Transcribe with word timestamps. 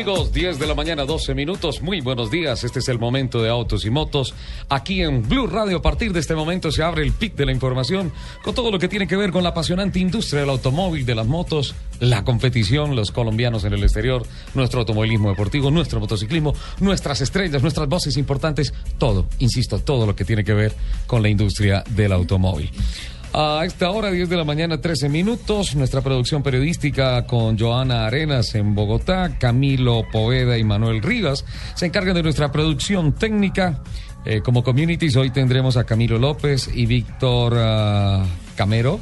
Amigos? 0.00 0.32
10 0.32 0.58
de 0.58 0.66
la 0.66 0.74
mañana, 0.74 1.04
12 1.04 1.34
minutos. 1.34 1.82
Muy 1.82 2.00
buenos 2.00 2.30
días. 2.30 2.64
Este 2.64 2.78
es 2.78 2.88
el 2.88 2.98
momento 2.98 3.42
de 3.42 3.50
autos 3.50 3.84
y 3.84 3.90
motos. 3.90 4.32
Aquí 4.70 5.02
en 5.02 5.28
Blue 5.28 5.46
Radio, 5.46 5.76
a 5.76 5.82
partir 5.82 6.14
de 6.14 6.20
este 6.20 6.34
momento 6.34 6.72
se 6.72 6.82
abre 6.82 7.02
el 7.02 7.12
pic 7.12 7.34
de 7.34 7.44
la 7.44 7.52
información 7.52 8.10
con 8.42 8.54
todo 8.54 8.70
lo 8.70 8.78
que 8.78 8.88
tiene 8.88 9.06
que 9.06 9.16
ver 9.16 9.30
con 9.30 9.42
la 9.42 9.50
apasionante 9.50 9.98
industria 9.98 10.40
del 10.40 10.48
automóvil, 10.48 11.04
de 11.04 11.14
las 11.14 11.26
motos, 11.26 11.74
la 11.98 12.24
competición, 12.24 12.96
los 12.96 13.10
colombianos 13.10 13.64
en 13.64 13.74
el 13.74 13.82
exterior, 13.82 14.22
nuestro 14.54 14.80
automovilismo 14.80 15.28
deportivo, 15.28 15.70
nuestro 15.70 16.00
motociclismo, 16.00 16.54
nuestras 16.78 17.20
estrellas, 17.20 17.60
nuestras 17.60 17.86
voces 17.86 18.16
importantes, 18.16 18.72
todo, 18.96 19.26
insisto, 19.38 19.80
todo 19.80 20.06
lo 20.06 20.16
que 20.16 20.24
tiene 20.24 20.44
que 20.44 20.54
ver 20.54 20.72
con 21.06 21.20
la 21.20 21.28
industria 21.28 21.84
del 21.90 22.12
automóvil. 22.12 22.70
A 23.32 23.62
esta 23.64 23.90
hora, 23.90 24.10
10 24.10 24.28
de 24.28 24.36
la 24.36 24.42
mañana, 24.42 24.80
13 24.80 25.08
minutos, 25.08 25.76
nuestra 25.76 26.00
producción 26.00 26.42
periodística 26.42 27.24
con 27.26 27.56
Joana 27.56 28.06
Arenas 28.06 28.56
en 28.56 28.74
Bogotá, 28.74 29.38
Camilo 29.38 30.02
Poveda 30.10 30.58
y 30.58 30.64
Manuel 30.64 31.00
Rivas 31.00 31.44
se 31.76 31.86
encargan 31.86 32.16
de 32.16 32.24
nuestra 32.24 32.50
producción 32.50 33.14
técnica. 33.14 33.84
Eh, 34.24 34.40
como 34.42 34.64
communities, 34.64 35.14
hoy 35.14 35.30
tendremos 35.30 35.76
a 35.76 35.84
Camilo 35.84 36.18
López 36.18 36.68
y 36.74 36.86
Víctor 36.86 37.54
ah, 37.56 38.26
Camero. 38.56 38.98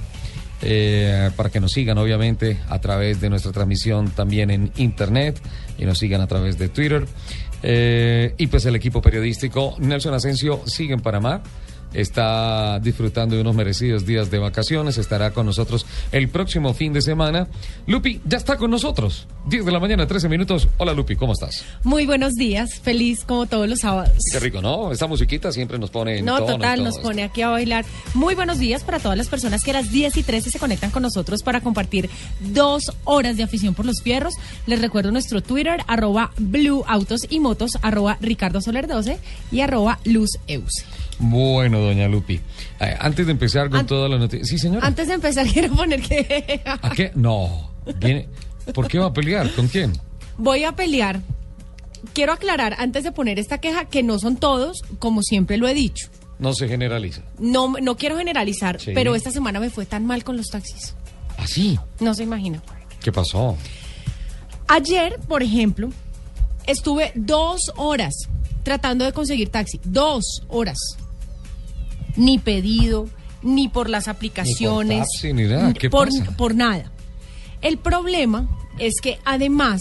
Eh, 0.61 1.31
para 1.37 1.51
que 1.51 1.61
nos 1.61 1.73
sigan 1.73 1.99
obviamente 1.99 2.59
a 2.69 2.81
través 2.81 3.21
de 3.21 3.31
nuestra 3.31 3.53
transmisión 3.53 4.11
también 4.11 4.51
en 4.51 4.73
internet 4.77 5.41
y 5.79 5.85
nos 5.85 6.01
sigan 6.01 6.21
a 6.21 6.27
través 6.27 6.59
de 6.59 6.69
Twitter. 6.69 7.07
Eh, 7.63 8.35
y 8.37 8.47
pues 8.49 8.67
el 8.67 8.77
equipo 8.77 9.01
periodístico 9.01 9.77
Nelson 9.79 10.15
Asensio 10.15 10.61
sigue 10.67 10.95
en 10.95 11.01
Panamá 11.01 11.43
está 11.93 12.79
disfrutando 12.81 13.35
de 13.35 13.43
unos 13.43 13.55
merecidos 13.55 14.07
días 14.07 14.31
de 14.31 14.39
vacaciones, 14.39 14.99
estará 14.99 15.33
con 15.33 15.47
nosotros 15.47 15.87
el 16.13 16.29
próximo 16.29 16.75
fin 16.75 16.93
de 16.93 17.03
semana. 17.03 17.49
Lupi 17.87 18.21
ya 18.25 18.39
está 18.39 18.57
con 18.57 18.71
nosotros, 18.71 19.27
10 19.47 19.65
de 19.65 19.73
la 19.73 19.81
mañana, 19.81 20.07
13 20.07 20.29
minutos. 20.29 20.69
Hola 20.79 20.93
Lupi, 20.93 21.17
¿cómo 21.17 21.33
estás? 21.33 21.65
Muy 21.85 22.07
buenos 22.07 22.35
días, 22.35 22.81
feliz 22.81 23.25
como 23.25 23.47
todos 23.47 23.69
los 23.69 23.81
sábados. 23.81 24.17
Qué 24.33 24.41
rico, 24.41 24.61
¿no? 24.61 24.93
Esta 24.93 25.07
musiquita 25.07 25.53
siempre 25.53 25.79
nos 25.79 25.91
pone 25.91 26.19
en 26.19 26.25
No, 26.25 26.45
total, 26.45 26.85
nos 26.85 26.99
pone 26.99 27.23
aquí 27.23 27.43
a 27.43 27.49
bailar. 27.49 27.85
Muy 28.15 28.35
buenos 28.35 28.59
días 28.59 28.85
para 28.85 28.99
todas 28.99 29.17
las 29.17 29.29
personas 29.29 29.63
que 29.63 29.71
a 29.71 29.75
las 29.75 29.91
10 29.91 30.17
y 30.17 30.23
13 30.23 30.51
se 30.51 30.59
conectan 30.59 30.91
con 30.91 31.03
nosotros 31.03 31.43
para 31.43 31.61
compartir 31.61 32.11
dos 32.41 32.93
horas 33.05 33.37
de 33.37 33.43
afición 33.43 33.75
por 33.75 33.87
los 33.87 34.03
fierros. 34.03 34.35
Les 34.67 34.81
recuerdo 34.81 35.11
nuestro 35.11 35.43
Twitter, 35.43 35.81
arroba 35.87 36.33
Blue 36.39 36.85
Autos 36.87 37.23
y 37.29 37.41
Motos, 37.41 37.79
arroba 37.83 38.19
Ricardo 38.21 38.61
Soler 38.61 38.87
12 38.87 39.19
y 39.51 39.61
arroba 39.61 39.99
Luz 40.05 40.31
Euse. 40.47 40.85
Bueno, 41.19 41.81
doña 41.81 42.07
Lupi, 42.07 42.41
eh, 42.81 42.97
antes 42.99 43.27
de 43.27 43.33
empezar 43.33 43.71
con 43.71 43.87
toda 43.87 44.09
la 44.09 44.19
noticia... 44.19 44.45
Sí, 44.45 44.59
señora. 44.59 44.87
Antes 44.87 45.09
de 45.09 45.15
empezar 45.15 45.47
quiero 45.53 45.75
poner 45.75 46.01
que... 46.01 46.63
¿A 46.65 46.91
qué? 46.91 47.11
No. 47.15 47.73
¿Por 48.73 48.87
qué 48.89 48.99
va 48.99 49.07
a 49.07 49.13
pelear? 49.13 49.51
¿Con 49.53 49.69
quién? 49.69 49.93
Voy 50.37 50.65
a 50.65 50.73
pelear. 50.73 51.21
Quiero 52.13 52.33
aclarar 52.33 52.77
antes 52.79 53.03
de 53.03 53.11
poner 53.11 53.39
esta 53.39 53.59
queja 53.59 53.87
que 53.87 54.03
no 54.03 54.19
son 54.19 54.37
todos, 54.37 54.83
como 55.01 55.23
siempre 55.23 55.57
lo 55.57 55.67
he 55.67 55.75
dicho. 55.75 56.09
No 56.39 56.53
se 56.53 56.69
generaliza. 56.69 57.23
No, 57.41 57.75
no 57.83 57.97
quiero 57.97 58.17
generalizar, 58.17 58.79
pero 58.95 59.17
esta 59.17 59.33
semana 59.33 59.59
me 59.59 59.71
fue 59.71 59.87
tan 59.87 60.07
mal 60.07 60.23
con 60.23 60.37
los 60.37 60.47
taxis. 60.47 60.95
¿Ah, 61.37 61.47
sí? 61.49 61.79
No 61.99 62.15
se 62.15 62.23
imagina. 62.23 62.63
¿Qué 63.03 63.11
pasó? 63.11 63.57
Ayer, 64.69 65.19
por 65.27 65.43
ejemplo, 65.43 65.91
estuve 66.67 67.11
dos 67.17 67.61
horas 67.77 68.15
tratando 68.63 69.05
de 69.05 69.13
conseguir 69.13 69.49
taxi. 69.49 69.81
Dos 69.83 70.43
horas 70.49 70.79
ni 72.19 72.39
pedido, 72.39 73.09
ni 73.43 73.69
por 73.69 73.89
las 73.89 74.09
aplicaciones, 74.09 75.07
ni 75.23 75.89
por, 75.89 76.13
nada. 76.13 76.37
por, 76.37 76.55
nada. 76.55 76.93
El 77.63 77.79
problema 77.79 78.49
es 78.79 79.01
que 79.01 79.19
además 79.25 79.81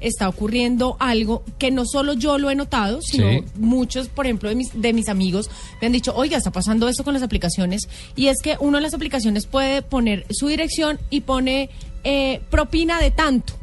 está 0.00 0.28
ocurriendo 0.28 0.96
algo 0.98 1.44
que 1.58 1.70
no 1.70 1.84
solo 1.86 2.14
yo 2.14 2.38
lo 2.38 2.50
he 2.50 2.54
notado, 2.54 3.00
sino 3.02 3.26
muchos, 3.56 4.08
por 4.08 4.26
ejemplo, 4.26 4.48
de 4.48 4.54
mis, 4.54 4.80
de 4.80 4.92
mis 4.92 5.08
amigos 5.08 5.48
me 5.80 5.86
han 5.86 5.92
dicho, 5.92 6.12
oiga, 6.14 6.38
está 6.38 6.50
pasando 6.50 6.88
esto 6.88 7.04
con 7.04 7.14
las 7.14 7.22
aplicaciones, 7.22 7.88
y 8.16 8.26
es 8.26 8.38
que 8.42 8.56
uno 8.58 8.78
de 8.78 8.82
las 8.82 8.94
aplicaciones 8.94 9.46
puede 9.46 9.82
poner 9.82 10.26
su 10.30 10.48
dirección 10.48 10.98
y 11.10 11.20
pone 11.20 11.70
eh, 12.04 12.40
propina 12.50 13.00
de 13.00 13.10
tanto. 13.10 13.54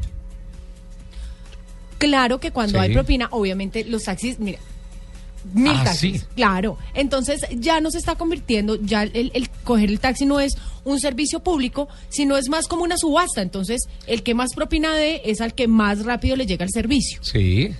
Claro 1.97 2.39
que 2.39 2.51
cuando 2.51 2.79
hay 2.79 2.93
propina, 2.93 3.27
obviamente 3.31 3.83
los 3.83 4.03
taxis, 4.03 4.39
mira, 4.39 4.59
Mil 5.53 5.73
ah, 5.75 5.83
taxis. 5.83 6.25
Claro. 6.35 6.77
Entonces 6.93 7.45
ya 7.51 7.79
no 7.81 7.91
se 7.91 7.97
está 7.97 8.15
convirtiendo, 8.15 8.75
ya 8.81 9.03
el, 9.03 9.31
el, 9.33 9.49
coger 9.63 9.89
el 9.89 9.99
taxi 9.99 10.25
no 10.25 10.39
es 10.39 10.57
un 10.83 10.99
servicio 10.99 11.39
público, 11.41 11.87
sino 12.09 12.37
es 12.37 12.49
más 12.49 12.67
como 12.67 12.83
una 12.83 12.97
subasta. 12.97 13.41
Entonces, 13.41 13.87
el 14.07 14.23
que 14.23 14.33
más 14.33 14.53
propina 14.53 14.95
de 14.95 15.21
es 15.25 15.41
al 15.41 15.53
que 15.53 15.67
más 15.67 16.05
rápido 16.05 16.35
le 16.35 16.45
llega 16.45 16.65
el 16.65 16.71
servicio. 16.71 17.19
Sí. 17.23 17.73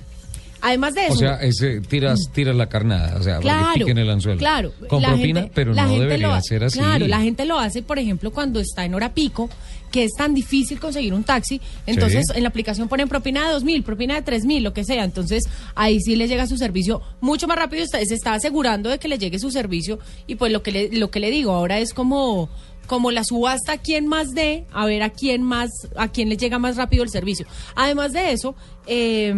Además 0.62 0.94
de 0.94 1.06
eso. 1.06 1.14
O 1.14 1.18
sea, 1.18 1.36
ese, 1.36 1.82
tiras, 1.82 2.30
tiras 2.34 2.56
la 2.56 2.68
carnada, 2.68 3.18
o 3.18 3.24
sea, 3.24 3.40
claro, 3.40 3.74
piquen 3.76 3.98
el 3.98 4.10
anzuelo. 4.10 4.40
Claro. 4.40 4.74
Con 4.88 5.02
propina, 5.02 5.50
pero 5.54 5.74
no 5.74 5.90
debería 5.90 6.42
ser 6.42 6.64
así. 6.64 6.80
Claro, 6.80 7.08
la 7.08 7.22
gente 7.22 7.46
lo 7.46 7.60
hace, 7.60 7.82
por 7.82 8.00
ejemplo, 8.00 8.32
cuando 8.32 8.60
está 8.60 8.86
en 8.86 8.94
hora 8.94 9.14
pico, 9.14 9.50
que 9.92 10.04
es 10.04 10.12
tan 10.14 10.34
difícil 10.34 10.80
conseguir 10.80 11.14
un 11.14 11.24
taxi. 11.24 11.62
Entonces, 11.86 12.28
en 12.34 12.44
la 12.44 12.50
aplicación 12.50 12.88
ponen 12.88 13.10
propina 13.10 13.48
de 13.48 13.54
dos 13.54 13.64
mil, 13.64 13.84
propina 13.84 14.16
de 14.16 14.22
tres 14.22 14.46
mil, 14.46 14.64
lo 14.64 14.74
que 14.74 14.84
sea. 14.84 15.04
Entonces, 15.04 15.44
ahí 15.76 16.00
sí 16.00 16.16
le 16.16 16.28
llega 16.28 16.48
su 16.48 16.58
servicio 16.58 17.02
mucho 17.22 17.48
más 17.48 17.58
rápido. 17.58 17.86
Se 17.88 18.02
está 18.02 18.34
asegurando 18.34 18.90
de 18.90 19.00
que 19.00 19.08
le 19.08 19.18
llegue 19.18 19.40
su 19.40 19.52
servicio. 19.52 20.00
Y 20.28 20.36
pues 20.36 20.52
lo 20.52 20.62
que 20.62 20.72
le, 20.72 20.90
lo 20.92 21.10
que 21.10 21.20
le 21.20 21.32
digo 21.32 21.52
ahora 21.52 21.80
es 21.80 21.94
como 21.94 22.50
como 22.86 23.12
la 23.12 23.24
subasta 23.24 23.74
a 23.74 23.78
quién 23.78 24.08
más 24.08 24.32
dé, 24.32 24.66
a 24.72 24.84
ver 24.88 25.04
a 25.04 25.12
quién 25.12 25.44
más, 25.44 25.70
a 25.96 26.08
quién 26.08 26.28
le 26.28 26.38
llega 26.38 26.58
más 26.58 26.76
rápido 26.76 27.04
el 27.04 27.10
servicio. 27.10 27.46
Además 27.76 28.14
de 28.14 28.32
eso, 28.32 28.56
eh, 28.88 29.32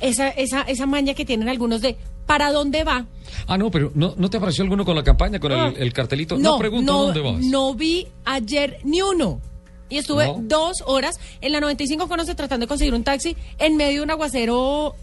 esa, 0.00 0.28
esa, 0.28 0.62
esa 0.62 0.86
maña 0.86 1.14
que 1.14 1.24
tienen 1.24 1.48
algunos 1.48 1.80
de 1.80 1.96
¿para 2.26 2.52
dónde 2.52 2.84
va? 2.84 3.06
Ah, 3.46 3.58
no, 3.58 3.70
pero 3.70 3.92
¿no, 3.94 4.14
¿no 4.16 4.30
te 4.30 4.36
apareció 4.36 4.62
alguno 4.62 4.84
con 4.84 4.96
la 4.96 5.02
campaña, 5.02 5.38
con 5.38 5.52
el, 5.52 5.92
cartelito? 5.92 6.38
No, 6.38 6.58
pregunto 6.58 6.92
dónde 6.92 7.20
vas. 7.20 7.40
No 7.40 7.74
vi 7.74 8.06
ayer 8.24 8.78
ni 8.84 9.02
uno. 9.02 9.40
Y 9.88 9.98
estuve 9.98 10.32
dos 10.40 10.82
horas 10.86 11.20
en 11.40 11.52
la 11.52 11.60
95 11.60 12.08
Conoce 12.08 12.34
tratando 12.34 12.64
de 12.64 12.68
conseguir 12.68 12.94
un 12.94 13.04
taxi 13.04 13.36
en 13.58 13.76
medio 13.76 13.98
de 13.98 14.02
un 14.02 14.10
aguacero 14.10 14.94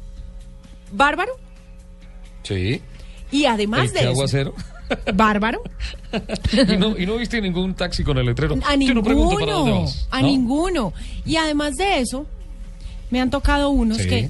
bárbaro. 0.92 1.34
Sí. 2.44 2.82
Y 3.32 3.46
además 3.46 3.94
de 3.94 4.02
aguacero? 4.02 4.54
Bárbaro. 5.14 5.62
¿Y, 6.52 6.78
no, 6.78 6.98
¿Y 6.98 7.06
no 7.06 7.16
viste 7.16 7.40
ningún 7.40 7.76
taxi 7.76 8.04
con 8.04 8.18
el 8.18 8.26
letrero? 8.26 8.58
A 8.66 8.76
ninguno. 8.76 9.86
A 10.10 10.22
ninguno. 10.22 10.94
Y 11.26 11.38
además 11.38 11.78
de 11.78 12.00
eso, 12.00 12.26
me 13.10 13.22
han 13.22 13.30
tocado 13.30 13.70
unos 13.70 14.00
que 14.00 14.30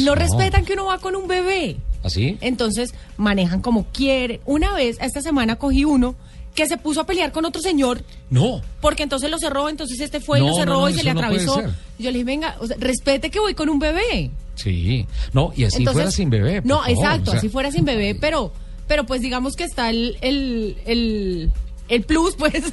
no 0.00 0.14
respetan 0.14 0.64
que 0.64 0.72
uno 0.74 0.86
va 0.86 0.98
con 0.98 1.16
un 1.16 1.28
bebé. 1.28 1.76
¿Así? 2.02 2.36
¿Ah, 2.36 2.38
entonces 2.46 2.94
manejan 3.16 3.60
como 3.60 3.84
quiere. 3.86 4.40
Una 4.44 4.72
vez, 4.74 4.98
esta 5.00 5.20
semana 5.20 5.56
cogí 5.56 5.84
uno 5.84 6.14
que 6.54 6.66
se 6.66 6.76
puso 6.76 7.00
a 7.00 7.06
pelear 7.06 7.30
con 7.30 7.44
otro 7.44 7.62
señor. 7.62 8.02
No. 8.30 8.60
Porque 8.80 9.04
entonces 9.04 9.30
lo 9.30 9.38
cerró, 9.38 9.68
entonces 9.68 10.00
este 10.00 10.20
fue 10.20 10.40
y 10.40 10.46
lo 10.46 10.54
cerró 10.54 10.88
y 10.88 10.94
se 10.94 11.04
le 11.04 11.10
atravesó. 11.10 11.62
yo 11.98 12.10
le 12.10 12.18
dije, 12.18 12.24
venga, 12.24 12.56
respete 12.78 13.30
que 13.30 13.38
voy 13.38 13.54
con 13.54 13.68
un 13.68 13.78
bebé. 13.78 14.30
Sí. 14.56 15.06
No, 15.32 15.52
y 15.54 15.64
así 15.64 15.84
fuera 15.86 16.10
sin 16.10 16.30
bebé. 16.30 16.62
No, 16.64 16.84
exacto, 16.86 17.32
así 17.32 17.48
fuera 17.48 17.70
sin 17.70 17.84
bebé, 17.84 18.16
pero, 18.16 18.52
pero 18.88 19.06
pues 19.06 19.20
digamos 19.20 19.54
que 19.54 19.62
está 19.62 19.90
el, 19.90 20.18
el, 20.20 21.52
el, 21.88 22.02
plus, 22.02 22.34
pues, 22.38 22.64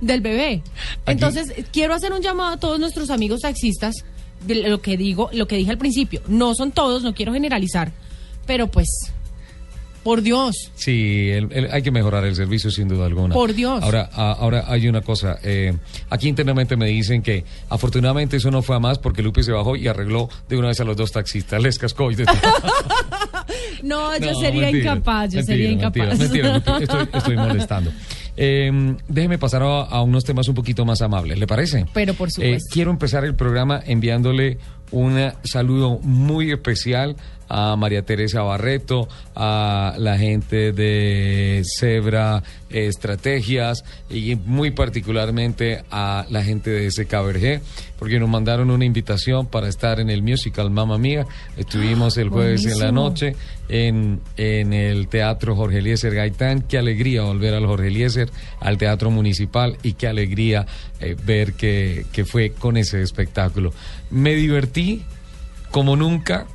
del 0.00 0.20
bebé. 0.20 0.62
Entonces, 1.06 1.52
quiero 1.72 1.94
hacer 1.94 2.12
un 2.12 2.20
llamado 2.20 2.54
a 2.54 2.56
todos 2.56 2.80
nuestros 2.80 3.10
amigos 3.10 3.42
taxistas 3.42 3.94
lo 4.46 4.80
que 4.80 4.96
digo, 4.96 5.30
lo 5.32 5.46
que 5.46 5.56
dije 5.56 5.70
al 5.70 5.78
principio, 5.78 6.22
no 6.28 6.54
son 6.54 6.72
todos, 6.72 7.02
no 7.02 7.14
quiero 7.14 7.32
generalizar, 7.32 7.92
pero 8.46 8.68
pues 8.68 9.12
Por 10.02 10.22
Dios. 10.22 10.70
Sí, 10.74 11.30
hay 11.70 11.82
que 11.82 11.90
mejorar 11.90 12.24
el 12.24 12.34
servicio 12.34 12.70
sin 12.70 12.88
duda 12.88 13.04
alguna. 13.06 13.34
Por 13.34 13.52
Dios. 13.52 13.82
Ahora, 13.82 14.08
ahora 14.12 14.64
hay 14.68 14.88
una 14.88 15.02
cosa. 15.02 15.38
Eh, 15.42 15.76
aquí 16.08 16.28
internamente 16.28 16.76
me 16.76 16.86
dicen 16.86 17.20
que 17.20 17.44
afortunadamente 17.68 18.38
eso 18.38 18.50
no 18.50 18.62
fue 18.62 18.76
a 18.76 18.78
más 18.78 18.98
porque 18.98 19.22
Lupe 19.22 19.42
se 19.42 19.52
bajó 19.52 19.76
y 19.76 19.86
arregló 19.86 20.30
de 20.48 20.56
una 20.56 20.68
vez 20.68 20.80
a 20.80 20.84
los 20.84 20.96
dos 20.96 21.12
taxistas. 21.12 21.60
Les 21.62 21.78
cascó 21.78 22.10
y 22.10 22.14
de 22.14 22.24
no, 23.82 24.16
yo 24.18 24.34
sería 24.34 24.70
incapaz. 24.70 25.32
Yo 25.32 25.42
sería 25.42 25.70
incapaz. 25.70 26.18
Mentira, 26.18 26.56
estoy, 27.12 27.36
molestando. 27.36 27.92
Eh, 28.40 28.96
déjeme 29.08 29.36
pasar 29.36 29.62
a, 29.64 30.00
unos 30.00 30.24
temas 30.24 30.46
un 30.46 30.54
poquito 30.54 30.84
más 30.84 31.02
amables, 31.02 31.38
¿le 31.40 31.46
parece? 31.48 31.86
Pero 31.92 32.14
por 32.14 32.28
eh, 32.28 32.30
supuesto. 32.30 32.68
quiero 32.72 32.92
empezar 32.92 33.24
el 33.24 33.34
programa 33.34 33.82
enviándole 33.84 34.58
un 34.92 35.18
saludo 35.42 35.98
muy 36.02 36.52
especial 36.52 37.16
a 37.48 37.76
María 37.76 38.02
Teresa 38.02 38.42
Barreto, 38.42 39.08
a 39.34 39.94
la 39.98 40.18
gente 40.18 40.72
de 40.72 41.62
Zebra 41.78 42.42
Estrategias 42.70 43.84
y 44.10 44.36
muy 44.36 44.70
particularmente 44.70 45.84
a 45.90 46.26
la 46.28 46.44
gente 46.44 46.70
de 46.70 46.90
SKBRG, 46.90 47.62
porque 47.98 48.20
nos 48.20 48.28
mandaron 48.28 48.70
una 48.70 48.84
invitación 48.84 49.46
para 49.46 49.68
estar 49.68 50.00
en 50.00 50.10
el 50.10 50.22
musical 50.22 50.70
Mamma 50.70 50.98
Mía. 50.98 51.26
Estuvimos 51.56 52.16
el 52.18 52.28
jueves 52.28 52.66
en 52.66 52.78
la 52.78 52.92
noche 52.92 53.34
en, 53.68 54.20
en 54.36 54.72
el 54.72 55.08
Teatro 55.08 55.56
Jorge 55.56 55.78
Eliezer 55.78 56.14
Gaitán. 56.14 56.62
Qué 56.62 56.78
alegría 56.78 57.22
volver 57.22 57.54
al 57.54 57.66
Jorge 57.66 57.88
Eliezer, 57.88 58.30
al 58.60 58.76
Teatro 58.76 59.10
Municipal 59.10 59.78
y 59.82 59.94
qué 59.94 60.08
alegría 60.08 60.66
eh, 61.00 61.16
ver 61.24 61.54
que, 61.54 62.06
que 62.12 62.24
fue 62.24 62.50
con 62.50 62.76
ese 62.76 63.00
espectáculo. 63.02 63.72
Me 64.10 64.34
divertí 64.34 65.02
como 65.70 65.96
nunca 65.96 66.46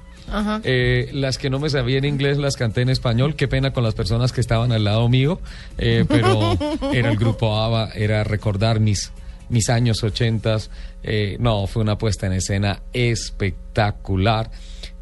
eh, 0.64 1.10
las 1.14 1.38
que 1.38 1.50
no 1.50 1.60
me 1.60 1.70
sabían 1.70 2.06
inglés 2.06 2.38
las 2.38 2.56
canté 2.56 2.82
en 2.82 2.90
español. 2.90 3.36
Qué 3.36 3.48
pena 3.48 3.74
con 3.74 3.84
las 3.84 3.94
personas 3.94 4.32
que 4.32 4.42
estaban 4.42 4.72
al 4.72 4.84
lado 4.84 5.10
mío, 5.10 5.40
eh, 5.78 6.06
pero 6.08 6.58
era 6.94 7.12
el 7.12 7.18
grupo 7.18 7.58
ABBA, 7.58 7.92
era 7.96 8.24
recordar 8.24 8.80
mis, 8.80 9.12
mis 9.50 9.70
años 9.70 10.04
ochentas. 10.04 10.70
Eh, 11.04 11.38
no, 11.40 11.68
fue 11.68 11.82
una 11.82 11.98
puesta 11.98 12.28
en 12.28 12.34
escena 12.34 12.82
espectacular 12.94 14.50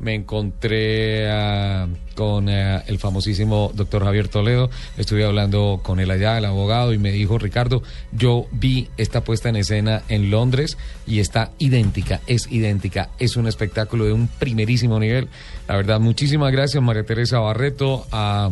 me 0.02 0.16
encontré 0.16 1.30
ah, 1.32 1.88
con 2.16 2.50
eh, 2.50 2.82
el 2.88 3.00
famosísimo 3.00 3.72
doctor 3.74 4.04
Javier 4.04 4.28
Toledo, 4.28 4.70
estuve 4.98 5.24
hablando 5.24 5.80
con 5.84 6.00
él 6.00 6.12
allá, 6.12 6.38
el 6.38 6.46
abogado, 6.46 6.94
y 6.94 6.98
me 6.98 7.12
dijo, 7.12 7.38
Ricardo, 7.38 7.84
yo 8.12 8.48
vi 8.52 8.90
esta 8.98 9.24
puesta 9.24 9.50
en 9.50 9.56
escena 9.56 10.02
en 10.10 10.32
Londres 10.32 10.78
y 11.06 11.20
está 11.20 11.52
idéntica, 11.60 12.20
es 12.28 12.52
idéntica, 12.52 13.10
es 13.20 13.38
un 13.38 13.48
espectáculo 13.48 14.06
de 14.06 14.14
un 14.14 14.28
primerísimo 14.28 15.00
nivel. 15.00 15.30
La 15.68 15.76
verdad, 15.76 16.00
muchísimas 16.00 16.52
gracias 16.52 16.84
María 16.84 17.04
Teresa 17.04 17.40
Barreto, 17.40 18.06
a, 18.12 18.52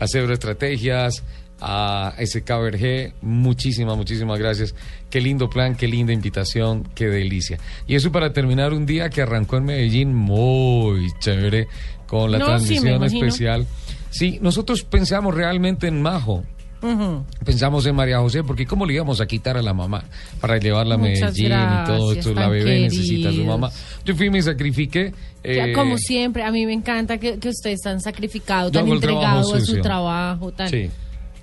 a 0.00 0.04
Estrategias, 0.04 1.22
a 1.60 2.14
SKBRG. 2.24 3.14
Muchísimas, 3.22 3.96
muchísimas 3.96 4.38
gracias. 4.38 4.74
Qué 5.10 5.20
lindo 5.20 5.48
plan, 5.48 5.74
qué 5.76 5.88
linda 5.88 6.12
invitación, 6.12 6.88
qué 6.94 7.06
delicia. 7.06 7.58
Y 7.86 7.94
eso 7.94 8.12
para 8.12 8.32
terminar 8.32 8.72
un 8.72 8.86
día 8.86 9.08
que 9.08 9.22
arrancó 9.22 9.56
en 9.56 9.64
Medellín 9.64 10.14
muy 10.14 11.08
chévere 11.20 11.68
con 12.06 12.30
la 12.30 12.38
transmisión 12.38 13.04
especial. 13.04 13.66
Sí, 14.10 14.38
nosotros 14.40 14.82
pensamos 14.84 15.34
realmente 15.34 15.86
en 15.86 16.00
Majo. 16.02 16.44
Pensamos 17.44 17.84
en 17.86 17.96
María 17.96 18.20
José, 18.20 18.44
porque 18.44 18.64
¿cómo 18.64 18.86
le 18.86 18.94
íbamos 18.94 19.20
a 19.20 19.26
quitar 19.26 19.56
a 19.56 19.62
la 19.62 19.74
mamá 19.74 20.04
para 20.40 20.58
llevarla 20.58 20.94
a 20.94 20.98
Medellín 20.98 21.52
y 21.52 21.86
todo 21.86 22.12
esto? 22.12 22.32
La 22.32 22.48
bebé 22.48 22.82
necesita 22.82 23.30
a 23.30 23.32
su 23.32 23.44
mamá. 23.44 23.70
Yo 24.04 24.14
fui 24.14 24.26
y 24.26 24.30
me 24.30 24.40
sacrifiqué. 24.40 25.12
Eh, 25.42 25.72
como 25.72 25.96
siempre, 25.98 26.44
a 26.44 26.52
mí 26.52 26.64
me 26.64 26.72
encanta 26.72 27.18
que, 27.18 27.38
que 27.38 27.48
ustedes 27.48 27.76
están 27.76 28.00
sacrificados, 28.00 28.70
tan 28.70 28.86
entregados 28.86 29.52
a 29.52 29.60
su 29.60 29.80
trabajo. 29.80 30.52
Tan... 30.52 30.68
Sí 30.68 30.90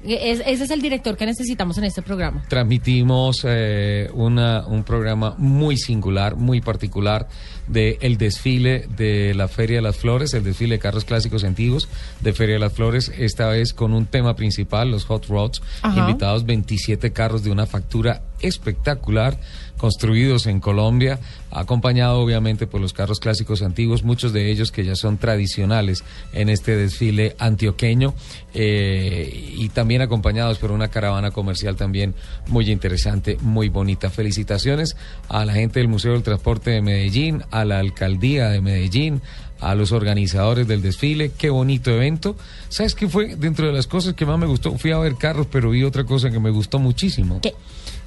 ese 0.06 0.64
es 0.64 0.70
el 0.70 0.82
director 0.82 1.16
que 1.18 1.26
necesitamos 1.26 1.78
en 1.78 1.86
este 1.86 2.02
programa. 2.02 2.44
Transmitimos 2.48 3.46
eh, 3.48 4.10
una, 4.14 4.66
un 4.68 4.84
programa 4.84 5.36
muy 5.38 5.78
singular, 5.78 6.36
muy 6.36 6.62
particular 6.62 7.28
de 7.68 7.98
el 8.02 8.18
desfile 8.18 8.88
de 8.98 9.34
la 9.34 9.48
Feria 9.48 9.78
de 9.78 9.82
las 9.82 9.98
Flores, 9.98 10.34
el 10.34 10.44
desfile 10.44 10.76
de 10.76 10.80
carros 10.80 11.06
clásicos 11.06 11.44
antiguos 11.44 11.88
de 12.22 12.34
Feria 12.34 12.56
de 12.56 12.60
las 12.60 12.74
Flores, 12.74 13.12
esta 13.18 13.48
vez 13.48 13.74
con 13.74 13.94
un 13.94 14.06
tema 14.06 14.36
principal, 14.36 14.92
los 14.92 15.06
Hot 15.06 15.28
Rods, 15.28 15.62
invitados 15.84 16.46
27 16.46 17.14
carros 17.14 17.44
de 17.44 17.52
una 17.52 17.66
factura 17.66 18.22
espectacular 18.42 19.40
construidos 19.84 20.46
en 20.46 20.62
Colombia, 20.62 21.20
acompañado 21.52 22.22
obviamente 22.22 22.68
por 22.68 22.80
los 22.80 22.94
carros 22.94 23.20
clásicos 23.20 23.62
antiguos, 23.62 24.06
muchos 24.06 24.32
de 24.32 24.50
ellos 24.50 24.72
que 24.72 24.86
ya 24.86 24.96
son 24.96 25.18
tradicionales 25.18 26.06
en 26.32 26.48
este 26.48 26.78
desfile 26.78 27.36
antioqueño 27.38 28.14
eh, 28.54 29.54
y 29.58 29.68
también 29.68 30.02
acompañados 30.02 30.58
por 30.58 30.72
una 30.72 30.88
caravana 30.88 31.32
comercial 31.32 31.76
también 31.76 32.16
muy 32.48 32.72
interesante, 32.72 33.38
muy 33.42 33.68
bonita. 33.68 34.10
Felicitaciones 34.10 34.96
a 35.28 35.44
la 35.44 35.52
gente 35.52 35.82
del 35.82 35.90
Museo 35.90 36.14
del 36.14 36.24
Transporte 36.24 36.72
de 36.72 36.82
Medellín, 36.82 37.44
a 37.52 37.66
la 37.66 37.80
Alcaldía 37.80 38.48
de 38.48 38.62
Medellín, 38.62 39.22
a 39.60 39.76
los 39.76 39.92
organizadores 39.92 40.66
del 40.66 40.82
desfile. 40.82 41.34
Qué 41.38 41.50
bonito 41.50 41.92
evento. 41.92 42.38
¿Sabes 42.70 42.96
qué 42.96 43.10
fue 43.10 43.36
dentro 43.36 43.68
de 43.68 43.74
las 43.74 43.88
cosas 43.88 44.14
que 44.14 44.26
más 44.26 44.40
me 44.40 44.46
gustó? 44.46 44.78
Fui 44.78 44.92
a 44.92 44.98
ver 45.00 45.16
carros, 45.16 45.48
pero 45.52 45.72
vi 45.72 45.84
otra 45.84 46.06
cosa 46.06 46.32
que 46.32 46.40
me 46.40 46.52
gustó 46.52 46.80
muchísimo. 46.80 47.42
¿Qué? 47.42 47.54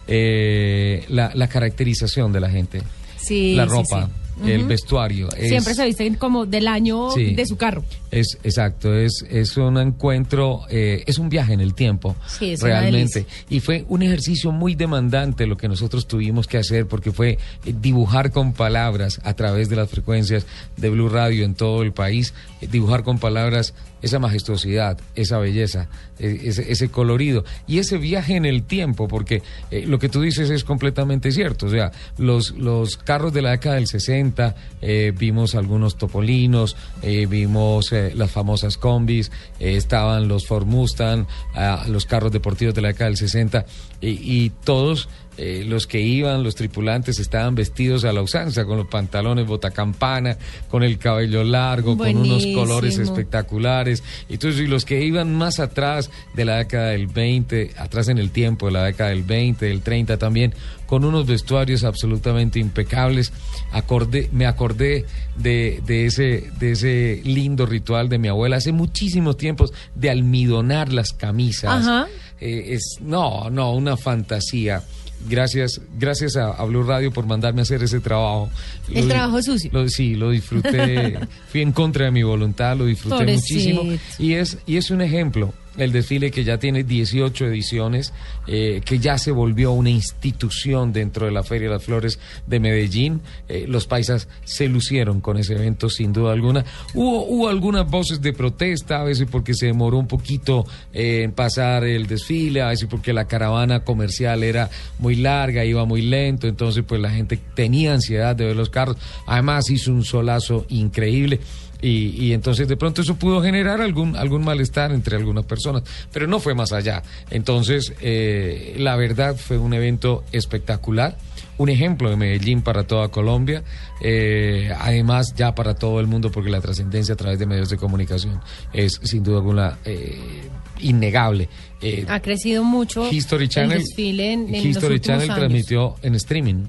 Eh, 0.08 1.04
la, 1.08 1.32
la, 1.34 1.48
caracterización 1.48 2.32
de 2.32 2.40
la 2.40 2.50
gente. 2.50 2.82
Sí, 3.16 3.54
la 3.54 3.64
ropa. 3.64 4.08
el 4.44 4.64
vestuario. 4.64 5.28
Siempre 5.30 5.74
se 5.74 5.84
visten 5.84 6.14
como 6.14 6.46
del 6.46 6.68
año 6.68 7.08
de 7.14 7.46
su 7.46 7.56
carro. 7.56 7.82
Es 8.10 8.38
exacto, 8.44 8.94
es, 8.94 9.24
es 9.28 9.56
un 9.56 9.78
encuentro, 9.78 10.62
eh, 10.70 11.02
es 11.06 11.18
un 11.18 11.28
viaje 11.28 11.54
en 11.54 11.60
el 11.60 11.74
tiempo, 11.74 12.14
realmente. 12.60 13.26
Y 13.48 13.60
fue 13.60 13.84
un 13.88 14.02
ejercicio 14.02 14.52
muy 14.52 14.74
demandante 14.74 15.46
lo 15.46 15.56
que 15.56 15.68
nosotros 15.68 16.06
tuvimos 16.06 16.46
que 16.46 16.58
hacer, 16.58 16.86
porque 16.86 17.10
fue 17.10 17.38
eh, 17.64 17.74
dibujar 17.80 18.30
con 18.30 18.52
palabras 18.52 19.20
a 19.24 19.34
través 19.34 19.68
de 19.68 19.76
las 19.76 19.90
frecuencias 19.90 20.46
de 20.76 20.90
Blue 20.90 21.08
Radio 21.08 21.44
en 21.44 21.54
todo 21.54 21.82
el 21.82 21.92
país, 21.92 22.34
dibujar 22.60 23.02
con 23.02 23.18
palabras 23.18 23.74
esa 24.06 24.18
majestuosidad, 24.18 24.98
esa 25.14 25.38
belleza, 25.38 25.88
e, 26.18 26.48
ese, 26.48 26.88
colorido 26.88 27.44
y 27.66 27.78
ese 27.78 27.98
viaje 27.98 28.36
en 28.36 28.46
el 28.46 28.62
tiempo, 28.62 29.08
porque 29.08 29.42
eh, 29.70 29.84
lo 29.86 29.98
que 29.98 30.08
tú 30.08 30.22
dices 30.22 30.50
es 30.50 30.64
completamente 30.64 31.32
cierto. 31.32 31.66
O 31.66 31.70
sea, 31.70 31.92
los, 32.16 32.52
los 32.52 32.96
carros 32.96 33.32
de 33.32 33.42
la 33.42 33.50
década 33.50 33.76
del 33.76 33.86
60, 33.86 34.54
eh, 34.80 35.12
vimos 35.16 35.54
algunos 35.54 35.96
topolinos, 35.96 36.76
eh, 37.02 37.26
vimos 37.26 37.92
las 37.92 38.30
famosas 38.30 38.76
combis, 38.78 39.30
estaban 39.58 40.28
los 40.28 40.46
Ford 40.46 40.66
Mustang, 40.66 41.26
ah, 41.54 41.84
los 41.88 42.06
carros 42.06 42.32
deportivos 42.32 42.74
de 42.74 42.82
la 42.82 42.88
década 42.88 43.10
del 43.10 43.16
60 43.16 43.66
y 44.00 44.50
todos 44.64 45.08
eh, 45.38 45.64
los 45.66 45.86
que 45.86 46.00
iban, 46.00 46.42
los 46.42 46.54
tripulantes, 46.54 47.18
estaban 47.18 47.54
vestidos 47.54 48.04
a 48.04 48.12
la 48.12 48.22
usanza, 48.22 48.64
con 48.64 48.78
los 48.78 48.86
pantalones 48.86 49.46
botacampana, 49.46 50.38
con 50.70 50.82
el 50.82 50.98
cabello 50.98 51.44
largo, 51.44 51.96
con 51.96 52.16
unos 52.16 52.46
colores 52.54 52.98
espectaculares. 52.98 54.02
Entonces, 54.28 54.62
y 54.62 54.66
los 54.66 54.84
que 54.84 55.04
iban 55.04 55.34
más 55.34 55.60
atrás 55.60 56.10
de 56.34 56.44
la 56.44 56.56
década 56.56 56.88
del 56.88 57.06
20, 57.06 57.72
atrás 57.76 58.08
en 58.08 58.18
el 58.18 58.30
tiempo 58.30 58.66
de 58.66 58.72
la 58.72 58.84
década 58.84 59.10
del 59.10 59.24
20, 59.24 59.66
del 59.66 59.82
30 59.82 60.16
también, 60.16 60.54
con 60.86 61.04
unos 61.04 61.26
vestuarios 61.26 61.84
absolutamente 61.84 62.58
impecables. 62.58 63.32
Acordé, 63.72 64.30
me 64.32 64.46
acordé 64.46 65.04
de, 65.36 65.82
de, 65.84 66.06
ese, 66.06 66.50
de 66.58 66.72
ese 66.72 67.20
lindo 67.24 67.66
ritual 67.66 68.08
de 68.08 68.18
mi 68.18 68.28
abuela 68.28 68.56
hace 68.56 68.72
muchísimos 68.72 69.36
tiempos 69.36 69.72
de 69.94 70.10
almidonar 70.10 70.92
las 70.92 71.12
camisas. 71.12 72.08
Eh, 72.40 72.74
es, 72.74 72.98
no, 73.00 73.50
no, 73.50 73.72
una 73.72 73.96
fantasía. 73.96 74.82
Gracias, 75.28 75.80
gracias 75.98 76.36
a, 76.36 76.62
Blue 76.64 76.82
Radio 76.82 77.12
por 77.12 77.26
mandarme 77.26 77.60
a 77.60 77.62
hacer 77.62 77.82
ese 77.82 78.00
trabajo. 78.00 78.50
El 78.92 79.08
trabajo 79.08 79.42
sucio. 79.42 79.70
sí, 79.88 80.14
lo 80.14 80.30
disfruté. 80.30 81.18
fui 81.48 81.62
en 81.62 81.72
contra 81.72 82.06
de 82.06 82.10
mi 82.10 82.22
voluntad, 82.22 82.76
lo 82.76 82.86
disfruté 82.86 83.24
muchísimo. 83.26 83.82
Y 84.18 84.34
es, 84.34 84.58
y 84.66 84.76
es 84.76 84.90
un 84.90 85.00
ejemplo 85.00 85.52
el 85.76 85.92
desfile 85.92 86.30
que 86.30 86.44
ya 86.44 86.58
tiene 86.58 86.84
18 86.84 87.46
ediciones, 87.46 88.12
eh, 88.46 88.80
que 88.84 88.98
ya 88.98 89.18
se 89.18 89.30
volvió 89.30 89.72
una 89.72 89.90
institución 89.90 90.92
dentro 90.92 91.26
de 91.26 91.32
la 91.32 91.42
Feria 91.42 91.68
de 91.68 91.74
las 91.74 91.84
Flores 91.84 92.18
de 92.46 92.60
Medellín. 92.60 93.20
Eh, 93.48 93.66
los 93.68 93.86
paisas 93.86 94.28
se 94.44 94.68
lucieron 94.68 95.20
con 95.20 95.36
ese 95.36 95.54
evento 95.54 95.90
sin 95.90 96.12
duda 96.12 96.32
alguna. 96.32 96.64
Hubo, 96.94 97.24
hubo 97.26 97.48
algunas 97.48 97.88
voces 97.90 98.20
de 98.20 98.32
protesta, 98.32 99.00
a 99.00 99.04
veces 99.04 99.28
porque 99.30 99.54
se 99.54 99.66
demoró 99.66 99.98
un 99.98 100.06
poquito 100.06 100.66
eh, 100.92 101.22
en 101.22 101.32
pasar 101.32 101.84
el 101.84 102.06
desfile, 102.06 102.62
a 102.62 102.68
veces 102.68 102.88
porque 102.88 103.12
la 103.12 103.26
caravana 103.26 103.80
comercial 103.80 104.42
era 104.42 104.70
muy 104.98 105.16
larga, 105.16 105.64
iba 105.64 105.84
muy 105.84 106.02
lento, 106.02 106.46
entonces 106.46 106.84
pues 106.86 107.00
la 107.00 107.10
gente 107.10 107.38
tenía 107.54 107.94
ansiedad 107.94 108.36
de 108.36 108.46
ver 108.46 108.56
los 108.56 108.70
carros. 108.70 108.96
Además 109.26 109.70
hizo 109.70 109.92
un 109.92 110.04
solazo 110.04 110.66
increíble. 110.68 111.40
Y, 111.82 112.32
entonces 112.32 112.68
de 112.68 112.76
pronto 112.76 113.02
eso 113.02 113.16
pudo 113.16 113.42
generar 113.42 113.80
algún, 113.80 114.16
algún 114.16 114.44
malestar 114.44 114.92
entre 114.92 115.16
algunas 115.16 115.44
personas, 115.44 115.82
pero 116.12 116.26
no 116.26 116.40
fue 116.40 116.54
más 116.54 116.72
allá. 116.72 117.02
Entonces, 117.30 117.92
eh, 118.00 118.74
la 118.78 118.96
verdad 118.96 119.36
fue 119.36 119.58
un 119.58 119.74
evento 119.74 120.24
espectacular 120.32 121.16
un 121.58 121.68
ejemplo 121.68 122.10
de 122.10 122.16
Medellín 122.16 122.62
para 122.62 122.84
toda 122.84 123.08
Colombia, 123.08 123.62
eh, 124.00 124.70
además 124.78 125.34
ya 125.34 125.54
para 125.54 125.74
todo 125.74 126.00
el 126.00 126.06
mundo, 126.06 126.30
porque 126.30 126.50
la 126.50 126.60
trascendencia 126.60 127.14
a 127.14 127.16
través 127.16 127.38
de 127.38 127.46
medios 127.46 127.70
de 127.70 127.76
comunicación 127.76 128.40
es 128.72 129.00
sin 129.02 129.22
duda 129.22 129.38
alguna 129.38 129.78
eh, 129.84 130.48
innegable. 130.80 131.48
Eh, 131.80 132.04
ha 132.08 132.20
crecido 132.20 132.62
mucho 132.64 133.10
History 133.10 133.48
Channel, 133.48 133.72
el 133.72 133.78
desfile 133.84 134.32
en, 134.32 134.54
en 134.54 134.66
History 134.66 134.96
los 134.96 135.06
Channel 135.06 135.30
años. 135.30 135.36
transmitió 135.36 135.94
en 136.02 136.14
streaming. 136.14 136.64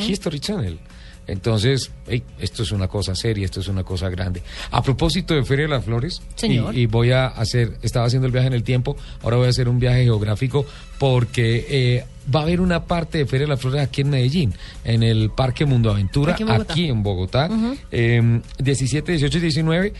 History 0.00 0.40
Channel. 0.40 0.78
Entonces, 1.26 1.90
hey, 2.08 2.22
esto 2.40 2.62
es 2.64 2.72
una 2.72 2.88
cosa 2.88 3.14
seria, 3.14 3.44
esto 3.44 3.60
es 3.60 3.68
una 3.68 3.84
cosa 3.84 4.08
grande. 4.08 4.42
A 4.70 4.82
propósito 4.82 5.34
de 5.34 5.44
Feria 5.44 5.64
de 5.66 5.70
las 5.70 5.84
Flores, 5.84 6.20
Señor. 6.34 6.74
Y, 6.74 6.80
y 6.82 6.86
voy 6.86 7.12
a 7.12 7.26
hacer, 7.26 7.78
estaba 7.82 8.06
haciendo 8.06 8.26
el 8.26 8.32
viaje 8.32 8.48
en 8.48 8.54
el 8.54 8.62
tiempo, 8.64 8.96
ahora 9.22 9.36
voy 9.36 9.46
a 9.46 9.50
hacer 9.50 9.68
un 9.68 9.78
viaje 9.78 10.02
geográfico 10.04 10.66
porque 10.98 11.66
eh, 11.68 12.04
va 12.34 12.40
a 12.40 12.42
haber 12.44 12.60
una 12.60 12.84
parte 12.84 13.18
de 13.18 13.26
Feria 13.26 13.46
de 13.46 13.50
las 13.50 13.60
Flores 13.60 13.80
aquí 13.82 14.00
en 14.02 14.10
Medellín, 14.10 14.54
en 14.84 15.02
el 15.02 15.30
Parque 15.30 15.64
Mundo 15.64 15.90
Aventura, 15.90 16.32
Aquí 16.34 16.42
en 16.42 16.48
Bogotá. 16.48 16.72
aquí 16.72 16.88
en 16.88 17.02
Bogotá, 17.02 17.50
eh, 17.90 18.40
17, 18.58 19.12
18 19.12 19.38
y 19.38 19.40
19, 19.40 19.92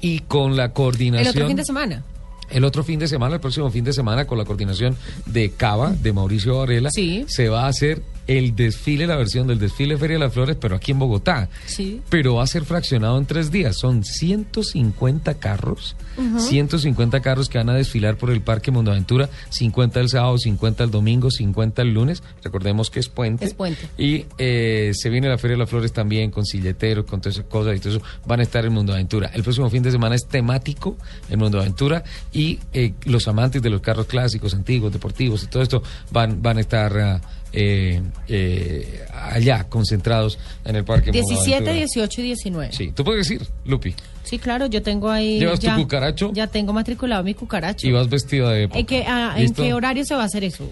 y 0.00 0.18
con 0.20 0.56
la 0.56 0.72
coordinación... 0.72 1.26
El 1.26 1.36
otro 1.36 1.46
fin 1.48 1.56
de 1.56 1.64
semana. 1.64 2.04
El 2.50 2.64
otro 2.64 2.82
fin 2.82 2.98
de 2.98 3.06
semana, 3.08 3.34
el 3.34 3.40
próximo 3.40 3.70
fin 3.70 3.84
de 3.84 3.92
semana, 3.92 4.26
con 4.26 4.38
la 4.38 4.44
coordinación 4.44 4.96
de 5.26 5.50
Cava, 5.50 5.90
de 5.92 6.12
Mauricio 6.14 6.56
Varela, 6.58 6.90
Sí. 6.90 7.24
se 7.28 7.48
va 7.48 7.64
a 7.64 7.68
hacer 7.68 8.00
el 8.28 8.54
desfile, 8.54 9.06
la 9.06 9.16
versión 9.16 9.46
del 9.46 9.58
desfile 9.58 9.96
Feria 9.96 10.16
de 10.16 10.24
las 10.24 10.34
Flores, 10.34 10.56
pero 10.60 10.76
aquí 10.76 10.92
en 10.92 10.98
Bogotá. 10.98 11.48
Sí. 11.66 12.02
Pero 12.10 12.36
va 12.36 12.44
a 12.44 12.46
ser 12.46 12.64
fraccionado 12.64 13.18
en 13.18 13.24
tres 13.24 13.50
días. 13.50 13.76
Son 13.76 14.04
150 14.04 15.34
carros, 15.34 15.96
150 16.36 17.20
carros 17.20 17.48
que 17.48 17.58
van 17.58 17.70
a 17.70 17.74
desfilar 17.74 18.16
por 18.16 18.30
el 18.30 18.42
Parque 18.42 18.70
Mundo 18.70 18.90
Aventura, 18.90 19.30
50 19.48 20.00
el 20.00 20.08
sábado, 20.10 20.36
50 20.36 20.84
el 20.84 20.90
domingo, 20.90 21.30
50 21.30 21.82
el 21.82 21.94
lunes. 21.94 22.22
Recordemos 22.44 22.90
que 22.90 23.00
es 23.00 23.08
puente. 23.08 23.46
Es 23.46 23.54
puente. 23.54 23.88
Y 23.96 24.26
eh, 24.36 24.92
se 24.94 25.08
viene 25.08 25.28
la 25.28 25.38
Feria 25.38 25.54
de 25.54 25.60
las 25.60 25.70
Flores 25.70 25.92
también 25.92 26.30
con 26.30 26.44
silleteros, 26.44 27.06
con 27.06 27.20
todas 27.20 27.36
esas 27.36 27.48
cosas 27.48 27.76
y 27.76 27.80
todo 27.80 27.96
eso. 27.96 28.02
Van 28.26 28.40
a 28.40 28.42
estar 28.42 28.64
en 28.66 28.74
Mundo 28.74 28.92
Aventura. 28.92 29.30
El 29.32 29.42
próximo 29.42 29.70
fin 29.70 29.82
de 29.82 29.90
semana 29.90 30.14
es 30.14 30.26
temático 30.26 30.98
en 31.30 31.38
Mundo 31.38 31.60
Aventura 31.60 32.04
y 32.30 32.58
eh, 32.74 32.92
los 33.06 33.26
amantes 33.26 33.62
de 33.62 33.70
los 33.70 33.80
carros 33.80 34.06
clásicos, 34.06 34.52
antiguos, 34.52 34.92
deportivos 34.92 35.42
y 35.44 35.46
todo 35.46 35.62
esto 35.62 35.82
van, 36.10 36.42
van 36.42 36.58
a 36.58 36.60
estar 36.60 36.98
ah, 36.98 37.20
eh, 37.52 38.02
eh, 38.28 39.04
allá 39.12 39.64
concentrados 39.68 40.38
en 40.64 40.76
el 40.76 40.84
Parque 40.84 41.12
Mundo 41.12 41.26
17, 41.28 41.54
Aventura. 41.56 41.76
18 41.76 42.20
y 42.20 42.24
19. 42.24 42.72
Sí, 42.72 42.92
tú 42.94 43.04
puedes 43.04 43.26
decir, 43.28 43.46
Lupi, 43.64 43.94
Sí, 44.24 44.38
claro, 44.38 44.66
yo 44.66 44.82
tengo 44.82 45.10
ahí. 45.10 45.38
¿Llevas 45.38 45.58
tu 45.58 45.66
ya, 45.66 45.74
cucaracho? 45.76 46.30
Ya 46.34 46.46
tengo 46.46 46.74
matriculado 46.74 47.24
mi 47.24 47.32
cucaracho. 47.32 47.86
y 47.86 47.92
vas 47.92 48.10
vestida 48.10 48.50
de 48.52 48.64
época. 48.64 48.78
¿En 48.78 48.84
qué, 48.86 49.04
ah, 49.08 49.34
¿En 49.38 49.54
qué 49.54 49.72
horario 49.72 50.04
se 50.04 50.14
va 50.14 50.22
a 50.22 50.26
hacer 50.26 50.44
eso, 50.44 50.70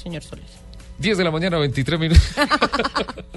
señor 0.00 0.22
Soles? 0.22 0.46
10 0.98 1.18
de 1.18 1.24
la 1.24 1.32
mañana, 1.32 1.58
23 1.58 1.98
minutos. 1.98 2.22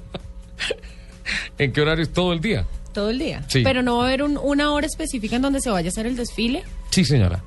¿En 1.57 1.71
qué 1.71 1.81
horario 1.81 2.03
es 2.03 2.13
todo 2.13 2.33
el 2.33 2.41
día? 2.41 2.65
Todo 2.93 3.09
el 3.09 3.19
día. 3.19 3.43
Sí. 3.47 3.61
Pero 3.63 3.81
no 3.81 3.97
va 3.97 4.03
a 4.03 4.07
haber 4.07 4.23
un- 4.23 4.37
una 4.37 4.71
hora 4.71 4.85
específica 4.85 5.35
en 5.37 5.41
donde 5.41 5.59
se 5.61 5.69
vaya 5.69 5.87
a 5.87 5.89
hacer 5.89 6.05
el 6.05 6.15
desfile. 6.15 6.63
Sí, 6.91 7.03
señora. 7.03 7.43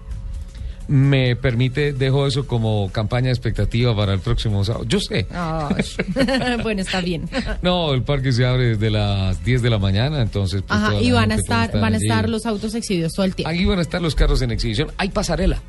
Me 0.89 1.37
permite, 1.37 1.93
dejo 1.93 2.27
eso 2.27 2.47
como 2.47 2.91
campaña 2.91 3.29
expectativa 3.31 3.95
para 3.95 4.15
el 4.15 4.21
próximo 4.21 4.65
sábado. 4.65 4.85
Yo 4.89 4.99
sé. 5.01 5.27
Bueno, 6.63 6.81
está 6.83 7.01
bien. 7.01 7.29
No, 7.63 7.93
el 7.95 8.03
parque 8.03 8.33
se 8.33 8.45
abre 8.47 8.69
desde 8.71 8.91
las 8.91 9.45
10 9.45 9.63
de 9.63 9.71
la 9.71 9.79
mañana, 9.79 10.23
entonces... 10.23 10.63
pues, 10.67 10.79
Ajá, 10.79 10.95
y 11.01 11.11
van 11.11 11.31
a 11.33 11.35
estar, 11.37 11.73
van 11.73 11.93
a 11.95 11.97
allí. 11.97 12.07
estar 12.07 12.29
los 12.29 12.47
autos 12.47 12.75
exhibidos 12.75 13.13
todo 13.13 13.27
el 13.27 13.35
tiempo. 13.35 13.51
Ahí 13.51 13.65
van 13.65 13.79
a 13.79 13.83
estar 13.83 14.01
los 14.01 14.15
carros 14.15 14.43
en 14.43 14.51
exhibición. 14.51 14.91
Hay 14.97 15.11
pasarela. 15.11 15.61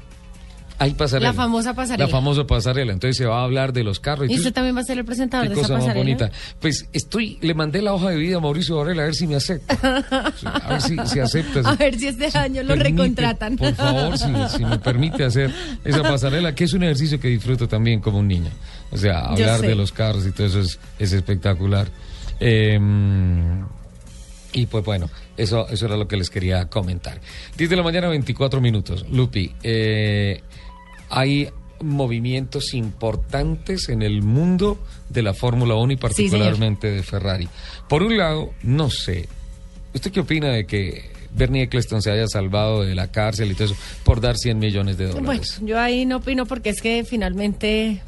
Hay 0.79 0.93
pasarela. 0.93 1.29
La 1.29 1.33
famosa 1.33 1.73
pasarela. 1.73 2.05
La 2.05 2.11
famosa 2.11 2.47
pasarela. 2.47 2.93
Entonces 2.93 3.17
se 3.17 3.25
va 3.25 3.41
a 3.41 3.43
hablar 3.43 3.73
de 3.73 3.83
los 3.83 3.99
carros. 3.99 4.21
¿Y 4.21 4.23
Entonces, 4.31 4.45
usted 4.45 4.53
también 4.53 4.75
va 4.77 4.79
a 4.79 4.83
ser 4.85 4.97
el 4.97 5.05
presentador 5.05 5.47
Qué 5.49 5.53
de 5.53 5.59
esa 5.59 5.61
cosa 5.63 5.73
más 5.73 5.83
pasarela? 5.83 6.03
bonita. 6.03 6.31
Pues 6.61 6.87
estoy, 6.93 7.37
le 7.41 7.53
mandé 7.53 7.81
la 7.81 7.93
hoja 7.93 8.09
de 8.09 8.15
vida 8.15 8.37
a 8.37 8.39
Mauricio 8.39 8.77
Varela 8.77 9.01
a 9.01 9.05
ver 9.05 9.15
si 9.15 9.27
me 9.27 9.35
acepta. 9.35 10.33
A 10.53 10.69
ver 10.69 10.81
si, 10.81 10.97
si 11.05 11.19
acepta. 11.19 11.59
A 11.69 11.71
si 11.73 11.77
ver 11.77 11.99
si 11.99 12.07
este 12.07 12.37
año 12.37 12.63
lo 12.63 12.69
permite, 12.69 12.89
recontratan. 12.89 13.57
Por 13.57 13.75
favor, 13.75 14.17
si, 14.17 14.25
si 14.57 14.65
me 14.65 14.79
permite 14.79 15.25
hacer 15.25 15.53
esa 15.83 16.01
pasarela, 16.01 16.55
que 16.55 16.63
es 16.63 16.73
un 16.73 16.83
ejercicio 16.83 17.19
que 17.19 17.27
disfruto 17.27 17.67
también 17.67 17.99
como 17.99 18.19
un 18.19 18.27
niño. 18.27 18.51
O 18.91 18.97
sea, 18.97 19.19
hablar 19.25 19.59
de 19.61 19.75
los 19.75 19.91
carros 19.91 20.25
y 20.25 20.31
todo 20.31 20.47
eso 20.47 20.61
es, 20.61 20.79
es 20.97 21.11
espectacular. 21.11 21.87
Eh, 22.39 22.79
y 24.53 24.65
pues 24.65 24.83
bueno, 24.83 25.09
eso, 25.37 25.67
eso 25.69 25.85
era 25.85 25.95
lo 25.95 26.07
que 26.07 26.17
les 26.17 26.29
quería 26.29 26.65
comentar. 26.69 27.19
10 27.57 27.69
de 27.69 27.75
la 27.75 27.83
mañana, 27.83 28.07
24 28.07 28.61
minutos. 28.61 29.05
Lupi, 29.09 29.53
eh, 29.61 30.41
hay 31.09 31.49
movimientos 31.81 32.73
importantes 32.73 33.89
en 33.89 34.01
el 34.01 34.21
mundo 34.21 34.77
de 35.09 35.21
la 35.21 35.33
Fórmula 35.33 35.75
1 35.75 35.93
y 35.93 35.95
particularmente 35.95 36.91
de 36.91 37.03
Ferrari. 37.03 37.47
Por 37.87 38.03
un 38.03 38.17
lado, 38.17 38.51
no 38.63 38.89
sé, 38.89 39.27
¿usted 39.93 40.11
qué 40.11 40.19
opina 40.19 40.49
de 40.49 40.65
que 40.65 41.09
Bernie 41.33 41.63
Eccleston 41.63 42.01
se 42.01 42.11
haya 42.11 42.27
salvado 42.27 42.83
de 42.83 42.95
la 42.95 43.11
cárcel 43.11 43.51
y 43.51 43.53
todo 43.53 43.65
eso 43.65 43.75
por 44.03 44.19
dar 44.19 44.35
100 44.37 44.59
millones 44.59 44.97
de 44.97 45.05
Bueno, 45.11 45.27
dólares? 45.27 45.59
yo 45.63 45.79
ahí 45.79 46.05
no 46.05 46.17
opino 46.17 46.45
porque 46.45 46.69
es 46.69 46.81
que 46.81 47.03
finalmente 47.05 48.01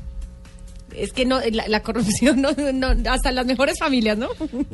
es 0.95 1.11
que 1.13 1.25
no 1.25 1.39
la, 1.51 1.79
corrupción 1.81 2.41
no, 2.41 2.49
no- 2.73 3.11
hasta 3.11 3.31
las 3.31 3.45
mejores 3.45 3.77
familias, 3.79 4.17
¿no? 4.17 4.29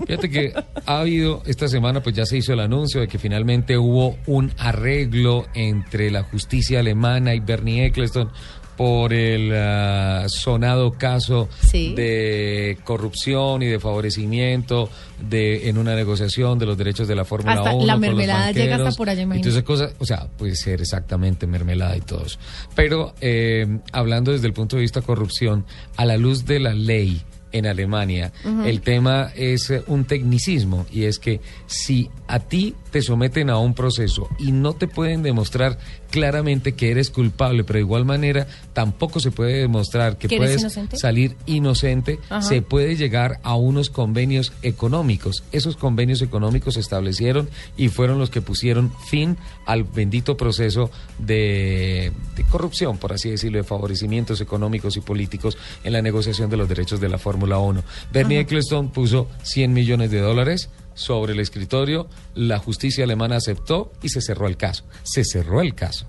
Fíjate 0.06 0.30
que 0.30 0.54
ha 0.86 1.00
habido 1.00 1.42
esta 1.46 1.68
semana, 1.68 2.02
pues 2.02 2.16
ya 2.16 2.26
se 2.26 2.38
hizo 2.38 2.54
el 2.54 2.60
anuncio 2.60 3.02
de 3.02 3.08
que 3.08 3.18
finalmente 3.20 3.78
hubo 3.78 4.18
un 4.26 4.52
arreglo 4.58 5.46
entre 5.54 6.12
la 6.12 6.24
justicia 6.24 6.80
alemana 6.80 7.34
y 7.34 7.40
Bernie 7.40 7.86
Eccleston 7.86 8.30
por 8.78 9.12
el 9.12 9.52
ah, 9.54 10.26
sonado 10.28 10.94
caso 10.94 11.50
Sí. 11.62 11.94
de 11.96 12.78
corrupción 12.84 13.64
y 13.64 13.66
de 13.66 13.80
favorecimiento 13.80 14.90
de 15.20 15.68
en 15.68 15.78
una 15.78 15.96
negociación 15.96 16.60
de 16.60 16.68
los 16.68 16.78
derechos 16.78 17.08
de 17.08 17.16
la 17.16 17.26
Fórmula 17.26 17.56
Hasta 17.56 17.74
1 17.74 17.86
la 17.86 17.98
mermelada 17.98 18.52
llega 18.52 18.76
hasta 18.76 18.92
por 18.92 19.10
allá, 19.10 19.26
todas 19.26 19.46
esas 19.48 19.64
cosas, 19.64 19.94
o 19.98 20.06
sea, 20.06 20.28
puede 20.38 20.56
ser 20.56 20.80
exactamente 20.82 21.48
mermelada 21.48 21.98
y 21.98 22.02
todo 22.02 22.26
eso. 22.26 22.38
Pero 22.76 23.16
eh, 23.20 23.80
hablando 23.92 24.32
desde 24.32 24.48
el 24.48 24.54
punto 24.54 24.76
de 24.76 24.84
vista 24.84 25.02
corrupción, 25.02 25.66
a 25.96 26.06
la 26.06 26.18
luz 26.18 26.46
de 26.46 26.60
la 26.60 26.74
ley 26.74 27.22
en 27.54 27.66
Alemania, 27.66 28.32
el 28.66 28.82
tema 28.82 29.32
es 29.36 29.72
un 29.88 30.06
tecnicismo 30.06 30.86
y 30.92 31.06
es 31.06 31.18
que 31.18 31.40
si 31.66 32.10
a 32.28 32.40
ti 32.40 32.76
te 32.92 33.02
someten 33.02 33.50
a 33.50 33.58
un 33.58 33.74
proceso 33.74 34.28
y 34.38 34.52
no 34.52 34.74
te 34.74 34.88
pueden 34.88 35.24
demostrar 35.24 35.78
claramente 36.10 36.74
que 36.74 36.92
eres 36.92 37.10
culpable, 37.10 37.64
pero 37.64 37.78
de 37.78 37.82
igual 37.82 38.06
manera 38.06 38.48
tampoco 38.74 39.20
se 39.20 39.32
puede 39.32 39.60
demostrar 39.60 40.18
que 40.18 40.28
¿Que 40.28 40.36
eres 40.36 40.48
puedes 40.48 40.62
inocente? 40.62 40.98
salir 40.98 41.36
inocente, 41.46 42.20
Ajá. 42.30 42.42
se 42.42 42.62
puede 42.62 42.96
llegar 42.96 43.40
a 43.44 43.56
unos 43.56 43.90
convenios 43.90 44.54
económicos. 44.62 45.44
Esos 45.52 45.76
convenios 45.78 46.22
económicos 46.22 46.76
se 46.76 46.80
establecieron 46.80 47.50
y 47.76 47.90
fueron 47.90 48.20
los 48.20 48.30
que 48.30 48.42
pusieron 48.42 48.92
fin 49.10 49.38
al 49.66 49.84
bendito 49.84 50.38
proceso 50.38 50.90
de, 51.20 52.12
de 52.36 52.44
corrupción, 52.46 52.98
por 52.98 53.14
así 53.14 53.30
decirlo, 53.30 53.58
de 53.58 53.64
favorecimientos 53.64 54.42
económicos 54.42 54.98
y 54.98 55.02
políticos 55.02 55.58
en 55.84 55.94
la 55.94 56.02
negociación 56.02 56.50
de 56.50 56.58
los 56.58 56.70
derechos 56.70 57.00
de 57.00 57.10
la 57.10 57.18
Fórmula 57.18 57.58
1. 57.60 57.84
Bernie 58.12 58.40
Eccleston 58.40 58.90
puso 58.90 59.28
100 59.44 59.74
millones 59.74 60.12
de 60.12 60.20
dólares 60.20 60.70
sobre 60.98 61.32
el 61.32 61.40
escritorio, 61.40 62.10
la 62.36 62.60
justicia 62.60 63.06
alemana 63.06 63.38
aceptó 63.38 63.94
y 64.02 64.10
se 64.10 64.22
cerró 64.22 64.48
el 64.48 64.58
caso. 64.58 64.84
Se 65.04 65.24
cerró 65.24 65.62
el 65.62 65.74
caso 65.76 66.08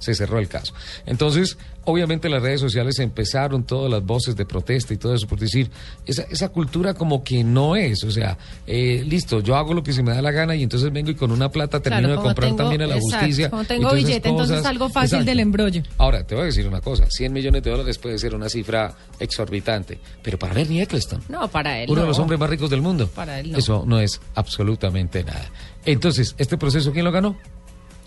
se 0.00 0.14
cerró 0.14 0.40
el 0.40 0.48
caso. 0.48 0.74
Entonces, 1.06 1.56
obviamente 1.84 2.28
las 2.28 2.42
redes 2.42 2.60
sociales 2.60 2.98
empezaron 2.98 3.64
todas 3.64 3.90
las 3.90 4.04
voces 4.04 4.34
de 4.36 4.44
protesta 4.44 4.92
y 4.92 4.96
todo 4.96 5.14
eso 5.14 5.26
por 5.28 5.38
decir, 5.38 5.70
esa, 6.06 6.22
esa 6.24 6.48
cultura 6.48 6.94
como 6.94 7.22
que 7.22 7.44
no 7.44 7.76
es, 7.76 8.02
o 8.04 8.10
sea, 8.10 8.36
eh, 8.66 9.04
listo, 9.06 9.40
yo 9.40 9.56
hago 9.56 9.72
lo 9.74 9.82
que 9.82 9.92
se 9.92 10.02
me 10.02 10.12
da 10.12 10.20
la 10.20 10.30
gana 10.32 10.56
y 10.56 10.62
entonces 10.64 10.92
vengo 10.92 11.10
y 11.10 11.14
con 11.14 11.30
una 11.30 11.48
plata 11.50 11.80
termino 11.80 12.08
Claro, 12.08 12.20
de 12.22 12.26
comprar 12.26 12.48
tengo- 12.48 12.56
también 12.58 12.82
a 12.82 12.86
la 12.88 12.96
exacto, 12.96 13.18
justicia. 13.18 13.50
como 13.50 13.64
tengo 13.64 13.92
billete, 13.94 14.28
entonces 14.28 14.56
cosas. 14.58 14.70
algo 14.70 14.88
fácil 14.88 15.24
del 15.24 15.40
embrollo. 15.40 15.82
Ahora, 15.98 16.26
te 16.26 16.34
voy 16.34 16.42
a 16.42 16.46
decir 16.46 16.66
una 16.66 16.80
cosa, 16.80 17.06
100 17.08 17.32
millones 17.32 17.62
de 17.62 17.70
dólares 17.70 17.98
puede 17.98 18.18
ser 18.18 18.34
una 18.34 18.48
cifra 18.48 18.94
exorbitante, 19.18 19.98
pero 20.22 20.38
para 20.38 20.54
Bernie 20.54 20.82
Eccleston, 20.82 21.22
No, 21.28 21.48
para 21.48 21.78
él. 21.82 21.90
uno 21.90 22.00
de 22.02 22.06
los 22.08 22.18
hombres 22.18 22.38
más 22.40 22.48
ricos 22.50 22.70
del 22.70 22.82
mundo, 22.82 23.06
Para 23.08 23.38
él 23.40 23.52
no. 23.52 23.58
eso 23.58 23.84
no 23.86 24.00
es 24.00 24.20
absolutamente 24.34 25.22
nada. 25.24 25.50
Entonces, 25.84 26.34
¿este 26.38 26.56
proceso 26.58 26.92
quién 26.92 27.04
lo 27.04 27.12
ganó? 27.12 27.36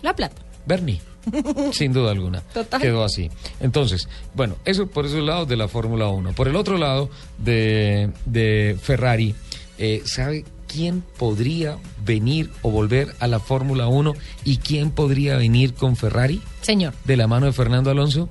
La 0.02 0.14
plata. 0.14 0.42
Bernie. 0.66 1.00
Sin 1.72 1.92
duda 1.92 2.10
alguna. 2.10 2.40
Total. 2.40 2.80
Quedó 2.80 3.04
así. 3.04 3.30
Entonces, 3.60 4.08
bueno, 4.34 4.56
eso 4.64 4.86
por 4.86 5.06
esos 5.06 5.22
lados 5.22 5.48
de 5.48 5.56
la 5.56 5.68
Fórmula 5.68 6.08
1. 6.08 6.32
Por 6.32 6.48
el 6.48 6.56
otro 6.56 6.78
lado 6.78 7.10
de, 7.38 8.10
de 8.26 8.76
Ferrari, 8.80 9.34
eh, 9.78 10.02
¿sabe 10.04 10.44
quién 10.74 11.04
podría 11.18 11.78
venir 12.04 12.50
o 12.62 12.70
volver 12.70 13.14
a 13.20 13.28
la 13.28 13.38
Fórmula 13.38 13.86
1 13.86 14.12
y 14.44 14.56
quién 14.58 14.90
podría 14.90 15.36
venir 15.36 15.74
con 15.74 15.96
Ferrari 15.96 16.42
Señor. 16.62 16.94
de 17.04 17.16
la 17.16 17.28
mano 17.28 17.46
de 17.46 17.52
Fernando 17.52 17.90
Alonso? 17.90 18.28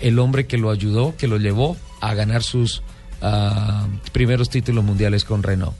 El 0.00 0.18
hombre 0.18 0.46
que 0.46 0.58
lo 0.58 0.70
ayudó, 0.70 1.14
que 1.16 1.28
lo 1.28 1.38
llevó 1.38 1.76
a 2.00 2.14
ganar 2.14 2.42
sus 2.42 2.82
ah, 3.22 3.86
primeros 4.12 4.50
títulos 4.50 4.84
mundiales 4.84 5.24
con 5.24 5.42
Renault. 5.42 5.76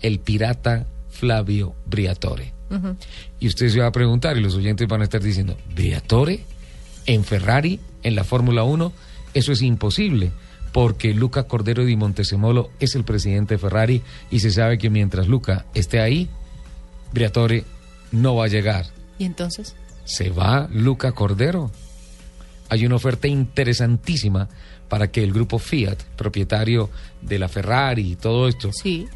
El 0.00 0.18
pirata 0.18 0.86
Flavio 1.20 1.74
Briatore. 1.86 2.54
Y 3.40 3.46
usted 3.48 3.68
se 3.68 3.80
va 3.80 3.86
a 3.88 3.92
preguntar 3.92 4.36
y 4.36 4.40
los 4.40 4.54
oyentes 4.54 4.88
van 4.88 5.00
a 5.02 5.04
estar 5.04 5.20
diciendo, 5.22 5.56
¿Briatore? 5.74 6.44
¿En 7.06 7.24
Ferrari? 7.24 7.78
¿En 8.02 8.14
la 8.14 8.24
Fórmula 8.24 8.62
1? 8.62 8.92
Eso 9.34 9.52
es 9.52 9.60
imposible. 9.62 10.32
porque 10.72 11.12
Luca 11.14 11.44
Cordero 11.44 11.84
di 11.84 11.96
Montesemolo 11.96 12.70
es 12.78 12.94
el 12.94 13.02
presidente 13.02 13.54
de 13.54 13.58
Ferrari 13.58 14.02
y 14.30 14.38
se 14.38 14.52
sabe 14.52 14.78
que 14.78 14.88
mientras 14.88 15.26
Luca 15.26 15.66
esté 15.74 16.00
ahí, 16.00 16.28
Briatore 17.12 17.64
no 18.12 18.36
va 18.36 18.44
a 18.44 18.48
llegar. 18.48 18.86
¿Y 19.18 19.24
entonces? 19.24 19.74
Se 20.04 20.30
va 20.30 20.68
Luca 20.72 21.10
Cordero. 21.12 21.70
Hay 22.68 22.86
una 22.86 22.94
oferta 22.96 23.26
interesantísima 23.26 24.48
para 24.90 25.10
que 25.10 25.22
el 25.22 25.32
grupo 25.32 25.58
Fiat, 25.58 25.96
propietario 26.16 26.90
de 27.22 27.38
la 27.38 27.48
Ferrari 27.48 28.12
y 28.12 28.16
todo 28.16 28.48
esto, 28.48 28.70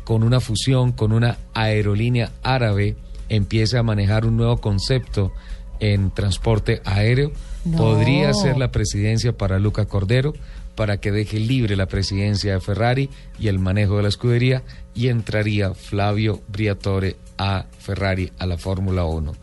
con 0.05 0.23
una 0.23 0.41
fusión 0.41 0.93
con 0.93 1.13
una 1.13 1.37
aerolínea 1.53 2.31
árabe, 2.43 2.97
empiece 3.29 3.77
a 3.77 3.83
manejar 3.83 4.25
un 4.25 4.37
nuevo 4.37 4.59
concepto 4.59 5.33
en 5.81 6.13
transporte 6.13 6.81
aéreo. 6.85 7.33
Podría 7.77 8.33
ser 8.33 8.57
la 8.57 8.71
presidencia 8.71 9.37
para 9.37 9.59
Luca 9.59 9.87
Cordero, 9.87 10.33
para 10.77 10.99
que 10.99 11.11
deje 11.11 11.41
libre 11.41 11.77
la 11.77 11.87
presidencia 11.87 12.55
de 12.55 12.61
Ferrari 12.61 13.11
y 13.39 13.49
el 13.49 13.59
manejo 13.59 13.97
de 13.97 14.03
la 14.03 14.09
escudería 14.09 14.63
y 14.95 15.09
entraría 15.09 15.75
Flavio 15.75 16.41
Briatore 16.49 17.17
a 17.37 17.67
Ferrari, 17.79 18.31
a 18.39 18.47
la 18.47 18.59
Fórmula 18.59 19.05
1. 19.05 19.35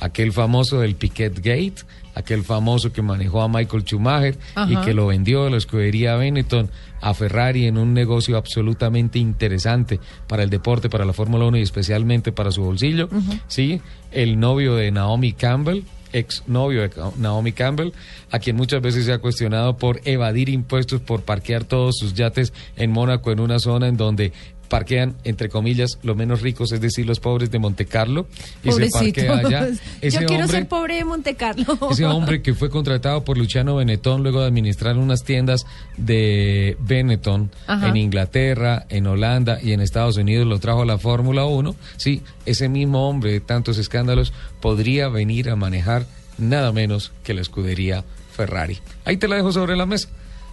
Aquel 0.00 0.32
famoso 0.32 0.80
del 0.80 0.96
Piquet 0.96 1.36
Gate, 1.36 1.82
aquel 2.18 2.42
famoso 2.42 2.92
que 2.92 3.00
manejó 3.00 3.42
a 3.42 3.48
Michael 3.48 3.84
Schumacher 3.84 4.36
y 4.68 4.76
que 4.78 4.92
lo 4.92 5.06
vendió 5.06 5.44
de 5.44 5.50
la 5.50 5.56
escudería 5.56 6.16
Benetton 6.16 6.68
a 7.00 7.14
Ferrari 7.14 7.66
en 7.66 7.78
un 7.78 7.94
negocio 7.94 8.36
absolutamente 8.36 9.20
interesante 9.20 10.00
para 10.26 10.42
el 10.42 10.50
deporte, 10.50 10.90
para 10.90 11.04
la 11.04 11.12
Fórmula 11.12 11.46
1 11.46 11.58
y 11.58 11.62
especialmente 11.62 12.32
para 12.32 12.50
su 12.50 12.62
bolsillo. 12.62 13.08
Sí, 13.46 13.80
el 14.10 14.40
novio 14.40 14.74
de 14.74 14.90
Naomi 14.90 15.32
Campbell, 15.32 15.84
ex 16.12 16.42
novio 16.48 16.82
de 16.82 16.90
Naomi 17.18 17.52
Campbell, 17.52 17.92
a 18.32 18.40
quien 18.40 18.56
muchas 18.56 18.82
veces 18.82 19.04
se 19.04 19.12
ha 19.12 19.18
cuestionado 19.18 19.76
por 19.76 20.00
evadir 20.04 20.48
impuestos, 20.48 21.00
por 21.00 21.22
parquear 21.22 21.62
todos 21.62 21.98
sus 21.98 22.14
yates 22.14 22.52
en 22.76 22.90
Mónaco, 22.90 23.30
en 23.30 23.38
una 23.38 23.60
zona 23.60 23.86
en 23.86 23.96
donde 23.96 24.32
parquean, 24.68 25.14
entre 25.24 25.48
comillas, 25.48 25.98
los 26.02 26.16
menos 26.16 26.42
ricos, 26.42 26.72
es 26.72 26.80
decir, 26.80 27.06
los 27.06 27.20
pobres 27.20 27.50
de 27.50 27.58
Monte 27.58 27.86
Carlo, 27.86 28.26
y 28.62 28.72
se 28.72 28.90
parquea 28.90 29.38
allá. 29.38 29.68
Yo 30.02 30.26
quiero 30.26 30.46
ser 30.46 30.68
pobre 30.68 30.96
de 30.96 31.04
Monte 31.04 31.34
Carlo. 31.34 31.78
Ese 31.90 32.06
hombre 32.06 32.42
que 32.42 32.54
fue 32.54 32.70
contratado 32.70 33.24
por 33.24 33.38
Luciano 33.38 33.76
Benetton 33.76 34.22
luego 34.22 34.40
de 34.40 34.46
administrar 34.46 34.96
unas 34.96 35.24
tiendas 35.24 35.66
de 35.96 36.76
Benetton 36.80 37.50
en 37.68 37.96
Inglaterra, 37.96 38.86
en 38.88 39.06
Holanda 39.06 39.58
y 39.62 39.72
en 39.72 39.80
Estados 39.80 40.16
Unidos, 40.16 40.46
lo 40.46 40.58
trajo 40.60 40.82
a 40.82 40.86
la 40.86 40.98
Fórmula 40.98 41.44
1. 41.44 41.74
Sí, 41.96 42.22
ese 42.46 42.68
mismo 42.68 43.08
hombre 43.08 43.32
de 43.32 43.40
tantos 43.40 43.78
escándalos 43.78 44.32
podría 44.60 45.08
venir 45.08 45.50
a 45.50 45.56
manejar 45.56 46.06
nada 46.36 46.72
menos 46.72 47.12
que 47.24 47.34
la 47.34 47.40
escudería 47.40 48.04
Ferrari. 48.32 48.78
Ahí 49.04 49.16
te 49.16 49.28
la 49.28 49.36
dejo 49.36 49.52
sobre 49.52 49.76
la 49.76 49.86
mesa. 49.86 50.08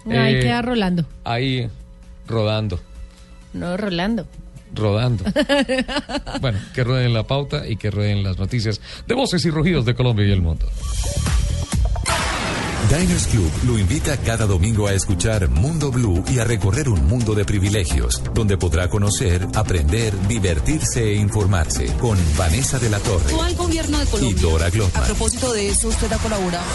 Ahí 0.10 0.36
eh, 0.36 0.40
queda 0.40 0.62
rolando. 0.62 1.06
Ahí 1.24 1.70
rodando. 2.28 2.80
No, 3.56 3.78
Rolando. 3.78 4.28
Rodando. 4.74 5.24
bueno, 6.42 6.60
que 6.74 6.84
rueden 6.84 7.14
la 7.14 7.24
pauta 7.24 7.68
y 7.68 7.78
que 7.78 7.90
rueden 7.90 8.24
las 8.24 8.38
noticias 8.38 8.82
de 9.08 9.16
voces 9.16 9.46
y 9.46 9.50
rugidos 9.50 9.86
de 9.86 9.96
Colombia 9.96 10.26
y 10.26 10.32
el 10.32 10.42
mundo. 10.42 10.68
Diners 12.90 13.28
Club 13.28 13.52
lo 13.66 13.80
invita 13.80 14.16
cada 14.18 14.46
domingo 14.46 14.86
a 14.88 14.94
escuchar 14.94 15.50
Mundo 15.50 15.92
Blue 15.92 16.24
y 16.30 16.38
a 16.38 16.44
recorrer 16.44 16.88
un 16.88 17.08
mundo 17.08 17.34
de 17.34 17.44
privilegios, 17.44 18.22
donde 18.34 18.58
podrá 18.58 18.90
conocer, 18.90 19.48
aprender, 19.56 20.14
divertirse 20.28 21.04
e 21.04 21.16
informarse 21.16 21.88
con 21.98 22.18
Vanessa 22.38 22.78
de 22.78 22.90
la 22.92 23.00
Torre 23.00 23.34
gobierno 23.58 23.98
de 23.98 24.06
Colombia. 24.06 24.38
y 24.38 24.40
Dora 24.40 24.70
Glotman. 24.70 25.04
A 25.04 25.08
propósito 25.08 25.52
de 25.54 25.70
eso, 25.70 25.88
usted 25.88 26.12
ha 26.12 26.18
colaborado. 26.18 26.66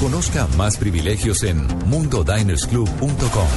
Conozca 0.00 0.48
más 0.56 0.78
privilegios 0.78 1.44
en 1.44 1.64
mundodinersclub.com. 1.86 3.48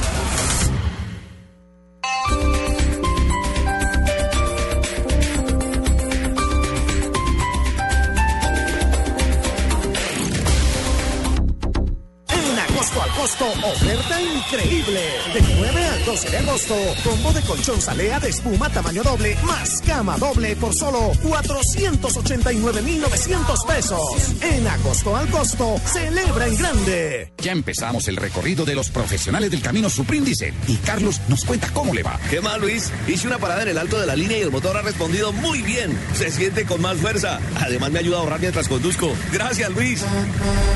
oferta 13.70 14.20
increíble. 14.46 15.00
De 15.34 15.40
9 15.40 15.84
al 15.84 16.04
12 16.04 16.30
de 16.30 16.38
agosto, 16.38 16.76
combo 17.02 17.32
de 17.32 17.42
colchón 17.42 17.80
salea 17.80 18.20
de 18.20 18.28
espuma 18.28 18.70
tamaño 18.70 19.02
doble 19.02 19.36
más 19.42 19.80
cama 19.86 20.16
doble 20.18 20.54
por 20.56 20.74
solo 20.74 21.12
489,900 21.22 23.64
pesos. 23.64 24.00
En 24.42 24.66
agosto 24.66 25.16
al 25.16 25.28
costo, 25.28 25.76
celebra 25.84 26.46
en 26.46 26.56
grande. 26.56 27.32
Ya 27.38 27.52
empezamos 27.52 28.08
el 28.08 28.16
recorrido 28.16 28.64
de 28.64 28.74
los 28.74 28.88
profesionales 28.90 29.50
del 29.50 29.62
camino 29.62 29.88
Supríndice 29.90 30.54
y 30.68 30.76
Carlos 30.76 31.20
nos 31.28 31.44
cuenta 31.44 31.68
cómo 31.72 31.92
le 31.94 32.02
va. 32.02 32.18
¿Qué 32.30 32.40
más, 32.40 32.58
Luis? 32.58 32.90
Hice 33.06 33.26
una 33.26 33.38
parada 33.38 33.62
en 33.62 33.68
el 33.68 33.78
alto 33.78 34.00
de 34.00 34.06
la 34.06 34.16
línea 34.16 34.38
y 34.38 34.42
el 34.42 34.50
motor 34.50 34.76
ha 34.76 34.82
respondido 34.82 35.32
muy 35.32 35.62
bien. 35.62 35.96
Se 36.14 36.30
siente 36.30 36.64
con 36.64 36.80
más 36.80 36.98
fuerza. 36.98 37.40
Además, 37.60 37.90
me 37.90 37.98
ayuda 37.98 38.18
a 38.18 38.20
ahorrar 38.20 38.40
mientras 38.40 38.68
conduzco. 38.68 39.12
Gracias, 39.32 39.70
Luis. 39.70 40.04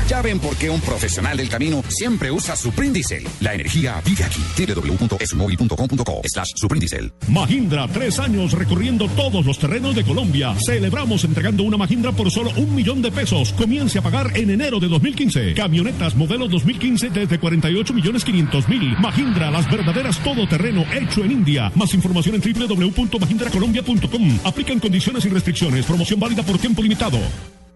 Ya 0.07 0.21
ven 0.21 0.39
por 0.39 0.55
qué 0.57 0.69
un 0.69 0.81
profesional 0.81 1.37
del 1.37 1.49
camino 1.49 1.83
siempre 1.89 2.31
usa 2.31 2.55
Suprindicel. 2.55 3.27
La 3.39 3.53
energía 3.61 4.01
vive 4.03 4.23
aquí. 4.23 4.41
www.esmóvil.com.co 4.57 6.21
slash 6.25 6.51
Suprindicel. 6.55 7.13
Mahindra, 7.29 7.87
tres 7.87 8.19
años 8.19 8.53
recorriendo 8.53 9.07
todos 9.09 9.45
los 9.45 9.57
terrenos 9.57 9.95
de 9.95 10.03
Colombia. 10.03 10.55
Celebramos 10.65 11.23
entregando 11.23 11.63
una 11.63 11.77
Mahindra 11.77 12.11
por 12.11 12.29
solo 12.29 12.51
un 12.57 12.75
millón 12.75 13.01
de 13.01 13.11
pesos. 13.11 13.53
Comience 13.53 13.99
a 13.99 14.01
pagar 14.01 14.35
en 14.37 14.49
enero 14.49 14.79
de 14.79 14.87
2015. 14.87 15.53
Camionetas 15.53 16.15
modelo 16.15 16.47
2015 16.47 17.09
desde 17.09 17.39
48 17.39 17.93
millones 17.93 18.25
500 18.25 18.67
mil. 18.67 18.97
Mahindra, 18.99 19.51
las 19.51 19.69
verdaderas 19.69 20.19
todoterreno 20.19 20.83
hecho 20.93 21.23
en 21.23 21.31
India. 21.31 21.71
Más 21.75 21.93
información 21.93 22.35
en 22.35 22.41
www.mahindracolombia.com. 22.41 24.39
Aplican 24.43 24.79
condiciones 24.79 25.25
y 25.25 25.29
restricciones. 25.29 25.85
Promoción 25.85 26.19
válida 26.19 26.43
por 26.43 26.57
tiempo 26.57 26.81
limitado. 26.81 27.19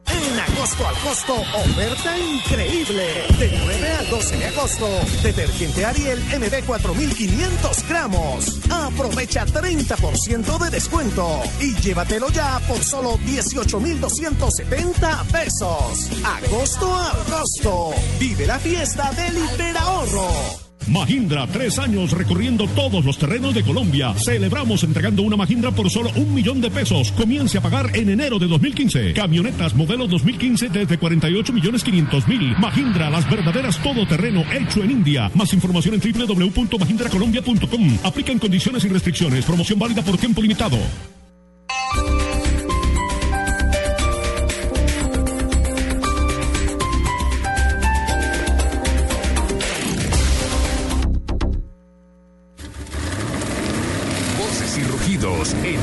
En 0.08 0.40
agosto 0.40 0.88
al 0.88 0.96
costo, 1.00 1.34
oferta 1.34 2.18
increíble. 2.18 3.26
De 3.40 3.60
9 3.66 3.92
al 4.00 4.10
12 4.10 4.38
de 4.38 4.46
agosto, 4.46 4.88
detergente 5.24 5.86
Ariel 5.86 6.20
MB 6.40 6.66
4500 6.66 7.88
gramos. 7.88 8.60
Aprovecha 8.70 9.46
30% 9.46 10.58
de 10.60 10.70
descuento 10.70 11.42
y 11.60 11.76
llévatelo 11.76 12.30
ya 12.30 12.60
por 12.68 12.84
solo 12.84 13.18
18,270 13.26 15.24
pesos. 15.32 16.10
Agosto 16.24 16.96
a 16.96 17.12
agosto. 17.12 17.94
Vive 18.20 18.46
la 18.46 18.60
fiesta 18.60 19.12
del 19.14 19.38
hiperahorro. 19.38 20.65
Mahindra, 20.88 21.48
tres 21.48 21.80
años 21.80 22.12
recorriendo 22.12 22.68
todos 22.68 23.04
los 23.04 23.18
terrenos 23.18 23.54
de 23.54 23.64
Colombia. 23.64 24.14
Celebramos 24.14 24.84
entregando 24.84 25.24
una 25.24 25.36
Mahindra 25.36 25.72
por 25.72 25.90
solo 25.90 26.12
un 26.16 26.34
millón 26.34 26.62
de 26.62 26.70
pesos. 26.70 27.12
Comience 27.12 27.58
a 27.58 27.62
pagar 27.62 27.96
en 27.96 28.10
enero 28.10 28.40
de 28.40 28.48
2015. 28.48 29.14
Camionetas 29.14 29.74
modelo 29.76 30.08
2015 30.08 30.70
desde 30.70 30.98
48 30.98 31.54
millones 31.54 31.84
500 31.84 32.28
mil. 32.28 32.56
Mahindra, 32.58 33.10
las 33.10 33.30
verdaderas 33.30 33.82
todoterreno 33.82 34.44
hecho 34.54 34.84
en 34.84 34.92
India. 34.92 35.32
Más 35.34 35.54
información 35.54 35.96
en 35.96 36.02
www.mahindracolombia.com. 36.02 37.98
Aplican 38.04 38.40
condiciones 38.40 38.86
y 38.86 38.90
restricciones. 38.90 39.46
Promoción 39.46 39.80
válida 39.80 40.02
por 40.02 40.18
tiempo 40.18 40.42
limitado. 40.42 40.78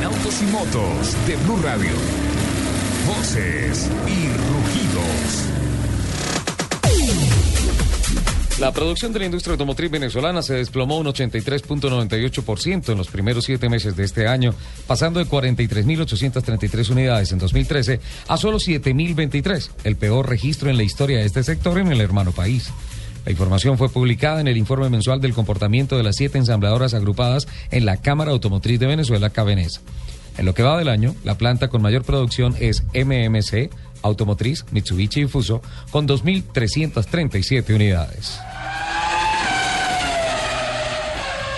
Autos 0.05 0.43
y 0.43 0.47
motos 0.47 1.27
de 1.27 1.37
Blue 1.37 1.61
Radio. 1.63 1.91
Voces 3.07 3.89
y 4.07 4.29
rugidos. 4.53 5.53
La 8.59 8.73
producción 8.73 9.13
de 9.13 9.19
la 9.21 9.25
industria 9.25 9.53
automotriz 9.53 9.91
venezolana 9.91 10.43
se 10.43 10.55
desplomó 10.55 10.99
un 10.99 11.07
83.98% 11.07 12.93
en 12.93 12.99
los 12.99 13.09
primeros 13.09 13.45
siete 13.45 13.69
meses 13.69 13.97
de 13.97 14.05
este 14.05 14.29
año, 14.29 14.55
pasando 14.87 15.19
de 15.19 15.27
43.833 15.27 16.91
unidades 16.91 17.33
en 17.33 17.39
2013 17.39 18.01
a 18.29 18.37
solo 18.37 18.59
7.023, 18.59 19.71
el 19.85 19.97
peor 19.97 20.29
registro 20.29 20.71
en 20.71 20.77
la 20.77 20.85
historia 20.85 21.19
de 21.19 21.27
este 21.27 21.43
sector 21.43 21.79
en 21.79 21.91
el 21.91 22.01
hermano 22.01 22.33
país. 22.33 22.71
La 23.25 23.33
información 23.33 23.79
fue 23.79 23.89
publicada 23.89 24.41
en 24.41 24.49
el 24.49 24.57
informe 24.57 24.91
mensual 24.91 25.21
del 25.21 25.35
comportamiento 25.35 25.97
de 25.97 26.03
las 26.03 26.17
siete 26.17 26.39
ensambladoras 26.39 26.95
agrupadas 26.95 27.47
en 27.71 27.85
la 27.85 27.99
Cámara 27.99 28.33
Automotriz 28.33 28.81
de 28.81 28.87
Venezuela, 28.87 29.31
Cabenés. 29.31 29.81
En 30.39 30.47
lo 30.47 30.55
que 30.55 30.63
va 30.63 30.79
del 30.79 30.89
año, 30.89 31.15
la 31.25 31.37
planta 31.37 31.69
con 31.69 31.83
mayor 31.83 32.05
producción 32.05 32.57
es 32.59 32.85
MMC, 32.95 33.71
Automotriz, 34.03 34.65
Mitsubishi 34.73 35.23
y 35.23 35.27
Fuso, 35.27 35.63
con 35.91 36.09
2.337 36.09 37.75
unidades. 37.75 38.41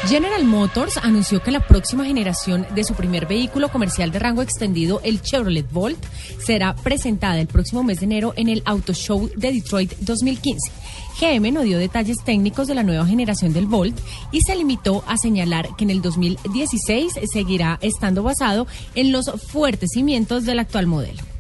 General 0.06 0.44
Motors 0.44 0.98
anunció 0.98 1.42
que 1.42 1.50
la 1.50 1.66
próxima 1.66 2.04
generación 2.04 2.66
de 2.74 2.84
su 2.84 2.92
primer 2.92 3.24
vehículo 3.24 3.70
comercial 3.70 4.12
de 4.12 4.18
rango 4.18 4.42
extendido, 4.42 5.00
el 5.02 5.22
Chevrolet 5.22 5.70
Volt, 5.70 5.98
será 6.44 6.74
presentada 6.74 7.40
el 7.40 7.46
próximo 7.46 7.82
mes 7.82 8.00
de 8.00 8.04
enero 8.04 8.34
en 8.36 8.50
el 8.50 8.62
Auto 8.66 8.92
Show 8.92 9.30
de 9.34 9.52
Detroit 9.52 9.94
2015. 10.00 10.83
GM 11.20 11.52
no 11.52 11.62
dio 11.62 11.78
detalles 11.78 12.18
técnicos 12.24 12.66
de 12.66 12.74
la 12.74 12.82
nueva 12.82 13.06
generación 13.06 13.52
del 13.52 13.66
Volt 13.66 13.98
y 14.32 14.40
se 14.40 14.56
limitó 14.56 15.04
a 15.06 15.16
señalar 15.16 15.74
que 15.76 15.84
en 15.84 15.90
el 15.90 16.02
2016 16.02 17.20
seguirá 17.32 17.78
estando 17.82 18.22
basado 18.22 18.66
en 18.94 19.12
los 19.12 19.30
fuertes 19.48 19.90
cimientos 19.92 20.44
del 20.44 20.58
actual 20.58 20.86
modelo. 20.86 21.33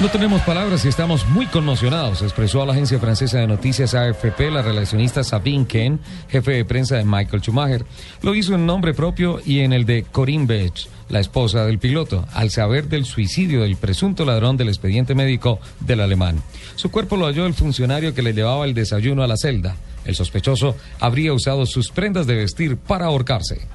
No 0.00 0.08
tenemos 0.08 0.40
palabras 0.40 0.82
y 0.86 0.88
estamos 0.88 1.28
muy 1.28 1.44
conmocionados, 1.44 2.22
expresó 2.22 2.62
a 2.62 2.66
la 2.66 2.72
agencia 2.72 2.98
francesa 2.98 3.38
de 3.38 3.46
noticias 3.46 3.92
AFP 3.92 4.50
la 4.50 4.62
relacionista 4.62 5.22
Sabine 5.22 5.66
Ken, 5.66 6.00
jefe 6.30 6.52
de 6.52 6.64
prensa 6.64 6.96
de 6.96 7.04
Michael 7.04 7.42
Schumacher. 7.42 7.84
Lo 8.22 8.34
hizo 8.34 8.54
en 8.54 8.64
nombre 8.64 8.94
propio 8.94 9.42
y 9.44 9.60
en 9.60 9.74
el 9.74 9.84
de 9.84 10.04
Corinne 10.04 10.46
Bech, 10.46 10.88
la 11.10 11.20
esposa 11.20 11.66
del 11.66 11.78
piloto, 11.78 12.24
al 12.32 12.48
saber 12.48 12.88
del 12.88 13.04
suicidio 13.04 13.60
del 13.60 13.76
presunto 13.76 14.24
ladrón 14.24 14.56
del 14.56 14.68
expediente 14.68 15.14
médico 15.14 15.60
del 15.80 16.00
alemán. 16.00 16.42
Su 16.76 16.90
cuerpo 16.90 17.18
lo 17.18 17.26
halló 17.26 17.44
el 17.44 17.52
funcionario 17.52 18.14
que 18.14 18.22
le 18.22 18.32
llevaba 18.32 18.64
el 18.64 18.72
desayuno 18.72 19.22
a 19.22 19.26
la 19.26 19.36
celda. 19.36 19.76
El 20.06 20.14
sospechoso 20.14 20.76
habría 20.98 21.34
usado 21.34 21.66
sus 21.66 21.90
prendas 21.90 22.26
de 22.26 22.36
vestir 22.36 22.78
para 22.78 23.04
ahorcarse. 23.04 23.68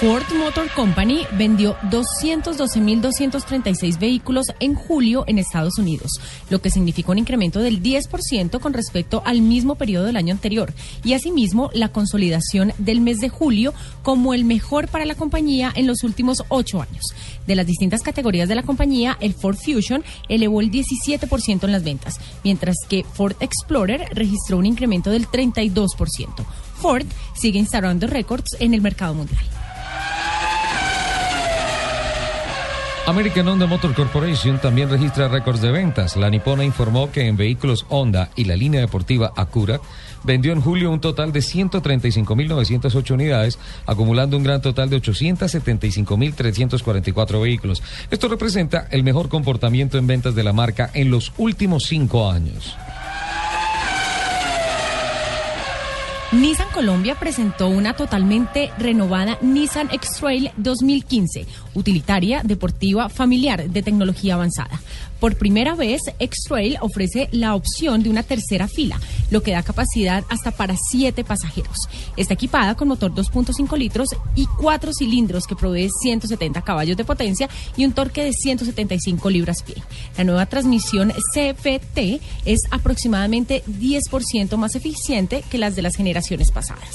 Ford 0.00 0.24
Motor 0.38 0.70
Company 0.76 1.22
vendió 1.32 1.76
212.236 1.90 3.98
vehículos 3.98 4.46
en 4.60 4.76
julio 4.76 5.24
en 5.26 5.38
Estados 5.38 5.76
Unidos, 5.76 6.12
lo 6.50 6.60
que 6.60 6.70
significó 6.70 7.10
un 7.10 7.18
incremento 7.18 7.58
del 7.58 7.82
10% 7.82 8.60
con 8.60 8.74
respecto 8.74 9.22
al 9.24 9.40
mismo 9.40 9.74
periodo 9.74 10.04
del 10.04 10.16
año 10.16 10.32
anterior 10.32 10.72
y 11.02 11.14
asimismo 11.14 11.70
la 11.74 11.88
consolidación 11.88 12.72
del 12.78 13.00
mes 13.00 13.18
de 13.18 13.28
julio 13.28 13.74
como 14.04 14.34
el 14.34 14.44
mejor 14.44 14.86
para 14.86 15.04
la 15.04 15.16
compañía 15.16 15.72
en 15.74 15.88
los 15.88 16.04
últimos 16.04 16.44
ocho 16.48 16.80
años. 16.80 17.02
De 17.48 17.56
las 17.56 17.66
distintas 17.66 18.02
categorías 18.02 18.48
de 18.48 18.54
la 18.54 18.62
compañía, 18.62 19.18
el 19.20 19.34
Ford 19.34 19.56
Fusion 19.56 20.04
elevó 20.28 20.60
el 20.60 20.70
17% 20.70 21.64
en 21.64 21.72
las 21.72 21.82
ventas, 21.82 22.20
mientras 22.44 22.76
que 22.88 23.02
Ford 23.02 23.34
Explorer 23.40 24.06
registró 24.12 24.58
un 24.58 24.66
incremento 24.66 25.10
del 25.10 25.26
32%. 25.26 25.88
Ford 26.80 27.06
sigue 27.34 27.58
instaurando 27.58 28.06
récords 28.06 28.56
en 28.60 28.74
el 28.74 28.80
mercado 28.80 29.14
mundial. 29.14 29.57
American 33.08 33.48
Honda 33.48 33.66
Motor 33.66 33.94
Corporation 33.94 34.58
también 34.58 34.90
registra 34.90 35.28
récords 35.28 35.62
de 35.62 35.72
ventas. 35.72 36.18
La 36.18 36.28
nipona 36.28 36.62
informó 36.62 37.10
que 37.10 37.26
en 37.26 37.38
vehículos 37.38 37.86
Honda 37.88 38.28
y 38.36 38.44
la 38.44 38.54
línea 38.54 38.82
deportiva 38.82 39.32
Acura 39.34 39.80
vendió 40.24 40.52
en 40.52 40.60
julio 40.60 40.90
un 40.90 41.00
total 41.00 41.32
de 41.32 41.40
135.908 41.40 43.10
unidades, 43.12 43.58
acumulando 43.86 44.36
un 44.36 44.42
gran 44.42 44.60
total 44.60 44.90
de 44.90 45.00
875.344 45.00 47.40
vehículos. 47.40 47.82
Esto 48.10 48.28
representa 48.28 48.86
el 48.90 49.04
mejor 49.04 49.30
comportamiento 49.30 49.96
en 49.96 50.06
ventas 50.06 50.34
de 50.34 50.44
la 50.44 50.52
marca 50.52 50.90
en 50.92 51.10
los 51.10 51.32
últimos 51.38 51.84
cinco 51.84 52.30
años. 52.30 52.76
Nissan 56.30 56.68
Colombia 56.74 57.14
presentó 57.14 57.68
una 57.68 57.94
totalmente 57.94 58.70
renovada 58.76 59.38
Nissan 59.40 59.88
X-Trail 59.90 60.50
2015, 60.58 61.46
utilitaria, 61.72 62.42
deportiva, 62.44 63.08
familiar, 63.08 63.70
de 63.70 63.82
tecnología 63.82 64.34
avanzada. 64.34 64.78
Por 65.20 65.36
primera 65.36 65.74
vez, 65.74 66.02
X-Trail 66.18 66.78
ofrece 66.80 67.28
la 67.32 67.54
opción 67.54 68.02
de 68.02 68.10
una 68.10 68.22
tercera 68.22 68.68
fila, 68.68 69.00
lo 69.30 69.42
que 69.42 69.52
da 69.52 69.62
capacidad 69.62 70.24
hasta 70.28 70.50
para 70.52 70.76
siete 70.90 71.24
pasajeros. 71.24 71.76
Está 72.16 72.34
equipada 72.34 72.74
con 72.76 72.88
motor 72.88 73.12
2.5 73.12 73.76
litros 73.76 74.08
y 74.34 74.46
cuatro 74.46 74.92
cilindros 74.92 75.46
que 75.46 75.56
provee 75.56 75.90
170 76.02 76.62
caballos 76.62 76.96
de 76.96 77.04
potencia 77.04 77.48
y 77.76 77.84
un 77.84 77.92
torque 77.92 78.24
de 78.24 78.32
175 78.32 79.30
libras-pie. 79.30 79.76
La 80.16 80.24
nueva 80.24 80.46
transmisión 80.46 81.12
CFT 81.34 82.20
es 82.44 82.60
aproximadamente 82.70 83.64
10% 83.66 84.56
más 84.56 84.74
eficiente 84.74 85.42
que 85.50 85.58
las 85.58 85.76
de 85.76 85.82
las 85.82 85.96
generaciones 85.96 86.50
pasadas. 86.50 86.90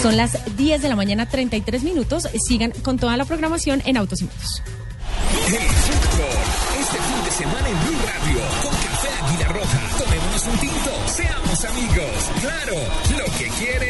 Son 0.00 0.16
las 0.16 0.38
10 0.56 0.82
de 0.82 0.88
la 0.88 0.96
mañana, 0.96 1.28
33 1.28 1.82
minutos. 1.82 2.28
Sigan 2.48 2.72
con 2.82 2.98
toda 2.98 3.16
la 3.16 3.24
programación 3.24 3.82
en 3.84 3.96
Autos 3.96 4.20
y 4.20 4.24
Motos. 4.24 4.62
Semana 7.40 7.70
en 7.70 7.80
Blue 7.80 7.96
Radio, 8.04 8.38
con 8.62 8.70
Café 8.70 9.08
Águila 9.24 9.48
Roja. 9.48 9.80
Tomémonos 9.96 10.44
un 10.44 10.58
tinto, 10.58 10.90
seamos 11.06 11.64
amigos. 11.64 12.30
Claro, 12.38 12.74
lo 13.16 13.24
que 13.38 13.48
quieres 13.58 13.89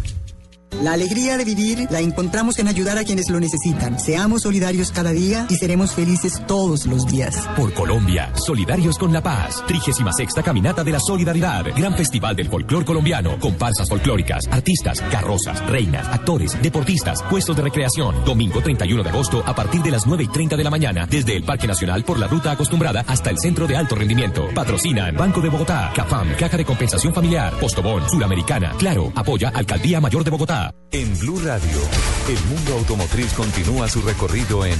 La 0.79 0.93
alegría 0.93 1.37
de 1.37 1.45
vivir 1.45 1.87
la 1.91 1.99
encontramos 1.99 2.57
en 2.57 2.67
ayudar 2.67 2.97
a 2.97 3.03
quienes 3.03 3.29
lo 3.29 3.39
necesitan. 3.39 3.99
Seamos 3.99 4.43
solidarios 4.43 4.91
cada 4.91 5.11
día 5.11 5.45
y 5.47 5.55
seremos 5.55 5.93
felices 5.93 6.41
todos 6.47 6.87
los 6.87 7.05
días. 7.05 7.37
Por 7.55 7.71
Colombia, 7.73 8.31
solidarios 8.35 8.97
con 8.97 9.13
la 9.13 9.21
paz. 9.21 9.63
36 9.67 10.33
Caminata 10.43 10.83
de 10.83 10.91
la 10.91 10.99
Solidaridad. 10.99 11.65
Gran 11.75 11.95
Festival 11.95 12.35
del 12.35 12.49
Folclor 12.49 12.83
Colombiano. 12.83 13.37
Comparsas 13.39 13.89
folclóricas, 13.89 14.47
artistas, 14.49 15.01
carrozas, 15.11 15.63
reinas, 15.67 16.07
actores, 16.07 16.59
deportistas, 16.63 17.21
puestos 17.23 17.55
de 17.55 17.61
recreación. 17.61 18.15
Domingo 18.25 18.59
31 18.61 19.03
de 19.03 19.09
agosto 19.09 19.43
a 19.45 19.53
partir 19.53 19.81
de 19.81 19.91
las 19.91 20.07
9 20.07 20.23
y 20.23 20.27
30 20.29 20.57
de 20.57 20.63
la 20.63 20.71
mañana. 20.71 21.05
Desde 21.05 21.35
el 21.35 21.43
Parque 21.43 21.67
Nacional 21.67 22.03
por 22.03 22.17
la 22.17 22.27
ruta 22.27 22.51
acostumbrada 22.51 23.03
hasta 23.07 23.29
el 23.29 23.37
Centro 23.37 23.67
de 23.67 23.75
Alto 23.75 23.93
Rendimiento. 23.93 24.47
Patrocina 24.55 25.11
Banco 25.11 25.41
de 25.41 25.49
Bogotá, 25.49 25.91
CAFAM, 25.95 26.33
Caja 26.39 26.57
de 26.57 26.65
Compensación 26.65 27.13
Familiar, 27.13 27.53
Postobón, 27.59 28.09
Suramericana. 28.09 28.73
Claro, 28.79 29.11
apoya 29.13 29.49
Alcaldía 29.49 30.01
Mayor 30.01 30.23
de 30.23 30.31
Bogotá. 30.31 30.60
En 30.91 31.19
Blue 31.19 31.39
Radio, 31.39 31.79
el 32.27 32.45
mundo 32.53 32.73
automotriz 32.73 33.31
continúa 33.33 33.87
su 33.87 34.01
recorrido 34.01 34.65
en 34.65 34.75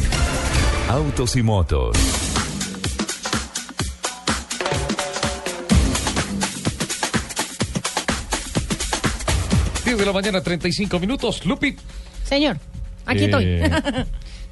Autos 0.90 1.36
y 1.38 1.44
Motos. 1.44 1.96
Diez 9.86 9.98
de 9.98 10.06
la 10.06 10.12
mañana, 10.12 10.42
35 10.42 11.00
minutos. 11.00 11.46
Lupi. 11.46 11.76
Señor, 12.26 12.58
aquí 13.06 13.24
estoy. 13.24 13.44
Eh, 13.46 13.70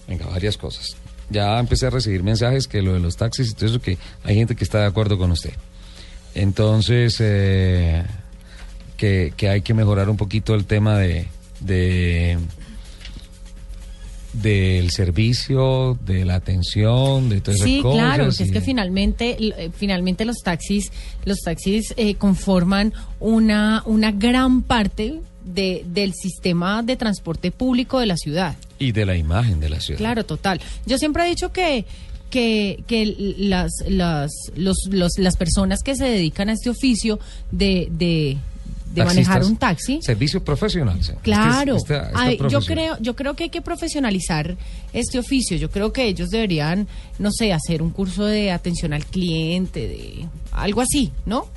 venga, 0.07 0.27
varias 0.27 0.57
cosas. 0.57 0.95
Ya 1.29 1.59
empecé 1.59 1.87
a 1.87 1.89
recibir 1.89 2.23
mensajes 2.23 2.67
que 2.67 2.81
lo 2.81 2.93
de 2.93 2.99
los 2.99 3.17
taxis 3.17 3.51
y 3.51 3.53
todo 3.53 3.65
eso, 3.65 3.81
que 3.81 3.97
hay 4.23 4.35
gente 4.35 4.55
que 4.55 4.63
está 4.63 4.79
de 4.79 4.85
acuerdo 4.85 5.17
con 5.17 5.31
usted. 5.31 5.53
Entonces, 6.35 7.17
eh, 7.19 8.03
que, 8.99 9.33
que 9.38 9.47
hay 9.49 9.62
que 9.62 9.73
mejorar 9.73 10.09
un 10.09 10.17
poquito 10.17 10.53
el 10.53 10.65
tema 10.65 10.97
de, 10.99 11.25
de 11.62 12.38
del 14.33 14.91
servicio, 14.91 15.97
de 16.05 16.23
la 16.23 16.35
atención, 16.35 17.29
de 17.29 17.41
todas 17.41 17.55
esas 17.62 17.67
Sí, 17.69 17.81
cosas. 17.81 17.99
claro, 18.15 18.29
que 18.38 18.43
es 18.43 18.51
que 18.51 18.62
finalmente, 18.62 19.38
eh, 19.39 19.71
finalmente 19.75 20.23
los 20.23 20.38
taxis, 20.43 20.91
los 21.25 21.39
taxis 21.39 21.95
eh, 21.97 22.13
conforman 22.13 22.93
una, 23.19 23.81
una 23.88 24.12
gran 24.12 24.62
parte 24.62 25.19
de, 25.43 25.83
del 25.88 26.13
sistema 26.13 26.83
de 26.83 26.95
transporte 26.95 27.49
público 27.49 27.99
de 27.99 28.05
la 28.05 28.17
ciudad. 28.17 28.55
y 28.77 28.91
de 28.91 29.05
la 29.05 29.17
imagen 29.17 29.59
de 29.59 29.69
la 29.69 29.79
ciudad. 29.81 29.97
Claro, 29.97 30.23
total. 30.25 30.62
Yo 30.85 30.97
siempre 30.99 31.25
he 31.25 31.29
dicho 31.29 31.51
que 31.51 31.85
que, 32.29 32.83
que 32.85 33.35
las, 33.39 33.71
las, 33.88 34.29
los, 34.55 34.77
los- 34.91 35.17
las 35.17 35.35
personas 35.35 35.81
que 35.81 35.95
se 35.95 36.03
dedican 36.05 36.49
a 36.49 36.53
este 36.53 36.69
oficio 36.69 37.19
de, 37.49 37.88
de, 37.89 38.38
de 38.93 39.06
manejar 39.06 39.43
un 39.43 39.56
taxi, 39.58 39.99
Servicio 40.02 40.43
profesional. 40.43 40.99
Claro, 41.21 41.75
Este 41.75 41.93
es- 41.93 41.99
esta- 42.02 42.08
esta 42.10 42.21
Ay, 42.21 42.38
yo 42.49 42.60
creo, 42.62 42.97
yo 42.99 43.15
creo 43.15 43.36
que 43.36 43.43
hay 43.45 43.49
que 43.49 43.62
profesionalizar 43.62 44.56
este 44.93 45.19
oficio. 45.19 45.58
Yo 45.58 45.69
creo 45.69 45.93
que 45.93 46.06
ellos 46.08 46.30
deberían, 46.30 46.88
no 47.19 47.32
sé, 47.32 47.54
hacer 47.54 47.82
un 47.82 47.91
curso 47.91 48.25
de 48.25 48.52
atención 48.52 48.93
al 48.93 49.06
cliente, 49.06 49.88
de 49.88 50.25
algo 50.52 50.82
así, 50.82 51.12
¿no? 51.25 51.47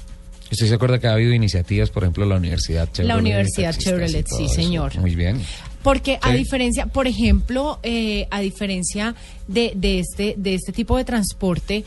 ¿Usted 0.51 0.67
se 0.67 0.75
acuerda 0.75 0.99
que 0.99 1.07
ha 1.07 1.15
habido 1.15 1.33
iniciativas, 1.33 1.89
por 1.89 2.03
ejemplo, 2.03 2.27
la 2.27 2.37
Universidad 2.37 2.87
Chevrolet? 2.93 3.19
Universidad 3.21 3.71
taxistas 3.71 3.87
y 3.87 3.91
Chevrolet, 3.91 4.27
sí, 4.29 4.45
eso? 4.45 4.55
señor. 4.55 4.99
Muy 5.01 5.15
bien. 5.15 5.41
Porque 5.83 6.19
a 6.21 6.31
Sí. 6.33 6.37
diferencia, 6.37 6.87
por 6.87 7.07
ejemplo, 7.07 7.79
eh, 7.83 8.29
a 8.31 8.41
diferencia 8.41 9.15
de, 9.49 9.73
de 9.75 10.01
este 10.01 10.35
de 10.37 10.55
este 10.55 10.73
tipo 10.73 10.97
de 10.99 11.05
transporte, 11.05 11.85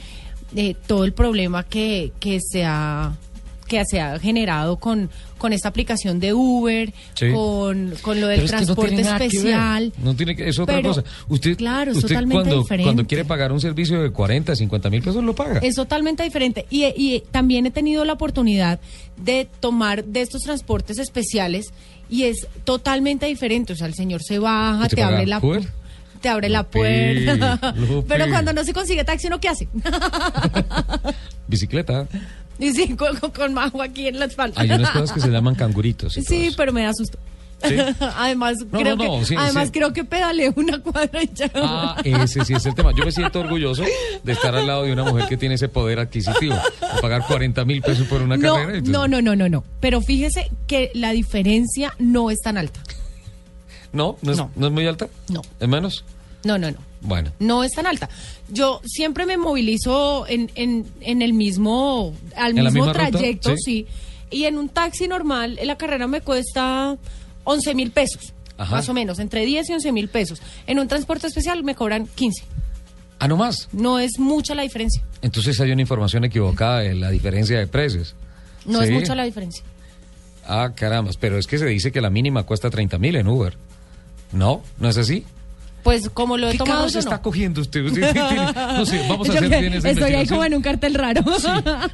eh, 0.55 0.75
todo 0.87 1.05
el 1.05 1.13
problema 1.13 1.63
que, 1.63 2.11
que 2.19 2.39
se 2.41 2.65
ha 2.65 3.13
que 3.67 3.83
se 3.85 3.99
ha 3.99 4.19
generado 4.19 4.77
con, 4.77 5.09
con 5.37 5.51
esta 5.53 5.69
aplicación 5.69 6.19
de 6.19 6.33
Uber, 6.33 6.93
Sí. 7.15 7.31
con, 7.33 7.93
con 8.01 8.21
lo 8.21 8.27
del 8.27 8.41
es 8.41 8.51
que 8.51 8.57
no 8.57 8.63
transporte 8.65 9.01
especial. 9.01 9.91
No 10.03 10.15
tiene 10.15 10.35
que, 10.35 10.47
es 10.47 10.59
otra 10.59 10.75
Pero, 10.75 10.89
cosa. 10.89 11.03
Usted, 11.29 11.57
claro, 11.57 11.91
es 11.91 11.97
usted 11.97 12.09
totalmente 12.09 12.43
cuando, 12.43 12.61
diferente. 12.61 12.83
cuando 12.85 13.07
quiere 13.07 13.25
pagar 13.25 13.51
un 13.51 13.59
servicio 13.59 14.01
de 14.01 14.11
40, 14.11 14.55
50 14.55 14.89
mil 14.89 15.01
pesos, 15.01 15.23
lo 15.23 15.33
paga. 15.33 15.59
Es 15.59 15.75
totalmente 15.75 16.23
diferente. 16.23 16.65
Y, 16.69 16.85
y 16.95 17.23
también 17.31 17.65
he 17.65 17.71
tenido 17.71 18.05
la 18.05 18.13
oportunidad 18.13 18.79
de 19.17 19.47
tomar 19.59 20.03
de 20.05 20.21
estos 20.21 20.41
transportes 20.43 20.99
especiales 20.99 21.65
y 22.09 22.23
es 22.23 22.47
totalmente 22.65 23.25
diferente. 23.25 23.73
O 23.73 23.75
sea, 23.75 23.87
el 23.87 23.95
señor 23.95 24.21
se 24.23 24.37
baja, 24.39 24.85
¿Y 24.85 24.95
te 24.95 25.01
abre 25.03 25.25
la 25.25 25.39
Uber? 25.39 25.61
pu- 25.61 25.67
te 26.21 26.29
abre 26.29 26.49
la 26.49 26.63
puerta. 26.63 27.59
Pero 28.07 28.27
cuando 28.29 28.51
no 28.53 28.63
se 28.63 28.73
consigue 28.73 29.03
taxi, 29.03 29.27
¿no 29.29 29.39
qué 29.39 29.49
hace? 29.49 29.67
Bicicleta. 31.47 32.07
Y 32.59 32.71
sí, 32.73 32.95
con, 32.97 33.17
con, 33.31 33.53
majo 33.53 33.81
aquí 33.81 34.07
en 34.07 34.19
la 34.19 34.25
espalda. 34.25 34.61
Hay 34.61 34.69
unas 34.71 34.91
cosas 34.91 35.11
que 35.11 35.21
se 35.21 35.29
llaman 35.29 35.55
canguritos. 35.55 36.13
Sí, 36.25 36.51
pero 36.55 36.71
me 36.73 36.83
da 36.83 36.93
susto. 36.93 37.17
¿Sí? 37.63 37.75
además, 38.17 38.57
No, 38.69 38.79
creo, 38.79 38.95
no, 38.97 39.03
no, 39.05 39.19
que, 39.19 39.25
sí, 39.25 39.35
además 39.37 39.67
sí. 39.67 39.71
creo 39.71 39.93
que 39.93 40.03
pedaleé 40.03 40.51
una 40.55 40.79
cuadra 40.79 41.23
y 41.23 41.29
ya. 41.33 41.49
Ah, 41.55 41.95
ese 42.03 42.43
sí 42.43 42.53
es 42.53 42.65
el 42.65 42.75
tema. 42.75 42.91
Yo 42.95 43.05
me 43.05 43.11
siento 43.11 43.39
orgulloso 43.39 43.83
de 44.23 44.31
estar 44.33 44.53
al 44.55 44.67
lado 44.67 44.83
de 44.83 44.91
una 44.91 45.03
mujer 45.05 45.27
que 45.27 45.37
tiene 45.37 45.55
ese 45.55 45.69
poder 45.69 45.99
adquisitivo, 45.99 46.53
de 46.55 47.01
pagar 47.01 47.25
40 47.25 47.63
mil 47.65 47.81
pesos 47.81 48.07
por 48.07 48.21
una 48.21 48.35
no, 48.37 48.55
carrera. 48.55 48.77
entonces- 48.79 48.91
no, 48.91 49.07
no, 49.07 49.21
no, 49.21 49.35
no, 49.35 49.47
no. 49.49 49.63
Pero 49.79 50.01
fíjese 50.01 50.51
que 50.67 50.91
la 50.93 51.11
diferencia 51.11 51.93
no 51.97 52.29
es 52.29 52.39
tan 52.41 52.57
alta. 52.57 52.81
¿No? 53.93 54.17
¿No 54.21 54.31
es, 54.33 54.37
No. 54.37 54.51
¿no 54.57 54.67
es 54.67 54.73
muy 54.73 54.85
alta? 54.85 55.07
No. 55.29 55.41
¿Es 55.59 55.67
menos? 55.69 56.03
No, 56.45 56.57
no, 56.57 56.71
no. 56.71 56.77
Bueno. 57.01 57.31
No 57.39 57.63
es 57.63 57.73
tan 57.73 57.85
alta. 57.85 58.07
Yo 58.49 58.79
siempre 58.85 59.25
me 59.25 59.35
movilizo 59.37 60.25
en, 60.27 60.49
en, 60.55 60.85
en 61.01 61.21
el 61.21 61.33
mismo, 61.33 62.13
al 62.37 62.57
¿En 62.57 62.63
mismo 62.63 62.85
ruta? 62.85 63.09
trayecto, 63.09 63.49
Sí. 63.57 63.63
sí. 63.65 63.87
Y 64.31 64.45
en 64.45 64.57
un 64.57 64.69
taxi 64.69 65.07
normal, 65.07 65.59
la 65.63 65.77
carrera 65.77 66.07
me 66.07 66.21
cuesta 66.21 66.97
11 67.43 67.75
mil 67.75 67.91
pesos. 67.91 68.33
Ajá. 68.57 68.75
Más 68.77 68.87
o 68.89 68.93
menos, 68.93 69.19
entre 69.19 69.45
10 69.45 69.69
y 69.69 69.73
11 69.73 69.91
mil 69.91 70.07
pesos. 70.07 70.41
En 70.65 70.79
un 70.79 70.87
transporte 70.87 71.27
especial 71.27 71.63
me 71.63 71.75
cobran 71.75 72.07
15. 72.07 72.43
Ah, 73.19 73.27
no 73.27 73.37
más. 73.37 73.67
No 73.71 73.99
es 73.99 74.17
mucha 74.17 74.55
la 74.55 74.61
diferencia. 74.63 75.03
Entonces 75.21 75.59
hay 75.61 75.71
una 75.71 75.81
información 75.81 76.23
equivocada 76.25 76.79
de 76.79 76.95
la 76.95 77.09
diferencia 77.11 77.57
de 77.59 77.67
precios. 77.67 78.15
No 78.65 78.81
es 78.81 78.91
mucha 78.91 79.13
la 79.15 79.23
diferencia. 79.25 79.63
Ah, 80.47 80.71
caramba. 80.75 81.11
Pero 81.19 81.37
es 81.37 81.47
que 81.47 81.57
se 81.57 81.65
dice 81.65 81.91
que 81.91 82.01
la 82.01 82.09
mínima 82.09 82.43
cuesta 82.43 82.69
30 82.69 82.97
mil 82.97 83.15
en 83.15 83.27
Uber. 83.27 83.57
¿No? 84.31 84.63
¿No 84.79 84.89
es 84.89 84.97
así? 84.97 85.23
Pues 85.85 86.09
como 86.09 86.35
lo 86.35 86.47
he 86.49 86.53
¿Qué 86.53 86.57
tomado 86.57 86.89
se 86.89 86.97
está 86.97 87.17
no. 87.17 87.21
cogiendo 87.21 87.61
usted? 87.61 87.85
Usted 87.85 88.11
tiene- 88.11 88.51
no 88.75 88.85
sé, 88.87 89.05
vamos 89.07 89.29
a 89.29 89.33
Yo 89.33 89.37
hacer 89.37 89.49
que 89.51 89.59
bien 89.61 89.73
esa 89.75 89.89
Estoy 89.91 90.13
ahí 90.15 90.27
como 90.27 90.43
en 90.43 90.55
un 90.55 90.61
cartel 90.63 90.95
raro. 90.95 91.21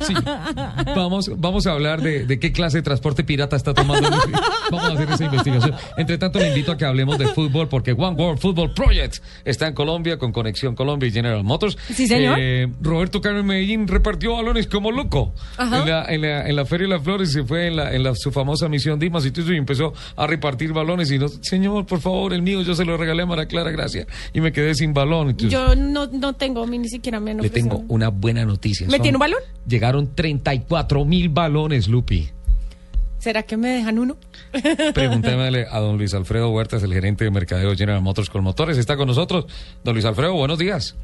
Sí, 0.08 0.14
vamos, 0.96 1.30
vamos 1.38 1.68
a 1.68 1.72
hablar 1.74 2.02
de, 2.02 2.26
de 2.26 2.40
qué 2.40 2.54
clase 2.54 2.78
de 2.78 2.84
transporte 2.84 3.24
pirata 3.26 3.58
está 3.58 3.74
tomando. 3.74 4.10
Vamos 4.72 4.90
a 4.90 4.94
hacer 4.94 5.12
esa 5.12 5.26
investigación. 5.26 5.76
Entre 5.98 6.18
tanto, 6.18 6.40
le 6.40 6.48
invito 6.48 6.72
a 6.72 6.78
que 6.78 6.86
hablemos 6.86 7.18
de 7.18 7.28
fútbol 7.28 7.68
porque 7.68 7.92
One 7.92 8.16
World 8.16 8.40
Football 8.40 8.74
Project 8.74 9.18
está 9.44 9.68
en 9.68 9.74
Colombia 9.74 10.18
con 10.18 10.32
Conexión 10.32 10.74
Colombia 10.74 11.10
y 11.10 11.12
General 11.12 11.44
Motors. 11.44 11.78
Sí, 11.94 12.08
señor. 12.08 12.38
Eh, 12.40 12.68
Roberto 12.82 13.20
Carmen 13.20 13.46
Medellín 13.46 13.88
repartió 13.90 14.36
balones 14.38 14.68
como 14.68 14.92
loco 14.92 15.34
Ajá. 15.58 15.80
en 15.82 15.86
la, 15.90 16.06
en, 16.06 16.22
la, 16.22 16.48
en 16.48 16.56
la 16.56 16.66
Feria 16.66 16.88
de 16.88 16.94
las 16.94 17.04
Flores. 17.04 17.32
Se 17.34 17.44
fue 17.44 17.68
en, 17.68 17.76
la, 17.76 17.94
en 17.94 18.04
la, 18.04 18.16
su 18.16 18.32
famosa 18.32 18.70
misión 18.70 19.00
Dimas 19.00 19.26
y 19.26 19.32
y 19.42 19.58
empezó 19.58 19.92
a 20.16 20.28
repartir 20.28 20.72
balones. 20.72 21.12
Y 21.12 21.20
no, 21.20 21.28
señor, 21.28 21.86
por 21.86 22.00
favor, 22.00 22.32
el 22.34 22.42
mío, 22.42 22.62
yo 22.62 22.74
se 22.74 22.86
lo 22.86 22.96
regalé 22.96 23.24
a 23.24 23.26
Mara 23.26 23.48
Clara, 23.48 23.72
Y 24.34 24.42
me 24.42 24.52
quedé 24.52 24.76
sin 24.76 24.94
balón. 24.94 25.30
Entonces, 25.30 25.52
Yo 25.52 25.76
no, 25.76 26.08
no 26.08 26.34
tengo, 26.34 26.66
ni 26.68 26.88
siquiera 26.88 27.20
me 27.20 27.32
han 27.32 27.38
le 27.38 27.50
tengo 27.50 27.84
una 27.88 28.10
buena 28.10 28.46
noticia. 28.46 28.88
¿Me 28.88 28.94
Son- 28.94 29.02
tiene 29.02 29.16
un 29.18 29.22
balón? 29.22 29.40
Llegaron 29.68 30.14
34 30.16 31.06
mil 31.06 31.30
balones, 31.30 31.88
Lupi. 31.88 32.30
¿Será 33.18 33.44
que 33.44 33.56
me 33.56 33.70
dejan 33.70 34.00
uno? 34.00 34.18
Pregúntemele 34.94 35.68
a 35.70 35.80
don 35.80 35.98
Luis 35.98 36.14
Alfredo 36.14 36.50
Huertas, 36.50 36.82
el 36.82 36.92
gerente 36.94 37.24
de 37.24 37.30
mercadeo 37.32 37.76
General 37.76 38.02
Motors 38.02 38.30
con 38.30 38.44
motores. 38.44 38.78
Está 38.78 38.98
con 38.98 39.08
nosotros. 39.08 39.46
Don 39.84 39.94
Luis 39.94 40.06
Alfredo, 40.06 40.34
buenos 40.34 40.58
días. 40.58 40.96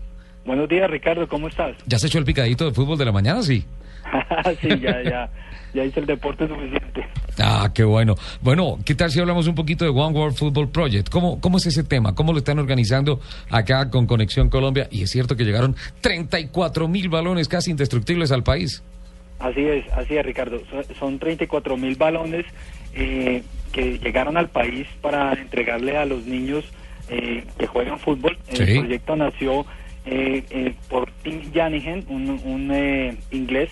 Buenos 0.45 0.67
días, 0.69 0.89
Ricardo, 0.89 1.27
¿cómo 1.27 1.47
estás? 1.47 1.75
¿Ya 1.85 1.99
se 1.99 2.07
echó 2.07 2.17
el 2.19 2.25
picadito 2.25 2.65
de 2.65 2.71
fútbol 2.71 2.97
de 2.97 3.05
la 3.05 3.11
mañana? 3.11 3.43
Sí. 3.43 3.65
sí, 4.61 4.69
ya, 4.79 5.03
ya, 5.03 5.29
ya 5.77 5.85
hice 5.85 5.99
el 5.99 6.05
deporte 6.07 6.47
suficiente. 6.47 7.05
Ah, 7.39 7.69
qué 7.73 7.83
bueno. 7.83 8.15
Bueno, 8.41 8.79
¿qué 8.83 8.95
tal 8.95 9.11
si 9.11 9.19
hablamos 9.19 9.45
un 9.47 9.53
poquito 9.55 9.85
de 9.85 9.91
One 9.91 10.17
World 10.17 10.35
Football 10.35 10.69
Project? 10.69 11.09
¿Cómo, 11.09 11.39
cómo 11.39 11.57
es 11.57 11.67
ese 11.67 11.83
tema? 11.83 12.15
¿Cómo 12.15 12.31
lo 12.33 12.39
están 12.39 12.57
organizando 12.57 13.19
acá 13.51 13.89
con 13.91 14.07
Conexión 14.07 14.49
Colombia? 14.49 14.87
Y 14.89 15.03
es 15.03 15.11
cierto 15.11 15.35
que 15.35 15.43
llegaron 15.45 15.75
34 16.01 16.87
mil 16.87 17.09
balones 17.09 17.47
casi 17.47 17.71
indestructibles 17.71 18.31
al 18.31 18.43
país. 18.43 18.83
Así 19.39 19.61
es, 19.61 19.85
así 19.93 20.17
es, 20.17 20.25
Ricardo. 20.25 20.59
So- 20.71 20.93
Son 20.99 21.19
34 21.19 21.77
mil 21.77 21.95
balones 21.95 22.45
eh, 22.95 23.43
que 23.71 23.99
llegaron 23.99 24.35
al 24.35 24.49
país 24.49 24.87
para 25.01 25.33
entregarle 25.33 25.95
a 25.95 26.05
los 26.05 26.25
niños 26.25 26.65
eh, 27.09 27.43
que 27.59 27.67
juegan 27.67 27.99
fútbol. 27.99 28.35
Sí. 28.51 28.63
El 28.63 28.79
proyecto 28.79 29.15
nació 29.15 29.65
eh, 30.07 30.73
por 30.89 31.11
Tim 31.21 31.53
Janigen, 31.53 32.03
un, 32.09 32.29
un, 32.43 32.71
eh, 32.73 33.15
inglés 33.29 33.69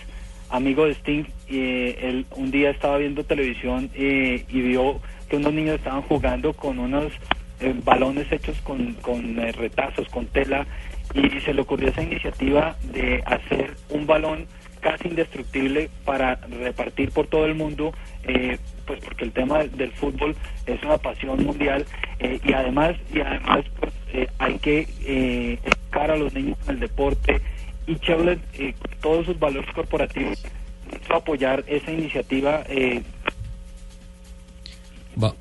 amigo 0.49 0.85
de 0.85 0.91
Sting. 0.91 1.25
eh, 1.49 1.99
él 2.01 2.25
un 2.35 2.51
día 2.51 2.71
estaba 2.71 2.97
viendo 2.97 3.23
televisión 3.23 3.89
eh, 3.93 4.45
y 4.49 4.61
vio 4.61 4.99
que 5.29 5.37
unos 5.37 5.53
niños 5.53 5.75
estaban 5.75 6.01
jugando 6.03 6.53
con 6.53 6.79
unos 6.79 7.11
eh, 7.59 7.73
balones 7.83 8.31
hechos 8.31 8.59
con, 8.61 8.93
con 8.95 9.37
retazos, 9.37 10.07
con 10.09 10.25
tela, 10.27 10.65
y 11.13 11.39
se 11.41 11.53
le 11.53 11.61
ocurrió 11.61 11.89
esa 11.89 12.03
iniciativa 12.03 12.75
de 12.91 13.23
hacer 13.25 13.75
un 13.89 14.05
balón 14.05 14.47
casi 14.81 15.07
indestructible 15.07 15.89
para 16.03 16.35
repartir 16.35 17.11
por 17.11 17.27
todo 17.27 17.45
el 17.45 17.55
mundo, 17.55 17.93
pues 18.85 18.99
porque 18.99 19.23
el 19.23 19.31
tema 19.31 19.59
del, 19.59 19.71
del 19.77 19.91
fútbol 19.93 20.35
es 20.67 20.83
una 20.83 20.97
pasión 20.97 21.43
mundial 21.43 21.85
y 22.19 22.53
además 22.53 22.95
y 23.11 23.21
además 23.21 23.65
pues, 23.79 23.93
hay 24.37 24.59
que 24.59 24.87
educar 25.63 26.11
a 26.11 26.17
los 26.17 26.33
niños 26.33 26.57
en 26.67 26.75
el 26.75 26.79
deporte 26.81 27.41
y 27.87 27.95
Chevrolet 27.99 28.39
eh, 28.53 28.73
todos 29.01 29.25
sus 29.25 29.37
valores 29.39 29.69
corporativos 29.73 30.37
quiso 30.89 31.13
apoyar 31.15 31.63
esa 31.67 31.91
iniciativa 31.91 32.63
eh, 32.67 33.03
Va- 35.21 35.33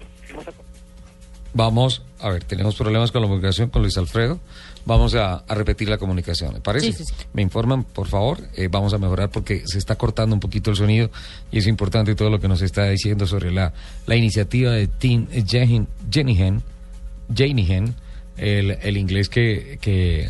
Vamos, 1.57 2.03
a 2.19 2.31
ver, 2.31 2.43
tenemos 2.43 2.75
problemas 2.75 3.13
con 3.13 3.23
la 3.23 3.29
comunicación 3.29 3.71
con 3.71 3.83
Luis 3.83 3.97
Alfredo. 3.97 4.41
Vamos 4.87 5.15
a, 5.15 5.35
a 5.37 5.55
repetir 5.55 5.89
la 5.89 5.99
comunicación, 5.99 6.53
¿le 6.55 6.61
parece? 6.61 6.87
Sí, 6.93 6.93
sí, 6.93 7.05
sí. 7.05 7.15
Me 7.33 7.43
informan, 7.43 7.85
por 7.85 8.09
favor. 8.09 8.39
Eh, 8.57 8.67
vamos 8.69 8.93
a 8.93 8.99
mejorar 8.99 9.31
porque 9.31 9.63
se 9.65 9.79
está 9.79 9.95
cortando 9.95 10.35
un 10.35 10.41
poquito 10.41 10.71
el 10.71 10.77
sonido 10.77 11.11
y 11.53 11.59
es 11.59 11.69
importante 11.69 12.17
todo 12.17 12.29
lo 12.29 12.41
que 12.41 12.49
nos 12.49 12.61
está 12.61 12.89
diciendo 12.89 13.25
sobre 13.29 13.53
la, 13.53 13.73
la 14.07 14.17
iniciativa 14.17 14.73
de 14.73 14.89
Tim 14.89 15.29
Jenihan, 16.11 16.61
Jenihan, 17.33 17.95
el, 18.37 18.79
el 18.83 18.97
inglés 18.97 19.29
que, 19.29 19.79
que 19.81 20.29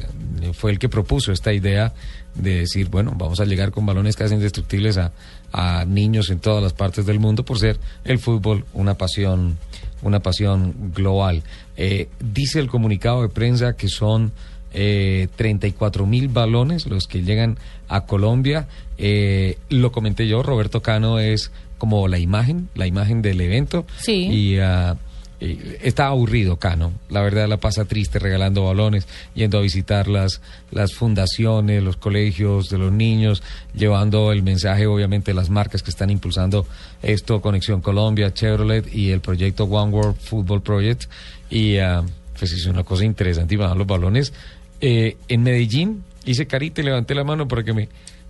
fue 0.53 0.71
el 0.71 0.79
que 0.79 0.89
propuso 0.89 1.33
esta 1.33 1.53
idea 1.53 1.93
de 2.35 2.61
decir, 2.61 2.89
bueno, 2.89 3.13
vamos 3.17 3.41
a 3.41 3.45
llegar 3.45 3.71
con 3.71 3.87
balones 3.87 4.17
casi 4.17 4.35
indestructibles 4.35 4.99
a, 4.99 5.13
a 5.53 5.85
niños 5.85 6.31
en 6.31 6.41
todas 6.41 6.63
las 6.63 6.73
partes 6.73 7.07
del 7.07 7.21
mundo 7.21 7.45
por 7.45 7.59
ser 7.59 7.79
el 8.05 8.19
fútbol 8.19 8.65
una 8.73 8.95
pasión, 8.95 9.57
una 10.03 10.21
pasión 10.21 10.93
global. 10.95 11.43
Eh, 11.77 12.09
dice 12.21 12.59
el 12.59 12.69
comunicado 12.69 13.23
de 13.23 13.29
prensa 13.29 13.75
que 13.75 13.89
son 13.89 14.33
eh, 14.73 15.29
34 15.37 16.07
mil 16.07 16.29
balones 16.29 16.87
los 16.87 17.07
que 17.07 17.23
llegan 17.23 17.57
a 17.89 18.05
Colombia. 18.05 18.67
Eh, 18.99 19.59
lo 19.69 19.93
comenté 19.93 20.27
yo, 20.27 20.43
Roberto 20.43 20.83
Cano 20.83 21.21
es 21.21 21.53
como 21.79 22.09
la 22.09 22.19
imagen, 22.19 22.69
la 22.75 22.87
imagen 22.89 23.23
del 23.23 23.41
evento. 23.41 23.87
Sí. 24.01 24.27
Y 24.31 24.59
y 24.59 24.59
está 25.83 26.07
aburrido 26.07 26.57
Cano, 26.57 26.93
la 27.09 27.23
verdad 27.23 27.49
la 27.49 27.59
pasa 27.59 27.85
triste 27.85 28.19
regalando 28.19 28.65
balones, 28.65 29.07
yendo 29.35 29.59
a 29.59 29.63
visitar 29.63 30.09
las, 30.09 30.41
las 30.71 30.95
fundaciones, 30.95 31.83
los 31.83 31.97
colegios 31.97 32.69
de 32.69 32.79
los 32.79 32.93
niños, 32.93 33.43
llevando 33.75 34.33
el 34.33 34.43
mensaje 34.43 34.87
obviamente 34.87 35.33
de 35.33 35.35
las 35.35 35.51
marcas 35.51 35.83
que 35.83 35.91
están 35.91 36.11
impulsando 36.11 36.67
esto, 37.03 37.41
Conexión 37.41 37.81
Colombia, 37.81 38.33
Chevrolet 38.33 38.93
y 38.93 39.11
el 39.11 39.21
proyecto 39.21 39.65
One 39.65 39.93
World 39.93 40.17
Football 40.19 40.63
Project. 40.63 41.05
Y 41.51 41.79
ah, 41.79 42.03
pues 42.39 42.53
es 42.53 42.67
una 42.67 42.85
cosa 42.85 43.05
van 43.05 43.79
los 43.79 43.87
balones. 43.87 44.33
Eh, 44.81 45.17
en 45.29 45.43
Medellín 45.43 46.05
hice 46.25 46.47
carita 46.47 46.81
y 46.81 46.85
levanté 46.85 47.15
la 47.15 47.25
mano 47.25 47.47
para 47.47 47.63
que 47.63 47.73
me, 47.73 47.89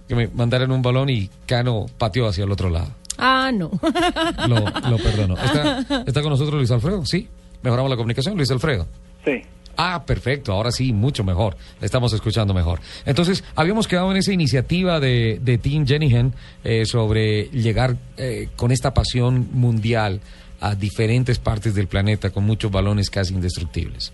que 0.09 0.15
me 0.15 0.29
mandaran 0.29 0.71
un 0.71 0.83
balón 0.83 1.11
y 1.11 1.31
Cano 1.47 1.87
pateó 1.99 2.29
hacia 2.29 2.45
el 2.45 2.53
otro 2.53 2.71
lado. 2.71 2.91
Ah, 3.19 3.51
no. 3.53 3.71
Lo, 4.49 4.57
lo 4.91 4.99
perdono. 4.99 5.35
¿Está, 5.37 6.05
¿Está 6.07 6.23
con 6.23 6.31
nosotros 6.31 6.55
Luis 6.55 6.71
Alfredo? 6.71 7.05
Sí. 7.07 7.29
Mejoramos 7.63 7.91
la 7.91 7.97
comunicación, 7.97 8.37
Luis 8.37 8.51
Alfredo. 8.51 8.87
sí 9.25 9.43
Ah, 9.77 10.05
perfecto. 10.07 10.53
Ahora 10.53 10.71
sí, 10.71 10.93
mucho 10.93 11.25
mejor. 11.25 11.57
Estamos 11.81 12.13
escuchando 12.13 12.55
mejor. 12.55 12.81
Entonces, 13.07 13.45
habíamos 13.57 13.89
quedado 13.89 14.11
en 14.11 14.17
esa 14.19 14.33
iniciativa 14.33 15.01
de, 15.01 15.39
de 15.43 15.59
Team 15.59 15.87
Jenihan 15.87 16.33
eh, 16.63 16.87
sobre 16.87 17.45
llegar 17.47 17.97
eh, 18.17 18.49
con 18.57 18.71
esta 18.71 18.95
pasión 18.95 19.49
mundial 19.53 20.21
a 20.61 20.75
diferentes 20.75 21.39
partes 21.39 21.75
del 21.75 21.89
planeta 21.89 22.31
con 22.31 22.45
muchos 22.45 22.71
balones 22.71 23.11
casi 23.11 23.35
indestructibles. 23.35 24.13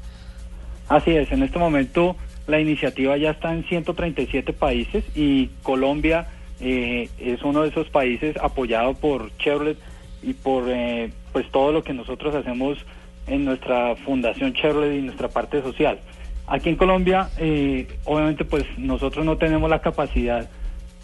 Así 0.89 1.13
es, 1.13 1.31
en 1.31 1.43
este 1.43 1.59
momento 1.59 2.17
la 2.47 2.59
iniciativa 2.59 3.17
ya 3.17 3.31
está 3.31 3.53
en 3.55 3.65
137 3.65 4.53
países 4.53 5.05
y 5.15 5.49
Colombia 5.63 6.27
eh, 6.61 7.09
es 7.19 7.43
uno 7.43 7.63
de 7.63 7.69
esos 7.69 7.89
países 7.89 8.37
apoyado 8.37 8.95
por 8.95 9.37
Chevrolet 9.39 9.79
y 10.23 10.35
por 10.35 10.65
eh, 10.69 11.11
pues 11.33 11.51
todo 11.51 11.73
lo 11.73 11.83
que 11.83 11.95
nosotros 11.95 12.35
hacemos 12.35 12.79
en 13.27 13.45
nuestra 13.45 13.97
fundación 13.97 14.53
Chevrolet 14.55 14.99
y 14.99 15.03
nuestra 15.03 15.29
parte 15.29 15.63
social. 15.63 15.99
Aquí 16.47 16.69
en 16.69 16.77
Colombia, 16.77 17.31
eh, 17.39 17.87
obviamente, 18.05 18.45
pues 18.45 18.65
nosotros 18.77 19.25
no 19.25 19.37
tenemos 19.37 19.71
la 19.71 19.81
capacidad 19.81 20.51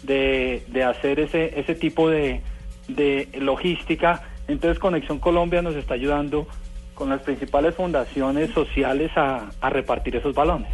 de, 0.03 0.63
de 0.67 0.83
hacer 0.83 1.19
ese, 1.19 1.57
ese 1.59 1.73
tipo 1.73 2.09
de, 2.09 2.41
de 2.89 3.29
logística. 3.39 4.23
Entonces, 4.47 4.77
Conexión 4.77 5.19
Colombia 5.19 5.61
nos 5.61 5.75
está 5.75 5.93
ayudando 5.93 6.47
con 6.95 7.09
las 7.09 7.21
principales 7.21 7.75
fundaciones 7.75 8.51
sociales 8.51 9.11
a, 9.15 9.49
a 9.61 9.69
repartir 9.69 10.15
esos 10.17 10.35
balones. 10.35 10.71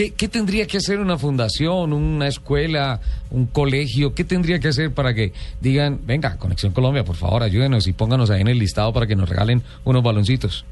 ¿Qué, 0.00 0.14
¿Qué 0.14 0.28
tendría 0.28 0.66
que 0.66 0.78
hacer 0.78 0.98
una 0.98 1.18
fundación, 1.18 1.92
una 1.92 2.26
escuela, 2.26 3.02
un 3.30 3.44
colegio? 3.44 4.14
¿Qué 4.14 4.24
tendría 4.24 4.58
que 4.58 4.68
hacer 4.68 4.94
para 4.94 5.12
que 5.12 5.34
digan, 5.60 6.00
venga, 6.06 6.38
Conexión 6.38 6.72
Colombia, 6.72 7.04
por 7.04 7.16
favor, 7.16 7.42
ayúdenos 7.42 7.86
y 7.86 7.92
pónganos 7.92 8.30
ahí 8.30 8.40
en 8.40 8.48
el 8.48 8.58
listado 8.58 8.94
para 8.94 9.06
que 9.06 9.14
nos 9.14 9.28
regalen 9.28 9.60
unos 9.84 10.02
baloncitos? 10.02 10.64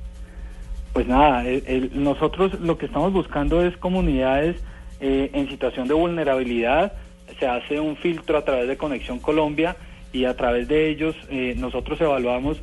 Pues 0.94 1.06
nada, 1.06 1.46
el- 1.46 1.62
el- 1.66 1.90
nosotros 2.02 2.58
lo 2.60 2.78
que 2.78 2.86
estamos 2.86 3.12
buscando 3.12 3.62
es 3.62 3.76
comunidades 3.76 4.56
eh, 4.98 5.28
en 5.34 5.46
situación 5.50 5.88
de 5.88 5.92
vulnerabilidad. 5.92 6.94
Se 7.38 7.46
hace 7.46 7.78
un 7.80 7.98
filtro 7.98 8.38
a 8.38 8.46
través 8.46 8.66
de 8.66 8.78
Conexión 8.78 9.18
Colombia 9.18 9.76
y 10.10 10.24
a 10.24 10.34
través 10.38 10.68
de 10.68 10.88
ellos 10.88 11.14
eh, 11.28 11.54
nosotros 11.58 12.00
evaluamos 12.00 12.56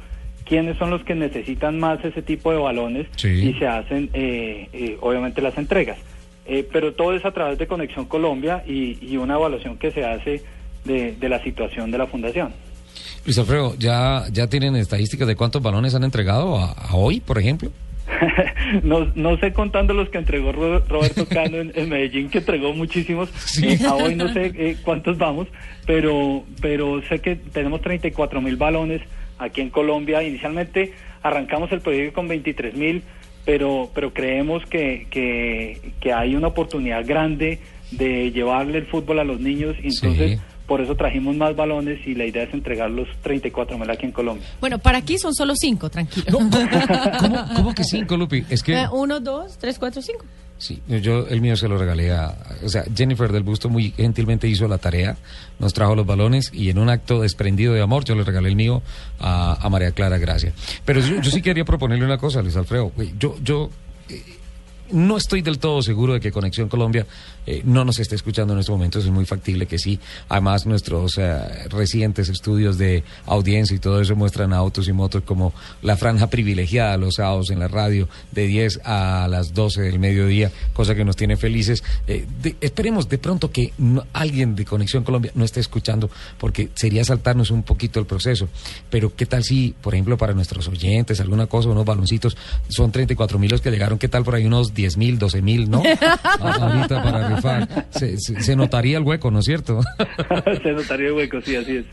quiénes 0.46 0.80
son 0.80 0.90
los 0.90 1.04
que 1.04 1.14
necesitan 1.14 1.80
más 1.80 2.04
ese 2.04 2.24
tipo 2.24 2.52
de 2.52 2.58
balones 2.58 3.06
Sí. 3.18 3.50
y 3.50 3.54
se 3.60 3.68
hacen 3.68 4.10
eh, 4.14 4.68
eh, 4.74 4.98
obviamente 5.00 5.44
las 5.44 5.56
entregas. 5.60 6.00
Eh, 6.48 6.68
pero 6.72 6.94
todo 6.94 7.14
es 7.16 7.26
a 7.26 7.32
través 7.32 7.58
de 7.58 7.66
Conexión 7.68 8.06
Colombia 8.06 8.64
y, 8.68 8.98
y 9.02 9.18
una 9.18 9.34
evaluación 9.36 9.78
que 9.78 9.92
se 9.92 10.06
hace 10.06 10.44
de, 10.84 11.14
de 11.14 11.30
la 11.30 11.42
situación 11.44 11.90
de 11.92 11.98
la 11.98 12.06
fundación. 12.08 12.54
Luis 13.26 13.38
Alfredo, 13.40 13.76
¿ya, 13.80 14.24
¿ya 14.32 14.48
tienen 14.48 14.76
estadísticas 14.76 15.28
de 15.28 15.36
cuántos 15.36 15.62
balones 15.64 15.96
han 15.96 16.04
entregado 16.04 16.58
a, 16.60 16.72
a 16.74 16.96
hoy, 16.96 17.20
por 17.20 17.40
ejemplo? 17.40 17.72
no, 18.84 19.12
no 19.16 19.38
sé 19.40 19.52
contando 19.54 19.94
los 19.96 20.10
que 20.10 20.20
entregó 20.20 20.52
Ro- 20.52 20.84
Roberto 20.88 21.26
Cano 21.28 21.58
en, 21.58 21.72
en 21.76 21.90
Medellín, 21.90 22.30
que 22.30 22.38
entregó 22.38 22.74
muchísimos. 22.74 23.30
Eh, 23.64 23.80
a 23.86 23.96
hoy 23.96 24.16
no 24.16 24.32
sé 24.32 24.52
eh, 24.56 24.78
cuántos 24.84 25.18
vamos, 25.18 25.48
pero, 25.88 26.44
pero 26.62 27.02
sé 27.10 27.20
que 27.20 27.36
tenemos 27.36 27.82
34 27.82 28.42
mil 28.42 28.58
balones 28.58 29.02
aquí 29.40 29.62
en 29.62 29.70
Colombia. 29.72 30.22
Inicialmente 30.22 30.94
arrancamos 31.24 31.72
el 31.72 31.82
proyecto 31.82 32.14
con 32.14 32.28
23 32.28 32.76
mil, 32.76 33.02
pero, 33.46 33.90
pero 33.94 34.14
creemos 34.14 34.64
que, 34.70 35.08
que, 35.10 35.92
que 36.00 36.14
hay 36.14 36.36
una 36.36 36.48
oportunidad 36.48 37.06
grande 37.06 37.60
de 37.92 38.32
llevarle 38.32 38.80
el 38.80 38.88
fútbol 38.88 39.20
a 39.20 39.24
los 39.24 39.40
niños 39.40 39.76
y 39.84 39.88
entonces 39.88 40.40
Sí. 40.40 40.46
por 40.68 40.82
eso 40.82 40.96
trajimos 40.96 41.36
más 41.36 41.56
balones 41.56 42.00
y 42.08 42.16
la 42.16 42.26
idea 42.26 42.44
es 42.44 42.54
entregar 42.54 42.90
los 42.90 43.08
34 43.22 43.78
mil 43.78 43.90
aquí 43.90 44.06
en 44.08 44.12
Colombia. 44.12 44.48
Bueno, 44.60 44.80
para 44.80 44.98
aquí 44.98 45.18
son 45.20 45.34
solo 45.36 45.56
cinco, 45.56 45.90
tranquilo. 45.90 46.26
¿Cómo, 46.32 46.50
cómo 47.56 47.74
que 47.76 47.84
cinco, 47.84 48.18
Lupi? 48.18 48.44
Es 48.50 48.64
que... 48.64 48.74
Eh, 48.74 48.88
uno, 48.92 49.20
dos, 49.20 49.58
tres, 49.60 49.78
cuatro, 49.78 50.02
cinco. 50.02 50.26
Sí, 50.58 50.82
yo 50.88 51.28
el 51.28 51.42
mío 51.42 51.58
se 51.58 51.68
lo 51.68 51.78
regalé 51.78 52.14
a, 52.14 52.34
o 52.64 52.70
sea, 52.70 52.86
Jennifer 52.96 53.32
del 53.32 53.44
Busto 53.44 53.70
muy 53.70 53.92
gentilmente 53.92 54.48
hizo 54.48 54.68
la 54.70 54.78
tarea, 54.78 55.18
nos 55.60 55.74
trajo 55.74 55.96
los 55.96 56.06
balones 56.06 56.50
y 56.54 56.70
en 56.70 56.78
un 56.78 56.90
acto 56.90 57.22
desprendido 57.22 57.74
de 57.74 57.82
amor 57.82 58.06
yo 58.06 58.16
le 58.16 58.24
regalé 58.24 58.50
el 58.50 58.56
mío 58.56 58.82
a, 59.20 59.68
María 59.70 59.92
Clara 59.92 60.18
Gracia. 60.18 60.54
Pero 60.86 61.02
yo, 61.02 61.30
sí 61.30 61.42
quería 61.42 61.66
proponerle 61.66 62.06
una 62.06 62.18
cosa, 62.18 62.42
Luis 62.42 62.56
Alfredo. 62.56 62.92
Yo, 63.20 63.36
yo 63.44 63.70
eh, 64.08 64.24
no 64.92 65.18
estoy 65.18 65.42
del 65.42 65.60
todo 65.60 65.82
seguro 65.82 66.14
de 66.14 66.20
que 66.22 66.32
Conexión 66.32 66.70
Colombia 66.70 67.06
eh, 67.46 67.62
no 67.66 67.86
nos 67.86 68.00
esté 68.00 68.16
escuchando 68.16 68.54
en 68.54 68.60
estos 68.60 68.74
momentos. 68.74 69.04
Es 69.06 69.12
muy 69.12 69.26
factible 69.26 69.66
que 69.66 69.78
sí. 69.80 70.00
Además, 70.30 70.66
nuestros 70.66 71.18
eh, 71.18 71.68
recientes 71.70 72.30
estudios 72.30 72.78
de 72.78 73.04
audiencia 73.26 73.76
y 73.76 73.80
todo 73.80 74.02
eso 74.02 74.16
muestran 74.16 74.54
a 74.54 74.58
autos 74.58 74.88
y 74.88 74.94
motos 74.94 75.24
como 75.24 75.54
la 75.82 75.98
franja 75.98 76.28
privilegiada 76.30 76.98
los 76.98 77.16
sábados 77.16 77.50
en 77.52 77.60
la 77.60 77.68
radio 77.68 78.08
de 78.32 78.48
10 78.48 78.82
a 78.84 79.28
las 79.30 79.54
12 79.54 79.82
del 79.82 80.00
mediodía, 80.00 80.52
cosa 80.74 80.96
que 80.96 81.06
nos 81.06 81.16
tiene 81.16 81.38
felices. 81.38 81.84
Eh, 82.08 82.26
de- 82.42 82.56
esperemos 82.62 83.08
de 83.10 83.18
pronto 83.18 83.52
que 83.52 83.74
no- 83.78 84.06
alguien 84.14 84.56
de 84.56 84.66
Conexión 84.66 85.04
Colombia 85.04 85.32
no 85.36 85.46
esté 85.46 85.60
escuchando, 85.60 86.10
porque 86.38 86.70
sería 86.76 87.04
saltarnos 87.04 87.52
un 87.52 87.64
poquito 87.64 88.00
el 88.00 88.06
proceso. 88.06 88.48
Pero, 88.90 89.16
¿qué 89.16 89.26
tal 89.26 89.44
si, 89.44 89.76
por 89.82 89.94
ejemplo, 89.94 90.18
para 90.18 90.34
nuestros 90.34 90.68
oyentes, 90.68 91.20
alguna 91.22 91.48
cosa, 91.48 91.70
unos 91.70 91.86
baloncitos, 91.86 92.36
son 92.70 92.92
34 92.92 93.38
mil 93.40 93.52
los 93.52 93.62
que 93.62 93.72
llegaron, 93.72 93.98
¿qué 94.00 94.08
tal 94.08 94.24
por 94.24 94.36
ahí 94.36 94.46
unos 94.46 94.74
10 94.74 94.98
mil, 94.98 95.18
12 95.20 95.42
mil, 95.42 95.70
no? 95.70 95.84
Ahorita 96.40 97.04
para 97.04 97.30
Se, 97.92 98.18
se- 98.18 98.42
se 98.42 98.56
notaría 98.56 98.98
el 98.98 99.04
hueco, 99.04 99.32
¿no 99.32 99.40
es 99.40 99.46
cierto? 99.46 99.82
Se 100.64 100.72
notaría 100.72 101.08
el 101.08 101.14
hueco, 101.14 101.42
sí, 101.42 101.56
así 101.56 101.78
es. 101.78 101.86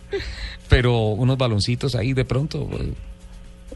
Pero 0.69 1.09
unos 1.09 1.37
baloncitos 1.39 1.95
ahí 1.95 2.13
de 2.13 2.25
pronto. 2.25 2.67
pues, 2.69 2.83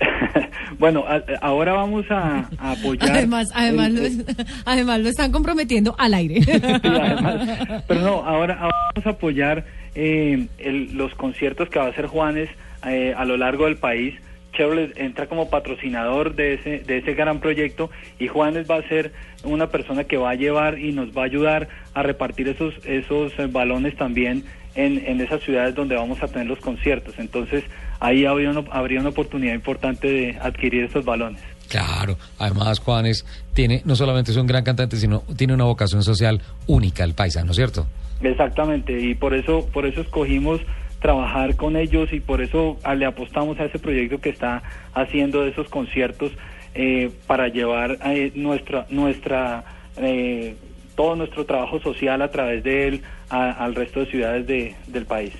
Bueno, 0.78 1.04
a- 1.08 1.22
ahora 1.40 1.72
vamos 1.72 2.04
a, 2.10 2.48
a 2.58 2.72
apoyar. 2.72 3.10
Además, 3.10 3.48
además, 3.54 3.88
el- 3.88 4.18
lo, 4.18 4.24
además 4.66 5.00
lo 5.00 5.08
están 5.08 5.32
comprometiendo 5.32 5.94
al 5.98 6.12
aire. 6.14 6.42
Sí, 6.42 6.50
además. 6.52 7.82
pero 7.86 8.00
no, 8.02 8.08
ahora, 8.24 8.54
ahora 8.60 8.76
vamos 8.94 9.06
a 9.06 9.10
apoyar 9.10 9.64
eh, 9.94 10.48
el- 10.58 10.94
los 10.96 11.14
conciertos 11.14 11.68
que 11.70 11.78
va 11.78 11.86
a 11.86 11.90
hacer 11.90 12.06
Juanes 12.06 12.50
eh, 12.86 13.14
a 13.16 13.24
lo 13.24 13.36
largo 13.36 13.64
del 13.64 13.76
país. 13.76 14.14
Chevrolet 14.56 14.96
entra 14.96 15.26
como 15.26 15.50
patrocinador 15.50 16.34
de 16.34 16.54
ese, 16.54 16.78
de 16.80 16.98
ese 16.98 17.14
gran 17.14 17.40
proyecto 17.40 17.90
y 18.18 18.28
Juanes 18.28 18.68
va 18.70 18.76
a 18.76 18.88
ser 18.88 19.12
una 19.44 19.68
persona 19.68 20.04
que 20.04 20.16
va 20.16 20.30
a 20.30 20.34
llevar 20.34 20.78
y 20.78 20.92
nos 20.92 21.16
va 21.16 21.22
a 21.22 21.26
ayudar 21.26 21.68
a 21.94 22.02
repartir 22.02 22.48
esos, 22.48 22.74
esos 22.84 23.32
eh, 23.38 23.46
balones 23.46 23.96
también 23.96 24.44
en, 24.74 25.04
en 25.06 25.20
esas 25.20 25.42
ciudades 25.42 25.74
donde 25.74 25.96
vamos 25.96 26.22
a 26.22 26.28
tener 26.28 26.46
los 26.46 26.60
conciertos. 26.60 27.14
Entonces 27.18 27.64
ahí 28.00 28.24
habría 28.24 28.50
una, 28.50 28.64
habría 28.70 29.00
una 29.00 29.10
oportunidad 29.10 29.54
importante 29.54 30.08
de 30.08 30.38
adquirir 30.40 30.84
esos 30.84 31.04
balones. 31.04 31.40
Claro, 31.68 32.16
además 32.38 32.78
Juanes 32.78 33.26
tiene, 33.52 33.82
no 33.84 33.96
solamente 33.96 34.30
es 34.30 34.36
un 34.36 34.46
gran 34.46 34.62
cantante, 34.62 34.96
sino 34.96 35.24
tiene 35.36 35.54
una 35.54 35.64
vocación 35.64 36.02
social 36.02 36.40
única, 36.66 37.02
el 37.02 37.14
paisa, 37.14 37.42
¿no 37.44 37.50
es 37.50 37.56
cierto? 37.56 37.86
Exactamente, 38.22 38.98
y 38.98 39.14
por 39.14 39.34
eso, 39.34 39.66
por 39.72 39.84
eso 39.84 40.00
escogimos 40.00 40.60
trabajar 41.00 41.56
con 41.56 41.76
ellos 41.76 42.12
y 42.12 42.20
por 42.20 42.40
eso 42.40 42.78
ah, 42.84 42.94
le 42.94 43.04
apostamos 43.06 43.58
a 43.60 43.64
ese 43.64 43.78
proyecto 43.78 44.18
que 44.20 44.30
está 44.30 44.62
haciendo 44.94 45.42
de 45.42 45.50
esos 45.50 45.68
conciertos 45.68 46.32
eh, 46.74 47.10
para 47.26 47.48
llevar 47.48 47.98
eh, 48.06 48.32
nuestra, 48.34 48.86
nuestra, 48.90 49.64
eh, 49.98 50.54
todo 50.94 51.16
nuestro 51.16 51.44
trabajo 51.46 51.80
social 51.80 52.20
a 52.22 52.30
través 52.30 52.62
de 52.64 52.88
él 52.88 53.00
a- 53.30 53.52
al 53.52 53.74
resto 53.74 54.00
de 54.00 54.06
ciudades 54.06 54.46
de- 54.46 54.74
del 54.86 55.06
país. 55.06 55.32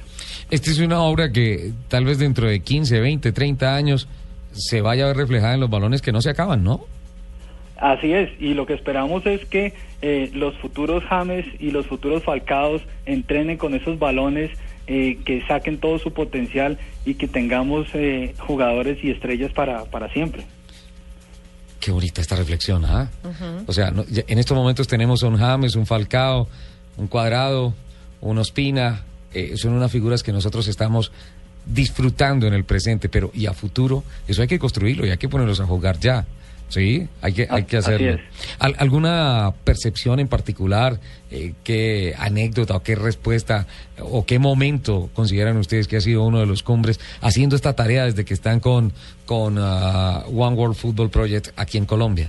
Esta 0.50 0.70
es 0.70 0.78
una 0.78 1.00
obra 1.00 1.32
que 1.32 1.72
tal 1.88 2.04
vez 2.04 2.18
dentro 2.18 2.46
de 2.48 2.60
15, 2.60 3.00
20, 3.00 3.32
30 3.32 3.74
años 3.74 4.08
se 4.52 4.80
vaya 4.80 5.04
a 5.04 5.08
ver 5.08 5.16
reflejada 5.16 5.54
en 5.54 5.60
los 5.60 5.70
balones 5.70 6.00
que 6.02 6.12
no 6.12 6.20
se 6.22 6.30
acaban, 6.30 6.62
¿no? 6.64 6.80
Así 7.78 8.12
es, 8.12 8.30
y 8.40 8.54
lo 8.54 8.64
que 8.64 8.72
esperamos 8.72 9.26
es 9.26 9.44
que 9.46 9.74
eh, 10.00 10.30
los 10.32 10.56
futuros 10.58 11.04
James 11.04 11.44
y 11.58 11.70
los 11.72 11.86
futuros 11.86 12.22
Falcados 12.22 12.80
entrenen 13.04 13.58
con 13.58 13.74
esos 13.74 13.98
balones, 13.98 14.50
eh, 14.86 15.18
que 15.24 15.42
saquen 15.46 15.78
todo 15.78 15.98
su 15.98 16.12
potencial 16.12 16.78
y 17.04 17.14
que 17.14 17.28
tengamos 17.28 17.86
eh, 17.94 18.34
jugadores 18.38 18.98
y 19.02 19.10
estrellas 19.10 19.52
para, 19.52 19.84
para 19.86 20.12
siempre. 20.12 20.44
Qué 21.80 21.90
bonita 21.92 22.20
esta 22.20 22.36
reflexión, 22.36 22.84
¿ah? 22.84 23.08
O 23.66 23.72
sea, 23.72 23.90
no- 23.90 24.04
ya- 24.06 24.24
en 24.26 24.38
estos 24.38 24.56
momentos 24.56 24.88
tenemos 24.88 25.22
un 25.22 25.36
James, 25.36 25.76
un 25.76 25.86
Falcao, 25.86 26.48
un 26.96 27.06
Cuadrado, 27.06 27.74
un 28.20 28.38
Ospina, 28.38 29.02
eh, 29.34 29.56
son 29.56 29.74
unas 29.74 29.92
figuras 29.92 30.22
que 30.22 30.32
nosotros 30.32 30.66
estamos 30.68 31.12
disfrutando 31.66 32.46
en 32.46 32.54
el 32.54 32.64
presente, 32.64 33.08
pero 33.08 33.30
y 33.34 33.46
a 33.46 33.52
futuro, 33.52 34.04
eso 34.26 34.40
hay 34.42 34.48
que 34.48 34.58
construirlo 34.58 35.06
y 35.06 35.10
hay 35.10 35.18
que 35.18 35.28
ponerlos 35.28 35.60
a 35.60 35.66
jugar 35.66 35.98
ya. 36.00 36.24
Sí, 36.68 37.06
hay 37.22 37.32
que, 37.32 37.46
hay 37.48 37.62
que 37.62 37.76
Así 37.76 37.92
hacerlo. 37.92 38.18
Al- 38.58 38.74
¿Alguna 38.78 39.52
percepción 39.64 40.18
en 40.18 40.26
particular? 40.28 40.98
Eh, 41.30 41.52
¿Qué 41.62 42.14
anécdota 42.18 42.74
o 42.76 42.82
qué 42.82 42.96
respuesta 42.96 43.66
o 44.00 44.26
qué 44.26 44.38
momento 44.40 45.08
consideran 45.14 45.56
ustedes 45.58 45.86
que 45.86 45.96
ha 45.96 46.00
sido 46.00 46.24
uno 46.24 46.40
de 46.40 46.46
los 46.46 46.62
cumbres 46.64 46.98
haciendo 47.20 47.54
esta 47.56 47.74
tarea 47.74 48.04
desde 48.04 48.24
que 48.24 48.34
están 48.34 48.58
con, 48.60 48.92
con 49.26 49.56
ah, 49.58 50.24
One 50.26 50.56
World 50.56 50.74
Football 50.76 51.10
Project 51.10 51.48
aquí 51.56 51.78
en 51.78 51.86
Colombia? 51.86 52.28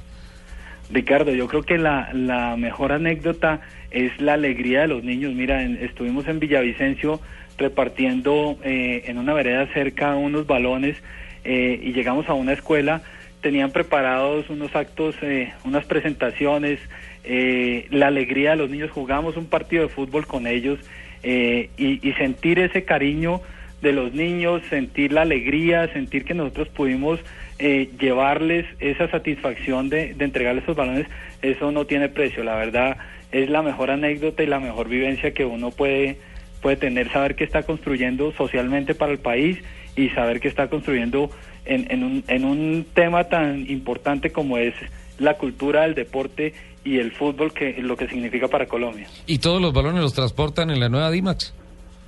Ricardo, 0.92 1.32
yo 1.34 1.48
creo 1.48 1.64
que 1.64 1.78
la, 1.80 2.10
la 2.14 2.56
mejor 2.58 2.92
anécdota 2.92 3.62
es 3.92 4.22
la 4.22 4.34
alegría 4.34 4.82
de 4.82 4.88
los 4.88 5.04
niños. 5.04 5.34
Mira, 5.34 5.64
en- 5.64 5.78
estuvimos 5.84 6.28
en 6.28 6.40
Villavicencio 6.40 7.20
repartiendo 7.58 8.58
eh, 8.64 9.04
en 9.08 9.18
una 9.18 9.34
vereda 9.34 9.68
cerca 9.74 10.16
unos 10.16 10.46
balones 10.48 10.96
eh, 11.44 11.80
y 11.84 11.92
llegamos 11.94 12.30
a 12.30 12.34
una 12.34 12.54
escuela, 12.54 13.02
tenían 13.42 13.72
preparados 13.72 14.50
unos 14.50 14.76
actos, 14.76 15.16
eh, 15.22 15.54
unas 15.64 15.86
presentaciones, 15.86 16.80
eh, 17.24 17.88
la 17.92 18.08
alegría 18.08 18.52
de 18.52 18.58
los 18.58 18.70
niños, 18.70 18.92
jugamos 18.92 19.38
un 19.38 19.46
partido 19.46 19.84
de 19.84 19.90
fútbol 19.90 20.26
con 20.26 20.48
ellos 20.48 20.80
eh, 21.24 21.70
y, 21.78 22.08
y 22.08 22.14
sentir 22.14 22.60
ese 22.60 22.84
cariño 22.84 23.42
de 23.82 23.92
los 23.92 24.14
niños, 24.14 24.62
sentir 24.70 25.12
la 25.12 25.22
alegría, 25.22 25.92
sentir 25.94 26.26
que 26.26 26.34
nosotros 26.34 26.68
pudimos 26.70 27.20
eh, 27.60 27.90
llevarles 28.00 28.66
esa 28.80 29.10
satisfacción 29.10 29.90
de, 29.90 30.14
de 30.14 30.26
entregarles 30.26 30.64
esos 30.64 30.76
balones, 30.76 31.08
eso 31.42 31.72
no 31.72 31.86
tiene 31.86 32.10
precio. 32.10 32.44
La 32.44 32.56
verdad 32.56 32.98
es 33.32 33.50
la 33.50 33.62
mejor 33.62 33.92
anécdota 33.92 34.44
y 34.44 34.48
la 34.48 34.60
mejor 34.60 34.90
vivencia 34.90 35.34
que 35.34 35.46
uno 35.46 35.72
puede 35.72 36.18
puede 36.62 36.78
tener 36.78 37.12
saber 37.12 37.36
que 37.36 37.44
está 37.44 37.64
construyendo 37.64 38.32
socialmente 38.32 38.96
para 38.96 39.12
el 39.12 39.20
país 39.20 39.60
y 39.96 40.10
saber 40.10 40.40
que 40.40 40.48
está 40.48 40.70
construyendo 40.70 41.30
en, 41.68 41.86
en, 41.92 42.04
un, 42.04 42.24
en 42.28 42.46
un 42.46 42.86
tema 42.94 43.26
tan 43.26 43.70
importante 43.70 44.32
como 44.32 44.58
es 44.58 44.74
la 45.20 45.36
cultura 45.36 45.82
del 45.84 45.96
deporte 45.96 46.54
y 46.84 47.00
el 47.00 47.12
fútbol, 47.12 47.54
que 47.54 47.82
lo 47.82 47.98
que 47.98 48.08
significa 48.08 48.48
para 48.48 48.66
Colombia. 48.66 49.08
¿Y 49.26 49.40
todos 49.40 49.62
los 49.62 49.74
balones 49.74 50.02
los 50.02 50.14
transportan 50.14 50.70
en 50.70 50.80
la 50.80 50.90
nueva 50.90 51.12
DIMAX? 51.12 51.54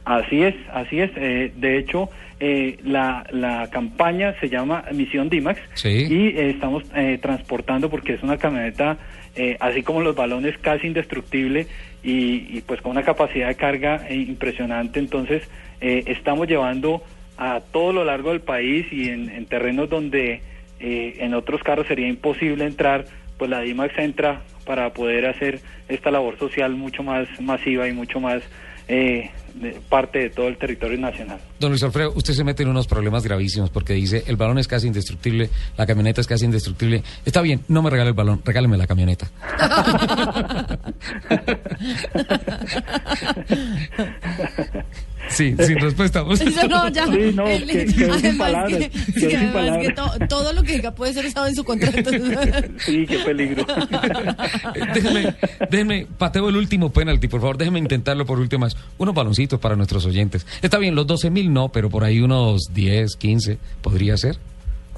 Así 0.06 0.42
es, 0.42 0.56
así 0.74 1.00
es. 1.00 1.12
Eh, 1.18 1.52
de 1.56 1.78
hecho, 1.78 2.10
eh, 2.40 2.80
la, 2.84 3.26
la 3.32 3.70
campaña 3.70 4.34
se 4.40 4.48
llama 4.50 4.86
Misión 4.94 5.30
DIMAX 5.30 5.60
Sí. 5.74 6.08
y 6.10 6.28
eh, 6.30 6.52
estamos 6.52 6.84
eh, 6.96 7.20
transportando 7.22 7.90
porque 7.90 8.14
es 8.14 8.24
una 8.24 8.38
camioneta, 8.38 8.98
eh, 9.36 9.58
así 9.60 9.84
como 9.84 10.02
los 10.02 10.16
balones, 10.16 10.58
casi 10.60 10.88
indestructible 10.88 11.68
y, 12.02 12.58
y, 12.58 12.64
pues 12.66 12.82
con 12.82 12.92
una 12.92 13.04
capacidad 13.04 13.50
de 13.50 13.56
carga 13.56 14.10
impresionante. 14.10 15.00
Entonces, 15.00 15.44
eh, 15.82 16.04
estamos 16.08 16.48
llevando 16.48 17.04
a 17.42 17.62
todo 17.62 17.94
lo 17.94 18.04
largo 18.04 18.32
del 18.32 18.42
país 18.42 18.86
y 18.92 19.08
en, 19.10 19.30
en 19.30 19.46
terrenos 19.46 19.90
donde 19.90 20.42
eh, 20.82 21.14
en 21.20 21.34
otros 21.34 21.62
carros 21.64 21.88
sería 21.88 22.08
imposible 22.10 22.66
entrar, 22.66 23.06
pues 23.38 23.50
la 23.50 23.62
DIMAX 23.62 23.98
entra 23.98 24.42
para 24.66 24.92
poder 24.94 25.26
hacer 25.26 25.62
esta 25.88 26.12
labor 26.12 26.38
social 26.38 26.76
mucho 26.76 27.02
más 27.02 27.28
masiva 27.40 27.88
y 27.88 27.94
mucho 27.94 28.20
más 28.20 28.44
eh, 28.90 29.30
de- 29.56 29.80
parte 29.88 30.20
de 30.20 30.30
todo 30.32 30.50
el 30.50 30.58
territorio 30.58 30.98
nacional. 31.00 31.40
Don 31.60 31.70
Luis 31.72 31.82
Alfredo, 31.84 32.12
usted 32.14 32.34
se 32.34 32.44
mete 32.44 32.64
en 32.64 32.70
unos 32.70 32.88
problemas 32.88 33.24
gravísimos 33.24 33.70
porque 33.70 33.94
dice 33.94 34.24
el 34.28 34.36
balón 34.36 34.58
es 34.58 34.68
casi 34.68 34.88
indestructible, 34.88 35.50
la 35.78 35.86
camioneta 35.86 36.20
es 36.20 36.28
casi 36.28 36.44
indestructible. 36.46 37.04
Está 37.26 37.42
bien, 37.42 37.62
no 37.70 37.82
me 37.82 37.90
regale 37.90 38.10
el 38.10 38.16
balón, 38.16 38.42
regáleme 38.44 38.76
la 38.78 38.86
camioneta. 38.88 39.30
Sí, 45.30 45.56
sin 45.60 45.80
respuesta. 45.80 46.24
Eso 46.32 46.68
no, 46.68 46.90
ya. 46.90 47.06
Sí, 47.06 47.32
no, 47.36 47.48
Él- 47.48 47.66
que- 47.68 47.86
quedó 47.86 48.14
sin 48.16 48.26
además 48.26 48.38
palabras, 48.52 48.78
que- 48.80 48.90
sí, 49.00 49.12
sin 49.22 49.36
además 49.38 49.54
palabras. 49.54 49.88
que 49.88 49.94
to- 49.94 50.28
todo 50.28 50.54
lo 50.54 50.64
que 50.64 50.74
diga 50.74 50.92
puede 50.96 51.14
ser 51.14 51.26
usado 51.26 51.48
en 51.48 51.56
su 51.56 51.64
contra. 51.64 51.90
entonces- 51.94 52.72
Sí, 52.86 53.06
qué 53.08 53.20
peligro. 53.20 53.66
déjeme, 54.94 55.36
déjeme, 55.70 56.08
pateo 56.18 56.50
el 56.50 56.56
último 56.58 56.92
penalti, 56.92 57.28
por 57.28 57.42
favor, 57.42 57.58
déjeme 57.58 57.80
intentarlo 57.80 58.26
por 58.26 58.40
última 58.40 58.66
vez. 58.66 58.76
Unos 58.98 59.14
baloncitos 59.16 59.60
para 59.60 59.76
nuestros 59.76 60.06
oyentes. 60.06 60.46
Está 60.62 60.78
bien, 60.78 60.96
los 60.96 61.08
12 61.08 61.30
mil 61.30 61.52
no, 61.54 61.70
pero 61.70 61.90
por 61.90 62.04
ahí 62.04 62.20
unos 62.22 62.74
10, 62.74 63.16
15 63.16 63.58
podría 63.82 64.18
ser. 64.18 64.38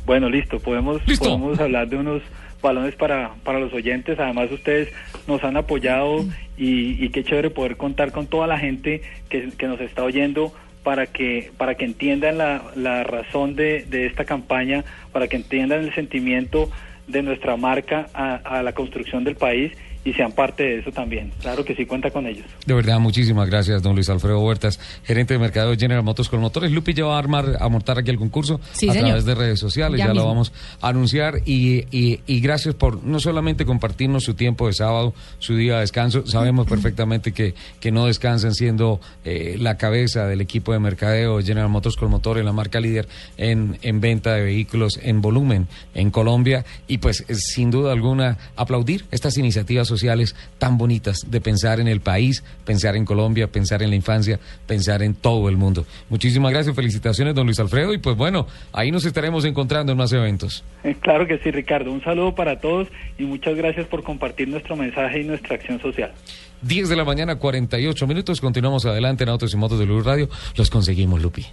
Bueno, 0.06 0.30
listo, 0.30 0.60
podemos, 0.60 1.06
Listo. 1.08 1.26
podemos 1.26 1.60
hablar 1.60 1.88
de 1.88 1.98
unos 1.98 2.22
balones 2.62 2.96
para, 2.96 3.36
para 3.44 3.60
los 3.60 3.74
oyentes. 3.74 4.20
Además, 4.20 4.52
ustedes 4.52 4.90
nos 5.28 5.44
han 5.44 5.58
apoyado 5.58 6.26
y, 6.58 7.04
y 7.04 7.10
qué 7.10 7.24
chévere 7.24 7.50
poder 7.50 7.78
contar 7.78 8.12
con 8.12 8.28
toda 8.28 8.48
la 8.48 8.58
gente 8.58 9.02
que, 9.30 9.50
que 9.58 9.68
nos 9.68 9.82
está 9.82 10.04
oyendo 10.04 10.54
para 10.84 11.08
que, 11.08 11.52
para 11.58 11.76
que 11.76 11.86
entiendan 11.86 12.38
la, 12.38 12.64
la 12.76 13.04
razón 13.04 13.56
de, 13.56 13.86
de 13.86 14.08
esta 14.08 14.26
campaña, 14.26 14.84
para 15.12 15.28
que 15.28 15.36
entiendan 15.36 15.84
el 15.84 15.94
sentimiento 15.94 16.70
de 17.08 17.22
nuestra 17.22 17.56
marca 17.58 18.08
a, 18.14 18.36
a 18.36 18.64
la 18.64 18.74
construcción 18.74 19.24
del 19.24 19.36
país 19.36 19.74
y 20.04 20.14
sean 20.14 20.32
parte 20.32 20.64
de 20.64 20.80
eso 20.80 20.92
también. 20.92 21.32
Claro 21.42 21.64
que 21.64 21.76
sí, 21.76 21.86
cuenta 21.86 22.10
con 22.12 22.26
ellos. 22.26 22.46
De 22.66 22.74
verdad, 22.74 23.00
muchísimas 23.00 23.48
gracias, 23.50 23.84
don 23.84 23.94
Luis 23.96 24.10
Alfredo 24.10 24.40
Huertas, 24.40 24.80
gerente 25.04 25.34
de 25.36 25.40
mercado 25.40 25.70
de 25.72 25.78
General 25.78 26.04
Motors 26.04 26.28
con 26.30 26.40
motores. 26.42 26.72
Lupi 26.72 26.94
ya 26.94 27.06
va 27.06 27.16
a 27.16 27.20
armar, 27.20 27.58
a 27.60 27.70
montar 27.70 28.00
aquí 28.00 28.10
el 28.10 28.18
concurso 28.18 28.60
Sí, 28.74 28.90
a 28.90 28.94
señor. 28.94 29.10
través 29.10 29.26
de 29.26 29.36
redes 29.36 29.60
sociales, 29.60 30.00
Ya 30.00 30.08
ya, 30.08 30.14
lo 30.14 30.26
vamos 30.26 30.52
a 30.82 30.88
anunciar 30.90 31.36
y, 31.46 31.86
y- 31.96 32.20
y 32.26 32.40
gracias 32.42 32.74
por 32.76 33.04
no 33.04 33.20
solamente 33.20 33.66
compartirnos 33.66 34.24
su 34.24 34.34
tiempo 34.34 34.68
de 34.68 34.74
sábado, 34.74 35.14
su 35.40 35.56
día 35.56 35.76
de 35.76 35.82
descanso. 35.82 36.26
Sabemos 36.26 36.68
perfectamente 36.68 37.32
que, 37.32 37.54
que 37.80 37.92
no 37.92 38.08
descansan 38.08 38.54
siendo 38.56 39.00
eh, 39.24 39.58
la 39.60 39.78
cabeza 39.78 40.26
del 40.26 40.42
equipo 40.42 40.74
de 40.74 40.80
mercadeo 40.80 41.38
de 41.38 41.44
General 41.44 41.70
Motors 41.70 41.96
con 41.96 42.10
motores, 42.10 42.44
la 42.44 42.54
marca 42.54 42.80
líder 42.80 43.08
en, 43.38 43.78
en 43.84 44.02
venta 44.02 44.34
de 44.34 44.42
vehículos 44.42 45.00
en 45.02 45.22
volumen 45.22 45.68
en 45.94 46.10
Colombia 46.10 46.66
y 46.88 46.98
pues 46.98 47.24
eh, 47.28 47.36
sin 47.36 47.70
duda 47.70 47.92
alguna 47.94 48.38
aplaudir 48.56 49.06
estas 49.12 49.38
iniciativas 49.38 49.91
sociales 49.92 50.36
tan 50.58 50.78
bonitas 50.78 51.20
de 51.28 51.42
pensar 51.42 51.80
en 51.80 51.88
el 51.88 52.02
país, 52.02 52.44
pensar 52.66 52.96
en 52.96 53.06
Colombia, 53.06 53.52
pensar 53.52 53.84
en 53.84 53.92
la 53.92 53.96
infancia, 53.96 54.40
pensar 54.66 55.04
en 55.04 55.14
todo 55.14 55.50
el 55.50 55.58
mundo. 55.58 55.86
Muchísimas 56.10 56.52
gracias, 56.52 56.76
felicitaciones 56.76 57.36
don 57.36 57.46
Luis 57.46 57.60
Alfredo 57.60 57.94
y 57.94 58.00
pues 58.00 58.18
bueno, 58.18 58.48
ahí 58.74 58.92
nos 58.92 59.06
estaremos 59.06 59.46
encontrando 59.46 59.92
en 59.92 59.98
más 59.98 60.12
eventos. 60.14 60.64
Eh, 60.84 60.96
Claro 61.02 61.28
que 61.28 61.40
sí, 61.40 61.52
Ricardo. 61.52 61.92
Un 61.92 62.04
saludo 62.04 62.34
para 62.36 62.60
todos 62.60 62.88
y 63.18 63.24
muchas 63.24 63.56
gracias 63.56 63.86
por 63.88 64.04
compartir 64.04 64.48
nuestro 64.48 64.76
mensaje 64.76 65.22
y 65.22 65.24
nuestra 65.26 65.56
acción 65.56 65.82
social. 65.82 66.14
10 66.62 66.90
de 66.90 66.96
la 66.96 67.04
mañana, 67.04 67.36
48 67.36 68.08
minutos, 68.08 68.40
continuamos 68.40 68.86
adelante 68.86 69.24
en 69.24 69.30
Autos 69.30 69.54
y 69.54 69.58
Motos 69.58 69.80
de 69.80 69.86
Luz 69.86 70.06
Radio. 70.06 70.30
Los 70.56 70.70
conseguimos, 70.70 71.22
Lupi. 71.22 71.46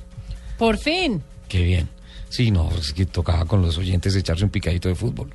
Por 0.59 0.79
fin. 0.79 1.23
Qué 1.49 1.63
bien. 1.63 1.89
Sí, 2.29 2.51
no, 2.51 2.71
es 2.79 2.93
que 2.93 3.07
tocaba 3.07 3.47
con 3.47 3.63
los 3.63 3.79
oyentes 3.79 4.15
echarse 4.15 4.45
un 4.45 4.51
picadito 4.51 4.89
de 4.89 4.95
fútbol. 4.95 5.31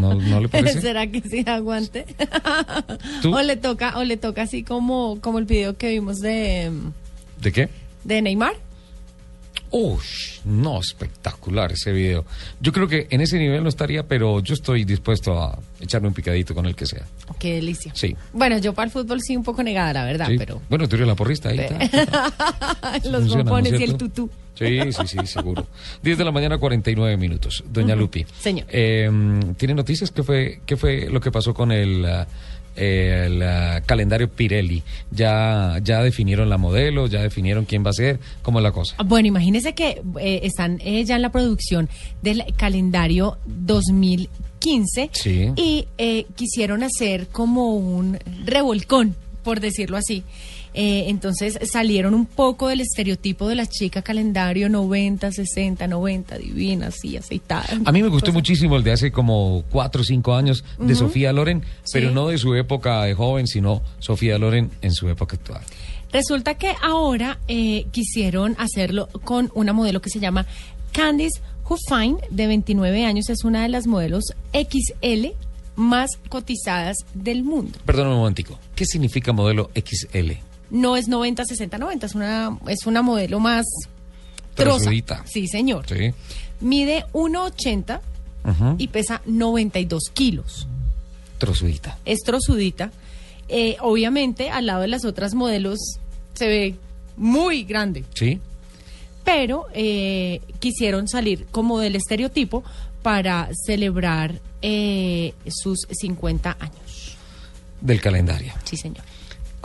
¿No, 0.00 0.14
no 0.14 0.40
le 0.40 0.48
parece? 0.48 0.80
¿Será 0.82 1.06
que 1.06 1.20
sí 1.20 1.44
aguante? 1.46 2.04
¿Tú? 3.22 3.34
O 3.34 3.42
le 3.42 3.56
toca, 3.56 3.98
o 3.98 4.04
le 4.04 4.16
toca 4.16 4.42
así 4.42 4.62
como, 4.62 5.20
como 5.20 5.38
el 5.38 5.44
video 5.44 5.76
que 5.76 5.90
vimos 5.90 6.20
de, 6.20 6.70
¿De 7.40 7.52
qué? 7.52 7.68
de 8.04 8.22
Neymar. 8.22 8.54
Ush, 9.76 10.38
no, 10.44 10.78
espectacular 10.78 11.72
ese 11.72 11.90
video. 11.90 12.24
Yo 12.60 12.70
creo 12.72 12.86
que 12.86 13.08
en 13.10 13.20
ese 13.20 13.38
nivel 13.40 13.60
no 13.64 13.68
estaría, 13.68 14.06
pero 14.06 14.38
yo 14.38 14.54
estoy 14.54 14.84
dispuesto 14.84 15.36
a 15.42 15.58
echarme 15.80 16.06
un 16.06 16.14
picadito 16.14 16.54
con 16.54 16.66
el 16.66 16.76
que 16.76 16.86
sea. 16.86 17.02
Qué 17.40 17.54
delicia. 17.54 17.90
Sí. 17.92 18.14
Bueno, 18.32 18.58
yo 18.58 18.72
para 18.72 18.86
el 18.86 18.92
fútbol 18.92 19.20
sí 19.20 19.36
un 19.36 19.42
poco 19.42 19.64
negada, 19.64 19.92
la 19.94 20.04
verdad, 20.04 20.28
Sí. 20.28 20.36
pero 20.38 20.62
Bueno, 20.68 20.88
tú 20.88 20.94
eres 20.94 21.08
la 21.08 21.16
porrista 21.16 21.48
ahí. 21.48 21.58
está. 21.58 21.78
los 23.04 23.22
Funciona, 23.22 23.42
¿no 23.42 23.50
bombones 23.50 23.72
es 23.72 23.80
y 23.80 23.84
el 23.84 23.96
tutú. 23.96 24.30
Sí, 24.54 24.78
sí, 24.92 25.06
sí, 25.06 25.26
seguro. 25.26 25.66
10 26.02 26.18
de 26.18 26.24
la 26.24 26.30
mañana, 26.30 26.58
49 26.58 27.16
minutos. 27.16 27.64
Doña 27.68 27.94
Lupi. 27.96 28.24
Señor. 28.40 28.66
Eh, 28.70 29.10
¿Tiene 29.56 29.74
noticias? 29.74 30.10
¿Qué 30.10 30.22
fue, 30.22 30.60
¿Qué 30.66 30.76
fue 30.76 31.08
lo 31.10 31.20
que 31.20 31.30
pasó 31.32 31.52
con 31.54 31.72
el, 31.72 32.04
ah, 32.06 32.26
eh, 32.76 33.24
el, 33.26 33.42
ah, 33.42 33.82
calendario 33.84 34.28
Pirelli? 34.30 34.82
¿Ya, 35.10 35.78
¿Ya 35.82 36.02
definieron 36.02 36.48
la 36.48 36.56
modelo? 36.58 37.06
¿Ya 37.08 37.20
definieron 37.22 37.64
quién 37.64 37.84
va 37.84 37.90
a 37.90 37.94
ser? 37.94 38.20
¿Cómo 38.42 38.60
es 38.60 38.62
la 38.62 38.72
cosa? 38.72 38.96
Bueno, 39.04 39.26
imagínense 39.28 39.74
que 39.74 40.02
eh, 40.20 40.40
están 40.44 40.80
eh, 40.84 41.04
ya 41.04 41.16
en 41.16 41.22
la 41.22 41.32
producción 41.32 41.88
del 42.22 42.44
calendario 42.56 43.38
2015 43.46 45.10
Sí. 45.12 45.50
y 45.56 45.86
eh, 45.98 46.26
quisieron 46.36 46.82
hacer 46.82 47.26
como 47.28 47.74
un 47.74 48.18
revolcón, 48.44 49.14
por 49.42 49.60
decirlo 49.60 49.96
así. 49.96 50.22
Eh, 50.74 51.04
entonces 51.08 51.58
salieron 51.70 52.14
un 52.14 52.26
poco 52.26 52.66
del 52.68 52.80
estereotipo 52.80 53.46
de 53.48 53.54
la 53.54 53.66
chica 53.66 54.02
calendario 54.02 54.68
90, 54.68 55.30
60, 55.30 55.86
90, 55.86 56.38
divina, 56.38 56.88
así, 56.88 57.16
aceitada. 57.16 57.64
A 57.84 57.92
mí 57.92 58.02
me 58.02 58.08
gustó 58.08 58.26
Cosas- 58.26 58.34
muchísimo 58.34 58.76
el 58.76 58.82
de 58.82 58.90
hace 58.92 59.12
como 59.12 59.64
cuatro 59.70 60.00
o 60.02 60.04
cinco 60.04 60.34
años 60.34 60.64
de. 60.78 60.94
Sofía 60.94 61.32
Loren, 61.32 61.62
pero 61.92 62.08
Sí. 62.08 62.14
no 62.14 62.28
de 62.28 62.38
su 62.38 62.54
época 62.54 63.02
de 63.04 63.14
joven, 63.14 63.46
sino 63.46 63.82
Sofía 64.00 64.36
Loren 64.38 64.70
en 64.82 64.92
su 64.92 65.08
época 65.08 65.36
actual. 65.36 65.62
Resulta 66.12 66.54
que 66.54 66.72
ahora 66.82 67.38
eh, 67.48 67.86
quisieron 67.92 68.54
hacerlo 68.58 69.08
con 69.24 69.50
una 69.54 69.72
modelo 69.72 70.00
que 70.00 70.10
se 70.10 70.20
llama 70.20 70.46
Candice 70.92 71.40
Huffine, 71.68 72.16
de 72.30 72.46
29 72.46 73.04
años, 73.04 73.28
es 73.30 73.42
una 73.44 73.62
de 73.62 73.68
las 73.68 73.86
modelos 73.86 74.24
XL 74.52 75.32
más 75.76 76.10
cotizadas 76.28 76.96
del 77.14 77.42
mundo. 77.42 77.78
Perdón 77.84 78.08
un 78.08 78.16
momentico. 78.16 78.58
¿Qué 78.76 78.84
significa 78.86 79.32
modelo 79.32 79.70
XL? 79.74 80.32
No 80.74 80.96
es 80.96 81.06
90, 81.08 81.44
60, 81.44 81.78
90, 81.78 82.06
es 82.06 82.14
una, 82.14 82.58
es 82.66 82.86
una 82.86 83.00
modelo 83.02 83.38
más 83.38 83.64
troza. 84.54 84.78
Trozudita. 84.78 85.22
Sí, 85.24 85.46
señor. 85.46 85.86
Sí. 85.88 86.12
Mide 86.60 87.04
1,80 87.12 88.00
Ujú. 88.44 88.74
y 88.78 88.88
pesa 88.88 89.22
92 89.24 90.10
kilos. 90.12 90.66
Trozudita. 91.38 91.96
Es 92.04 92.20
trozudita. 92.20 92.90
Eh, 93.48 93.76
obviamente, 93.80 94.50
al 94.50 94.66
lado 94.66 94.80
de 94.82 94.88
las 94.88 95.04
otras 95.04 95.34
modelos, 95.34 95.78
se 96.34 96.48
ve 96.48 96.76
muy 97.16 97.64
grande. 97.64 98.04
¿Sí? 98.14 98.40
pero 99.24 99.66
eh, 99.72 100.42
quisieron 100.60 101.08
salir 101.08 101.46
como 101.50 101.78
del 101.78 101.96
estereotipo 101.96 102.62
para 103.02 103.48
celebrar 103.66 104.38
eh, 104.60 105.32
sus 105.48 105.86
50 105.90 106.56
años. 106.60 107.16
Del 107.80 108.00
calendario. 108.00 108.52
Sí, 108.64 108.76
señor. 108.76 109.02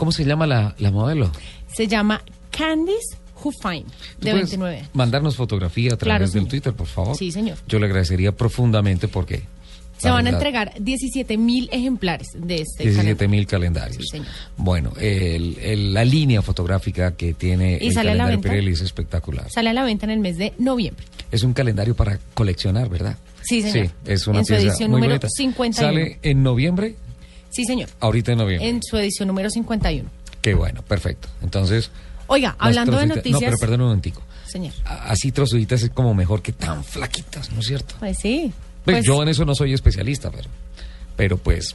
¿Cómo 0.00 0.12
se 0.12 0.24
llama 0.24 0.46
la, 0.46 0.74
la 0.78 0.90
modelo? 0.90 1.30
Se 1.74 1.86
llama 1.86 2.22
Candice 2.50 3.18
Huffine, 3.44 3.84
¿Tú 4.18 4.24
de 4.24 4.30
puedes 4.30 4.48
29. 4.50 4.88
Mandarnos 4.94 5.36
fotografía 5.36 5.92
a 5.92 5.96
Claro, 5.98 6.20
través 6.20 6.32
del 6.32 6.40
señor. 6.44 6.48
Twitter, 6.50 6.72
por 6.72 6.86
favor. 6.86 7.14
Sí, 7.18 7.30
señor. 7.30 7.58
Yo 7.68 7.78
le 7.78 7.84
agradecería 7.84 8.32
profundamente 8.32 9.08
porque. 9.08 9.42
Se 9.98 10.08
van 10.08 10.26
a 10.26 10.30
entregar 10.30 10.72
17 10.80 11.36
mil 11.36 11.68
ejemplares 11.70 12.28
de 12.34 12.62
este 12.62 12.84
17 12.84 12.94
calendario. 12.94 13.28
mil 13.28 13.46
calendarios. 13.46 13.96
Sí, 13.98 14.08
señor. 14.08 14.28
Bueno, 14.56 14.92
el- 14.98 15.58
el- 15.58 15.92
la 15.92 16.02
línea 16.06 16.40
fotográfica 16.40 17.14
que 17.14 17.34
tiene 17.34 17.76
¿Y 17.78 17.88
el 17.88 17.92
sale 17.92 18.12
a 18.12 18.14
la 18.14 18.24
calendario 18.24 18.38
venta? 18.38 18.48
Pirelli 18.48 18.72
es 18.72 18.80
espectacular. 18.80 19.50
Sale 19.50 19.68
a 19.68 19.74
la 19.74 19.84
venta 19.84 20.06
en 20.06 20.12
el 20.12 20.20
mes 20.20 20.38
de 20.38 20.54
noviembre. 20.58 21.04
Es 21.30 21.42
un 21.42 21.52
calendario 21.52 21.94
para 21.94 22.18
coleccionar, 22.32 22.88
¿verdad? 22.88 23.18
Sí, 23.42 23.60
señor. 23.60 23.88
Sí, 23.88 23.92
es 24.06 24.26
una 24.26 24.38
En 24.38 24.46
su 24.46 24.54
pieza 24.54 24.68
edición 24.68 24.90
muy 24.92 25.00
número 25.02 25.12
bonita. 25.20 25.28
51. 25.28 25.86
Sale 25.92 26.18
en 26.22 26.42
noviembre, 26.42 26.94
Sí, 27.50 27.64
señor. 27.64 27.88
ahorita 28.00 28.32
en 28.32 28.38
noviembre. 28.38 28.68
En 28.68 28.82
su 28.82 28.96
edición 28.96 29.28
número 29.28 29.50
51. 29.50 30.08
Qué 30.40 30.54
bueno, 30.54 30.82
perfecto. 30.82 31.28
Entonces. 31.42 31.90
Oiga, 32.28 32.54
hablando 32.58 32.96
de 32.96 33.06
noticias. 33.06 33.32
No, 33.42 33.46
pero 33.46 33.58
perdón 33.58 33.80
un 33.82 33.86
momentico. 33.88 34.22
Señor. 34.46 34.72
Así 34.84 35.32
trozuditas 35.32 35.82
es 35.82 35.90
como 35.90 36.14
mejor 36.14 36.42
que 36.42 36.52
tan 36.52 36.82
flaquitas, 36.84 37.50
¿no 37.52 37.60
es 37.60 37.66
cierto? 37.66 37.94
Pues 37.98 38.18
sí. 38.18 38.52
Pues, 38.84 38.96
Pues- 38.98 39.06
yo 39.06 39.22
en 39.22 39.28
eso 39.28 39.44
no 39.44 39.54
soy 39.54 39.72
especialista, 39.74 40.30
pero, 40.30 40.48
pero 41.16 41.36
pues 41.36 41.74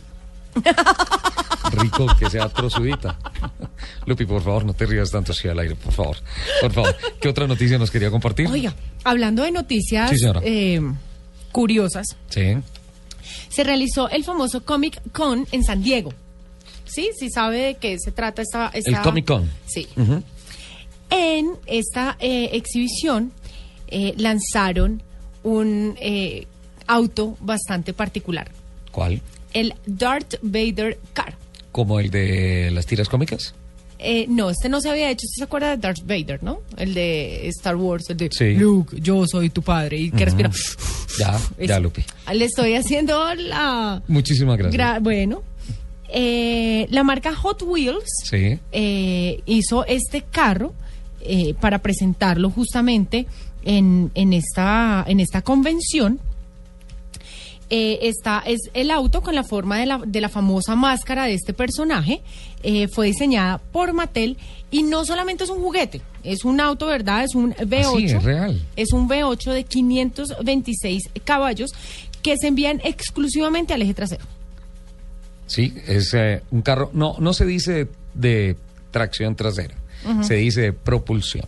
rico 1.71 2.07
que 2.19 2.29
sea 2.29 2.49
trozudita. 2.49 3.17
Lupi, 4.05 4.25
por 4.25 4.41
favor, 4.43 4.65
no 4.65 4.73
te 4.73 4.85
rías 4.85 5.11
tanto 5.11 5.31
así 5.31 5.47
al 5.47 5.59
aire, 5.59 5.75
por 5.75 5.93
favor. 5.93 6.17
Por 6.61 6.71
favor. 6.73 6.95
¿Qué 7.19 7.27
otra 7.29 7.47
noticia 7.47 7.77
nos 7.77 7.91
quería 7.91 8.09
compartir? 8.11 8.47
Oiga, 8.47 8.73
hablando 9.03 9.43
de 9.43 9.51
noticias 9.51 10.09
Sí, 10.09 10.17
señora. 10.17 10.41
eh, 10.43 10.81
curiosas, 11.51 12.05
Sí. 12.29 12.57
Se 13.49 13.63
realizó 13.63 14.09
el 14.09 14.23
famoso 14.23 14.63
Comic 14.65 15.01
Con 15.11 15.47
en 15.51 15.63
San 15.63 15.83
Diego. 15.83 16.13
¿Sí? 16.85 17.09
¿Sí 17.17 17.29
sabe 17.29 17.57
de 17.59 17.75
qué 17.75 17.97
se 17.99 18.11
trata 18.11 18.41
esta... 18.41 18.67
esta- 18.73 18.89
El 18.91 19.01
Comic 19.01 19.25
Con. 19.25 19.49
Sí. 19.65 19.87
En 21.09 21.51
esta 21.67 22.17
eh, 22.19 22.49
exhibición 22.53 23.31
eh, 23.87 24.13
lanzaron 24.17 25.01
un 25.43 25.95
eh, 25.99 26.47
auto 26.87 27.37
bastante 27.39 27.93
particular, 27.93 28.49
¿Cuál? 28.91 29.21
el 29.53 29.73
Darth 29.85 30.35
Vader 30.41 30.97
Car. 31.13 31.35
¿Como 31.71 31.99
el 31.99 32.09
de 32.09 32.71
las 32.71 32.85
tiras 32.85 33.07
cómicas? 33.09 33.53
Eh, 33.97 34.25
no, 34.27 34.49
este 34.49 34.67
no 34.69 34.81
se 34.81 34.89
había 34.89 35.09
hecho. 35.09 35.25
¿Usted 35.25 35.39
se 35.39 35.43
acuerda 35.45 35.69
de 35.71 35.77
Darth 35.77 36.01
Vader, 36.05 36.43
no? 36.43 36.59
El 36.77 36.93
de 36.93 37.47
Star 37.49 37.75
Wars, 37.75 38.09
el 38.09 38.17
de 38.17 38.29
Sí. 38.31 38.53
Luke, 38.55 38.99
yo 38.99 39.25
soy 39.25 39.49
tu 39.49 39.61
padre, 39.61 39.97
y 39.97 40.11
que 40.11 40.25
respira. 40.25 40.51
Ya, 41.17 41.39
ya. 41.65 41.79
Lupi. 41.81 42.03
Le 42.33 42.45
estoy 42.45 42.75
haciendo 42.75 43.33
la. 43.35 44.01
Muchísimas 44.07 44.57
gracias. 44.57 44.79
gra- 44.81 45.01
bueno, 45.01 45.43
eh, 46.09 46.87
la 46.91 47.03
marca 47.03 47.33
Hot 47.35 47.61
Wheels 47.63 48.03
Sí. 48.23 48.59
eh, 48.71 49.41
hizo 49.45 49.85
este 49.85 50.21
carro 50.21 50.73
para 51.59 51.79
presentarlo 51.79 52.51
justamente 52.51 53.25
en, 53.63 54.11
en, 54.13 54.33
esta, 54.33 55.03
en 55.07 55.19
esta 55.19 55.41
convención. 55.41 56.19
Eh, 57.69 57.99
esta 58.03 58.43
es 58.45 58.59
el 58.73 58.91
auto 58.91 59.21
con 59.21 59.33
la 59.33 59.43
forma 59.43 59.79
de 59.79 59.87
la, 59.87 59.97
de 60.05 60.21
la 60.21 60.29
famosa 60.29 60.75
máscara 60.75 61.25
de 61.25 61.33
este 61.33 61.53
personaje. 61.53 62.21
Eh, 62.63 62.87
fue 62.87 63.07
diseñada 63.07 63.57
por 63.57 63.93
Mattel 63.93 64.37
y 64.71 64.83
no 64.83 65.05
solamente 65.05 65.43
es 65.43 65.49
un 65.49 65.61
juguete, 65.61 66.01
es 66.23 66.45
un 66.45 66.59
auto, 66.59 66.87
¿verdad? 66.87 67.23
Es 67.23 67.35
un 67.35 67.53
V8. 67.53 67.85
Ah, 67.85 67.97
sí, 67.97 68.05
es 68.05 68.23
real. 68.23 68.65
Es 68.75 68.93
un 68.93 69.07
V8 69.07 69.51
de 69.51 69.63
526 69.63 71.03
caballos 71.23 71.71
que 72.21 72.37
se 72.37 72.47
envían 72.47 72.81
exclusivamente 72.83 73.73
al 73.73 73.81
eje 73.81 73.93
trasero. 73.93 74.25
Sí, 75.47 75.75
es 75.87 76.13
eh, 76.13 76.41
un 76.51 76.61
carro, 76.61 76.89
no, 76.93 77.15
no 77.19 77.33
se 77.33 77.45
dice 77.45 77.87
de 78.13 78.57
tracción 78.91 79.35
trasera, 79.35 79.75
se 80.21 80.35
dice 80.35 80.61
de 80.61 80.73
propulsión. 80.73 81.45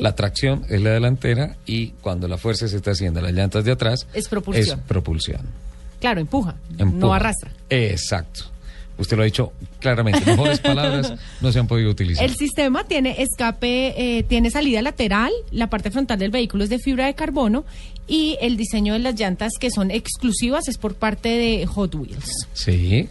La 0.00 0.14
tracción 0.14 0.64
es 0.68 0.80
la 0.80 0.90
delantera 0.90 1.56
y 1.66 1.88
cuando 2.00 2.28
la 2.28 2.38
fuerza 2.38 2.68
se 2.68 2.76
está 2.76 2.92
haciendo 2.92 3.20
las 3.20 3.32
llantas 3.32 3.64
de 3.64 3.72
atrás 3.72 4.06
Es 4.14 4.28
propulsión. 4.28 4.78
es 4.78 4.84
propulsión. 4.86 5.40
Claro, 6.00 6.20
empuja, 6.20 6.54
no 6.78 7.12
arrastra. 7.12 7.50
Exacto. 7.70 8.44
Usted 8.98 9.16
lo 9.16 9.22
ha 9.22 9.26
dicho 9.26 9.52
claramente. 9.78 10.20
Mejores 10.24 10.58
palabras 10.60 11.12
no 11.42 11.52
se 11.52 11.58
han 11.58 11.66
podido 11.66 11.90
utilizar. 11.90 12.24
El 12.24 12.34
sistema 12.34 12.84
tiene 12.84 13.20
escape, 13.22 14.18
eh, 14.18 14.22
tiene 14.22 14.50
salida 14.50 14.80
lateral, 14.80 15.32
la 15.50 15.68
parte 15.68 15.90
frontal 15.90 16.18
del 16.18 16.30
vehículo 16.30 16.64
es 16.64 16.70
de 16.70 16.78
fibra 16.78 17.06
de 17.06 17.14
carbono 17.14 17.64
y 18.06 18.38
el 18.40 18.56
diseño 18.56 18.94
de 18.94 19.00
las 19.00 19.14
llantas 19.18 19.52
que 19.60 19.70
son 19.70 19.90
exclusivas 19.90 20.68
es 20.68 20.78
por 20.78 20.94
parte 20.94 21.28
de 21.28 21.66
Hot 21.66 21.94
Wheels. 21.94 22.46
Sí. 22.54 23.08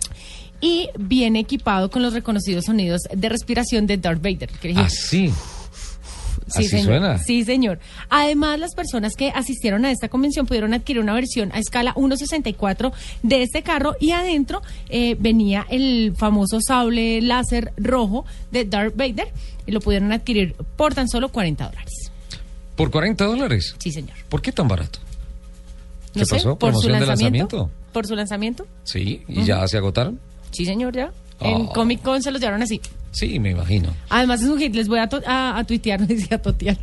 Y 0.61 0.89
viene 0.97 1.39
equipado 1.41 1.91
con 1.91 2.01
los 2.01 2.13
reconocidos 2.13 2.65
sonidos 2.65 3.01
de 3.13 3.29
respiración 3.29 3.85
de 3.85 3.97
Darth 3.97 4.21
Vader. 4.23 4.49
dije, 4.63 4.79
Así. 4.79 5.31
Sí, 6.47 6.59
Así 6.59 6.67
señor. 6.67 6.85
suena. 6.85 7.17
Sí, 7.17 7.43
señor. 7.43 7.79
Además, 8.09 8.59
las 8.59 8.75
personas 8.75 9.13
que 9.15 9.29
asistieron 9.29 9.83
a 9.85 9.91
esta 9.91 10.09
convención 10.09 10.45
pudieron 10.45 10.73
adquirir 10.75 11.01
una 11.01 11.13
versión 11.13 11.51
a 11.53 11.59
escala 11.59 11.93
1.64 11.95 12.91
de 13.23 13.41
este 13.41 13.63
carro 13.63 13.95
y 13.99 14.11
adentro 14.11 14.61
eh, 14.89 15.15
venía 15.19 15.65
el 15.69 16.13
famoso 16.15 16.59
sable 16.61 17.19
láser 17.21 17.73
rojo 17.77 18.25
de 18.51 18.65
Darth 18.65 18.95
Vader 18.95 19.27
y 19.65 19.71
lo 19.71 19.79
pudieron 19.81 20.11
adquirir 20.11 20.53
por 20.75 20.93
tan 20.93 21.09
solo 21.09 21.29
40 21.29 21.65
dólares. 21.67 22.11
¿Por 22.75 22.91
40 22.91 23.25
dólares? 23.25 23.75
Sí, 23.79 23.91
señor. 23.91 24.17
¿Por 24.29 24.41
qué 24.41 24.51
tan 24.51 24.67
barato? 24.67 24.99
No 26.13 26.19
¿Qué 26.21 26.25
sé, 26.25 26.35
pasó? 26.35 26.49
por 26.59 26.73
su 26.73 26.81
¿Promoción 26.81 26.99
de 26.99 27.05
lanzamiento. 27.07 27.57
lanzamiento? 27.57 27.91
¿Por 27.91 28.07
su 28.07 28.15
lanzamiento? 28.15 28.67
Sí, 28.83 29.23
y 29.27 29.43
ya 29.45 29.67
se 29.67 29.77
agotaron. 29.77 30.19
Sí, 30.51 30.65
señor, 30.65 30.93
ya. 30.95 31.11
En 31.39 31.53
Oh. 31.63 31.73
Comic 31.73 32.01
Con 32.01 32.21
se 32.23 32.31
los 32.31 32.39
llevaron 32.41 32.61
así. 32.61 32.79
Sí, 33.11 33.39
me 33.39 33.51
imagino. 33.51 33.93
Además 34.09 34.41
es 34.41 34.49
un 34.49 34.59
hit, 34.59 34.75
les 34.75 34.87
voy 34.87 34.99
a, 34.99 35.07
to- 35.07 35.21
a, 35.25 35.57
a 35.57 35.63
tuitear, 35.63 35.99
no 36.01 36.07
decía 36.07 36.41
totear. 36.41 36.77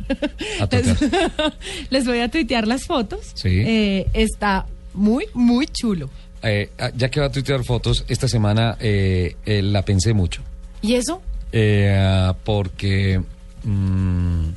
A 0.59 0.67
totear. 0.67 0.97
Les, 1.01 1.51
les 1.91 2.05
voy 2.07 2.19
a 2.19 2.29
tuitear 2.29 2.67
las 2.67 2.85
fotos. 2.85 3.31
Sí. 3.35 3.49
Eh, 3.65 4.07
está 4.13 4.65
muy, 4.93 5.25
muy 5.33 5.67
chulo. 5.67 6.09
Eh, 6.41 6.69
ah, 6.79 6.91
ya 6.95 7.09
que 7.09 7.19
va 7.19 7.27
a 7.27 7.31
tuitear 7.31 7.63
fotos, 7.63 8.03
esta 8.07 8.27
semana 8.27 8.77
eh, 8.79 9.35
eh, 9.45 9.61
la 9.61 9.83
pensé 9.85 10.13
mucho. 10.13 10.41
¿Y 10.81 10.95
eso? 10.95 11.21
Eh, 11.51 11.95
ah, 11.97 12.35
porque 12.43 13.21
mm, 13.63 14.47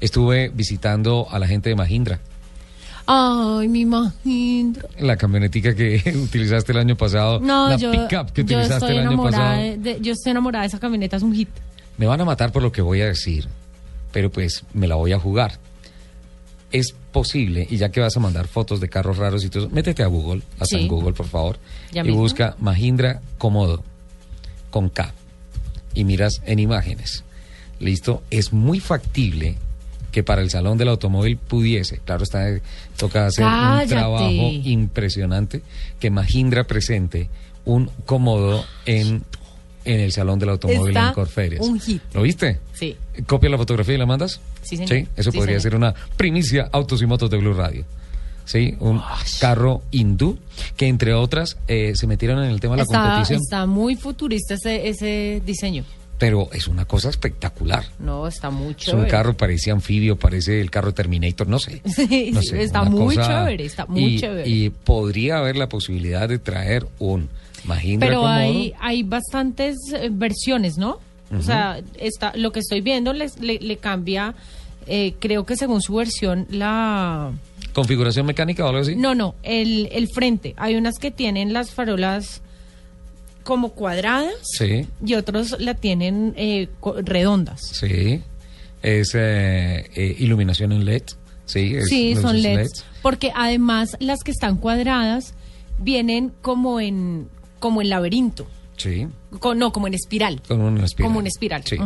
estuve 0.00 0.48
visitando 0.50 1.26
a 1.30 1.38
la 1.38 1.46
gente 1.46 1.68
de 1.68 1.76
Mahindra. 1.76 2.20
Ay, 3.06 3.68
mi 3.68 3.84
Mahindra. 3.84 4.88
La 5.00 5.16
camionetica 5.16 5.74
que 5.74 6.02
utilizaste 6.24 6.72
el 6.72 6.78
año 6.78 6.96
pasado, 6.96 7.40
No, 7.40 7.68
la 7.70 7.76
yo, 7.76 7.90
pickup 7.90 8.30
que 8.32 8.42
utilizaste 8.42 8.92
el 8.92 9.06
año 9.06 9.22
pasado. 9.22 9.56
de, 9.78 9.98
yo 10.00 10.12
estoy 10.12 10.30
enamorada 10.30 10.62
de 10.62 10.68
esa 10.68 10.78
camioneta, 10.78 11.16
es 11.16 11.22
un 11.22 11.34
hit. 11.34 11.48
Me 11.98 12.06
van 12.06 12.20
a 12.20 12.24
matar 12.24 12.52
por 12.52 12.62
lo 12.62 12.70
que 12.72 12.80
voy 12.82 13.00
a 13.00 13.06
decir, 13.06 13.48
pero 14.12 14.30
pues 14.30 14.64
me 14.72 14.86
la 14.86 14.94
voy 14.94 15.12
a 15.12 15.18
jugar. 15.18 15.58
Es 16.70 16.94
posible, 17.12 17.66
y 17.68 17.76
ya 17.76 17.90
que 17.90 18.00
vas 18.00 18.16
a 18.16 18.20
mandar 18.20 18.46
fotos 18.46 18.80
de 18.80 18.88
carros 18.88 19.18
raros 19.18 19.44
y 19.44 19.50
todo, 19.50 19.68
métete 19.68 20.02
a 20.02 20.06
Google, 20.06 20.42
hasta 20.54 20.76
Sí. 20.78 20.82
en 20.82 20.88
Google, 20.88 21.12
por 21.12 21.26
favor, 21.26 21.58
Ya 21.92 22.00
y 22.00 22.04
mismo. 22.04 22.20
busca 22.22 22.56
Mahindra 22.60 23.20
Comodo, 23.36 23.82
con 24.70 24.88
K, 24.88 25.12
y 25.94 26.04
miras 26.04 26.40
en 26.46 26.60
imágenes. 26.60 27.24
Listo, 27.78 28.22
es 28.30 28.52
muy 28.54 28.80
factible 28.80 29.56
que 30.12 30.22
para 30.22 30.42
el 30.42 30.50
salón 30.50 30.78
del 30.78 30.88
automóvil 30.88 31.36
pudiese, 31.38 31.98
claro 32.04 32.22
está, 32.22 32.46
toca 32.96 33.26
hacer 33.26 33.44
Cállate. 33.44 33.82
un 33.82 33.88
trabajo 33.88 34.30
impresionante, 34.32 35.62
que 35.98 36.10
Mahindra 36.10 36.64
presente 36.64 37.28
un 37.64 37.90
Comodo 38.06 38.64
en, 38.86 39.22
en 39.84 40.00
el 40.00 40.12
salón 40.12 40.38
del 40.38 40.50
automóvil 40.50 40.94
Está 40.96 41.08
en 41.08 41.14
Corferias. 41.14 41.66
un 41.66 41.80
hit. 41.80 42.02
¿Lo 42.14 42.22
viste? 42.22 42.60
Sí. 42.74 42.96
¿Copia 43.26 43.48
la 43.50 43.56
fotografía 43.56 43.94
y 43.94 43.98
la 43.98 44.06
mandas? 44.06 44.40
Sí, 44.62 44.76
señor. 44.76 45.08
eso 45.16 45.32
Sí, 45.32 45.38
podría 45.38 45.58
señor. 45.58 45.62
ser 45.62 45.74
una 45.76 45.94
primicia 46.16 46.68
autos 46.72 47.00
y 47.02 47.06
motos 47.06 47.30
de 47.30 47.38
Blue 47.38 47.54
Radio. 47.54 47.84
Sí, 48.44 48.74
un 48.80 49.00
carro 49.40 49.82
hindú 49.92 50.36
que 50.76 50.88
entre 50.88 51.14
otras 51.14 51.56
eh, 51.68 51.92
se 51.94 52.06
metieron 52.08 52.42
en 52.42 52.50
el 52.50 52.58
tema 52.60 52.74
de 52.74 52.78
la 52.78 52.82
Está, 52.82 53.00
competición, 53.02 53.40
está 53.40 53.66
muy 53.66 53.94
futurista 53.94 54.54
ese, 54.54 54.88
ese 54.88 55.40
diseño. 55.46 55.84
Pero 56.22 56.48
es 56.52 56.68
una 56.68 56.84
cosa 56.84 57.08
espectacular. 57.08 57.84
No, 57.98 58.28
está 58.28 58.48
muy 58.50 58.76
Es 58.78 58.86
un 58.86 58.94
chévere. 58.94 59.08
carro, 59.10 59.36
parece 59.36 59.72
anfibio, 59.72 60.14
parece 60.16 60.60
el 60.60 60.70
carro 60.70 60.94
Terminator, 60.94 61.48
no 61.48 61.58
sé. 61.58 61.82
Sí, 61.96 62.30
No 62.32 62.40
sí, 62.42 62.50
sé, 62.50 62.62
está 62.62 62.84
muy 62.84 63.16
cosa- 63.16 63.26
chévere, 63.26 63.64
está 63.64 63.86
muy 63.86 64.04
y, 64.04 64.18
chévere. 64.20 64.48
Y 64.48 64.70
podría 64.70 65.38
haber 65.38 65.56
la 65.56 65.68
posibilidad 65.68 66.28
de 66.28 66.38
traer 66.38 66.86
un 67.00 67.28
Mahindra 67.64 68.08
Pero 68.08 68.24
hay, 68.28 68.72
hay 68.78 69.02
bastantes 69.02 69.76
eh, 69.92 70.10
versiones, 70.12 70.78
¿no? 70.78 71.00
O 71.36 71.42
sea, 71.42 71.80
está, 71.98 72.32
lo 72.36 72.52
que 72.52 72.60
estoy 72.60 72.82
viendo 72.82 73.12
les- 73.12 73.40
le, 73.40 73.58
le 73.58 73.76
cambia, 73.78 74.36
eh, 74.86 75.14
creo 75.18 75.44
que 75.44 75.56
según 75.56 75.82
su 75.82 75.96
versión, 75.96 76.46
la... 76.50 77.32
¿Configuración 77.72 78.26
mecánica 78.26 78.64
o 78.64 78.68
algo 78.68 78.80
así? 78.82 78.94
No, 78.94 79.16
no, 79.16 79.34
el, 79.42 79.88
el 79.90 80.06
frente. 80.14 80.54
Hay 80.56 80.76
unas 80.76 81.00
que 81.00 81.10
tienen 81.10 81.52
las 81.52 81.72
farolas 81.72 82.42
como 83.42 83.70
cuadradas 83.72 84.32
Sí, 84.42 84.86
y 85.04 85.14
otros 85.14 85.56
la 85.60 85.74
tienen 85.74 86.34
eh, 86.36 86.68
redondas. 87.04 87.60
sí. 87.72 88.22
Es 88.82 89.12
eh, 89.14 89.88
eh, 89.94 90.16
iluminación 90.18 90.72
en 90.72 90.84
LED. 90.84 91.02
Sí, 91.44 91.76
es 91.76 91.88
Sí, 91.88 92.16
son 92.16 92.42
LEDs. 92.42 92.84
Porque 93.00 93.30
además 93.32 93.96
las 94.00 94.24
que 94.24 94.32
están 94.32 94.56
cuadradas 94.56 95.34
vienen 95.78 96.32
como 96.42 96.80
en, 96.80 97.28
como 97.60 97.80
en 97.80 97.90
laberinto. 97.90 98.44
Sí, 98.76 99.06
Co- 99.38 99.54
no, 99.54 99.72
como 99.72 99.86
en 99.86 99.94
espiral. 99.94 100.42
con 100.48 100.60
una 100.62 100.84
espiral. 100.84 101.06
Como 101.08 101.18
una 101.20 101.28
espiral. 101.28 101.62
Sí. 101.64 101.76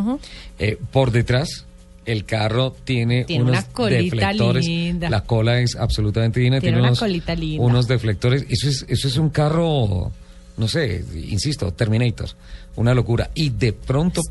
Eh, 0.57 0.79
por 0.91 1.11
detrás, 1.11 1.65
el 2.07 2.25
carro 2.25 2.71
tiene, 2.83 3.25
Tiene 3.25 3.43
unos 3.43 3.59
una 3.59 3.67
colita 3.73 4.01
deflectores. 4.29 4.65
linda. 4.65 5.09
La 5.11 5.21
cola 5.23 5.59
es 5.59 5.75
absolutamente 5.75 6.39
divina. 6.39 6.59
Tiene 6.59 6.79
una 6.79 6.87
unos, 6.87 6.99
colita 6.99 7.35
linda. 7.35 7.63
unos 7.63 7.87
deflectores. 7.87 8.43
Eso 8.49 8.67
es, 8.69 8.85
eso 8.89 9.07
es 9.07 9.17
un 9.17 9.29
carro, 9.29 10.11
no 10.57 10.67
sé, 10.67 11.03
insisto, 11.29 11.71
Terminator. 11.73 12.29
Una 12.75 12.93
locura. 12.93 13.29
Y 13.33 13.49
de 13.49 13.73
pronto 13.73 14.21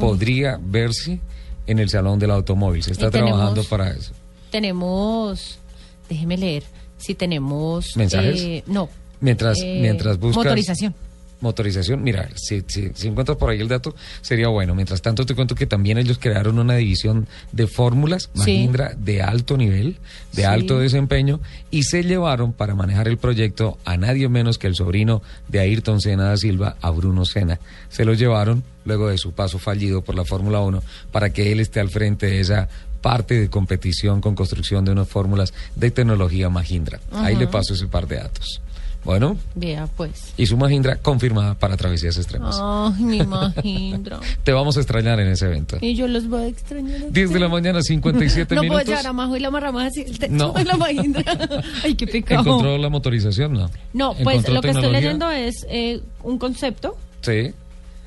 podría 0.00 0.58
verse 0.60 1.18
en 1.66 1.78
el 1.78 1.88
salón 1.88 2.18
del 2.18 2.30
automóvil. 2.32 2.82
Se 2.82 2.92
está 2.92 3.10
tenemos- 3.10 3.32
trabajando 3.34 3.64
para 3.64 3.90
eso. 3.90 4.12
Tenemos, 4.50 5.58
déjeme 6.08 6.36
leer, 6.36 6.62
si 6.96 7.14
tenemos... 7.14 7.96
¿Mensajes? 7.96 8.40
eh, 8.40 8.64
no. 8.66 8.88
Mientras, 9.20 9.58
Eh, 9.60 9.78
mientras 9.80 10.18
buscas. 10.18 10.44
Motorización. 10.44 10.94
Motorización. 11.40 12.02
Mira, 12.02 12.28
si, 12.36 12.64
si, 12.66 12.90
si 12.94 13.08
encuentras 13.08 13.38
por 13.38 13.50
ahí 13.50 13.60
el 13.60 13.68
dato, 13.68 13.94
sería 14.20 14.48
bueno. 14.48 14.74
Mientras 14.74 15.02
tanto, 15.02 15.24
te 15.26 15.34
cuento 15.34 15.54
que 15.54 15.66
también 15.66 15.98
ellos 15.98 16.18
crearon 16.20 16.58
una 16.58 16.74
división 16.76 17.26
de 17.52 17.66
fórmulas, 17.66 18.30
Sí. 18.34 18.40
Mahindra, 18.40 18.94
de 18.98 19.22
alto 19.22 19.56
nivel, 19.56 19.96
de 20.32 20.42
Sí. 20.42 20.44
alto 20.44 20.78
desempeño, 20.78 21.40
y 21.70 21.84
se 21.84 22.02
llevaron 22.02 22.52
para 22.52 22.74
manejar 22.74 23.08
el 23.08 23.18
proyecto 23.18 23.78
a 23.84 23.96
nadie 23.96 24.28
menos 24.28 24.58
que 24.58 24.66
el 24.66 24.74
sobrino 24.74 25.22
de 25.48 25.60
Ayrton 25.60 26.00
Senna 26.00 26.24
da 26.24 26.36
Silva, 26.36 26.76
a 26.80 26.90
Bruno 26.90 27.24
Senna. 27.24 27.58
Se 27.88 28.04
lo 28.04 28.14
llevaron 28.14 28.64
luego 28.84 29.08
de 29.08 29.18
su 29.18 29.32
paso 29.32 29.58
fallido 29.58 30.02
por 30.02 30.14
la 30.14 30.24
Fórmula 30.24 30.60
1 30.60 30.82
para 31.12 31.30
que 31.30 31.52
él 31.52 31.60
esté 31.60 31.80
al 31.80 31.90
frente 31.90 32.26
de 32.26 32.40
esa 32.40 32.68
parte 33.02 33.38
de 33.40 33.48
competición 33.48 34.20
con 34.20 34.34
construcción 34.34 34.84
de 34.84 34.90
unas 34.90 35.08
fórmulas 35.08 35.54
de 35.76 35.90
tecnología 35.92 36.48
Mahindra. 36.48 36.98
Ahí 37.12 37.36
le 37.36 37.46
paso 37.46 37.74
ese 37.74 37.86
par 37.86 38.08
de 38.08 38.16
datos. 38.16 38.60
Bueno, 39.04 39.36
Vea, 39.54 39.88
pues. 39.96 40.34
y 40.36 40.46
su 40.46 40.56
Mahindra 40.56 40.96
confirmada 40.96 41.54
para 41.54 41.76
travesías 41.76 42.16
extremas. 42.16 42.58
Ay, 42.60 43.02
mi 43.04 43.22
Mahindra. 43.24 44.20
Te 44.44 44.52
vamos 44.52 44.76
a 44.76 44.80
extrañar 44.80 45.18
en 45.20 45.28
ese 45.28 45.46
evento. 45.46 45.78
Y 45.80 45.94
yo 45.94 46.08
los 46.08 46.28
voy 46.28 46.42
a 46.42 46.46
extrañar. 46.48 47.02
a 47.02 47.06
10 47.10 47.32
de 47.32 47.38
la 47.40 47.48
mañana, 47.48 47.80
57 47.80 48.54
No 48.54 48.60
puedo 48.62 48.72
minutos. 48.72 48.88
llevar 48.88 49.06
a 49.06 49.12
Majo 49.12 49.36
y 49.36 49.40
la 49.40 49.48
amarramos 49.48 49.82
así 49.82 50.02
el 50.02 50.18
techo 50.18 50.32
No. 50.34 50.52
de 50.52 50.64
la 50.64 50.76
Mahindra. 50.76 51.24
Ay, 51.84 51.94
qué 51.94 52.06
pecado. 52.06 52.40
¿Encontró 52.42 52.76
la 52.76 52.88
motorización? 52.90 53.52
No. 53.54 53.70
No, 53.92 54.14
pues 54.14 54.38
¿Encontró 54.38 54.54
lo 54.54 54.60
que 54.62 54.70
estoy 54.70 54.92
leyendo 54.92 55.30
es 55.30 55.66
eh, 55.70 56.00
un 56.22 56.38
concepto, 56.38 56.96
Sí. 57.22 57.52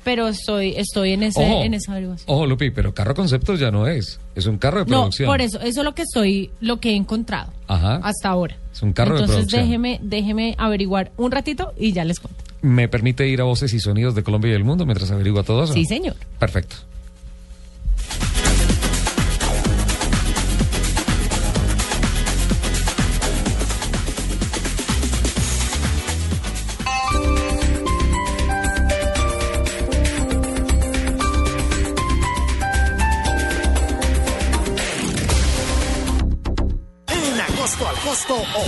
Pero 0.04 0.28
estoy 0.28 0.74
estoy 0.76 1.12
en 1.12 1.22
ese 1.22 1.40
Ojo, 1.40 1.62
en 1.64 1.74
esa 1.74 1.92
averiguación. 1.92 2.26
ojo, 2.34 2.46
Lupi, 2.46 2.70
pero 2.70 2.92
carro 2.94 3.14
concepto 3.14 3.54
ya 3.54 3.70
no 3.70 3.86
es. 3.86 4.18
Es 4.34 4.46
un 4.46 4.58
carro 4.58 4.84
de 4.84 4.90
No, 4.90 5.00
producción. 5.02 5.26
por 5.28 5.40
eso, 5.40 5.58
eso 5.60 5.80
es 5.80 5.84
lo 5.84 5.94
que 5.94 6.02
estoy, 6.02 6.50
lo 6.60 6.78
que 6.80 6.90
he 6.90 6.96
encontrado 6.96 7.52
Ajá. 7.68 7.96
hasta 8.02 8.28
ahora. 8.28 8.56
Es 8.72 8.82
un 8.82 8.92
carro 8.92 9.14
de 9.16 9.20
Entonces 9.20 9.36
producción. 9.46 9.62
déjeme, 9.62 10.00
déjeme 10.02 10.54
averiguar 10.58 11.12
un 11.16 11.30
ratito 11.30 11.72
y 11.78 11.92
ya 11.92 12.04
les 12.04 12.20
cuento. 12.20 12.42
¿Me 12.62 12.88
permite 12.88 13.26
ir 13.28 13.40
a 13.40 13.44
Voces 13.44 13.72
y 13.74 13.80
Sonidos 13.80 14.14
de 14.14 14.22
Colombia 14.22 14.52
y 14.52 14.54
el 14.54 14.64
Mundo 14.64 14.86
mientras 14.86 15.10
averigua 15.10 15.42
todo 15.42 15.64
eso? 15.64 15.72
Sí, 15.74 15.84
señor. 15.84 16.14
Perfecto. 16.38 16.76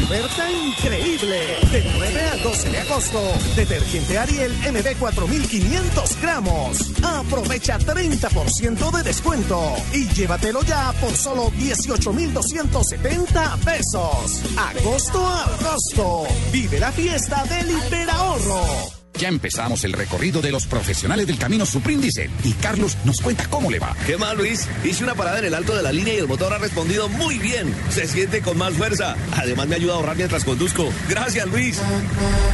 Oferta 0.04 0.50
increíble. 0.50 1.40
Del 1.72 1.84
9 1.96 2.20
al 2.32 2.42
12 2.42 2.70
de 2.70 2.80
agosto, 2.80 3.20
detergente 3.56 4.18
Ariel 4.18 4.52
MB 4.70 4.98
4500 4.98 6.20
gramos. 6.20 6.92
Aprovecha 7.02 7.78
30% 7.78 8.96
de 8.96 9.02
descuento 9.02 9.60
y 9.92 10.06
llévatelo 10.08 10.62
ya 10.62 10.92
por 11.00 11.16
solo 11.16 11.50
18,270 11.56 13.56
pesos. 13.64 14.42
Agosto 14.56 15.26
al 15.26 15.56
costo. 15.56 16.26
Vive 16.52 16.78
la 16.78 16.92
fiesta 16.92 17.44
del 17.44 17.70
hiperahorro. 17.70 19.03
Ya 19.18 19.28
empezamos 19.28 19.84
el 19.84 19.92
recorrido 19.92 20.42
de 20.42 20.50
los 20.50 20.66
profesionales 20.66 21.26
del 21.26 21.38
camino 21.38 21.64
Supreme 21.64 22.02
Diesel 22.02 22.30
y 22.42 22.52
Carlos 22.54 22.96
nos 23.04 23.20
cuenta 23.20 23.46
cómo 23.48 23.70
le 23.70 23.78
va. 23.78 23.94
¿Qué 24.06 24.16
más, 24.16 24.36
Luis? 24.36 24.66
Hice 24.84 25.04
una 25.04 25.14
parada 25.14 25.38
en 25.38 25.44
el 25.44 25.54
alto 25.54 25.74
de 25.76 25.82
la 25.82 25.92
línea 25.92 26.14
y 26.14 26.18
el 26.18 26.26
motor 26.26 26.52
ha 26.52 26.58
respondido 26.58 27.08
muy 27.08 27.38
bien. 27.38 27.72
Se 27.90 28.08
siente 28.08 28.40
con 28.42 28.58
más 28.58 28.74
fuerza. 28.74 29.14
Además, 29.36 29.68
me 29.68 29.76
ayuda 29.76 29.92
a 29.92 29.96
ahorrar 29.96 30.16
mientras 30.16 30.44
conduzco. 30.44 30.92
Gracias, 31.08 31.46
Luis. 31.46 31.80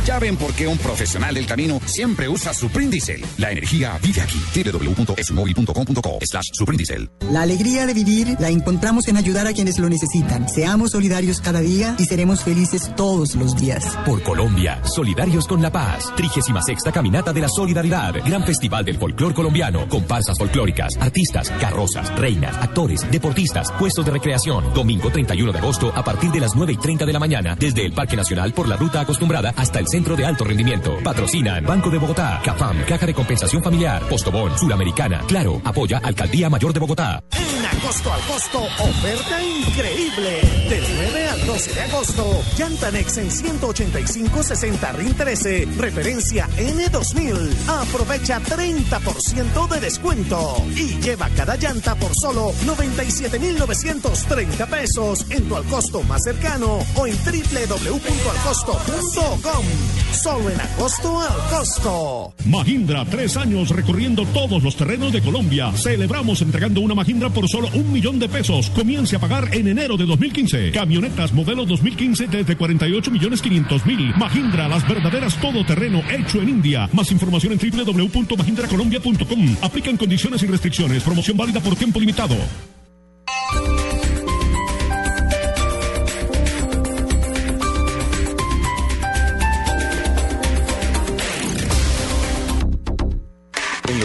Ya 0.04 0.18
ven 0.18 0.36
por 0.36 0.52
qué 0.52 0.66
un 0.68 0.76
profesional 0.78 1.34
del 1.34 1.46
camino 1.46 1.80
siempre 1.86 2.28
usa 2.28 2.52
Supreme 2.52 2.90
Diesel. 2.90 3.24
La 3.38 3.50
energía 3.50 3.98
vive 4.02 4.20
aquí. 4.20 4.40
www.esmóvil.com.co 4.54 6.18
slash 6.22 6.50
Supreme 6.52 6.76
Diesel. 6.78 7.10
La 7.30 7.42
alegría 7.42 7.86
de 7.86 7.94
vivir 7.94 8.36
la 8.38 8.50
encontramos 8.50 9.08
en 9.08 9.16
ayudar 9.16 9.46
a 9.46 9.54
quienes 9.54 9.78
lo 9.78 9.88
necesitan. 9.88 10.46
Seamos 10.48 10.90
solidarios 10.90 11.40
cada 11.40 11.60
día 11.60 11.96
y 11.98 12.04
seremos 12.04 12.44
felices 12.44 12.90
todos 12.96 13.34
los 13.34 13.56
días. 13.56 13.84
Por 14.04 14.22
Colombia, 14.22 14.82
solidarios 14.84 15.46
con 15.46 15.62
la 15.62 15.72
paz. 15.72 16.12
36 16.52 16.92
Caminata 16.92 17.32
de 17.32 17.40
la 17.40 17.48
Solidaridad. 17.48 18.14
Gran 18.24 18.42
Festival 18.44 18.84
del 18.84 18.98
Folclor 18.98 19.34
Colombiano. 19.34 19.88
Comparsas 19.88 20.36
folclóricas, 20.36 20.96
artistas, 21.00 21.50
carrozas, 21.60 22.12
reinas, 22.16 22.56
actores, 22.56 23.08
deportistas, 23.10 23.70
puestos 23.72 24.04
de 24.04 24.10
recreación. 24.10 24.72
Domingo 24.74 25.10
31 25.10 25.52
de 25.52 25.58
agosto 25.58 25.92
a 25.94 26.02
partir 26.02 26.30
de 26.30 26.40
las 26.40 26.56
9 26.56 26.72
y 26.72 26.76
30 26.76 27.06
de 27.06 27.12
la 27.12 27.18
mañana. 27.18 27.56
Desde 27.56 27.84
el 27.86 27.92
Parque 27.92 28.16
Nacional 28.16 28.52
por 28.52 28.68
la 28.68 28.76
ruta 28.76 29.00
acostumbrada 29.00 29.52
hasta 29.56 29.78
el 29.78 29.86
Centro 29.86 30.16
de 30.16 30.24
Alto 30.24 30.44
Rendimiento. 30.44 30.96
Patrocinan 31.04 31.64
Banco 31.64 31.90
de 31.90 31.98
Bogotá, 31.98 32.40
CAFAM, 32.44 32.84
Caja 32.84 33.06
de 33.06 33.14
Compensación 33.14 33.62
Familiar, 33.62 34.02
Postobón, 34.08 34.58
Suramericana. 34.58 35.22
Claro, 35.28 35.60
apoya 35.64 35.98
Alcaldía 35.98 36.50
Mayor 36.50 36.72
de 36.72 36.80
Bogotá. 36.80 37.22
En 37.32 37.64
agosto 37.64 38.12
al 38.12 38.20
costo, 38.22 38.58
oferta 38.58 39.42
increíble. 39.42 40.40
Del 40.68 40.84
9 40.96 41.28
al 41.28 41.46
12 41.46 41.74
de 41.74 41.80
agosto, 41.82 42.42
Yantanex 42.56 43.18
en 43.18 43.30
185-60 43.30 44.94
RIN 44.94 45.14
13, 45.14 45.68
referencia 45.76 46.39
N2000. 46.48 47.68
Aprovecha 47.68 48.40
30% 48.40 49.68
de 49.68 49.80
descuento 49.80 50.62
y 50.76 51.00
lleva 51.00 51.28
cada 51.30 51.56
llanta 51.56 51.94
por 51.94 52.14
solo 52.14 52.52
97,930 52.64 54.66
pesos 54.66 55.24
en 55.30 55.48
tu 55.48 55.56
al 55.56 55.64
costo 55.64 56.02
más 56.02 56.22
cercano 56.22 56.78
o 56.94 57.06
en 57.06 57.16
www.alcosto.com. 57.16 59.64
Solo 60.12 60.50
en 60.50 60.60
agosto 60.60 61.20
al 61.20 61.48
costo. 61.48 62.34
Mahindra, 62.46 63.04
tres 63.04 63.36
años 63.36 63.70
recorriendo 63.70 64.24
todos 64.26 64.62
los 64.62 64.76
terrenos 64.76 65.12
de 65.12 65.22
Colombia. 65.22 65.72
Celebramos 65.72 66.42
entregando 66.42 66.80
una 66.80 66.94
Mahindra 66.94 67.30
por 67.30 67.48
solo 67.48 67.68
un 67.74 67.92
millón 67.92 68.18
de 68.18 68.28
pesos. 68.28 68.70
Comience 68.70 69.16
a 69.16 69.18
pagar 69.18 69.54
en 69.54 69.68
enero 69.68 69.96
de 69.96 70.06
2015. 70.06 70.72
Camionetas 70.72 71.32
modelo 71.32 71.64
2015 71.64 72.26
desde 72.26 72.56
48 72.56 73.10
millones 73.10 73.42
500 73.42 73.86
mil. 73.86 74.14
Mahindra, 74.16 74.68
las 74.68 74.86
verdaderas 74.88 75.40
todoterreno 75.40 76.02
en 76.38 76.48
India. 76.48 76.88
Más 76.92 77.10
información 77.10 77.52
en 77.52 77.58
www.mahindracolombia.com. 77.58 79.56
Aplican 79.62 79.96
condiciones 79.96 80.42
y 80.42 80.46
restricciones. 80.46 81.02
Promoción 81.02 81.36
válida 81.36 81.60
por 81.60 81.74
tiempo 81.76 81.98
limitado. 81.98 82.36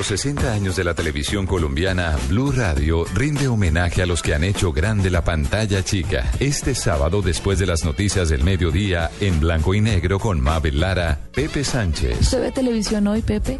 Los 0.06 0.22
60 0.22 0.54
años 0.54 0.76
de 0.76 0.84
la 0.84 0.94
televisión 0.94 1.48
colombiana, 1.48 2.16
Blue 2.30 2.52
Radio 2.52 3.06
rinde 3.16 3.48
homenaje 3.48 4.04
a 4.04 4.06
los 4.06 4.22
que 4.22 4.36
han 4.36 4.44
hecho 4.44 4.72
grande 4.72 5.10
la 5.10 5.24
pantalla 5.24 5.84
chica. 5.84 6.32
Este 6.40 6.76
sábado, 6.76 7.24
después 7.24 7.58
de 7.58 7.66
las 7.66 7.84
noticias 7.84 8.30
del 8.30 8.44
mediodía, 8.44 9.10
en 9.20 9.40
blanco 9.40 9.74
y 9.74 9.82
negro 9.82 10.20
con 10.20 10.40
Mabel 10.42 10.80
Lara, 10.80 11.20
Pepe 11.34 11.64
Sánchez. 11.64 12.22
¿Usted 12.22 12.42
ve 12.42 12.52
televisión 12.52 13.08
hoy, 13.08 13.24
Pepe? 13.24 13.58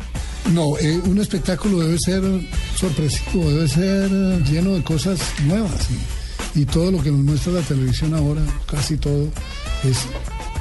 No, 0.54 0.78
eh, 0.78 1.00
un 1.06 1.18
espectáculo 1.20 1.80
debe 1.80 1.98
ser 1.98 2.22
sorpresivo, 2.76 3.50
debe 3.50 3.68
ser 3.68 4.12
eh, 4.12 4.44
lleno 4.48 4.76
de 4.76 4.84
cosas 4.84 5.20
nuevas. 5.46 5.88
Y, 6.54 6.62
y 6.62 6.66
todo 6.66 6.92
lo 6.92 7.02
que 7.02 7.12
nos 7.12 7.22
muestra 7.22 7.54
la 7.54 7.62
televisión 7.62 8.14
ahora, 8.14 8.42
casi 8.68 8.98
todo, 8.98 9.30
es 9.84 10.06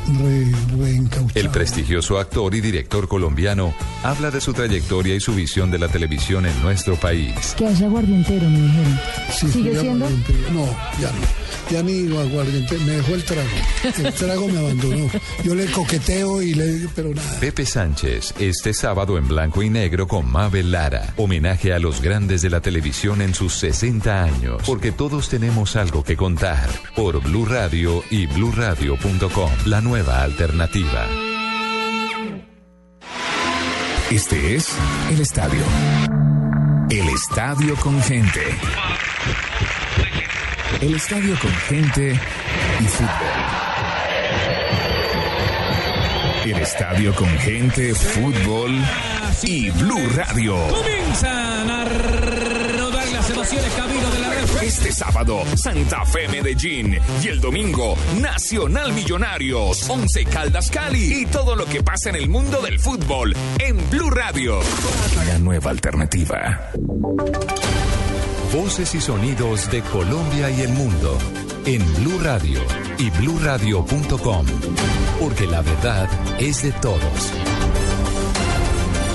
re, 0.07 0.53
reencauchado. 0.77 1.41
El 1.41 1.51
prestigioso 1.51 2.19
actor 2.19 2.55
y 2.55 2.61
director 2.61 3.09
colombiano 3.09 3.75
habla 4.03 4.31
de 4.31 4.41
su 4.41 4.53
trayectoria 4.53 5.15
y 5.15 5.21
su 5.21 5.35
visión 5.35 5.71
de 5.71 5.79
la 5.79 5.89
televisión 5.89 6.47
en 6.47 6.63
nuestro 6.63 6.97
país. 6.97 7.55
Que 7.57 7.67
hace 7.67 7.85
aguardientero, 7.85 8.49
me 8.49 8.61
dijeron. 8.61 9.01
Sí, 9.33 9.49
¿Sigue 9.49 9.79
siendo? 9.81 10.09
No, 10.53 10.67
ya 11.01 11.11
no. 11.11 11.44
Ya 11.71 11.83
ni 11.83 12.07
aguardiente, 12.17 12.79
me 12.79 12.93
dejó 12.93 13.15
el 13.15 13.25
trago. 13.25 13.49
El 13.99 14.13
trago 14.13 14.49
me 14.49 14.59
abandonó. 14.59 15.11
Yo 15.43 15.55
le 15.55 15.67
coqueteo 15.67 16.43
y 16.43 16.55
le 16.55 16.67
digo, 16.67 16.91
pero 16.95 17.15
nada. 17.15 17.41
Pepe 17.41 17.65
Sánchez, 17.65 18.35
este 18.39 18.75
sábado 18.75 19.19
en 19.19 19.27
blanco 19.27 19.63
y 19.63 19.71
negro 19.71 20.07
con 20.07 20.31
Mabel 20.31 20.73
Lara. 20.73 21.15
Homenaje 21.17 21.73
a 21.73 21.79
los 21.79 22.01
grandes 22.01 22.43
de 22.43 22.51
la 22.51 22.61
televisión 22.61 23.23
en 23.23 23.35
sus 23.35 23.55
60 23.55 24.25
años. 24.25 24.63
Porque 24.67 24.93
todos 24.93 25.29
tenemos 25.29 25.77
algo 25.77 26.05
que 26.05 26.17
contar. 26.17 26.69
Por 26.95 27.21
Blue 27.23 27.47
Radio 27.47 28.03
y 28.11 28.27
bluradio.com. 28.27 29.51
La 29.67 29.81
nueva 29.81 30.23
alternativa. 30.23 31.07
Este 34.11 34.55
es 34.55 34.69
el 35.11 35.21
estadio. 35.21 35.63
El 36.91 37.09
estadio 37.09 37.75
con 37.77 38.01
gente. 38.03 38.41
El 40.81 40.95
estadio 40.95 41.39
con 41.41 41.51
gente 41.51 42.21
y 42.81 42.85
fútbol. 42.85 43.11
El 46.45 46.59
estadio 46.59 47.15
con 47.15 47.29
gente, 47.39 47.95
fútbol 47.95 48.83
y 49.43 49.71
Blue 49.71 50.09
Radio. 50.15 50.57
Comienzan 50.69 51.71
a 51.71 51.85
rodar 51.85 53.09
las 53.09 53.31
emociones 53.31 53.73
camino 53.73 54.11
de 54.11 54.19
la 54.19 54.31
red 54.31 54.63
Este 54.63 54.93
sábado, 54.93 55.43
Santa 55.57 56.05
Fe 56.05 56.29
Medellín. 56.29 56.99
Y 57.23 57.29
el 57.29 57.41
domingo, 57.41 57.97
Nacional 58.21 58.93
Millonarios, 58.93 59.89
Once 59.89 60.25
Caldas 60.25 60.71
Cali. 60.71 61.23
Y 61.23 61.27
todo 61.27 61.57
lo 61.57 61.65
que 61.67 61.83
pasa 61.83 62.11
en 62.11 62.17
el 62.17 62.29
mundo 62.29 62.61
del 62.61 62.79
fútbol 62.79 63.35
en 63.59 63.91
Blue 63.91 64.11
Radio. 64.11 64.61
La 65.27 65.39
nueva 65.39 65.71
alternativa. 65.71 66.71
Voces 68.55 68.95
y 68.95 69.01
sonidos 69.01 69.69
de 69.73 69.83
Colombia 69.83 70.49
y 70.49 70.61
el 70.61 70.69
mundo 70.69 71.19
en 71.67 71.83
Blue 71.97 72.21
Radio 72.23 72.61
y 72.99 73.11
bluradio.com. 73.11 74.47
Porque 75.19 75.49
la 75.49 75.61
verdad 75.61 76.09
es 76.39 76.63
de 76.63 76.71
todos. 76.71 77.33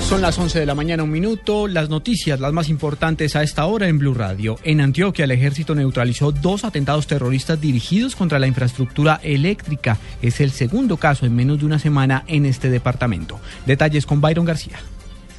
Son 0.06 0.20
las 0.20 0.38
11 0.38 0.60
de 0.60 0.66
la 0.66 0.74
mañana, 0.74 1.04
un 1.04 1.10
minuto. 1.10 1.68
Las 1.68 1.88
noticias, 1.88 2.38
las 2.38 2.52
más 2.52 2.68
importantes 2.68 3.34
a 3.34 3.42
esta 3.42 3.64
hora 3.64 3.88
en 3.88 3.98
Blue 3.98 4.12
Radio. 4.12 4.58
En 4.62 4.82
Antioquia, 4.82 5.24
el 5.24 5.30
ejército 5.30 5.74
neutralizó 5.74 6.32
dos 6.32 6.64
atentados 6.64 7.06
terroristas 7.06 7.58
dirigidos 7.58 8.16
contra 8.16 8.38
la 8.38 8.46
infraestructura 8.46 9.20
eléctrica. 9.22 9.96
Es 10.20 10.42
el 10.42 10.50
segundo 10.50 10.98
caso 10.98 11.24
en 11.24 11.34
menos 11.34 11.60
de 11.60 11.64
una 11.64 11.78
semana 11.78 12.24
en 12.26 12.44
este 12.44 12.68
departamento. 12.68 13.40
Detalles 13.64 14.04
con 14.04 14.20
Byron 14.20 14.44
García. 14.44 14.80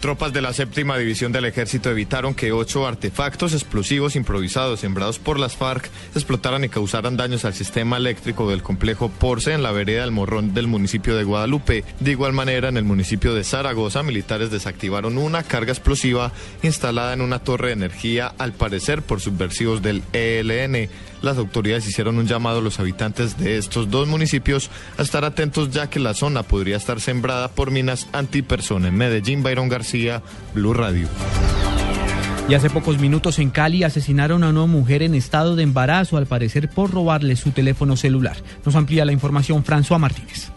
Tropas 0.01 0.33
de 0.33 0.41
la 0.41 0.51
séptima 0.51 0.97
división 0.97 1.31
del 1.31 1.45
ejército 1.45 1.91
evitaron 1.91 2.33
que 2.33 2.51
ocho 2.51 2.87
artefactos 2.87 3.53
explosivos 3.53 4.15
improvisados 4.15 4.79
sembrados 4.79 5.19
por 5.19 5.37
las 5.37 5.55
FARC 5.55 5.91
explotaran 6.15 6.63
y 6.63 6.69
causaran 6.69 7.17
daños 7.17 7.45
al 7.45 7.53
sistema 7.53 7.97
eléctrico 7.97 8.49
del 8.49 8.63
complejo 8.63 9.09
Porce 9.09 9.53
en 9.53 9.61
la 9.61 9.71
vereda 9.71 10.01
del 10.01 10.09
Morrón 10.09 10.55
del 10.55 10.65
municipio 10.65 11.15
de 11.15 11.23
Guadalupe. 11.23 11.83
De 11.99 12.09
igual 12.09 12.33
manera, 12.33 12.69
en 12.69 12.77
el 12.77 12.83
municipio 12.83 13.35
de 13.35 13.43
Zaragoza, 13.43 14.01
militares 14.01 14.49
desactivaron 14.49 15.19
una 15.19 15.43
carga 15.43 15.71
explosiva 15.71 16.31
instalada 16.63 17.13
en 17.13 17.21
una 17.21 17.37
torre 17.37 17.67
de 17.67 17.73
energía, 17.73 18.33
al 18.39 18.53
parecer 18.53 19.03
por 19.03 19.21
subversivos 19.21 19.83
del 19.83 20.01
ELN. 20.13 20.89
Las 21.21 21.37
autoridades 21.37 21.87
hicieron 21.87 22.17
un 22.17 22.25
llamado 22.25 22.59
a 22.59 22.61
los 22.61 22.79
habitantes 22.79 23.37
de 23.37 23.57
estos 23.57 23.89
dos 23.91 24.07
municipios 24.07 24.69
a 24.97 25.03
estar 25.03 25.23
atentos 25.23 25.69
ya 25.69 25.89
que 25.89 25.99
la 25.99 26.13
zona 26.13 26.43
podría 26.43 26.77
estar 26.77 26.99
sembrada 26.99 27.49
por 27.49 27.69
minas 27.69 28.07
antipersona. 28.11 28.87
En 28.87 28.95
Medellín, 28.95 29.43
Byron 29.43 29.69
García, 29.69 30.23
Blue 30.53 30.73
Radio. 30.73 31.07
Y 32.49 32.53
hace 32.55 32.69
pocos 32.69 32.99
minutos 32.99 33.39
en 33.39 33.49
Cali 33.49 33.83
asesinaron 33.83 34.43
a 34.43 34.49
una 34.49 34.65
mujer 34.65 35.03
en 35.03 35.15
estado 35.15 35.55
de 35.55 35.63
embarazo, 35.63 36.17
al 36.17 36.25
parecer 36.25 36.69
por 36.69 36.91
robarle 36.91 37.35
su 37.35 37.51
teléfono 37.51 37.95
celular. 37.95 38.37
Nos 38.65 38.75
amplía 38.75 39.05
la 39.05 39.13
información 39.13 39.63
François 39.63 39.99
Martínez. 39.99 40.51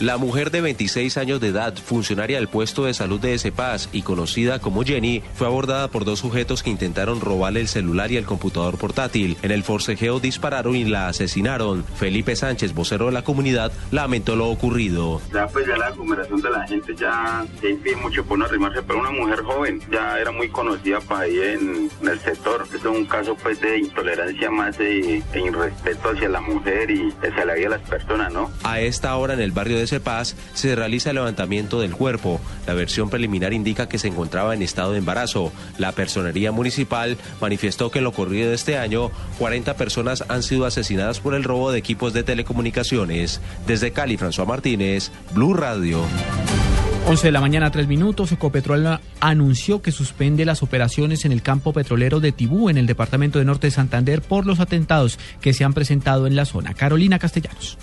La 0.00 0.16
mujer 0.16 0.52
de 0.52 0.60
26 0.60 1.16
años 1.16 1.40
de 1.40 1.48
edad, 1.48 1.74
funcionaria 1.74 2.36
del 2.36 2.46
puesto 2.46 2.84
de 2.84 2.94
salud 2.94 3.18
de 3.18 3.34
ese 3.34 3.50
Paz 3.50 3.88
y 3.90 4.02
conocida 4.02 4.60
como 4.60 4.84
Jenny, 4.84 5.24
fue 5.34 5.48
abordada 5.48 5.88
por 5.88 6.04
dos 6.04 6.20
sujetos 6.20 6.62
que 6.62 6.70
intentaron 6.70 7.20
robarle 7.20 7.58
el 7.58 7.66
celular 7.66 8.12
y 8.12 8.16
el 8.16 8.24
computador 8.24 8.78
portátil. 8.78 9.36
En 9.42 9.50
el 9.50 9.64
forcejeo 9.64 10.20
dispararon 10.20 10.76
y 10.76 10.84
la 10.84 11.08
asesinaron. 11.08 11.82
Felipe 11.96 12.36
Sánchez, 12.36 12.74
vocero 12.74 13.06
de 13.06 13.12
la 13.12 13.22
comunidad, 13.24 13.72
lamentó 13.90 14.36
lo 14.36 14.46
ocurrido. 14.46 15.20
Ya 15.34 15.48
pues 15.48 15.66
ya 15.66 15.76
la 15.76 15.88
aglomeración 15.88 16.42
de 16.42 16.50
la 16.50 16.64
gente 16.68 16.94
ya, 16.94 17.44
ya 17.60 17.68
impide 17.68 17.96
mucho 17.96 18.24
por 18.24 18.38
no 18.38 18.44
arrimarse, 18.44 18.80
pero 18.82 19.00
una 19.00 19.10
mujer 19.10 19.42
joven 19.42 19.80
ya 19.90 20.16
era 20.20 20.30
muy 20.30 20.48
conocida 20.48 21.00
para 21.00 21.22
ahí 21.22 21.40
en, 21.40 21.90
en 22.02 22.08
el 22.08 22.20
sector. 22.20 22.68
Esto 22.72 22.92
es 22.92 22.98
un 22.98 23.06
caso 23.06 23.34
pues 23.42 23.60
de 23.60 23.78
intolerancia 23.78 24.48
más 24.48 24.78
de, 24.78 25.24
de 25.32 25.40
irrespeto 25.40 26.10
hacia 26.10 26.28
la 26.28 26.40
mujer 26.40 26.88
y 26.88 27.12
hacia 27.20 27.44
la 27.44 27.54
vida 27.54 27.70
de 27.70 27.78
las 27.78 27.88
personas, 27.88 28.32
¿no? 28.32 28.48
A 28.62 28.80
esta 28.80 29.16
hora 29.16 29.34
en 29.34 29.40
el 29.40 29.50
barrio 29.50 29.76
de 29.76 29.87
Paz 29.98 30.36
se 30.54 30.76
realiza 30.76 31.10
el 31.10 31.16
levantamiento 31.16 31.80
del 31.80 31.92
cuerpo. 31.92 32.40
La 32.66 32.74
versión 32.74 33.10
preliminar 33.10 33.52
indica 33.52 33.88
que 33.88 33.98
se 33.98 34.08
encontraba 34.08 34.54
en 34.54 34.62
estado 34.62 34.92
de 34.92 34.98
embarazo. 34.98 35.52
La 35.78 35.92
personería 35.92 36.52
municipal 36.52 37.16
manifestó 37.40 37.90
que 37.90 37.98
en 37.98 38.04
lo 38.04 38.12
corrido 38.12 38.50
de 38.50 38.54
este 38.54 38.76
año, 38.78 39.10
40 39.38 39.74
personas 39.76 40.24
han 40.28 40.42
sido 40.42 40.66
asesinadas 40.66 41.20
por 41.20 41.34
el 41.34 41.44
robo 41.44 41.72
de 41.72 41.78
equipos 41.78 42.12
de 42.12 42.22
telecomunicaciones. 42.22 43.40
Desde 43.66 43.92
Cali, 43.92 44.16
François 44.16 44.46
Martínez, 44.46 45.10
Blue 45.34 45.54
Radio. 45.54 46.04
11 47.08 47.28
de 47.28 47.32
la 47.32 47.40
mañana, 47.40 47.70
3 47.70 47.88
minutos. 47.88 48.32
Ecopetrol 48.32 49.00
anunció 49.20 49.80
que 49.80 49.92
suspende 49.92 50.44
las 50.44 50.62
operaciones 50.62 51.24
en 51.24 51.32
el 51.32 51.40
campo 51.40 51.72
petrolero 51.72 52.20
de 52.20 52.32
Tibú, 52.32 52.68
en 52.68 52.76
el 52.76 52.86
departamento 52.86 53.38
de 53.38 53.46
Norte 53.46 53.68
de 53.68 53.70
Santander, 53.70 54.20
por 54.20 54.44
los 54.44 54.60
atentados 54.60 55.18
que 55.40 55.54
se 55.54 55.64
han 55.64 55.72
presentado 55.72 56.26
en 56.26 56.36
la 56.36 56.44
zona. 56.44 56.74
Carolina 56.74 57.18
Castellanos. 57.18 57.78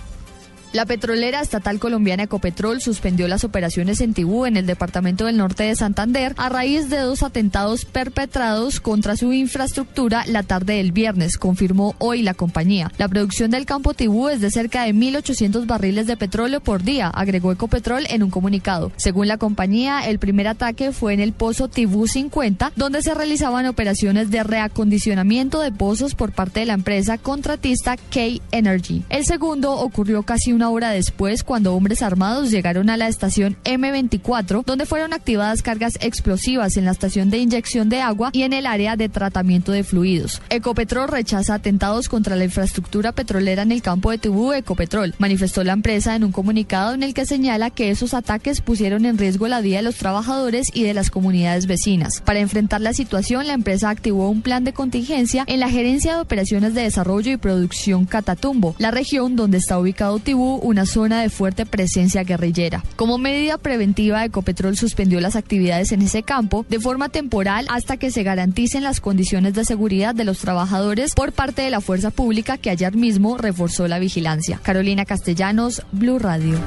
La 0.75 0.85
petrolera 0.85 1.39
estatal 1.39 1.79
colombiana 1.79 2.23
Ecopetrol 2.23 2.81
suspendió 2.81 3.29
las 3.29 3.45
operaciones 3.45 4.01
en 4.01 4.13
Tibú, 4.13 4.45
en 4.45 4.57
el 4.57 4.65
departamento 4.65 5.25
del 5.25 5.37
norte 5.37 5.63
de 5.63 5.73
Santander, 5.73 6.33
a 6.35 6.49
raíz 6.49 6.89
de 6.89 6.97
dos 6.97 7.23
atentados 7.23 7.85
perpetrados 7.85 8.81
contra 8.81 9.15
su 9.15 9.31
infraestructura 9.31 10.25
la 10.27 10.43
tarde 10.43 10.73
del 10.73 10.91
viernes, 10.91 11.37
confirmó 11.37 11.95
hoy 11.99 12.23
la 12.23 12.33
compañía. 12.33 12.91
La 12.97 13.07
producción 13.07 13.51
del 13.51 13.65
campo 13.65 13.93
Tibú 13.93 14.27
es 14.27 14.41
de 14.41 14.51
cerca 14.51 14.83
de 14.83 14.93
1.800 14.93 15.65
barriles 15.65 16.07
de 16.07 16.17
petróleo 16.17 16.59
por 16.59 16.83
día, 16.83 17.07
agregó 17.07 17.53
Ecopetrol 17.53 18.05
en 18.09 18.21
un 18.21 18.29
comunicado. 18.29 18.91
Según 18.97 19.29
la 19.29 19.37
compañía, 19.37 20.01
el 20.01 20.19
primer 20.19 20.49
ataque 20.49 20.91
fue 20.91 21.13
en 21.13 21.21
el 21.21 21.31
pozo 21.31 21.69
Tibú 21.69 22.05
50, 22.05 22.73
donde 22.75 23.01
se 23.01 23.13
realizaban 23.13 23.65
operaciones 23.65 24.29
de 24.29 24.43
reacondicionamiento 24.43 25.61
de 25.61 25.71
pozos 25.71 26.15
por 26.15 26.33
parte 26.33 26.59
de 26.59 26.65
la 26.65 26.73
empresa 26.73 27.17
contratista 27.17 27.95
K 27.95 28.41
Energy. 28.51 29.05
El 29.07 29.23
segundo 29.23 29.71
ocurrió 29.71 30.23
casi 30.23 30.51
una 30.51 30.64
hora 30.69 30.91
después 30.91 31.43
cuando 31.43 31.75
hombres 31.75 32.01
armados 32.01 32.51
llegaron 32.51 32.89
a 32.89 32.97
la 32.97 33.07
estación 33.07 33.57
M24, 33.63 34.63
donde 34.65 34.85
fueron 34.85 35.13
activadas 35.13 35.61
cargas 35.61 35.97
explosivas 36.01 36.77
en 36.77 36.85
la 36.85 36.91
estación 36.91 37.29
de 37.29 37.39
inyección 37.39 37.89
de 37.89 38.01
agua 38.01 38.29
y 38.33 38.43
en 38.43 38.53
el 38.53 38.65
área 38.65 38.95
de 38.95 39.09
tratamiento 39.09 39.71
de 39.71 39.83
fluidos. 39.83 40.41
Ecopetrol 40.49 41.07
rechaza 41.07 41.53
atentados 41.53 42.09
contra 42.09 42.35
la 42.35 42.45
infraestructura 42.45 43.11
petrolera 43.11 43.63
en 43.63 43.71
el 43.71 43.81
campo 43.81 44.11
de 44.11 44.17
Tibú 44.17 44.53
Ecopetrol, 44.53 45.15
manifestó 45.17 45.63
la 45.63 45.73
empresa 45.73 46.15
en 46.15 46.23
un 46.23 46.31
comunicado 46.31 46.93
en 46.93 47.03
el 47.03 47.13
que 47.13 47.25
señala 47.25 47.69
que 47.69 47.89
esos 47.89 48.13
ataques 48.13 48.61
pusieron 48.61 49.05
en 49.05 49.17
riesgo 49.17 49.47
la 49.47 49.61
vida 49.61 49.77
de 49.77 49.83
los 49.83 49.95
trabajadores 49.95 50.67
y 50.73 50.83
de 50.83 50.93
las 50.93 51.09
comunidades 51.09 51.67
vecinas. 51.67 52.21
Para 52.21 52.39
enfrentar 52.39 52.81
la 52.81 52.93
situación, 52.93 53.47
la 53.47 53.53
empresa 53.53 53.89
activó 53.89 54.29
un 54.29 54.41
plan 54.41 54.63
de 54.63 54.73
contingencia 54.73 55.43
en 55.47 55.59
la 55.59 55.69
Gerencia 55.69 56.15
de 56.15 56.21
Operaciones 56.21 56.73
de 56.73 56.81
Desarrollo 56.81 57.31
y 57.31 57.37
Producción 57.37 58.05
Catatumbo, 58.05 58.75
la 58.79 58.91
región 58.91 59.35
donde 59.35 59.57
está 59.57 59.79
ubicado 59.79 60.19
Tibú 60.19 60.54
una 60.57 60.85
zona 60.85 61.21
de 61.21 61.29
fuerte 61.29 61.65
presencia 61.65 62.23
guerrillera. 62.23 62.83
Como 62.95 63.17
medida 63.17 63.57
preventiva, 63.57 64.23
Ecopetrol 64.25 64.77
suspendió 64.77 65.19
las 65.21 65.35
actividades 65.35 65.91
en 65.91 66.01
ese 66.01 66.23
campo 66.23 66.65
de 66.69 66.79
forma 66.79 67.09
temporal 67.09 67.65
hasta 67.69 67.97
que 67.97 68.11
se 68.11 68.23
garanticen 68.23 68.83
las 68.83 68.99
condiciones 68.99 69.53
de 69.53 69.65
seguridad 69.65 70.15
de 70.15 70.25
los 70.25 70.39
trabajadores 70.39 71.13
por 71.15 71.31
parte 71.31 71.61
de 71.61 71.69
la 71.69 71.81
fuerza 71.81 72.11
pública 72.11 72.57
que 72.57 72.69
ayer 72.69 72.95
mismo 72.95 73.37
reforzó 73.37 73.87
la 73.87 73.99
vigilancia. 73.99 74.59
Carolina 74.63 75.05
Castellanos, 75.05 75.83
Blue 75.91 76.19
Radio. 76.19 76.59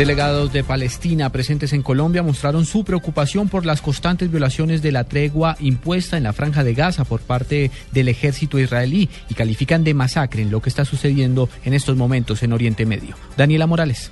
Delegados 0.00 0.50
de 0.50 0.64
Palestina 0.64 1.28
presentes 1.28 1.74
en 1.74 1.82
Colombia 1.82 2.22
mostraron 2.22 2.64
su 2.64 2.84
preocupación 2.84 3.50
por 3.50 3.66
las 3.66 3.82
constantes 3.82 4.30
violaciones 4.30 4.80
de 4.80 4.92
la 4.92 5.04
tregua 5.04 5.58
impuesta 5.60 6.16
en 6.16 6.22
la 6.22 6.32
franja 6.32 6.64
de 6.64 6.72
Gaza 6.72 7.04
por 7.04 7.20
parte 7.20 7.70
del 7.92 8.08
ejército 8.08 8.58
israelí 8.58 9.10
y 9.28 9.34
califican 9.34 9.84
de 9.84 9.92
masacre 9.92 10.40
en 10.40 10.50
lo 10.50 10.62
que 10.62 10.70
está 10.70 10.86
sucediendo 10.86 11.50
en 11.66 11.74
estos 11.74 11.98
momentos 11.98 12.42
en 12.42 12.54
Oriente 12.54 12.86
Medio. 12.86 13.14
Daniela 13.36 13.66
Morales. 13.66 14.10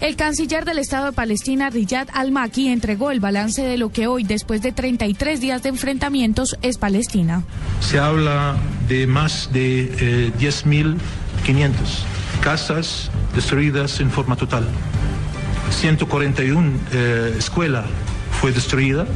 El 0.00 0.16
canciller 0.16 0.64
del 0.64 0.78
Estado 0.78 1.04
de 1.04 1.12
Palestina, 1.12 1.68
Riyad 1.68 2.08
al-Maki, 2.14 2.68
entregó 2.68 3.10
el 3.10 3.20
balance 3.20 3.62
de 3.62 3.76
lo 3.76 3.90
que 3.90 4.06
hoy, 4.06 4.24
después 4.24 4.62
de 4.62 4.72
33 4.72 5.42
días 5.42 5.62
de 5.62 5.68
enfrentamientos, 5.68 6.56
es 6.62 6.78
Palestina. 6.78 7.44
Se 7.80 7.98
habla 7.98 8.56
de 8.88 9.06
más 9.06 9.50
de 9.52 9.90
eh, 10.00 10.32
10.500 10.40 10.96
casas 12.40 13.10
destruidas 13.34 14.00
en 14.00 14.10
forma 14.10 14.34
total. 14.34 14.66
141 15.70 16.72
eh, 16.92 17.34
escuelas 17.38 17.84
fue 18.40 18.52
destruida, 18.52 19.06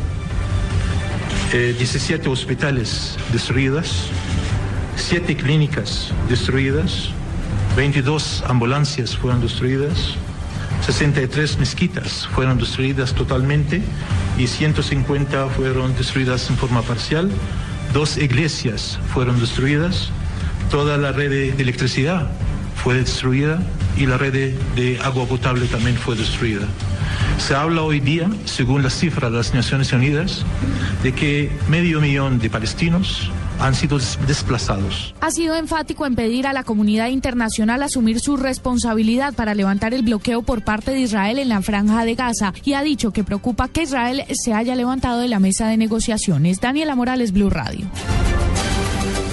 eh, 1.52 1.74
17 1.76 2.28
hospitales 2.28 3.16
destruidas, 3.32 4.06
7 4.96 5.36
clínicas 5.36 6.12
destruidas, 6.28 7.10
22 7.76 8.44
ambulancias 8.46 9.16
fueron 9.16 9.40
destruidas, 9.40 10.16
63 10.86 11.58
mezquitas 11.58 12.26
fueron 12.34 12.58
destruidas 12.58 13.14
totalmente 13.14 13.82
y 14.38 14.46
150 14.46 15.48
fueron 15.48 15.94
destruidas 15.96 16.50
en 16.50 16.56
forma 16.56 16.82
parcial, 16.82 17.30
dos 17.92 18.16
iglesias 18.16 18.98
fueron 19.12 19.38
destruidas, 19.40 20.10
toda 20.70 20.96
la 20.96 21.12
red 21.12 21.30
de 21.30 21.62
electricidad 21.62 22.30
fue 22.82 22.94
destruida 22.94 23.60
y 23.96 24.06
la 24.06 24.18
red 24.18 24.54
de, 24.74 24.98
agua 25.02 25.26
potable 25.26 25.66
también 25.66 25.96
fue 25.96 26.16
destruida. 26.16 26.66
Se 27.38 27.54
habla 27.54 27.82
hoy 27.82 28.00
día, 28.00 28.30
según 28.44 28.82
las 28.82 28.94
cifras 28.94 29.30
de 29.30 29.38
las 29.38 29.54
Naciones 29.54 29.92
Unidas, 29.92 30.44
de 31.02 31.12
que 31.12 31.50
medio 31.68 32.00
millón 32.00 32.38
de 32.38 32.50
palestinos 32.50 33.30
han 33.60 33.74
sido 33.74 33.98
desplazados. 34.26 35.14
Ha 35.20 35.30
sido 35.30 35.54
enfático 35.54 36.04
en 36.06 36.16
pedir 36.16 36.46
a 36.46 36.52
la 36.52 36.64
comunidad 36.64 37.08
internacional 37.08 37.82
asumir 37.82 38.20
su 38.20 38.36
responsabilidad 38.36 39.34
para 39.34 39.54
levantar 39.54 39.94
el 39.94 40.02
bloqueo 40.02 40.42
por 40.42 40.64
parte 40.64 40.90
de 40.92 41.00
Israel 41.00 41.38
en 41.38 41.48
la 41.48 41.62
franja 41.62 42.04
de 42.04 42.14
Gaza 42.14 42.52
y 42.64 42.72
ha 42.72 42.82
dicho 42.82 43.12
que 43.12 43.24
preocupa 43.24 43.68
que 43.68 43.82
Israel 43.82 44.24
se 44.32 44.52
haya 44.52 44.74
levantado 44.74 45.20
de 45.20 45.28
la 45.28 45.38
mesa 45.38 45.68
de 45.68 45.76
negociaciones. 45.76 46.60
Daniela 46.60 46.96
Morales, 46.96 47.32
Blue 47.32 47.50
Radio. 47.50 47.86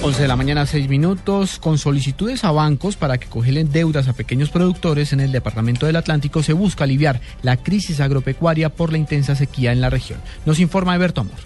11 0.02 0.22
de 0.22 0.28
la 0.28 0.36
mañana, 0.36 0.64
6 0.64 0.88
minutos. 0.88 1.58
Con 1.58 1.76
solicitudes 1.76 2.42
a 2.44 2.50
bancos 2.52 2.96
para 2.96 3.18
que 3.18 3.26
congelen 3.26 3.70
deudas 3.70 4.08
a 4.08 4.14
pequeños 4.14 4.48
productores 4.48 5.12
en 5.12 5.20
el 5.20 5.30
departamento 5.30 5.84
del 5.84 5.96
Atlántico, 5.96 6.42
se 6.42 6.54
busca 6.54 6.84
aliviar 6.84 7.20
la 7.42 7.58
crisis 7.58 8.00
agropecuaria 8.00 8.70
por 8.70 8.92
la 8.92 8.98
intensa 8.98 9.34
sequía 9.34 9.72
en 9.72 9.82
la 9.82 9.90
región. 9.90 10.18
Nos 10.46 10.58
informa 10.58 10.94
Eberto 10.94 11.20
Amor. 11.20 11.38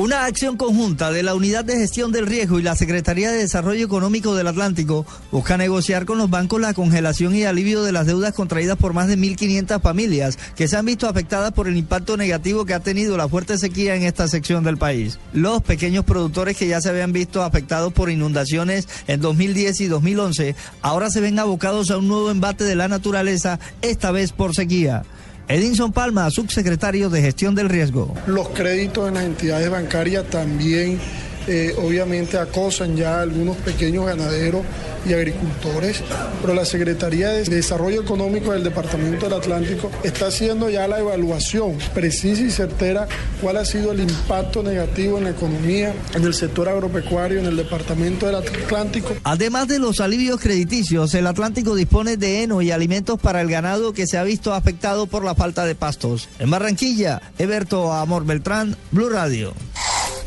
Una 0.00 0.24
acción 0.24 0.56
conjunta 0.56 1.12
de 1.12 1.22
la 1.22 1.34
Unidad 1.34 1.62
de 1.62 1.76
Gestión 1.76 2.10
del 2.10 2.26
Riesgo 2.26 2.58
y 2.58 2.62
la 2.62 2.74
Secretaría 2.74 3.30
de 3.30 3.36
Desarrollo 3.36 3.84
Económico 3.84 4.34
del 4.34 4.46
Atlántico 4.46 5.04
busca 5.30 5.58
negociar 5.58 6.06
con 6.06 6.16
los 6.16 6.30
bancos 6.30 6.58
la 6.58 6.72
congelación 6.72 7.34
y 7.34 7.44
alivio 7.44 7.82
de 7.82 7.92
las 7.92 8.06
deudas 8.06 8.32
contraídas 8.32 8.78
por 8.78 8.94
más 8.94 9.08
de 9.08 9.18
1.500 9.18 9.82
familias 9.82 10.38
que 10.56 10.68
se 10.68 10.78
han 10.78 10.86
visto 10.86 11.06
afectadas 11.06 11.52
por 11.52 11.68
el 11.68 11.76
impacto 11.76 12.16
negativo 12.16 12.64
que 12.64 12.72
ha 12.72 12.80
tenido 12.80 13.18
la 13.18 13.28
fuerte 13.28 13.58
sequía 13.58 13.94
en 13.94 14.04
esta 14.04 14.26
sección 14.26 14.64
del 14.64 14.78
país. 14.78 15.18
Los 15.34 15.62
pequeños 15.62 16.06
productores 16.06 16.56
que 16.56 16.66
ya 16.66 16.80
se 16.80 16.88
habían 16.88 17.12
visto 17.12 17.42
afectados 17.42 17.92
por 17.92 18.08
inundaciones 18.08 18.88
en 19.06 19.20
2010 19.20 19.82
y 19.82 19.86
2011 19.88 20.56
ahora 20.80 21.10
se 21.10 21.20
ven 21.20 21.38
abocados 21.38 21.90
a 21.90 21.98
un 21.98 22.08
nuevo 22.08 22.30
embate 22.30 22.64
de 22.64 22.74
la 22.74 22.88
naturaleza, 22.88 23.60
esta 23.82 24.12
vez 24.12 24.32
por 24.32 24.54
sequía. 24.54 25.02
Edinson 25.50 25.92
Palma, 25.92 26.30
subsecretario 26.30 27.10
de 27.10 27.22
Gestión 27.22 27.56
del 27.56 27.68
Riesgo. 27.68 28.14
Los 28.28 28.50
créditos 28.50 29.08
en 29.08 29.14
las 29.14 29.24
entidades 29.24 29.68
bancarias 29.68 30.24
también 30.30 31.00
eh, 31.46 31.74
obviamente 31.78 32.38
acosan 32.38 32.96
ya 32.96 33.18
a 33.18 33.22
algunos 33.22 33.56
pequeños 33.58 34.06
ganaderos 34.06 34.64
y 35.06 35.14
agricultores, 35.14 36.02
pero 36.40 36.54
la 36.54 36.64
Secretaría 36.64 37.30
de 37.30 37.44
Desarrollo 37.44 38.02
Económico 38.02 38.52
del 38.52 38.62
Departamento 38.62 39.26
del 39.26 39.38
Atlántico 39.38 39.90
está 40.02 40.26
haciendo 40.26 40.68
ya 40.68 40.86
la 40.88 40.98
evaluación 40.98 41.78
precisa 41.94 42.42
y 42.42 42.50
certera 42.50 43.08
cuál 43.40 43.56
ha 43.56 43.64
sido 43.64 43.92
el 43.92 44.00
impacto 44.00 44.62
negativo 44.62 45.18
en 45.18 45.24
la 45.24 45.30
economía, 45.30 45.94
en 46.14 46.24
el 46.24 46.34
sector 46.34 46.68
agropecuario, 46.68 47.38
en 47.38 47.46
el 47.46 47.56
Departamento 47.56 48.26
del 48.26 48.36
Atlántico. 48.36 49.16
Además 49.24 49.68
de 49.68 49.78
los 49.78 50.00
alivios 50.00 50.40
crediticios, 50.40 51.14
el 51.14 51.26
Atlántico 51.26 51.74
dispone 51.74 52.16
de 52.16 52.42
heno 52.42 52.60
y 52.62 52.70
alimentos 52.70 53.18
para 53.18 53.40
el 53.40 53.48
ganado 53.48 53.92
que 53.92 54.06
se 54.06 54.18
ha 54.18 54.22
visto 54.22 54.52
afectado 54.52 55.06
por 55.06 55.24
la 55.24 55.34
falta 55.34 55.64
de 55.64 55.74
pastos. 55.74 56.28
En 56.38 56.50
Barranquilla, 56.50 57.22
Eberto 57.38 57.92
Amor 57.92 58.26
Beltrán, 58.26 58.76
Blue 58.90 59.08
Radio. 59.08 59.54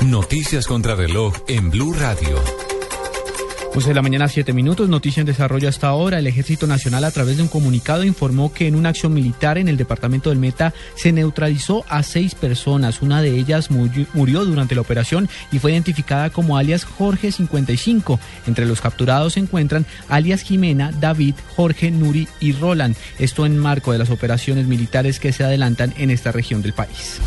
Noticias 0.06 0.68
contra 0.68 0.96
reloj 0.96 1.34
en 1.48 1.70
Blue 1.72 1.94
Radio. 1.94 2.38
11 3.74 3.88
de 3.88 3.96
la 3.96 4.02
mañana, 4.02 4.28
7 4.28 4.52
minutos. 4.52 4.90
Noticia 4.90 5.22
en 5.22 5.26
desarrollo 5.26 5.70
hasta 5.70 5.88
ahora. 5.88 6.20
El 6.20 6.28
Ejército 6.28 6.68
Nacional, 6.68 7.06
a 7.06 7.12
través 7.12 7.38
de 7.38 7.44
un 7.44 7.48
comunicado, 7.48 8.04
informó 8.04 8.54
que 8.54 8.68
en 8.68 8.76
una 8.76 8.90
acción 8.90 9.14
militar 9.14 9.58
en 9.58 9.70
el 9.70 9.78
departamento 9.78 10.30
del 10.30 10.40
Meta 10.40 10.74
se 10.96 11.14
neutralizó 11.14 11.86
a 11.88 12.04
seis 12.04 12.36
personas. 12.36 13.02
Una 13.02 13.22
de 13.22 13.38
ellas 13.38 13.70
murió 13.72 14.46
durante 14.46 14.76
la 14.76 14.82
operación 14.82 15.30
y 15.54 15.60
fue 15.60 15.72
identificada 15.72 16.30
como 16.32 16.58
alias 16.58 16.84
Jorge 16.84 17.32
55. 17.32 18.20
Entre 18.46 18.66
los 18.66 18.82
capturados 18.82 19.34
se 19.34 19.40
encuentran 19.40 19.86
alias 20.10 20.42
Jimena, 20.42 20.92
David, 20.92 21.36
Jorge, 21.56 21.92
Nuri 21.92 22.28
y 22.42 22.52
Roland. 22.52 22.98
Esto 23.20 23.46
en 23.46 23.58
marco 23.58 23.94
de 23.94 24.00
las 24.00 24.10
operaciones 24.10 24.68
militares 24.68 25.20
que 25.20 25.32
se 25.32 25.46
adelantan 25.46 25.94
en 25.98 26.12
esta 26.12 26.34
región 26.34 26.62
del 26.62 26.74
país. 26.74 27.22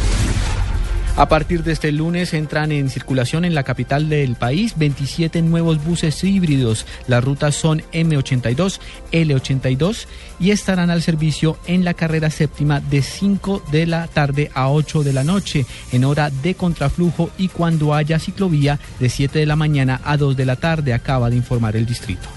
A 1.17 1.29
partir 1.29 1.65
de 1.65 1.73
este 1.73 1.93
lunes 1.93 2.35
entran 2.35 2.73
en 2.73 2.91
circulación 2.91 3.47
en 3.47 3.55
la 3.55 3.63
capital 3.63 4.11
del 4.11 4.35
país 4.35 4.75
27 4.77 5.41
nuevos 5.41 5.83
buses 5.83 6.23
híbridos. 6.23 6.85
Las 7.09 7.25
rutas 7.25 7.55
son 7.55 7.81
M82, 7.95 8.81
L82 9.13 10.07
y 10.39 10.51
estarán 10.51 10.91
al 10.91 11.01
servicio 11.01 11.57
en 11.67 11.87
la 11.87 11.95
carrera 11.95 12.29
séptima 12.29 12.81
de 12.81 13.01
5 13.01 13.63
de 13.73 13.87
la 13.87 14.09
tarde 14.09 14.51
a 14.53 14.69
8 14.69 15.05
de 15.05 15.15
la 15.15 15.25
noche 15.25 15.65
en 15.91 16.05
hora 16.05 16.29
de 16.29 16.55
contraflujo 16.55 17.31
y 17.39 17.49
cuando 17.49 17.95
haya 17.95 18.19
ciclovía 18.19 18.79
de 19.01 19.09
7 19.09 19.39
de 19.39 19.47
la 19.47 19.57
mañana 19.57 20.03
a 20.05 20.19
2 20.19 20.37
de 20.37 20.45
la 20.45 20.57
tarde, 20.57 20.93
acaba 20.93 21.31
de 21.31 21.37
informar 21.37 21.77
el 21.77 21.87
distrito. 21.87 22.29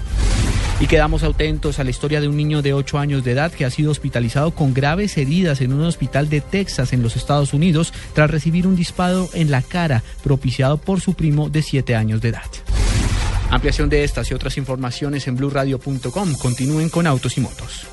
Y 0.80 0.86
quedamos 0.86 1.22
atentos 1.24 1.78
a 1.78 1.84
la 1.84 1.90
historia 1.90 2.22
de 2.22 2.28
un 2.28 2.38
niño 2.38 2.62
de 2.62 2.72
8 2.72 2.98
años 2.98 3.22
de 3.22 3.32
edad 3.32 3.52
que 3.52 3.66
ha 3.66 3.70
sido 3.70 3.90
hospitalizado 3.90 4.52
con 4.52 4.72
graves 4.72 5.18
heridas 5.18 5.60
en 5.60 5.74
un 5.74 5.82
hospital 5.84 6.30
de 6.30 6.40
Texas 6.40 6.94
en 6.94 7.02
los 7.02 7.16
Estados 7.16 7.52
Unidos 7.52 7.92
tras 8.14 8.30
recibir 8.30 8.66
un 8.66 8.76
disparo 8.76 9.28
en 9.34 9.50
la 9.50 9.60
cara 9.60 10.02
propiciado 10.24 10.78
por 10.78 11.02
su 11.02 11.12
primo 11.12 11.50
de 11.50 11.60
7 11.60 11.94
años 11.94 12.22
de 12.22 12.30
edad. 12.30 12.50
Ampliación 13.50 13.90
de 13.90 14.04
estas 14.04 14.30
y 14.30 14.34
otras 14.34 14.56
informaciones 14.56 15.28
en 15.28 15.36
blurradio.com. 15.36 16.34
Continúen 16.36 16.88
con 16.88 17.06
Autos 17.06 17.36
y 17.36 17.42
Motos. 17.42 17.86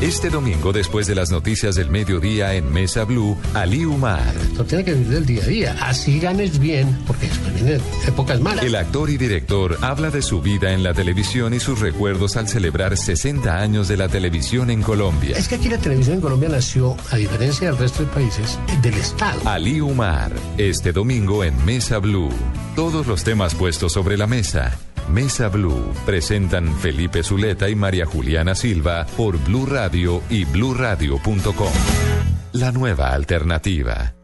Este 0.00 0.30
domingo, 0.30 0.72
después 0.72 1.06
de 1.06 1.14
las 1.14 1.30
noticias 1.30 1.74
del 1.74 1.90
mediodía 1.90 2.54
en 2.54 2.72
Mesa 2.72 3.04
Blue, 3.04 3.36
Ali 3.52 3.84
Umar. 3.84 4.32
No 4.56 4.64
tiene 4.64 4.82
que 4.82 4.94
vivir 4.94 5.08
del 5.08 5.26
día 5.26 5.42
a 5.42 5.46
día. 5.46 5.76
Así 5.78 6.18
ganes 6.18 6.58
bien, 6.58 6.98
porque 7.06 7.26
después 7.26 7.54
vienen 7.54 7.82
épocas 8.08 8.40
malas. 8.40 8.64
El 8.64 8.76
actor 8.76 9.10
y 9.10 9.18
director 9.18 9.76
habla 9.82 10.10
de 10.10 10.22
su 10.22 10.40
vida 10.40 10.72
en 10.72 10.82
la 10.82 10.94
televisión 10.94 11.52
y 11.52 11.60
sus 11.60 11.80
recuerdos 11.80 12.38
al 12.38 12.48
celebrar 12.48 12.96
60 12.96 13.54
años 13.54 13.88
de 13.88 13.98
la 13.98 14.08
televisión 14.08 14.70
en 14.70 14.80
Colombia. 14.80 15.36
Es 15.36 15.48
que 15.48 15.56
aquí 15.56 15.68
la 15.68 15.76
televisión 15.76 16.14
en 16.14 16.22
Colombia 16.22 16.48
nació, 16.48 16.96
a 17.10 17.16
diferencia 17.16 17.66
del 17.66 17.76
resto 17.76 18.02
de 18.02 18.08
países, 18.08 18.58
del 18.80 18.94
Estado. 18.94 19.38
Ali 19.44 19.82
Umar, 19.82 20.32
este 20.56 20.92
domingo 20.92 21.44
en 21.44 21.62
Mesa 21.66 21.98
Blue. 21.98 22.30
Todos 22.74 23.06
los 23.06 23.22
temas 23.22 23.54
puestos 23.54 23.92
sobre 23.92 24.16
la 24.16 24.26
mesa. 24.26 24.78
Mesa 25.08 25.48
Blue 25.48 25.92
presentan 26.04 26.74
Felipe 26.78 27.22
Zuleta 27.22 27.68
y 27.68 27.74
María 27.74 28.06
Juliana 28.06 28.54
Silva 28.54 29.06
por 29.16 29.38
Blue 29.38 29.66
Radio 29.66 30.22
y 30.30 30.44
bluradio.com. 30.44 31.72
La 32.52 32.72
nueva 32.72 33.12
alternativa. 33.12 34.14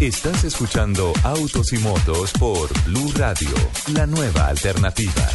Estás 0.00 0.44
escuchando 0.44 1.12
Autos 1.22 1.72
y 1.72 1.78
Motos 1.78 2.32
por 2.32 2.68
Blue 2.84 3.12
Radio, 3.16 3.48
la 3.94 4.06
nueva 4.06 4.48
alternativa. 4.48 5.30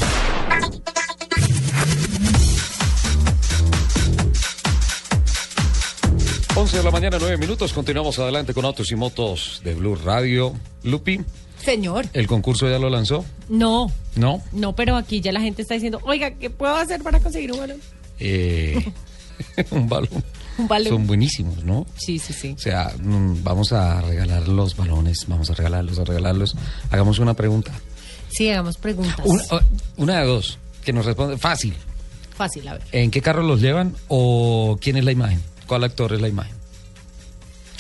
Once 6.55 6.77
de 6.77 6.83
la 6.83 6.91
mañana, 6.91 7.17
nueve 7.19 7.37
minutos. 7.37 7.73
Continuamos 7.73 8.19
adelante 8.19 8.53
con 8.53 8.65
Autos 8.65 8.91
y 8.91 8.95
Motos 8.95 9.61
de 9.63 9.73
Blue 9.73 9.95
Radio. 9.95 10.53
Lupi. 10.83 11.21
Señor. 11.63 12.07
¿El 12.13 12.27
concurso 12.27 12.69
ya 12.69 12.79
lo 12.79 12.89
lanzó? 12.89 13.25
No. 13.49 13.91
¿No? 14.15 14.41
No, 14.51 14.75
pero 14.75 14.95
aquí 14.95 15.21
ya 15.21 15.31
la 15.31 15.41
gente 15.41 15.61
está 15.61 15.75
diciendo, 15.75 15.99
oiga, 16.03 16.31
¿qué 16.31 16.49
puedo 16.49 16.75
hacer 16.75 17.01
para 17.01 17.19
conseguir 17.19 17.51
un 17.51 17.59
balón? 17.59 17.81
Eh, 18.19 18.91
un 19.71 19.87
balón. 19.87 20.23
Un 20.57 20.67
balón. 20.67 20.89
Son 20.89 21.07
buenísimos, 21.07 21.63
¿no? 21.63 21.85
Sí, 21.97 22.19
sí, 22.19 22.33
sí. 22.33 22.53
O 22.57 22.59
sea, 22.59 22.93
mm, 23.01 23.43
vamos 23.43 23.71
a 23.71 24.01
regalar 24.01 24.47
los 24.47 24.75
balones, 24.75 25.25
vamos 25.27 25.49
a 25.49 25.53
regalarlos, 25.53 25.99
a 25.99 26.03
regalarlos. 26.03 26.55
Hagamos 26.89 27.19
una 27.19 27.33
pregunta. 27.33 27.71
Sí, 28.29 28.49
hagamos 28.49 28.77
preguntas. 28.77 29.25
Una, 29.25 29.43
una 29.97 30.19
de 30.19 30.25
dos, 30.25 30.57
que 30.83 30.93
nos 30.93 31.05
responde 31.05 31.37
fácil. 31.37 31.75
Fácil, 32.35 32.67
a 32.67 32.73
ver. 32.73 32.83
¿En 32.91 33.11
qué 33.11 33.21
carro 33.21 33.43
los 33.43 33.61
llevan 33.61 33.95
o 34.07 34.77
quién 34.81 34.97
es 34.97 35.05
la 35.05 35.11
imagen? 35.11 35.41
¿Cuál 35.67 35.83
actor 35.83 36.13
es 36.13 36.21
la 36.21 36.27
imagen? 36.27 36.60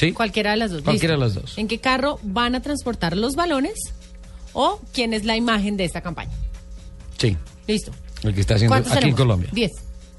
¿Sí? 0.01 0.11
Cualquiera 0.13 0.51
de 0.51 0.57
las 0.57 0.71
dos. 0.71 0.81
Cualquiera 0.81 1.15
listo. 1.15 1.29
de 1.29 1.35
las 1.35 1.41
dos. 1.51 1.57
¿En 1.59 1.67
qué 1.67 1.77
carro 1.77 2.19
van 2.23 2.55
a 2.55 2.61
transportar 2.61 3.15
los 3.15 3.35
balones 3.35 3.75
o 4.53 4.81
quién 4.93 5.13
es 5.13 5.25
la 5.25 5.37
imagen 5.37 5.77
de 5.77 5.85
esta 5.85 6.01
campaña? 6.01 6.31
Sí. 7.17 7.37
Listo. 7.67 7.91
El 8.23 8.33
que 8.33 8.41
está 8.41 8.55
haciendo 8.55 8.75
aquí 8.75 8.89
¿Cuántos 8.89 9.03
en? 9.09 9.15
Colombia. 9.15 9.49
Diez. 9.53 9.71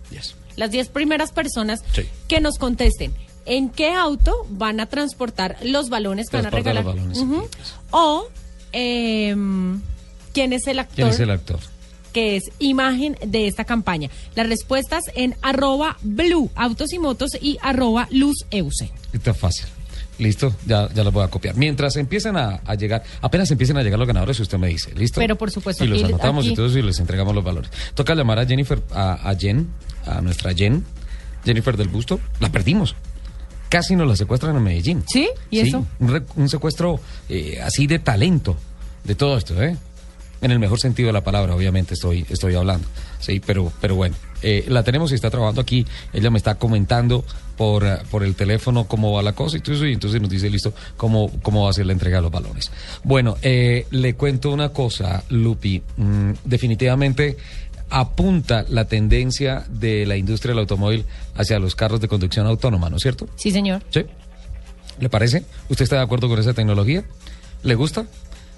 Diez. 0.09 0.37
Las 0.55 0.71
diez 0.71 0.89
primeras 0.89 1.33
personas 1.33 1.81
Sí. 1.93 2.03
que 2.29 2.41
nos 2.41 2.59
contesten 2.59 3.13
en 3.45 3.71
qué 3.71 3.93
auto 3.93 4.47
van 4.51 4.79
a 4.79 4.87
transportar 4.87 5.57
los 5.65 5.89
balones 5.89 6.29
que 6.31 6.37
van 6.37 6.47
a 6.47 6.51
regalar. 6.51 6.85
los 6.85 6.95
balones. 6.95 7.25
O 7.91 8.29
em, 8.71 9.81
quién 10.33 10.53
es 10.53 10.67
el 10.69 10.79
actor 10.79 10.95
¿Quién 10.95 11.09
es 11.09 11.19
el 11.19 11.31
actor? 11.31 11.59
Que 12.13 12.37
es 12.37 12.45
imagen 12.59 13.17
de 13.27 13.47
esta 13.47 13.65
campaña. 13.65 14.11
Las 14.35 14.49
respuestas 14.49 15.05
en 15.15 15.35
arroba 15.43 15.97
blue 16.03 16.51
autos 16.55 16.93
y 16.93 16.99
motos 16.99 17.31
y 17.41 17.59
arroba 17.63 18.07
luz 18.11 18.45
euse. 18.51 18.91
Está 19.13 19.35
fácil. 19.35 19.67
Listo, 20.19 20.55
ya, 20.67 20.89
ya 20.95 21.03
voy 21.05 21.25
a 21.25 21.29
copiar. 21.29 21.57
Mientras 21.57 21.97
empiecen 21.97 22.37
a, 22.37 22.61
a 22.65 22.75
llegar, 22.75 23.03
apenas 23.23 23.51
empiecen 23.51 23.77
a 23.79 23.83
llegar 23.83 23.99
los 23.99 24.07
ganadores, 24.07 24.39
usted 24.39 24.59
me 24.59 24.69
dice, 24.69 24.95
¿listo? 24.95 25.19
Pero 25.21 25.37
por 25.37 25.51
supuesto, 25.51 25.85
Y 25.85 25.89
los 25.89 26.05
anotamos 26.05 26.45
aquí- 26.45 26.53
y 26.53 26.57
todos 26.57 26.77
y 26.77 26.83
les 26.83 27.01
entregamos 27.01 27.35
los 27.35 27.43
valores. 27.43 27.71
Toca 27.95 28.15
llamar 28.15 28.39
a 28.39 28.47
Jennifer, 28.47 28.81
a, 28.93 29.29
a 29.29 29.35
Jen, 29.35 29.69
a 30.07 30.21
nuestra 30.21 30.55
Jen, 30.55 30.85
Jennifer 31.45 31.77
del 31.77 31.89
Busto. 31.89 32.21
La 32.41 32.53
perdimos. 32.53 32.95
Casi 33.69 33.97
nos 33.97 34.07
la 34.07 34.15
secuestran 34.15 34.55
en 34.55 34.63
Medellín. 34.63 35.03
¿Sí? 35.09 35.29
¿Y 35.51 35.61
eso? 35.61 35.85
Un, 35.99 36.25
un 36.37 36.49
secuestro 36.49 37.01
eh, 37.29 37.59
así 37.65 37.87
de 37.87 37.99
talento 37.99 38.57
de 39.03 39.15
todo 39.15 39.39
esto, 39.39 39.61
¿eh? 39.63 39.77
En 40.43 40.51
el 40.51 40.59
mejor 40.59 40.81
sentido 40.81 41.07
de 41.07 41.13
la 41.13 41.23
palabra, 41.23 41.55
obviamente 41.55 41.95
estoy, 41.95 42.27
estoy 42.29 42.57
hablando. 42.57 42.87
Sí, 43.21 43.41
pero, 43.45 43.73
pero 43.81 43.95
bueno, 43.95 44.17
eh, 44.43 44.65
la 44.69 44.83
tenemos 44.83 45.13
y 45.13 45.15
está 45.15 45.31
trabajando 45.31 45.61
aquí. 45.61 45.87
Ella 46.13 46.31
me 46.31 46.39
está 46.39 46.57
comentando 46.57 47.25
por, 47.57 47.87
por 48.11 48.25
el 48.25 48.35
teléfono 48.35 48.89
cómo 48.89 49.13
va 49.13 49.23
la 49.23 49.35
cosa 49.35 49.57
y 49.57 49.61
todo 49.61 49.77
eso, 49.77 49.87
y 49.87 49.93
entonces 49.93 50.21
nos 50.21 50.29
dice, 50.29 50.51
listo, 50.51 50.75
cómo, 50.97 51.31
cómo 51.43 51.65
va 51.65 51.71
a 51.71 51.73
ser 51.73 51.87
la 51.87 51.93
entrega 51.93 52.17
de 52.17 52.23
los 52.23 52.33
balones. 52.33 52.73
Bueno, 53.05 53.37
eh, 53.41 53.87
le 53.93 54.15
cuento 54.15 54.51
una 54.51 54.71
cosa, 54.71 55.23
Lupi. 55.29 55.81
Mm, 55.97 56.33
definitivamente 56.45 57.37
apunta 57.89 58.65
la 58.69 58.87
tendencia 58.87 59.65
de 59.69 60.07
la 60.07 60.17
industria 60.17 60.53
del 60.53 60.61
automóvil 60.61 61.05
hacia 61.37 61.59
los 61.59 61.77
carros 61.77 62.01
de 62.01 62.09
conducción 62.09 62.47
autónoma, 62.47 62.91
¿no 62.91 62.97
es 62.97 63.03
cierto? 63.03 63.29
Sí, 63.37 63.53
señor. 63.53 63.83
¿Sí? 63.91 64.05
¿Le 64.99 65.09
parece? 65.09 65.45
¿Usted 65.69 65.85
está 65.85 65.97
de 65.97 66.03
acuerdo 66.03 66.29
con 66.29 66.39
esa 66.39 66.55
tecnología? 66.55 67.05
¿Le 67.63 67.75
gusta? 67.75 68.07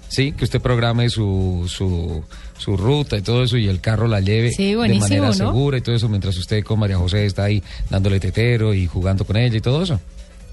Sí, 0.07 0.31
que 0.31 0.43
usted 0.45 0.61
programe 0.61 1.09
su, 1.09 1.65
su, 1.67 2.23
su 2.57 2.77
ruta 2.77 3.17
y 3.17 3.21
todo 3.21 3.43
eso 3.43 3.57
y 3.57 3.67
el 3.67 3.81
carro 3.81 4.07
la 4.07 4.21
lleve 4.21 4.51
Sí, 4.51 4.71
de 4.73 4.77
manera 4.99 5.27
¿no? 5.27 5.33
segura 5.33 5.77
y 5.77 5.81
todo 5.81 5.95
eso 5.95 6.07
mientras 6.09 6.37
usted 6.37 6.63
con 6.63 6.79
María 6.79 6.97
José 6.97 7.25
está 7.25 7.43
ahí 7.45 7.61
dándole 7.89 8.19
tetero 8.19 8.73
y 8.73 8.85
jugando 8.87 9.25
con 9.25 9.35
ella 9.37 9.57
y 9.57 9.61
todo 9.61 9.83
eso. 9.83 9.99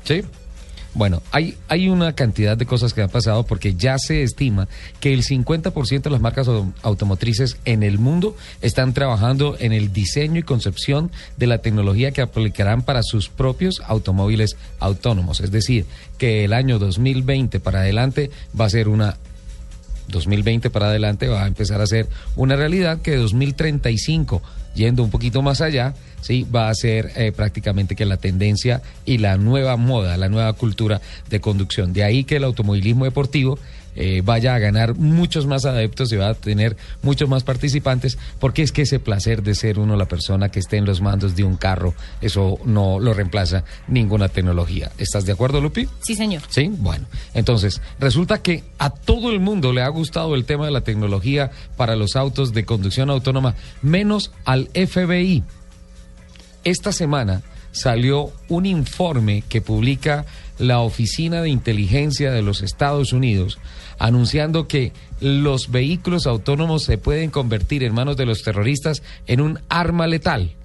Sí. 0.04 0.22
Bueno, 0.94 1.22
hay, 1.30 1.56
hay 1.68 1.88
una 1.88 2.12
cantidad 2.14 2.54
de 2.54 2.66
cosas 2.66 2.92
que 2.92 3.00
han 3.00 3.08
pasado 3.08 3.44
porque 3.46 3.74
ya 3.74 3.96
se 3.98 4.22
estima 4.22 4.68
que 5.00 5.14
el 5.14 5.22
50% 5.24 6.02
de 6.02 6.10
las 6.10 6.20
marcas 6.20 6.48
au- 6.48 6.70
automotrices 6.82 7.56
en 7.64 7.82
el 7.82 7.98
mundo 7.98 8.36
están 8.60 8.92
trabajando 8.92 9.56
en 9.58 9.72
el 9.72 9.90
diseño 9.94 10.40
y 10.40 10.42
concepción 10.42 11.10
de 11.38 11.46
la 11.46 11.58
tecnología 11.58 12.10
que 12.10 12.20
aplicarán 12.20 12.82
para 12.82 13.02
sus 13.02 13.30
propios 13.30 13.80
automóviles 13.86 14.56
autónomos. 14.80 15.40
Es 15.40 15.50
decir, 15.50 15.86
que 16.18 16.44
el 16.44 16.52
año 16.52 16.78
2020 16.78 17.58
para 17.58 17.80
adelante 17.80 18.30
va 18.58 18.66
a 18.66 18.70
ser 18.70 18.88
una 18.88 19.16
2020 20.08 20.70
para 20.70 20.86
adelante 20.86 21.28
va 21.28 21.44
a 21.44 21.46
empezar 21.46 21.80
a 21.80 21.86
ser 21.86 22.08
una 22.36 22.56
realidad 22.56 23.00
que 23.00 23.16
2035, 23.16 24.42
yendo 24.74 25.02
un 25.02 25.10
poquito 25.10 25.42
más 25.42 25.60
allá, 25.60 25.94
sí, 26.20 26.46
va 26.54 26.68
a 26.68 26.74
ser 26.74 27.12
eh, 27.16 27.32
prácticamente 27.32 27.96
que 27.96 28.04
la 28.04 28.16
tendencia 28.16 28.82
y 29.04 29.18
la 29.18 29.36
nueva 29.36 29.76
moda, 29.76 30.16
la 30.16 30.28
nueva 30.28 30.52
cultura 30.54 31.00
de 31.28 31.40
conducción. 31.40 31.92
De 31.92 32.04
ahí 32.04 32.24
que 32.24 32.36
el 32.36 32.44
automovilismo 32.44 33.04
deportivo 33.04 33.58
eh, 33.94 34.22
vaya 34.24 34.54
a 34.54 34.58
ganar 34.58 34.94
muchos 34.94 35.46
más 35.46 35.64
adeptos 35.64 36.12
y 36.12 36.16
va 36.16 36.30
a 36.30 36.34
tener 36.34 36.76
muchos 37.02 37.28
más 37.28 37.44
participantes, 37.44 38.18
porque 38.38 38.62
es 38.62 38.72
que 38.72 38.82
ese 38.82 38.98
placer 38.98 39.42
de 39.42 39.54
ser 39.54 39.78
uno 39.78 39.96
la 39.96 40.06
persona 40.06 40.48
que 40.48 40.60
esté 40.60 40.76
en 40.76 40.84
los 40.84 41.00
mandos 41.00 41.36
de 41.36 41.44
un 41.44 41.56
carro, 41.56 41.94
eso 42.20 42.58
no 42.64 42.98
lo 43.00 43.14
reemplaza 43.14 43.64
ninguna 43.88 44.28
tecnología. 44.28 44.90
¿Estás 44.98 45.26
de 45.26 45.32
acuerdo, 45.32 45.60
Lupi? 45.60 45.88
Sí, 46.00 46.14
señor. 46.14 46.42
Sí, 46.48 46.70
bueno. 46.78 47.06
Entonces, 47.34 47.80
resulta 47.98 48.42
que 48.42 48.64
a 48.78 48.90
todo 48.90 49.30
el 49.30 49.40
mundo 49.40 49.72
le 49.72 49.82
ha 49.82 49.88
gustado 49.88 50.34
el 50.34 50.44
tema 50.44 50.66
de 50.66 50.72
la 50.72 50.82
tecnología 50.82 51.50
para 51.76 51.96
los 51.96 52.16
autos 52.16 52.52
de 52.52 52.64
conducción 52.64 53.10
autónoma, 53.10 53.54
menos 53.82 54.32
al 54.44 54.68
FBI. 54.74 55.42
Esta 56.64 56.92
semana 56.92 57.42
salió 57.72 58.32
un 58.48 58.66
informe 58.66 59.42
que 59.48 59.60
publica 59.60 60.24
la 60.58 60.80
Oficina 60.80 61.42
de 61.42 61.48
Inteligencia 61.48 62.30
de 62.30 62.42
los 62.42 62.62
Estados 62.62 63.12
Unidos 63.12 63.58
anunciando 63.98 64.66
que 64.66 64.92
los 65.20 65.70
vehículos 65.70 66.26
autónomos 66.26 66.82
se 66.82 66.98
pueden 66.98 67.30
convertir 67.30 67.84
en 67.84 67.94
manos 67.94 68.16
de 68.16 68.26
los 68.26 68.42
terroristas 68.42 69.02
en 69.28 69.40
un 69.40 69.60
arma 69.68 70.08
letal. 70.08 70.56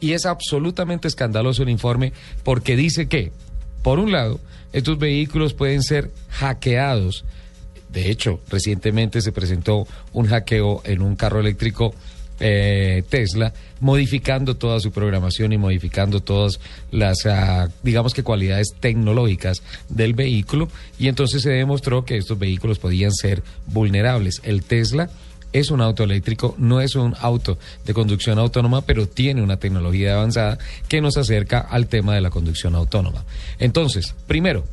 Y 0.00 0.12
es 0.12 0.24
absolutamente 0.24 1.06
escandaloso 1.06 1.62
el 1.62 1.68
informe 1.68 2.14
porque 2.42 2.76
dice 2.76 3.08
que, 3.08 3.32
por 3.82 3.98
un 3.98 4.12
lado, 4.12 4.40
estos 4.72 4.98
vehículos 4.98 5.52
pueden 5.52 5.82
ser 5.82 6.10
hackeados. 6.30 7.26
De 7.92 8.10
hecho, 8.10 8.40
recientemente 8.48 9.20
se 9.20 9.32
presentó 9.32 9.86
un 10.12 10.26
hackeo 10.26 10.80
en 10.84 11.02
un 11.02 11.16
carro 11.16 11.40
eléctrico 11.40 11.94
eh, 12.40 13.02
Tesla, 13.08 13.52
modificando 13.80 14.56
toda 14.56 14.80
su 14.80 14.90
programación 14.92 15.52
y 15.52 15.58
modificando 15.58 16.20
todas 16.20 16.58
las, 16.90 17.26
ah, 17.26 17.68
digamos 17.82 18.12
que 18.14 18.22
cualidades 18.22 18.74
tecnológicas 18.80 19.62
del 19.88 20.14
vehículo. 20.14 20.68
Y 20.98 21.08
entonces 21.08 21.42
se 21.42 21.50
demostró 21.50 22.04
que 22.04 22.16
estos 22.16 22.38
vehículos 22.38 22.78
podían 22.78 23.12
ser 23.12 23.42
vulnerables. 23.66 24.40
El 24.44 24.62
Tesla 24.62 25.08
es 25.52 25.70
un 25.70 25.80
auto 25.80 26.04
eléctrico, 26.04 26.54
no 26.58 26.80
es 26.80 26.94
un 26.94 27.14
auto 27.20 27.58
de 27.84 27.92
conducción 27.92 28.38
autónoma, 28.38 28.82
pero 28.82 29.08
tiene 29.08 29.42
una 29.42 29.56
tecnología 29.56 30.14
avanzada 30.14 30.58
que 30.88 31.00
nos 31.00 31.16
acerca 31.16 31.58
al 31.60 31.88
tema 31.88 32.14
de 32.14 32.20
la 32.20 32.30
conducción 32.30 32.74
autónoma. 32.76 33.24
Entonces, 33.58 34.14
primero, 34.26 34.64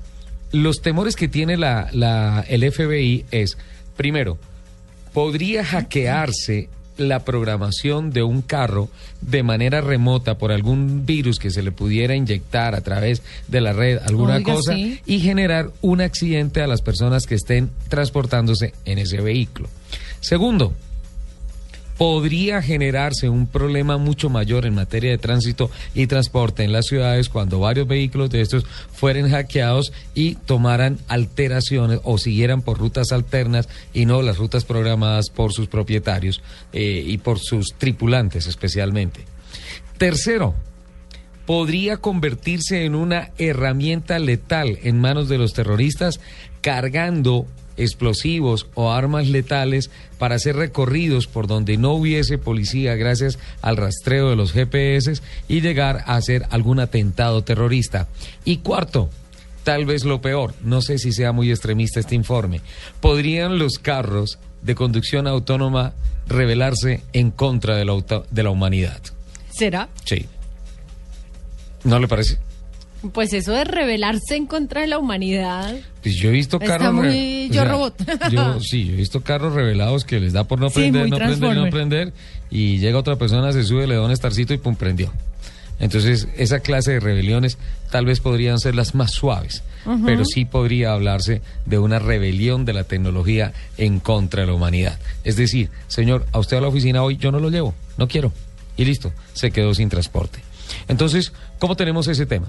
los 0.52 0.82
temores 0.82 1.16
que 1.16 1.28
tiene 1.28 1.58
la, 1.58 1.90
la- 1.94 2.46
el 2.48 2.70
FBI 2.72 3.26
es, 3.32 3.58
primero, 3.96 4.38
podría 5.14 5.66
hackearse 5.66 6.70
la 6.98 7.20
programación 7.26 8.12
de 8.12 8.24
un 8.24 8.42
carro 8.42 8.90
de 9.22 9.44
manera 9.44 9.82
remota 9.82 10.38
por 10.38 10.52
algún 10.52 11.06
virus 11.06 11.40
que 11.40 11.52
se 11.52 11.64
le 11.64 11.72
pudiera 11.72 12.16
inyectar 12.16 12.76
a 12.76 12.82
través 12.82 13.22
de 13.48 13.62
la 13.62 13.74
red, 13.74 14.00
alguna 14.06 14.36
Oiga, 14.36 14.54
cosa, 14.54 14.74
sí. 14.74 15.00
y 15.06 15.20
generar 15.20 15.72
un 15.82 16.02
accidente 16.02 16.62
a 16.62 16.68
las 16.68 16.82
personas 16.82 17.26
que 17.26 17.36
estén 17.36 17.70
transportándose 17.88 18.74
en 18.86 19.00
ese 19.00 19.22
vehículo. 19.22 19.70
Segundo, 20.20 20.74
podría 21.98 22.62
generarse 22.62 23.30
un 23.30 23.48
problema 23.48 23.98
mucho 23.98 24.30
mayor 24.30 24.66
en 24.66 24.76
materia 24.76 25.12
de 25.12 25.18
tránsito 25.18 25.72
y 25.96 26.08
transporte 26.08 26.64
en 26.64 26.72
las 26.72 26.86
ciudades 26.86 27.30
cuando 27.30 27.60
varios 27.60 27.88
vehículos 27.88 28.30
de 28.30 28.42
estos 28.42 28.66
fueran 28.94 29.30
hackeados 29.30 29.92
y 30.14 30.36
tomaran 30.36 31.00
alteraciones 31.08 32.00
o 32.04 32.18
siguieran 32.18 32.62
por 32.62 32.78
rutas 32.78 33.12
alternas 33.12 33.68
y 33.94 34.06
no 34.06 34.22
las 34.22 34.38
rutas 34.38 34.64
programadas 34.64 35.30
por 35.30 35.54
sus 35.54 35.68
propietarios 35.68 36.42
eh, 36.74 37.04
y 37.06 37.18
por 37.18 37.40
sus 37.40 37.74
tripulantes 37.78 38.48
especialmente. 38.48 39.26
Tercero, 39.98 40.54
podría 41.48 41.98
convertirse 41.98 42.86
en 42.86 42.94
una 42.94 43.32
herramienta 43.38 44.20
letal 44.20 44.78
en 44.84 45.00
manos 45.00 45.30
de 45.30 45.38
los 45.38 45.54
terroristas 45.54 46.20
cargando 46.62 47.48
explosivos 47.78 48.68
o 48.74 48.92
armas 48.92 49.28
letales 49.28 49.90
para 50.18 50.36
hacer 50.36 50.56
recorridos 50.56 51.28
por 51.28 51.48
donde 51.48 51.78
no 51.78 51.94
hubiese 51.94 52.38
policía 52.38 52.96
gracias 52.96 53.38
al 53.62 53.78
rastreo 53.78 54.30
de 54.30 54.36
los 54.36 54.52
GPS 54.52 55.14
y 55.48 55.62
llegar 55.62 56.04
a 56.08 56.16
hacer 56.16 56.46
algún 56.50 56.80
atentado 56.80 57.44
terrorista. 57.44 58.08
Y 58.44 58.58
cuarto, 58.58 59.10
tal 59.64 59.86
vez 59.86 60.04
lo 60.04 60.22
peor, 60.22 60.54
no 60.64 60.82
sé 60.82 60.98
si 60.98 61.12
sea 61.12 61.32
muy 61.32 61.50
extremista 61.52 62.00
este 62.00 62.16
informe, 62.16 62.62
podrían 63.02 63.60
los 63.60 63.80
carros 63.80 64.40
de 64.62 64.76
conducción 64.76 65.28
autónoma 65.28 65.94
rebelarse 66.28 67.02
en 67.14 67.32
contra 67.32 67.76
de 67.78 67.86
la, 67.86 67.92
auto- 67.94 68.26
de 68.32 68.44
la 68.44 68.50
humanidad. 68.50 69.00
¿Será? 69.50 69.88
Sí. 70.04 70.26
¿No 71.84 72.00
le 72.00 72.08
parece? 72.08 72.38
Pues 73.14 73.32
eso 73.34 73.52
de 73.54 73.64
rebelarse 73.64 74.36
en 74.36 74.48
contra 74.48 74.82
de 74.82 74.88
la 74.88 74.98
humanidad. 74.98 75.76
Pues 76.02 76.16
yo 76.16 76.30
he 76.30 76.32
visto 76.34 76.60
carros. 76.60 76.94
muy 76.94 77.50
yo 77.50 77.64
robot. 77.66 77.96
yo- 78.32 78.60
sí, 78.62 78.86
yo 78.86 78.94
he 78.94 78.98
visto 78.98 79.22
carros 79.22 79.54
revelados 79.54 80.04
que 80.04 80.20
les 80.20 80.34
da 80.34 80.44
por 80.46 80.60
no 80.60 80.70
Sí, 80.70 80.76
prender, 80.76 81.02
muy 81.04 81.12
no 81.12 81.18
prender, 81.18 81.56
no 81.56 81.70
prender. 81.70 82.14
Y 82.50 82.80
llega 82.80 82.98
otra 82.98 83.16
persona, 83.18 83.52
se 83.52 83.64
sube, 83.64 83.88
le 83.88 83.96
da 83.96 84.02
un 84.04 84.12
estarcito 84.12 84.54
y 84.54 84.58
pum, 84.58 84.76
prendió. 84.76 85.12
Entonces, 85.80 86.28
esa 86.38 86.60
clase 86.62 86.94
de 86.94 87.00
rebeliones 87.00 87.60
tal 87.92 88.06
vez 88.06 88.20
podrían 88.20 88.58
ser 88.60 88.74
las 88.74 88.96
más 88.96 89.12
suaves, 89.12 89.62
pero 90.06 90.26
sí 90.26 90.44
podría 90.44 90.92
hablarse 90.94 91.44
de 91.68 91.78
una 91.78 92.00
rebelión 92.00 92.66
de 92.66 92.74
la 92.74 92.84
tecnología 92.84 93.54
en 93.78 94.00
contra 94.00 94.42
de 94.42 94.48
la 94.48 94.54
humanidad. 94.54 94.98
Es 95.24 95.36
decir, 95.36 95.70
señor, 95.88 96.26
a 96.32 96.40
usted 96.40 96.58
a 96.58 96.62
la 96.62 96.68
oficina 96.70 97.04
hoy 97.04 97.18
yo 97.18 97.32
no 97.32 97.40
lo 97.40 97.52
llevo, 97.52 97.76
no 97.98 98.08
quiero. 98.08 98.34
Y 98.76 98.86
listo, 98.86 99.14
se 99.34 99.52
quedó 99.52 99.76
sin 99.76 99.90
transporte. 99.90 100.40
Entonces, 100.88 101.32
¿cómo 101.60 101.76
tenemos 101.76 102.08
ese 102.08 102.26
tema? 102.26 102.48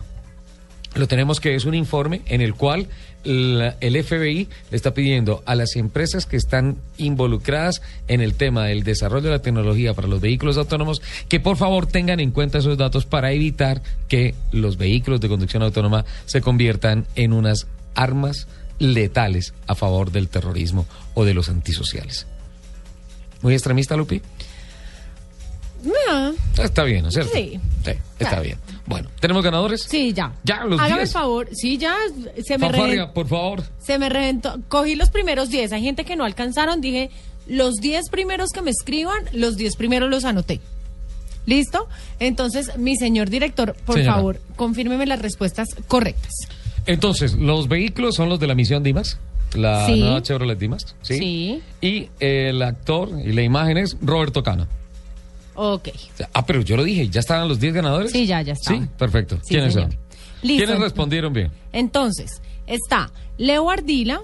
Lo 0.95 1.07
tenemos 1.07 1.39
que 1.41 1.55
es 1.55 1.65
un 1.65 1.75
informe 1.75 2.23
en 2.27 2.41
el 2.41 2.55
cual 2.55 2.89
la- 3.25 3.77
el 3.81 3.97
FBI 4.03 4.49
le 4.71 4.77
está 4.77 4.95
pidiendo 4.95 5.43
a 5.45 5.55
las 5.55 5.77
empresas 5.77 6.25
que 6.25 6.37
están 6.37 6.79
involucradas 6.97 7.83
en 8.09 8.21
el 8.21 8.35
tema 8.35 8.65
del 8.65 8.85
desarrollo 8.85 9.25
de 9.27 9.31
la 9.33 9.43
tecnología 9.43 9.93
para 9.95 10.09
los 10.09 10.21
vehículos 10.21 10.57
autónomos 10.57 11.03
que 11.29 11.41
por 11.41 11.57
favor 11.57 11.87
tengan 11.87 12.21
en 12.21 12.31
cuenta 12.31 12.59
esos 12.59 12.79
datos 12.79 13.05
para 13.07 13.33
evitar 13.33 13.83
que 14.09 14.35
los 14.51 14.77
vehículos 14.79 15.21
de 15.21 15.29
conducción 15.29 15.63
autónoma 15.63 16.05
se 16.27 16.41
conviertan 16.41 17.07
en 17.17 17.33
unas 17.33 17.67
armas 17.95 18.47
letales 18.79 19.53
a 19.67 19.75
favor 19.75 20.11
del 20.11 20.29
terrorismo 20.29 20.87
o 21.15 21.25
de 21.25 21.35
los 21.35 21.49
antisociales. 21.49 22.27
¿Muy 23.43 23.53
extremista, 23.53 23.97
Lupi? 23.97 24.23
Ah, 26.11 26.33
Está 26.63 26.85
bien, 26.85 27.03
¿no 27.03 27.09
es 27.09 27.15
cierto? 27.15 27.33
Sí. 27.35 27.61
Sí, 27.85 27.91
está 28.19 28.29
Claro. 28.31 28.43
bien. 28.43 28.59
Bueno, 28.87 29.09
¿tenemos 29.21 29.43
ganadores? 29.45 29.83
Sí, 29.83 30.13
ya. 30.13 30.33
Ya, 30.45 30.65
los 30.65 30.81
Hágame 30.81 31.01
10. 31.03 31.09
el 31.09 31.13
favor. 31.13 31.49
Sí, 31.53 31.79
ya. 31.79 31.95
Se 32.45 32.59
me, 32.59 32.67
Fanfarria, 32.67 33.05
reven- 33.07 33.13
por 33.13 33.29
favor. 33.29 33.63
se 33.81 33.99
me 33.99 34.09
reventó. 34.09 34.59
Cogí 34.69 34.97
los 34.97 35.11
primeros 35.11 35.51
10. 35.51 35.73
Hay 35.73 35.83
gente 35.83 36.05
que 36.05 36.17
no 36.17 36.25
alcanzaron. 36.25 36.81
Dije, 36.81 37.11
los 37.47 37.77
10 37.77 38.09
primeros 38.11 38.51
que 38.51 38.63
me 38.63 38.71
escriban, 38.71 39.19
los 39.33 39.57
10 39.57 39.77
primeros 39.77 40.11
los 40.11 40.25
anoté. 40.25 40.61
¿Listo? 41.47 41.89
Entonces, 42.19 42.77
mi 42.77 42.97
señor 42.97 43.31
director, 43.31 43.75
por 43.87 43.97
Señora. 43.97 44.15
favor, 44.17 44.41
confírmeme 44.57 45.07
las 45.07 45.21
respuestas 45.23 45.69
correctas. 45.87 46.33
Entonces, 46.87 47.35
los 47.35 47.69
vehículos 47.69 48.17
son 48.17 48.29
los 48.29 48.39
de 48.41 48.47
la 48.47 48.55
misión 48.55 48.83
Dimas, 48.83 49.19
la 49.55 49.87
Sí. 49.87 49.99
nueva 50.01 50.23
Chevrolet 50.23 50.59
Dimas, 50.59 50.95
¿sí? 51.03 51.19
Sí. 51.19 51.63
Y 51.81 52.09
el 52.21 52.61
actor 52.63 53.11
y 53.25 53.33
la 53.33 53.43
imagen 53.43 53.79
es 53.79 53.97
Roberto 54.03 54.43
Cano. 54.43 54.67
Ok. 55.61 55.89
Ah, 56.33 56.47
pero 56.47 56.61
yo 56.61 56.77
lo 56.77 56.85
dije, 56.85 57.09
¿ya 57.09 57.19
estaban 57.21 57.49
los 57.49 57.59
10 57.59 57.75
ganadores? 57.75 58.13
Sí, 58.13 58.27
ya, 58.27 58.43
ya 58.43 58.55
Sí, 58.55 58.61
estaban. 58.63 58.87
perfecto. 58.97 59.37
Sí, 59.43 59.49
¿Quiénes 59.55 59.75
señor. 59.75 59.91
son? 59.91 60.01
Listo. 60.43 60.65
¿Quiénes 60.67 60.81
respondieron 60.83 61.33
bien? 61.33 61.51
Entonces, 61.73 62.41
está 62.67 63.11
Leo 63.39 63.69
Ardila. 63.71 64.21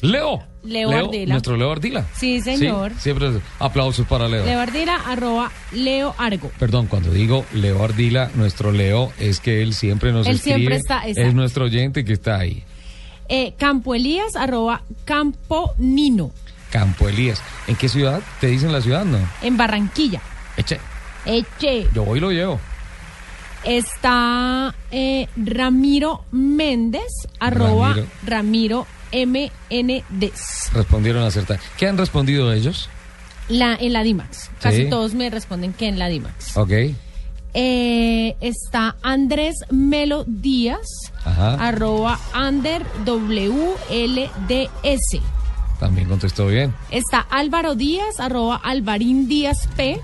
Leo. 0.00 0.42
Leo 0.62 0.90
Ardila. 0.90 1.32
Nuestro 1.34 1.56
Leo 1.56 1.70
Ardila. 1.72 2.06
Sí, 2.16 2.40
señor. 2.40 2.92
Sí, 2.94 3.00
siempre 3.00 3.30
aplausos 3.58 4.06
para 4.06 4.28
Leo. 4.28 4.44
Leo 4.44 4.58
Ardila, 4.60 4.96
arroba 5.06 5.50
Leo 5.72 6.14
Argo. 6.18 6.50
Perdón, 6.58 6.86
cuando 6.86 7.10
digo 7.12 7.44
Leo 7.52 7.82
Ardila, 7.84 8.30
nuestro 8.34 8.72
Leo 8.72 9.12
es 9.18 9.40
que 9.40 9.62
él 9.62 9.74
siempre 9.74 10.12
nos 10.12 10.26
Él 10.26 10.36
escribe. 10.36 10.56
siempre 10.58 10.76
está- 10.76 11.06
es 11.06 11.34
nuestro 11.34 11.64
oyente 11.66 12.04
que 12.04 12.12
está 12.14 12.38
ahí. 12.38 12.64
Eh, 13.28 13.54
Campo 13.58 13.94
Elías, 13.94 14.36
arroba 14.36 14.82
Campo 15.04 15.72
Nino, 15.78 16.30
Campo 16.70 17.08
Elías. 17.08 17.42
¿En 17.66 17.76
qué 17.76 17.88
ciudad? 17.88 18.20
¿Te 18.40 18.46
dicen 18.48 18.72
la 18.72 18.80
ciudad? 18.80 19.04
No. 19.04 19.18
en 19.42 19.56
Barranquilla. 19.56 20.20
Eche. 20.56 20.78
Eche. 21.24 21.88
Yo 21.94 22.04
voy 22.04 22.18
y 22.18 22.20
lo 22.20 22.30
llevo. 22.30 22.60
Está 23.64 24.74
eh, 24.90 25.28
Ramiro 25.36 26.24
Méndez, 26.30 27.10
arroba 27.40 27.94
Ramiro. 28.24 28.26
Ramiro 28.26 28.86
MND. 29.12 30.32
Respondieron 30.72 31.24
acertar. 31.24 31.58
¿Qué 31.76 31.88
han 31.88 31.98
respondido 31.98 32.52
ellos? 32.52 32.88
La, 33.48 33.74
en 33.74 33.92
la 33.92 34.02
DIMAX. 34.02 34.50
Casi 34.60 34.84
Sí. 34.84 34.90
todos 34.90 35.14
me 35.14 35.30
responden 35.30 35.72
que 35.72 35.86
en 35.88 35.98
la 35.98 36.08
DIMAX. 36.08 36.56
Ok. 36.56 36.72
Eh, 37.54 38.36
está 38.40 38.96
Andrés 39.02 39.54
Melo 39.70 40.24
Díaz, 40.26 40.86
Ajá. 41.24 41.54
arroba 41.54 42.18
under 42.38 42.82
WLDS. 43.06 45.20
También 45.80 46.08
contestó 46.08 46.46
bien. 46.48 46.74
Está 46.90 47.20
Álvaro 47.20 47.74
Díaz, 47.74 48.20
arroba 48.20 48.56
Alvarín 48.56 49.26
Díaz 49.28 49.68
P. 49.76 50.00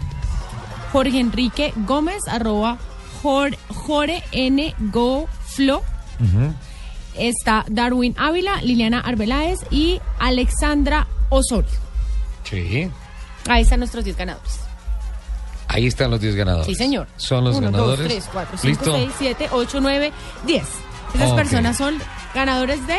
Jorge 0.93 1.18
Enrique 1.20 1.72
Gómez, 1.86 2.20
arroba 2.28 2.78
Jor- 3.22 3.57
Jore 3.68 4.22
N. 4.32 4.74
Go 4.78 5.26
Flo. 5.47 5.78
Ujú. 6.20 6.53
Está 7.16 7.64
Darwin 7.68 8.14
Ávila, 8.18 8.61
Liliana 8.62 9.01
Arbeláez 9.01 9.59
y 9.70 10.01
Alexandra 10.18 11.07
Osorio. 11.30 11.68
Sí. 12.45 12.90
Ahí 13.49 13.62
están 13.62 13.80
nuestros 13.80 14.05
10 14.05 14.16
ganadores. 14.16 14.61
Ahí 15.68 15.86
están 15.86 16.11
los 16.11 16.20
10 16.20 16.34
ganadores. 16.34 16.66
Sí, 16.66 16.74
señor. 16.74 17.07
Son 17.16 17.45
los 17.45 17.57
1, 17.57 17.66
ganadores. 17.70 17.99
2, 18.01 18.07
3, 18.09 18.28
4, 18.32 18.59
5, 18.59 18.68
Listo. 18.68 18.93
6, 18.95 19.11
7, 19.18 19.49
8, 19.53 19.80
9, 19.80 20.12
10. 20.47 20.62
Esas 21.14 21.30
Ok. 21.30 21.36
personas 21.36 21.76
son 21.76 21.99
ganadores 22.34 22.86
de 22.86 22.99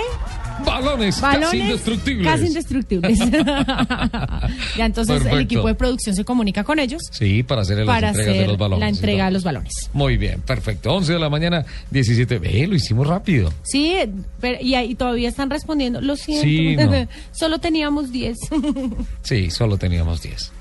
Balones, 0.65 1.19
balones 1.19 1.45
casi 1.49 1.57
indestructibles. 1.59 2.27
Casi 2.27 2.45
indestructibles. 2.47 3.19
ya 4.77 4.85
entonces 4.85 5.13
Perfecto. 5.15 5.35
el 5.37 5.43
equipo 5.43 5.67
de 5.67 5.75
producción 5.75 6.15
se 6.15 6.23
comunica 6.23 6.63
con 6.63 6.79
ellos 6.79 7.01
Sí, 7.11 7.43
para 7.43 7.61
hacer 7.61 7.77
las 7.77 7.87
para 7.87 8.09
entregas 8.09 8.27
de 8.33 8.39
hacer 8.39 8.47
los 8.49 8.57
balones. 8.57 8.79
la 8.81 8.89
entrega 8.89 9.25
de 9.25 9.31
los 9.31 9.43
balones. 9.43 9.73
Muy 9.93 10.17
bien, 10.17 10.41
perfecto. 10.41 10.93
11 10.93 11.13
de 11.13 11.19
la 11.19 11.29
mañana, 11.29 11.65
17. 11.91 12.39
Ve, 12.39 12.67
lo 12.67 12.75
hicimos 12.75 13.07
rápido. 13.07 13.51
Sí, 13.63 13.95
pero- 14.39 14.61
y 14.61 14.75
ahí 14.75 14.95
todavía 14.95 15.29
están 15.29 15.49
respondiendo. 15.49 16.01
Lo 16.01 16.15
siento. 16.15 16.43
Sí, 16.43 16.75
no. 16.75 17.07
Solo 17.31 17.59
teníamos 17.59 18.11
10. 18.11 18.37
Sí, 19.23 19.49
solo 19.51 19.77
teníamos 19.77 20.21
10. 20.21 20.51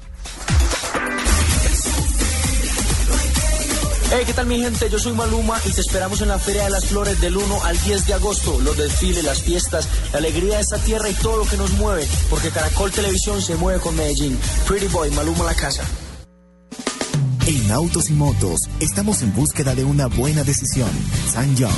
Hey, 4.15 4.25
¿qué 4.27 4.35
tal 4.35 4.45
mi 4.45 4.61
gente? 4.61 4.91
Yo 4.91 4.99
soy 4.99 5.15
Maluma 5.15 5.59
y 5.65 5.73
te 5.73 5.81
esperamos 5.81 6.21
en 6.21 6.29
la 6.29 6.39
Feria 6.39 6.65
de 6.65 6.71
las 6.71 6.85
Flores 6.85 7.19
del 7.19 7.35
1 7.35 7.65
al 7.65 7.81
10 7.81 8.07
de 8.07 8.13
agosto. 8.13 8.61
Los 8.61 8.77
desfiles, 8.77 9.25
las 9.25 9.41
fiestas, 9.41 9.89
la 10.13 10.19
alegría 10.19 10.57
de 10.57 10.61
esta 10.61 10.77
tierra 10.77 11.09
y 11.09 11.15
todo 11.15 11.39
lo 11.39 11.47
que 11.47 11.57
nos 11.57 11.73
mueve. 11.79 12.07
Porque 12.29 12.51
Caracol 12.51 12.93
Televisión 12.93 13.41
se 13.41 13.57
mueve 13.57 13.81
con 13.81 13.97
Medellín. 13.97 14.39
Pretty 14.69 14.89
Boy, 14.89 15.11
Maluma 15.13 15.45
la 15.45 15.55
casa. 15.55 15.83
En 17.47 17.73
Autos 17.73 18.11
y 18.11 18.13
Motos 18.13 18.61
estamos 18.81 19.23
en 19.23 19.35
búsqueda 19.35 19.75
de 19.75 19.85
una 19.85 20.09
buena 20.09 20.45
decisión. 20.45 20.91
San 21.33 21.57
John. 21.59 21.73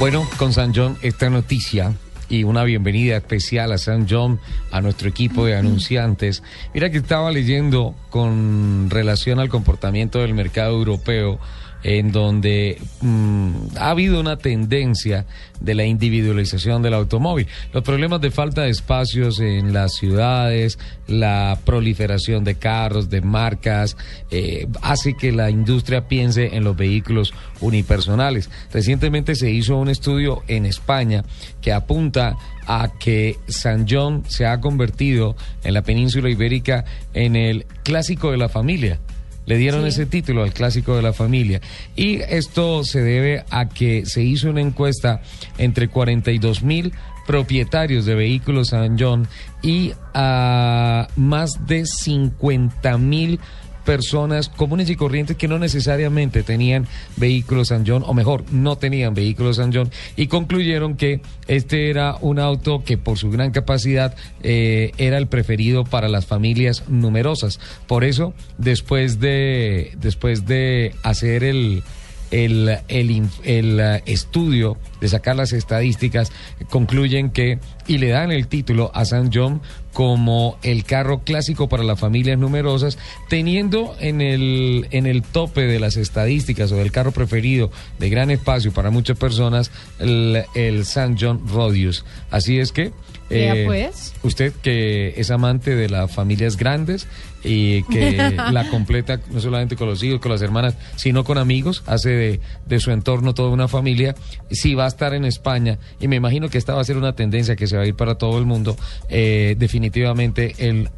Bueno, 0.00 0.28
con 0.38 0.52
San 0.52 0.74
John, 0.74 0.98
esta 1.02 1.30
noticia 1.30 1.94
y 2.28 2.44
una 2.44 2.64
bienvenida 2.64 3.16
especial 3.16 3.72
a 3.72 3.78
San 3.78 4.06
John, 4.08 4.40
a 4.70 4.80
nuestro 4.80 5.08
equipo 5.08 5.46
de 5.46 5.56
anunciantes. 5.56 6.42
Mira 6.74 6.90
que 6.90 6.98
estaba 6.98 7.30
leyendo 7.30 7.94
con 8.10 8.90
relación 8.90 9.40
al 9.40 9.48
comportamiento 9.48 10.20
del 10.20 10.34
mercado 10.34 10.72
europeo, 10.76 11.38
en 11.82 12.10
donde 12.12 12.78
mm, 13.00 13.76
ha 13.78 13.90
habido 13.90 14.20
una 14.20 14.36
tendencia 14.36 15.26
de 15.60 15.74
la 15.74 15.84
individualización 15.84 16.82
del 16.82 16.94
automóvil. 16.94 17.46
Los 17.72 17.82
problemas 17.82 18.20
de 18.20 18.30
falta 18.30 18.62
de 18.62 18.70
espacios 18.70 19.40
en 19.40 19.72
las 19.72 19.94
ciudades, 19.94 20.78
la 21.06 21.58
proliferación 21.64 22.44
de 22.44 22.56
carros, 22.56 23.10
de 23.10 23.20
marcas, 23.20 23.96
eh, 24.30 24.66
hace 24.82 25.14
que 25.14 25.32
la 25.32 25.50
industria 25.50 26.08
piense 26.08 26.56
en 26.56 26.64
los 26.64 26.76
vehículos 26.76 27.32
unipersonales. 27.60 28.50
Recientemente 28.72 29.34
se 29.34 29.50
hizo 29.50 29.76
un 29.76 29.88
estudio 29.88 30.42
en 30.48 30.66
España 30.66 31.24
que 31.60 31.72
apunta 31.72 32.36
a 32.66 32.92
que 32.98 33.36
San 33.48 33.86
John 33.88 34.24
se 34.28 34.46
ha 34.46 34.60
convertido 34.60 35.36
en 35.64 35.74
la 35.74 35.82
península 35.82 36.28
ibérica 36.28 36.84
en 37.14 37.34
el 37.34 37.66
clásico 37.82 38.30
de 38.30 38.36
la 38.36 38.48
familia. 38.48 39.00
Le 39.48 39.56
dieron 39.56 39.86
ese 39.86 40.04
título 40.04 40.42
al 40.42 40.52
clásico 40.52 40.94
de 40.94 41.00
la 41.00 41.14
familia. 41.14 41.62
Y 41.96 42.20
esto 42.20 42.84
se 42.84 43.00
debe 43.00 43.44
a 43.48 43.70
que 43.70 44.04
se 44.04 44.22
hizo 44.22 44.50
una 44.50 44.60
encuesta 44.60 45.22
entre 45.56 45.88
42 45.88 46.62
mil 46.62 46.92
propietarios 47.26 48.04
de 48.04 48.14
vehículos 48.14 48.68
San 48.68 48.98
John 48.98 49.26
y 49.62 49.92
a 50.12 51.08
más 51.16 51.66
de 51.66 51.86
50 51.86 52.98
mil 52.98 53.40
personas 53.88 54.50
comunes 54.50 54.90
y 54.90 54.96
corrientes 54.96 55.38
que 55.38 55.48
no 55.48 55.58
necesariamente 55.58 56.42
tenían 56.42 56.86
vehículos 57.16 57.68
San 57.68 57.86
John, 57.86 58.04
o 58.06 58.12
mejor, 58.12 58.44
no 58.52 58.76
tenían 58.76 59.14
vehículos 59.14 59.56
San 59.56 59.72
John, 59.72 59.90
y 60.14 60.26
concluyeron 60.26 60.94
que 60.94 61.22
este 61.46 61.88
era 61.88 62.16
un 62.20 62.38
auto 62.38 62.84
que 62.84 62.98
por 62.98 63.16
su 63.16 63.30
gran 63.30 63.50
capacidad 63.50 64.14
eh, 64.42 64.92
era 64.98 65.16
el 65.16 65.26
preferido 65.26 65.84
para 65.84 66.08
las 66.08 66.26
familias 66.26 66.84
numerosas. 66.86 67.60
Por 67.86 68.04
eso, 68.04 68.34
después 68.58 69.20
de, 69.20 69.92
después 69.96 70.44
de 70.44 70.94
hacer 71.02 71.42
el, 71.42 71.82
el, 72.30 72.68
el, 72.88 73.22
el, 73.44 73.80
eh, 73.80 74.02
estudio 74.04 74.76
de 75.00 75.08
sacar 75.08 75.34
las 75.34 75.54
estadísticas 75.54 76.30
concluyen 76.68 77.30
que 77.30 77.58
y 77.86 77.96
le 77.96 78.08
dan 78.08 78.32
el 78.32 78.48
título 78.48 78.90
a 78.92 79.06
San 79.06 79.30
John 79.32 79.62
como 79.92 80.58
el 80.62 80.84
carro 80.84 81.20
clásico 81.20 81.68
para 81.68 81.84
las 81.84 81.98
familias 81.98 82.38
numerosas, 82.38 82.98
teniendo 83.28 83.96
en 84.00 84.20
el, 84.20 84.86
en 84.90 85.06
el 85.06 85.22
tope 85.22 85.62
de 85.62 85.80
las 85.80 85.96
estadísticas 85.96 86.72
o 86.72 86.76
del 86.76 86.92
carro 86.92 87.12
preferido 87.12 87.70
de 87.98 88.08
gran 88.10 88.30
espacio 88.30 88.72
para 88.72 88.90
muchas 88.90 89.18
personas 89.18 89.70
el, 89.98 90.44
el 90.54 90.84
San 90.84 91.16
John 91.18 91.42
Rodius. 91.48 92.04
Así 92.30 92.58
es 92.58 92.72
que... 92.72 92.92
Eh, 93.30 93.64
pues. 93.66 94.14
Usted 94.22 94.54
que 94.62 95.12
es 95.18 95.30
amante 95.30 95.76
de 95.76 95.90
las 95.90 96.10
familias 96.10 96.56
grandes 96.56 97.06
y 97.44 97.82
que 97.84 98.34
la 98.52 98.68
completa 98.70 99.20
no 99.30 99.40
solamente 99.40 99.76
con 99.76 99.86
los 99.86 100.02
hijos, 100.02 100.20
con 100.20 100.32
las 100.32 100.42
hermanas, 100.42 100.76
sino 100.96 101.24
con 101.24 101.38
amigos, 101.38 101.82
hace 101.86 102.10
de, 102.10 102.40
de 102.66 102.80
su 102.80 102.90
entorno 102.90 103.34
toda 103.34 103.50
una 103.50 103.68
familia, 103.68 104.14
si 104.50 104.74
va 104.74 104.86
a 104.86 104.88
estar 104.88 105.14
en 105.14 105.24
España, 105.26 105.78
y 106.00 106.08
me 106.08 106.16
imagino 106.16 106.48
que 106.48 106.58
esta 106.58 106.74
va 106.74 106.80
a 106.80 106.84
ser 106.84 106.96
una 106.96 107.14
tendencia 107.14 107.54
que 107.54 107.66
se 107.66 107.76
va 107.76 107.82
a 107.82 107.86
ir 107.86 107.94
para 107.94 108.16
todo 108.16 108.38
el 108.38 108.46
mundo, 108.46 108.76
eh, 109.08 109.56
definitivamente 109.58 109.77
el 109.82 110.90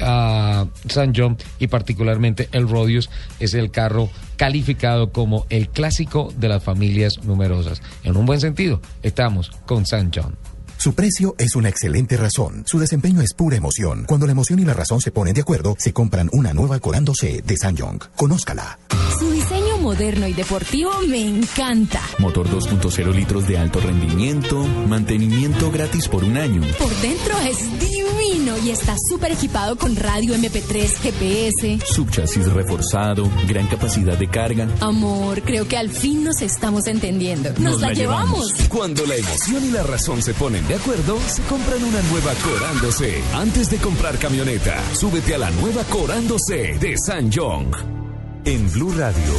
ah, 0.00 0.66
San 0.88 1.12
John 1.14 1.36
y 1.58 1.66
particularmente 1.66 2.48
el 2.52 2.68
Rodius 2.68 3.10
es 3.38 3.54
el 3.54 3.70
carro 3.70 4.08
calificado 4.36 5.12
como 5.12 5.46
el 5.50 5.68
clásico 5.68 6.32
de 6.36 6.48
las 6.48 6.62
familias 6.62 7.22
numerosas. 7.24 7.82
En 8.04 8.16
un 8.16 8.26
buen 8.26 8.40
sentido, 8.40 8.80
estamos 9.02 9.50
con 9.66 9.86
San 9.86 10.10
John. 10.14 10.36
Su 10.80 10.94
precio 10.94 11.34
es 11.36 11.56
una 11.56 11.68
excelente 11.68 12.16
razón. 12.16 12.64
Su 12.66 12.78
desempeño 12.78 13.20
es 13.20 13.34
pura 13.34 13.54
emoción. 13.54 14.04
Cuando 14.06 14.24
la 14.24 14.32
emoción 14.32 14.60
y 14.60 14.64
la 14.64 14.72
razón 14.72 15.02
se 15.02 15.10
ponen 15.10 15.34
de 15.34 15.42
acuerdo, 15.42 15.76
se 15.78 15.92
compran 15.92 16.30
una 16.32 16.54
nueva 16.54 16.78
Corando 16.78 17.12
C 17.14 17.42
de 17.44 17.56
Sanyong. 17.58 17.98
Conózcala. 18.16 18.78
Su 19.18 19.30
diseño 19.30 19.59
moderno 19.80 20.26
y 20.26 20.32
deportivo 20.32 20.90
me 21.08 21.26
encanta. 21.26 22.00
Motor 22.18 22.48
2.0 22.48 23.14
litros 23.14 23.46
de 23.48 23.58
alto 23.58 23.80
rendimiento, 23.80 24.64
mantenimiento 24.88 25.70
gratis 25.70 26.08
por 26.08 26.24
un 26.24 26.36
año. 26.36 26.62
Por 26.78 26.94
dentro 26.96 27.34
es 27.40 27.58
divino 27.80 28.58
y 28.64 28.70
está 28.70 28.96
súper 29.08 29.32
equipado 29.32 29.76
con 29.76 29.96
radio 29.96 30.34
MP3, 30.34 30.88
GPS. 31.00 31.78
Subchasis 31.86 32.52
reforzado, 32.52 33.30
gran 33.48 33.66
capacidad 33.66 34.16
de 34.16 34.28
carga. 34.28 34.68
Amor, 34.80 35.42
creo 35.42 35.66
que 35.66 35.76
al 35.76 35.90
fin 35.90 36.24
nos 36.24 36.42
estamos 36.42 36.86
entendiendo. 36.86 37.50
Nos, 37.58 37.80
la, 37.80 37.92
llevamos. 37.92 38.52
Cuando 38.68 39.06
la 39.06 39.16
emoción 39.16 39.64
y 39.64 39.70
la 39.70 39.82
razón 39.82 40.22
se 40.22 40.34
ponen 40.34 40.66
de 40.68 40.74
acuerdo, 40.74 41.18
se 41.26 41.42
compran 41.42 41.82
una 41.82 42.02
nueva 42.02 42.32
Corando 42.34 42.92
C. 42.92 43.22
Antes 43.34 43.70
de 43.70 43.78
comprar 43.78 44.18
camioneta, 44.18 44.82
súbete 44.94 45.34
a 45.34 45.38
la 45.38 45.50
nueva 45.50 45.82
Corando 45.84 46.36
C 46.38 46.78
de 46.78 46.96
San 46.98 47.30
John. 47.32 48.09
En 48.44 48.70
Blue 48.72 48.92
Radio, 48.96 49.32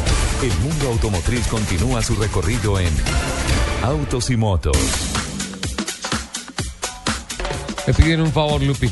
el 0.44 0.52
mundo 0.60 0.90
automotriz 0.90 1.48
continúa 1.48 2.02
su 2.02 2.16
recorrido 2.16 2.80
en 2.80 2.90
Autos 3.84 4.30
y 4.30 4.38
Motos. 4.38 4.78
Me 7.88 7.94
piden 7.94 8.22
un 8.22 8.32
favor, 8.32 8.62
Lupi. 8.62 8.90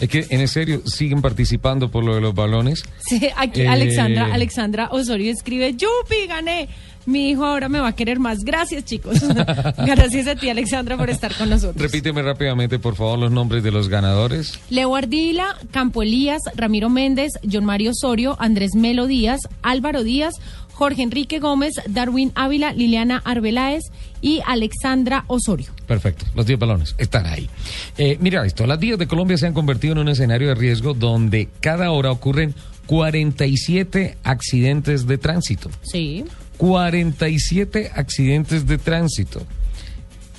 Es 0.00 0.08
que, 0.08 0.26
en 0.28 0.46
serio, 0.48 0.82
siguen 0.86 1.22
participando 1.22 1.88
por 1.90 2.04
lo 2.04 2.16
de 2.16 2.20
los 2.20 2.34
balones. 2.34 2.84
Sí, 3.06 3.28
aquí 3.36 3.62
Eh, 3.62 3.68
Alexandra, 3.68 4.34
Alexandra 4.34 4.88
Osorio 4.90 5.30
escribe, 5.30 5.72
Yupi, 5.72 6.26
gané. 6.28 6.68
Mi 7.06 7.30
hijo 7.30 7.44
ahora 7.44 7.68
me 7.68 7.80
va 7.80 7.88
a 7.88 7.94
querer 7.94 8.18
más. 8.18 8.44
Gracias, 8.44 8.84
chicos. 8.84 9.20
Gracias 9.86 10.26
a 10.26 10.36
ti, 10.36 10.48
Alexandra, 10.48 10.96
por 10.96 11.10
estar 11.10 11.34
con 11.34 11.50
nosotros. 11.50 11.80
Repíteme 11.80 12.22
rápidamente, 12.22 12.78
por 12.78 12.96
favor, 12.96 13.18
los 13.18 13.30
nombres 13.30 13.62
de 13.62 13.70
los 13.70 13.88
ganadores. 13.88 14.58
Leo 14.70 14.96
Ardila, 14.96 15.56
Campo 15.70 16.02
Elías, 16.02 16.42
Ramiro 16.54 16.88
Méndez, 16.88 17.32
John 17.50 17.64
Mario 17.64 17.90
Osorio, 17.90 18.36
Andrés 18.38 18.74
Melo 18.74 19.06
Díaz, 19.06 19.40
Álvaro 19.62 20.02
Díaz, 20.02 20.34
Jorge 20.72 21.02
Enrique 21.02 21.38
Gómez, 21.38 21.74
Darwin 21.86 22.32
Ávila, 22.34 22.72
Liliana 22.72 23.22
Arbeláez 23.24 23.84
y 24.20 24.40
Alexandra 24.46 25.24
Osorio. 25.28 25.70
Perfecto, 25.86 26.24
los 26.34 26.46
10 26.46 26.58
balones 26.58 26.94
están 26.98 27.26
ahí. 27.26 27.48
Eh, 27.96 28.18
mira 28.20 28.44
esto, 28.44 28.66
las 28.66 28.78
vías 28.78 28.98
de 28.98 29.06
Colombia 29.06 29.36
se 29.38 29.46
han 29.46 29.54
convertido 29.54 29.92
en 29.92 29.98
un 29.98 30.08
escenario 30.08 30.48
de 30.48 30.54
riesgo 30.54 30.94
donde 30.94 31.48
cada 31.60 31.90
hora 31.92 32.10
ocurren 32.10 32.54
47 32.86 34.18
accidentes 34.24 35.06
de 35.06 35.18
tránsito. 35.18 35.70
Sí. 35.82 36.24
47 36.64 37.92
accidentes 37.94 38.66
de 38.66 38.78
tránsito 38.78 39.42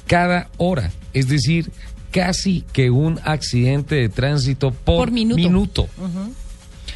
cada 0.07 0.49
hora, 0.57 0.91
es 1.13 1.29
decir, 1.29 1.71
casi 2.09 2.63
que 2.73 2.89
un 2.89 3.19
accidente 3.23 3.93
de 3.93 4.09
tránsito 4.09 4.71
por, 4.71 5.11
minuto. 5.11 5.87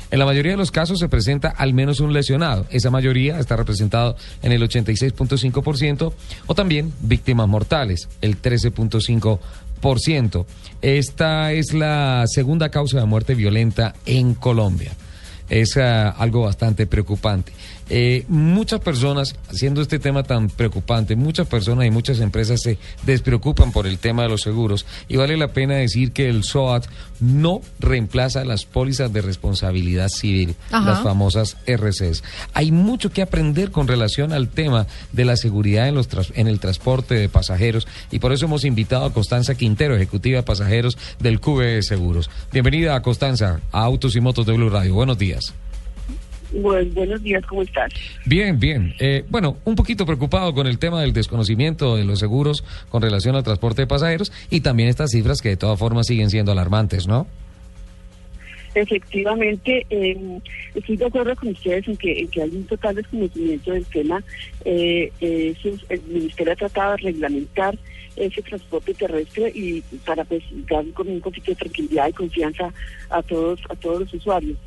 En 0.10 0.18
la 0.18 0.26
mayoría 0.26 0.54
de 0.54 0.58
los 0.58 0.72
casos 0.72 0.98
se 0.98 1.10
presenta 1.10 1.50
al 1.50 1.76
menos 1.76 2.00
un 2.00 2.12
lesionado. 2.12 2.66
Esa 2.72 2.90
mayoría 2.90 3.40
está 3.40 3.56
representado 3.56 4.16
en 4.42 4.52
el 4.52 4.64
86.5% 4.64 6.12
o 6.48 6.56
también 6.56 6.92
víctimas 7.02 7.48
mortales, 7.48 8.10
el 8.22 8.42
13.5%. 8.42 10.46
Esta 10.82 11.52
es 11.52 11.74
la 11.74 12.24
segunda 12.26 12.70
causa 12.70 13.00
de 13.00 13.06
muerte 13.06 13.36
violenta 13.36 13.94
en 14.08 14.34
Colombia. 14.34 14.92
Es 15.50 15.78
ah, 15.78 16.10
algo 16.10 16.42
bastante 16.42 16.88
preocupante. 16.88 17.54
Eh, 17.90 18.26
muchas 18.28 18.80
personas, 18.82 19.36
haciendo 19.50 19.82
este 19.82 20.00
tema 20.00 20.24
tan 20.24 20.50
preocupante, 20.50 21.16
muchas 21.16 21.48
personas 21.48 21.86
y 21.86 21.92
muchas 21.92 22.20
empresas 22.20 22.62
se 22.62 22.78
despreocupan 23.04 23.72
por 23.72 23.88
el 23.88 23.98
tema 23.98 24.24
de 24.24 24.30
los 24.30 24.42
seguros 24.42 24.86
y 25.08 25.18
vale 25.18 25.38
la 25.38 25.50
pena 25.50 25.76
decir 25.76 26.12
que 26.12 26.30
el 26.30 26.44
SOAT 26.44 26.86
no 27.20 27.62
reemplaza 27.80 28.46
las 28.46 28.66
pólizas 28.66 29.12
de 29.12 29.22
responsabilidad 29.22 30.10
civil, 30.10 30.56
las 30.72 31.02
famosas 31.02 31.58
RCs. 31.66 32.24
Hay 32.54 32.72
mucho 32.72 33.12
que 33.12 33.22
aprender 33.22 33.72
con 33.72 33.88
relación 33.88 34.34
al 34.34 34.50
tema 34.50 34.88
de 35.12 35.26
la 35.26 35.36
seguridad 35.36 35.88
en, 35.88 35.96
los 35.96 36.08
en 36.36 36.48
el 36.48 36.60
transporte 36.60 37.16
de 37.16 37.30
pasajeros 37.30 37.88
y 38.12 38.20
por 38.20 38.34
eso 38.34 38.46
hemos 38.46 38.66
invitado 38.66 39.06
a 39.06 39.14
Constanza 39.14 39.56
Quintero, 39.56 39.96
ejecutiva 39.96 40.38
de 40.38 40.44
pasajeros 40.44 40.98
del 41.20 41.40
QBE 41.40 41.82
Seguros. 41.82 42.30
Bienvenida 42.52 42.96
a 42.96 43.02
Constanza, 43.02 43.60
a 43.72 43.84
Autos 43.84 44.16
y 44.16 44.22
Motos 44.22 44.46
de 44.46 44.54
Blue 44.54 44.70
Radio. 44.70 44.94
Buenos 44.94 45.18
días. 45.18 45.54
Buenos 46.52 47.22
días, 47.22 47.46
¿cómo 47.46 47.62
estás? 47.62 47.92
Bien, 48.26 48.60
bien. 48.60 48.94
Eh, 49.00 49.24
bueno, 49.30 49.58
un 49.66 49.76
poquito 49.76 50.06
preocupado 50.06 50.54
con 50.54 50.66
el 50.68 50.80
tema 50.80 51.02
del 51.02 51.14
desconocimiento 51.14 51.96
de 51.96 52.04
los 52.04 52.20
seguros 52.20 52.64
con 52.90 53.02
relación 53.02 53.36
al 53.36 53.44
transporte 53.44 53.84
de 53.84 53.88
pasajeros 53.88 54.32
y 54.50 54.62
también 54.62 54.90
estas 54.90 55.12
cifras 55.12 55.42
que 55.42 55.50
de 55.50 55.58
todas 55.58 55.78
formas 55.78 56.08
siguen 56.08 56.30
siendo 56.30 56.52
alarmantes, 56.52 57.08
¿no? 57.08 57.28
Efectivamente, 58.76 59.86
eh, 59.90 60.40
estoy 60.76 60.98
de 60.98 61.06
acuerdo 61.06 61.36
con 61.36 61.50
ustedes 61.50 61.88
en 61.88 61.98
que, 61.98 62.28
que 62.32 62.42
hay 62.42 62.50
un 62.50 62.66
total 62.66 62.96
desconocimiento 62.96 63.72
del 63.72 63.86
tema. 63.86 64.24
Eh, 64.64 65.12
el 65.20 66.02
Ministerio 66.08 66.54
ha 66.54 66.56
tratado 66.56 66.92
de 66.92 66.98
reglamentar 66.98 67.78
ese 68.16 68.42
transporte 68.42 68.94
terrestre 68.94 69.52
y 69.54 69.82
para 70.06 70.24
pues 70.26 70.44
dar 70.70 70.86
con 70.94 71.08
un 71.08 71.22
poquito 71.22 71.52
de 71.52 71.56
tranquilidad 71.56 72.10
y 72.10 72.14
confianza 72.14 72.72
a 73.10 73.22
todos 73.24 73.60
a 73.70 73.76
todos 73.76 74.02
los 74.02 74.14
usuarios. 74.14 74.58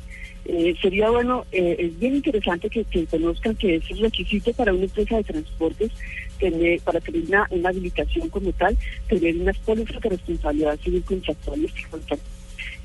Eh, 0.45 0.75
sería 0.81 1.09
bueno, 1.09 1.45
eh, 1.51 1.75
es 1.79 1.99
bien 1.99 2.15
interesante 2.15 2.69
que, 2.69 2.85
conozcan 3.05 3.55
que 3.55 3.75
es 3.75 3.99
requisito 3.99 4.51
para 4.53 4.73
una 4.73 4.83
empresa 4.83 5.15
de 5.17 5.23
transportes 5.23 5.91
tener, 6.37 6.81
para 6.81 6.99
tener 6.99 7.23
una, 7.27 7.69
habilitación 7.69 8.27
como 8.29 8.51
tal, 8.53 8.77
tener 9.07 9.37
unas 9.37 9.57
pólizas 9.59 10.01
de 10.01 10.09
responsabilidad 10.09 10.77
civil 10.81 11.03
contractuales 11.03 11.71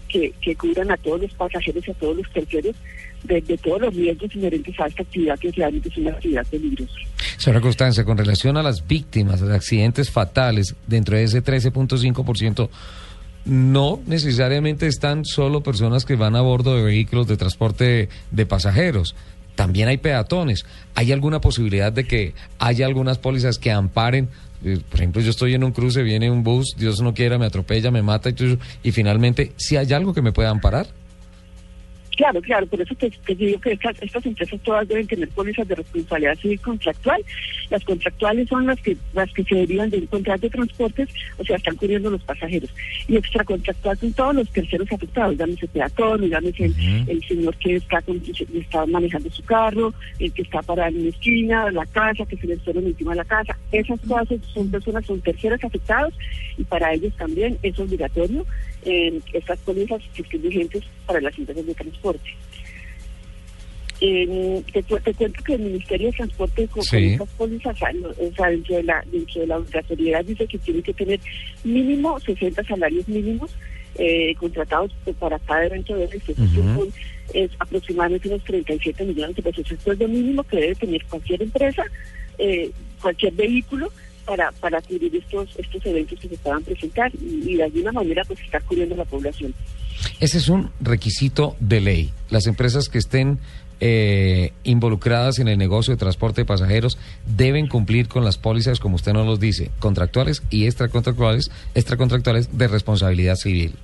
que, 0.09 0.32
que 0.40 0.56
cubran 0.56 0.90
a 0.90 0.97
todos 0.98 1.20
los 1.20 1.32
pasajeros 1.35 1.89
a 1.89 1.94
todos 1.94 2.16
los 2.16 2.32
terceros 2.32 2.76
de, 3.24 3.40
todos 3.59 3.80
los 3.80 3.94
riesgos 3.94 4.35
inherentes 4.35 4.78
a 4.78 4.86
esta 4.86 5.02
actividad 5.02 5.39
que 5.39 5.51
realmente 5.52 5.89
es 5.89 5.97
una 5.97 6.10
actividad 6.10 6.47
peligrosa. 6.47 6.94
Señora 7.36 7.60
Constancia, 7.60 8.05
con 8.05 8.18
relación 8.18 8.56
a 8.56 8.62
las 8.62 8.86
víctimas 8.86 9.40
de 9.40 9.55
accidentes 9.55 10.10
fatales, 10.10 10.74
dentro 10.86 11.16
de 11.16 11.24
ese 11.24 11.43
13.5%, 11.43 12.68
no 13.49 14.01
necesariamente 14.07 14.87
están 14.87 15.25
solo 15.25 15.62
personas 15.62 16.05
que 16.05 16.16
van 16.16 16.37
a 16.37 16.43
bordo 16.43 16.77
de 16.77 16.83
vehículos 16.83 17.27
de 17.27 17.37
transporte 17.37 18.09
de 18.31 18.47
pasajeros. 18.47 19.16
También 19.55 19.89
hay 19.89 19.97
peatones. 19.97 20.65
¿Hay 20.95 21.11
alguna 21.11 21.41
posibilidad 21.41 21.93
de 21.93 22.05
que 22.05 22.35
haya 22.59 22.87
algunas 22.87 23.19
pólizas 23.19 23.59
que 23.59 23.73
amparen? 23.73 24.29
Eh, 24.65 24.81
por 24.89 25.01
ejemplo, 25.01 25.23
yo 25.23 25.31
estoy 25.31 25.55
en 25.55 25.65
un 25.65 25.73
cruce, 25.73 26.03
viene 26.03 26.31
un 26.31 26.45
bus, 26.45 26.75
Dios 26.77 27.01
no 27.01 27.15
quiera, 27.15 27.39
me 27.39 27.47
atropella, 27.47 27.91
me 27.91 28.03
mata 28.03 28.31
y, 28.31 28.59
y 28.83 28.93
finalmente, 28.93 29.53
si 29.57 29.77
hay 29.77 29.93
algo 29.93 30.15
que 30.15 30.23
me 30.23 30.33
pueda 30.33 30.51
amparar. 30.51 30.87
Claro, 32.19 32.43
claro, 32.43 32.66
por 32.66 32.81
eso 32.81 32.97
te, 32.97 33.12
digo 33.36 33.61
que 33.61 33.74
estas, 33.74 34.03
estas, 34.03 34.27
empresas 34.27 34.61
todas 34.65 34.89
deben 34.89 35.07
tener 35.07 35.28
pólizas 35.28 35.69
de 35.69 35.77
responsabilidad 35.77 36.35
civil 36.35 36.61
contractual. 36.61 37.24
Las 37.70 37.85
contractuales 37.85 38.49
son 38.49 38.66
las 38.66 38.81
que 38.81 38.97
las 39.12 39.32
que 39.32 39.45
se 39.45 39.55
derivan 39.55 39.89
de 39.89 39.99
un 39.99 40.07
contrato 40.07 40.40
de 40.40 40.51
transportes, 40.51 41.09
o 41.36 41.45
sea, 41.45 41.59
están 41.59 41.77
cubriendo 41.77 42.11
los 42.11 42.20
pasajeros. 42.24 42.74
Y 43.07 43.16
extracontractual 43.16 43.99
son 43.99 44.12
todos 44.15 44.35
los 44.35 44.51
terceros 44.51 44.90
afectados, 44.90 45.36
llámese 45.36 45.69
peatón, 45.69 46.28
llámese 46.28 46.65
el, 46.65 47.23
señor 47.28 47.57
que 47.59 47.77
está, 47.77 48.03
está 48.53 48.85
manejando 48.86 49.31
su 49.31 49.45
carro, 49.45 49.95
el 50.19 50.32
que 50.32 50.43
está 50.43 50.61
parado 50.62 50.90
en 50.97 51.03
una 51.03 51.11
esquina, 51.11 51.70
la 51.70 51.86
casa, 51.86 52.27
que 52.27 52.36
se 52.36 52.49
le 52.49 52.59
suena 52.59 52.81
encima 52.81 53.12
de 53.12 53.19
la 53.19 53.27
casa. 53.27 53.57
Esas 53.70 54.01
todas 54.01 54.27
son 54.53 54.69
personas, 54.73 55.07
son 55.07 55.20
terceros 55.20 55.62
afectados 55.62 56.15
y 56.57 56.65
para 56.65 56.93
ellos 56.93 57.15
también 57.16 57.57
es 57.62 57.78
obligatorio 57.78 58.45
eh, 58.84 59.20
estas 59.32 59.59
pólizas 59.60 60.02
que 60.14 60.22
estén 60.22 60.42
vigentes 60.42 60.84
para 61.06 61.20
las 61.20 61.36
empresas 61.38 61.66
de 61.66 61.74
transporte. 61.74 62.30
te, 63.98 64.82
cuento 65.14 65.42
que 65.44 65.55
el 65.55 65.60
Ministerio 65.60 66.06
de 66.06 66.16
Transporte 66.16 66.68
con, 66.68 66.82
estas 66.82 67.28
pólizas, 67.30 67.76
o 67.76 68.34
sea, 68.36 68.48
dentro 68.50 68.76
de 68.76 68.82
la 68.84 69.05
dentro 69.10 69.40
de 69.40 69.46
la 69.46 69.59
obligatoriedad 69.59 70.24
dice 70.24 70.46
que 70.46 70.59
tiene 70.59 70.82
que 70.82 70.94
tener 70.94 71.20
mínimo 71.64 72.18
60 72.20 72.62
salarios 72.64 73.09
mínimos 73.09 73.50
eh, 73.96 74.34
contratados 74.36 74.92
para 75.18 75.38
cada 75.40 75.66
evento 75.66 75.96
de 75.96 76.05
estos 76.05 76.36
es 77.34 77.50
aproximadamente 77.59 78.28
unos 78.28 78.44
37 78.44 79.05
millones 79.05 79.36
de 79.36 79.42
pesos. 79.42 79.70
Esto 79.70 79.92
es 79.92 79.98
lo 79.98 80.09
mínimo 80.09 80.42
que 80.44 80.56
debe 80.56 80.74
tener 80.74 81.05
cualquier 81.06 81.42
empresa, 81.42 81.84
eh, 82.38 82.70
cualquier 83.00 83.32
vehículo 83.34 83.92
para, 84.28 84.52
para 84.52 84.82
cubrir 84.82 85.16
estos, 85.16 85.48
estos 85.56 85.84
eventos 85.86 86.20
que 86.20 86.28
se 86.28 86.36
puedan 86.36 86.62
presentar 86.62 87.10
y, 87.14 87.56
de 87.56 87.64
alguna 87.64 87.92
manera 87.92 88.22
pues 88.26 88.38
estar 88.40 88.62
cubriendo 88.62 88.94
la 88.94 89.06
población. 89.06 89.55
Ese 90.20 90.36
es 90.36 90.48
un 90.48 90.70
requisito 90.80 91.56
de 91.60 91.80
ley. 91.80 92.12
Las 92.28 92.46
empresas 92.46 92.88
que 92.90 92.98
estén 92.98 93.38
eh, 93.80 94.52
involucradas 94.64 95.38
en 95.38 95.48
el 95.48 95.56
negocio 95.56 95.94
de 95.94 95.98
transporte 95.98 96.42
de 96.42 96.44
pasajeros 96.44 96.98
deben 97.26 97.68
cumplir 97.68 98.06
con 98.09 98.22
las 98.22 98.36
pólizas, 98.36 98.80
como 98.80 98.96
usted 98.96 99.14
nos 99.14 99.26
los 99.26 99.40
dice, 99.40 99.70
contractuales 99.78 100.42
y 100.50 100.66
extracontractuales, 100.66 101.50
extracontractuales 101.74 102.56
de 102.56 102.68
responsabilidad 102.68 103.36
civil. 103.36 103.76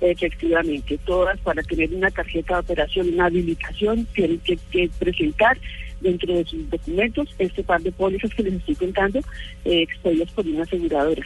Efectivamente, 0.00 0.98
todas 1.06 1.38
para 1.40 1.62
tener 1.62 1.94
una 1.94 2.10
tarjeta 2.10 2.54
de 2.54 2.60
operación, 2.60 3.14
una 3.14 3.26
habilitación, 3.26 4.04
tienen 4.14 4.40
que 4.40 4.90
presentar 4.98 5.56
dentro 6.00 6.34
de 6.34 6.44
sus 6.44 6.68
documentos 6.70 7.28
este 7.38 7.62
par 7.62 7.80
de 7.82 7.92
pólizas 7.92 8.32
que 8.34 8.42
les 8.42 8.54
estoy 8.54 8.74
contando, 8.74 9.20
eh, 9.64 9.82
expedidas 9.82 10.30
por 10.32 10.46
una 10.46 10.62
aseguradora. 10.62 11.22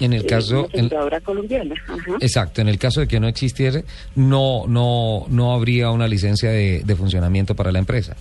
En 0.00 0.12
el 0.12 0.22
eh, 0.22 0.26
caso, 0.26 0.68
aseguradora 0.72 1.20
colombiana. 1.20 1.74
Exacto, 2.20 2.60
en 2.60 2.68
el 2.68 2.78
caso 2.78 3.00
de 3.00 3.08
que 3.08 3.18
no 3.18 3.28
existiese, 3.28 3.84
no, 4.14 4.66
no, 4.66 5.26
no 5.28 5.52
habría 5.52 5.90
una 5.90 6.06
licencia 6.06 6.50
de, 6.50 6.96
funcionamiento 6.96 7.54
para 7.54 7.72
la 7.72 7.78
empresa. 7.78 8.16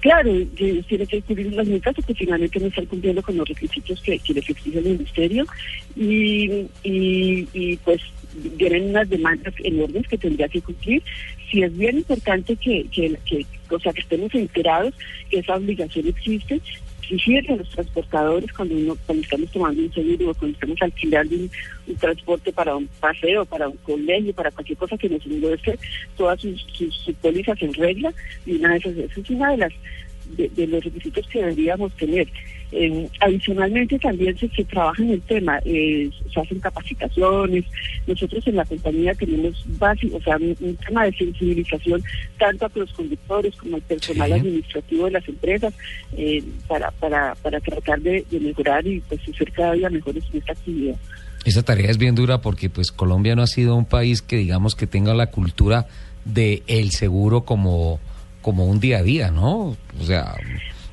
Claro, 0.00 0.32
tiene 0.56 1.06
que 1.06 1.20
cubrir 1.20 1.52
las 1.52 1.66
metas 1.66 1.94
porque 1.94 2.14
finalmente 2.14 2.58
no 2.58 2.66
están 2.68 2.86
cumpliendo 2.86 3.22
con 3.22 3.36
los 3.36 3.46
requisitos 3.46 4.00
que, 4.00 4.12
les 4.12 4.48
exige 4.48 4.78
el 4.78 4.84
ministerio 4.84 5.44
y, 5.94 6.66
y, 6.82 7.46
y 7.52 7.76
pues 7.84 8.00
vienen 8.34 8.90
unas 8.90 9.08
demandas 9.08 9.54
enormes 9.58 10.06
que 10.08 10.18
tendría 10.18 10.48
que 10.48 10.62
cumplir. 10.62 11.02
Sí 11.50 11.62
es 11.62 11.76
bien 11.76 11.98
importante 11.98 12.56
que, 12.56 12.86
que, 12.92 13.16
que, 13.24 13.46
o 13.70 13.80
sea, 13.80 13.92
que 13.92 14.00
estemos 14.00 14.34
enterados 14.34 14.94
que 15.28 15.38
esa 15.38 15.56
obligación 15.56 16.08
existe, 16.08 16.60
exigir 17.10 17.50
a 17.50 17.56
los 17.56 17.68
transportadores 17.70 18.52
cuando 18.52 18.74
uno 18.76 18.96
cuando 19.04 19.22
estamos 19.22 19.50
tomando 19.50 19.82
un 19.82 19.92
seguro 19.92 20.30
o 20.30 20.34
cuando 20.34 20.54
estamos 20.54 20.76
alquilando 20.80 21.36
un, 21.36 21.50
transporte 21.96 22.52
para 22.52 22.76
un 22.76 22.86
paseo, 23.00 23.44
para 23.44 23.68
un 23.68 23.76
colegio, 23.78 24.32
para 24.32 24.50
cualquier 24.52 24.78
cosa 24.78 24.96
que 24.96 25.08
nos 25.08 25.22
ser, 25.62 25.78
todas 26.16 26.40
sus, 26.40 26.64
sus, 26.72 27.14
pólizas 27.20 27.60
en 27.62 27.74
regla 27.74 28.12
y 28.46 28.54
una 28.54 28.70
de 28.70 28.76
esas, 28.78 28.96
esa 28.96 29.20
es 29.20 29.30
una 29.30 29.50
de 29.50 29.56
las 29.56 29.72
de, 30.36 30.66
los 30.66 30.84
requisitos 30.84 31.26
que 31.28 31.40
deberíamos 31.40 31.92
tener. 31.94 32.28
Eh, 32.72 33.08
adicionalmente 33.20 33.98
también 33.98 34.38
se, 34.38 34.48
trabaja 34.64 35.02
en 35.02 35.10
el 35.10 35.22
tema, 35.22 35.58
eh, 35.64 36.08
se 36.32 36.40
hacen 36.40 36.60
capacitaciones, 36.60 37.64
nosotros 38.06 38.46
en 38.46 38.56
la 38.56 38.64
compañía 38.64 39.12
tenemos 39.14 39.64
básico, 39.78 40.18
o 40.18 40.22
sea, 40.22 40.36
un, 40.36 40.76
tema 40.86 41.04
de 41.04 41.12
sensibilización 41.12 42.00
tanto 42.38 42.66
a 42.66 42.70
los 42.74 42.92
conductores 42.92 43.56
como 43.56 43.74
al 43.74 43.82
personal 43.82 44.32
administrativo 44.32 45.06
de 45.06 45.10
las 45.10 45.28
empresas 45.28 45.74
eh, 46.16 46.44
para, 46.68 46.92
para, 46.92 47.34
para 47.36 47.60
tratar 47.60 48.00
de, 48.02 48.24
mejorar 48.30 48.86
y 48.86 49.00
pues 49.00 49.20
ser 49.36 49.50
cada 49.50 49.72
día 49.72 49.90
mejores 49.90 50.22
en 50.32 50.38
esta 50.38 50.52
actividad. 50.52 50.96
Esa 51.44 51.62
tarea 51.62 51.90
es 51.90 51.98
bien 51.98 52.14
dura 52.14 52.40
porque 52.40 52.70
pues 52.70 52.92
Colombia 52.92 53.34
no 53.34 53.42
ha 53.42 53.46
sido 53.46 53.74
un 53.74 53.86
país 53.86 54.22
que 54.22 54.36
digamos 54.36 54.76
que 54.76 54.86
tenga 54.86 55.14
la 55.14 55.26
cultura 55.30 55.88
de 56.24 56.62
el 56.66 56.90
seguro 56.90 57.42
como 57.44 57.98
como 58.42 58.66
un 58.66 58.80
día 58.80 58.98
a 58.98 59.02
día, 59.02 59.30
¿no? 59.30 59.76
O 60.00 60.04
sea, 60.04 60.34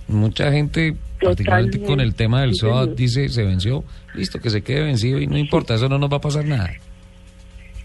mucha 0.08 0.52
gente, 0.52 0.96
particularmente 1.22 1.82
con 1.82 2.00
el 2.00 2.16
tema 2.16 2.42
del 2.42 2.56
SOAT, 2.56 2.96
dice 2.96 3.30
se 3.30 3.44
venció, 3.44 3.84
listo, 4.14 4.40
que 4.40 4.50
se 4.50 4.62
quede 4.62 4.82
vencido 4.82 5.20
y 5.20 5.28
no 5.28 5.38
importa, 5.38 5.76
eso 5.76 5.90
no 5.90 5.98
nos 5.98 6.12
va 6.12 6.18
a 6.18 6.22
pasar 6.22 6.46
nada. 6.46 6.72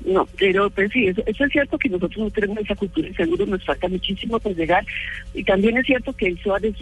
No, 0.04 0.26
pero 0.38 0.68
pues 0.70 0.90
sí, 0.92 1.06
eso, 1.06 1.22
es 1.26 1.52
cierto 1.52 1.78
que 1.78 1.88
nosotros 1.88 2.18
no 2.18 2.30
tenemos 2.30 2.58
esa 2.58 2.74
cultura 2.74 3.08
y 3.08 3.14
seguro 3.14 3.46
nos 3.46 3.64
falta 3.64 3.88
muchísimo 3.88 4.38
por 4.40 4.54
llegar. 4.54 4.84
Y 5.32 5.44
también 5.44 5.76
es 5.76 5.86
cierto 5.86 6.12
que 6.12 6.26
el 6.26 6.42
SOAT 6.42 6.64
es, 6.64 6.76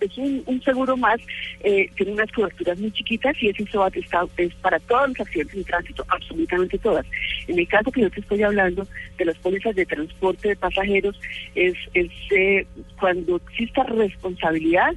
es, 0.00 0.18
un, 0.18 0.62
seguro 0.62 0.96
más, 0.96 1.18
eh, 1.60 1.88
tiene 1.96 2.12
unas 2.12 2.30
coberturas 2.32 2.78
muy 2.78 2.90
chiquitas 2.92 3.34
y 3.40 3.48
ese 3.48 3.66
SOAT 3.66 3.96
está, 3.96 4.26
es 4.36 4.54
para 4.56 4.78
todos 4.80 5.08
los 5.08 5.20
accidentes 5.20 5.56
de 5.56 5.64
tránsito, 5.64 6.04
absolutamente 6.08 6.78
todas. 6.78 7.06
En 7.48 7.58
el 7.58 7.68
caso 7.68 7.90
que 7.90 8.02
yo 8.02 8.10
te 8.10 8.20
estoy 8.20 8.42
hablando 8.42 8.86
de 9.16 9.24
las 9.24 9.38
pólizas 9.38 9.74
de 9.74 9.86
transporte 9.86 10.48
de 10.48 10.56
pasajeros, 10.56 11.18
es, 11.54 11.74
es 11.94 12.10
eh, 12.30 12.66
cuando 12.98 13.36
exista 13.36 13.84
responsabilidad 13.84 14.94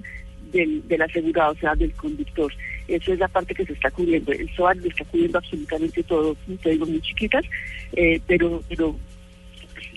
del, 0.52 0.88
del 0.88 1.02
asegurado, 1.02 1.54
o 1.54 1.56
sea, 1.56 1.76
del 1.76 1.94
conductor. 1.94 2.52
Esa 2.88 3.14
es 3.14 3.20
la 3.20 3.28
parte 3.28 3.54
que 3.54 3.66
se 3.66 3.74
está 3.74 3.92
cubriendo. 3.92 4.32
El 4.32 4.50
SOAT 4.56 4.78
lo 4.78 4.88
está 4.88 5.06
cubriendo 5.06 5.38
absolutamente 5.38 6.04
todo, 6.04 6.36
te 6.62 6.72
digo, 6.72 6.86
muy 6.86 7.02
chiquitas, 7.02 7.46
eh, 7.94 8.20
pero, 8.28 8.64
pero 8.68 8.96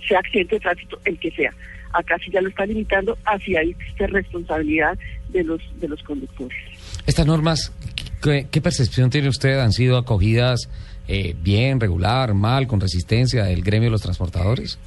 sea 0.06 0.18
accidente 0.18 0.56
de 0.56 0.60
tránsito, 0.60 0.98
el 1.04 1.18
que 1.18 1.30
sea. 1.30 1.52
Acá 1.92 2.16
sí 2.24 2.30
ya 2.30 2.40
lo 2.40 2.48
está 2.48 2.64
limitando 2.66 3.16
hacia 3.24 3.60
ahí 3.60 3.76
responsabilidad 3.98 4.98
de 5.28 5.44
los, 5.44 5.60
de 5.78 5.88
los 5.88 6.02
conductores. 6.02 6.56
Estas 7.06 7.26
normas, 7.26 7.72
¿qué, 8.22 8.60
percepción 8.60 9.10
tiene 9.10 9.28
usted? 9.28 9.58
¿Han 9.58 9.72
sido 9.72 9.96
acogidas 9.96 10.68
eh, 11.08 11.34
bien, 11.40 11.80
regular, 11.80 12.34
mal, 12.34 12.66
con 12.66 12.80
resistencia 12.80 13.44
del 13.44 13.62
gremio 13.62 13.88
de 13.88 13.92
los 13.92 14.02
transportadores? 14.02 14.78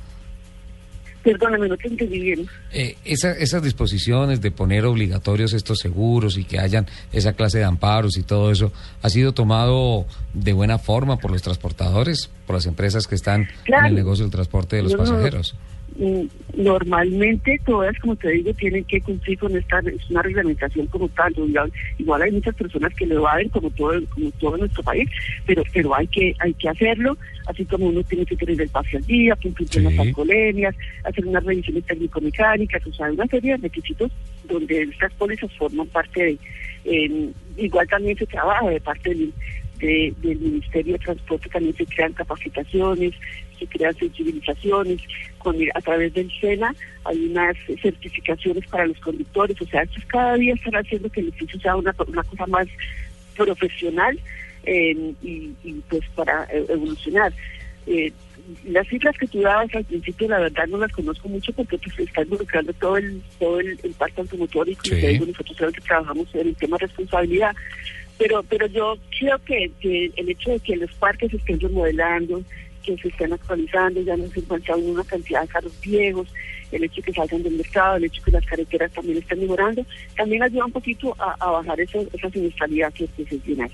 Perdóname, 1.26 1.68
no 1.68 1.76
te 1.76 1.88
entendí 1.88 2.20
bien. 2.20 2.48
Eh, 2.72 2.98
esas 3.04 3.64
disposiciones 3.64 4.42
de 4.42 4.52
poner 4.52 4.86
obligatorios 4.86 5.54
estos 5.54 5.80
seguros 5.80 6.38
y 6.38 6.44
que 6.44 6.60
hayan 6.60 6.86
esa 7.12 7.34
clase 7.34 7.58
de 7.58 7.64
amparos 7.64 8.16
y 8.18 8.22
todo 8.22 8.52
eso, 8.52 8.72
¿ha 9.02 9.10
sido 9.10 9.34
tomado 9.34 10.06
de 10.36 10.54
buena 10.54 10.78
forma 10.78 11.18
por 11.18 11.32
los 11.32 11.42
transportadores, 11.42 12.30
por 12.46 12.56
las 12.56 12.68
empresas 12.68 13.08
que 13.08 13.16
están 13.16 13.48
en 13.66 13.86
el 13.86 13.96
negocio 13.96 14.24
del 14.24 14.32
transporte 14.32 14.76
de 14.76 14.84
los 14.84 14.94
pasajeros? 14.94 15.56
Normalmente 16.58 17.60
todas, 17.66 17.98
como 18.00 18.16
te 18.16 18.30
digo, 18.30 18.54
tienen 18.54 18.84
que 18.84 19.00
cumplir 19.02 19.38
con 19.40 19.56
esta 19.56 19.80
es 19.80 20.10
una 20.10 20.22
reglamentación 20.22 20.88
como 20.88 21.08
tal. 21.10 21.34
Igual, 21.98 22.22
hay 22.22 22.32
muchas 22.32 22.56
personas 22.56 22.94
que 22.96 23.06
lo 23.06 23.16
evaden 23.16 23.50
como 23.50 23.70
todo 23.72 23.94
como 24.08 24.32
todo 24.32 24.58
nuestro 24.58 24.84
país, 24.84 25.10
pero 25.46 25.64
pero 25.74 25.96
hay 25.96 26.08
que 26.08 26.36
hay 26.40 26.54
que 26.54 26.70
hacerlo, 26.70 27.18
así 27.48 27.64
como 27.66 27.88
uno 27.88 28.04
tiene 28.04 28.26
que 28.26 28.36
tener 28.36 28.60
el 28.60 28.70
pase 28.70 28.98
al 28.98 29.04
día, 29.04 29.36
cumplir 29.42 29.70
con 29.70 29.84
las 29.86 30.00
alcoholemias, 30.00 30.76
hacer 31.04 31.26
unas 31.26 31.44
revisiones 31.44 31.86
técnico-mecánicas, 31.86 32.86
o 32.86 32.94
sea, 32.94 33.12
una 33.12 33.28
serie 33.28 33.52
de 33.52 33.58
requisitos 33.58 34.12
donde 34.50 34.82
estas 34.84 35.14
pólizas 35.14 35.52
forman 35.54 35.88
parte 35.88 36.38
de 36.84 37.32
igual 37.58 37.88
también 37.88 38.18
se 38.18 38.28
trabaja 38.28 38.70
de 38.70 38.82
parte 38.82 39.10
del 39.10 39.34
del 39.80 40.40
Ministerio 40.40 40.94
de 40.94 41.00
Transporte 41.00 41.50
también 41.50 41.76
se 41.76 41.86
crean 41.86 42.14
capacitaciones, 42.14 43.14
se 43.58 43.68
crean 43.68 43.96
sensibilizaciones, 43.96 45.02
con, 45.40 45.56
a 45.74 45.82
través 45.82 46.14
del 46.14 46.32
SENA 46.40 46.76
hay 47.06 47.26
unas 47.26 47.56
certificaciones 47.82 48.66
para 48.68 48.88
los 48.88 49.00
conductores, 49.00 49.62
o 49.62 49.66
sea, 49.66 49.84
estos 49.84 50.04
cada 50.06 50.36
día 50.36 50.54
están 50.54 50.76
haciendo 50.76 51.10
que 51.10 51.22
el 51.22 51.28
edificio 51.28 51.60
sea 51.60 51.76
una, 51.76 51.94
una 52.08 52.24
cosa 52.24 52.48
más 52.48 52.68
profesional 53.36 54.20
y, 54.66 55.54
pues 55.90 56.02
para 56.16 56.46
e, 56.46 56.66
evolucionar. 56.70 57.32
Eh, 57.88 58.12
las 58.66 58.88
cifras 58.88 59.18
que 59.18 59.28
tú 59.28 59.42
dabas 59.42 59.74
al 59.74 59.86
principio, 59.86 60.28
la 60.28 60.40
verdad 60.40 60.68
no 60.68 60.78
las 60.78 60.92
conozco 60.92 61.28
mucho 61.30 61.52
porque 61.54 61.78
pues 61.78 61.98
está 62.00 62.22
involucrando 62.22 62.74
todo 62.74 62.98
el 62.98 63.22
todo 63.40 63.60
el, 63.60 63.78
parque 63.98 64.22
automotor 64.22 64.70
y 64.70 64.76
como 64.76 65.02
te 65.02 65.08
digo, 65.08 65.26
nosotros 65.26 65.74
que 65.74 65.82
trabajamos 65.82 66.28
en 66.36 66.48
el 66.48 66.56
tema 66.56 66.78
de 66.78 66.86
responsabilidad 66.86 67.56
pero 68.18 68.44
pero 68.44 68.68
yo 68.68 68.98
creo 69.20 69.40
que, 69.40 69.72
que 69.80 70.12
el 70.16 70.30
hecho 70.30 70.52
de 70.52 70.60
que 70.60 70.76
los 70.76 70.92
parques 70.94 71.34
estén 71.34 71.60
remodelando, 71.60 72.44
que 72.86 72.98
se 72.98 73.08
estén 73.08 73.34
actualizando, 73.34 74.02
ya 74.02 74.16
no 74.16 74.28
se 74.28 74.40
encuentran 74.40 74.84
una 74.84 75.04
cantidad 75.04 75.42
de 75.42 75.48
carros 75.48 75.80
viejos, 75.82 76.28
el 76.76 76.84
hecho 76.84 76.96
de 76.98 77.04
que 77.04 77.14
salgan 77.14 77.44
del 77.44 77.54
mercado, 77.54 77.98
el 77.98 78.06
hecho 78.06 78.22
de 78.22 78.26
que 78.26 78.32
las 78.32 78.46
carreteras 78.46 78.92
también 78.92 79.18
están 79.18 79.40
mejorando, 79.40 79.86
también 80.16 80.44
ayuda 80.44 80.66
un 80.66 80.72
poquito 80.72 81.16
a, 81.20 81.52
bajar 81.52 81.80
esa 81.80 82.30
siniestralidad 82.32 82.94
que, 82.94 83.08
que 83.08 83.26
se 83.26 83.38
tiene 83.40 83.70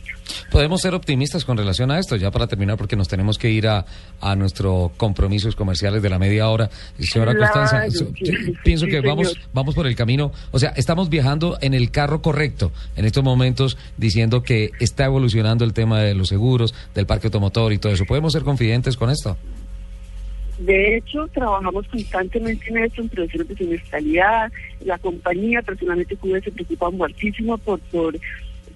Podemos 0.52 0.82
ser 0.82 0.94
optimistas 0.94 1.46
con 1.46 1.58
relación 1.58 1.92
a 1.92 2.00
esto, 2.00 2.16
ya 2.16 2.30
para 2.30 2.46
terminar, 2.48 2.78
porque 2.78 2.96
nos 2.96 3.08
tenemos 3.08 3.38
que 3.38 3.50
ir 3.50 3.68
a, 3.68 3.86
a 4.20 4.36
nuestros 4.36 4.92
compromisos 4.98 5.56
comerciales 5.56 6.02
de 6.02 6.10
la 6.10 6.20
media 6.20 6.50
hora. 6.50 6.70
Señora 7.00 7.36
Constanza, 7.36 7.86
pienso 8.64 8.86
que 8.86 9.00
vamos, 9.02 9.40
vamos 9.54 9.74
por 9.74 9.88
el 9.88 9.96
camino, 9.96 10.32
o 10.52 10.60
sea, 10.60 10.74
estamos 10.76 11.10
viajando 11.10 11.58
en 11.62 11.74
el 11.74 11.90
carro 11.92 12.22
correcto 12.22 12.72
en 12.96 13.06
estos 13.06 13.24
momentos, 13.24 13.78
diciendo 13.98 14.44
que 14.44 14.72
está 14.80 15.06
evolucionando 15.06 15.64
el 15.64 15.74
tema 15.74 16.02
de 16.02 16.14
los 16.14 16.28
seguros, 16.28 16.74
del 16.94 17.06
parque 17.06 17.28
automotor 17.28 17.74
y 17.74 17.78
todo 17.78 17.94
eso. 17.94 18.06
¿Podemos 18.06 18.34
ser 18.34 18.44
confidentes 18.44 18.98
con 18.98 19.10
esto? 19.10 19.38
De 20.66 20.98
hecho, 20.98 21.28
trabajamos 21.34 21.88
constantemente 21.88 22.70
en 22.70 22.78
esto, 22.78 23.02
en 23.02 23.10
prevención 23.10 23.48
de 23.48 23.56
siniestralidad. 23.56 24.52
La 24.86 25.00
compañía, 25.00 25.62
personalmente, 25.64 26.16
se 26.44 26.52
preocupa 26.52 26.92
muchísimo 26.92 27.58
por, 27.58 27.80
por, 27.80 28.16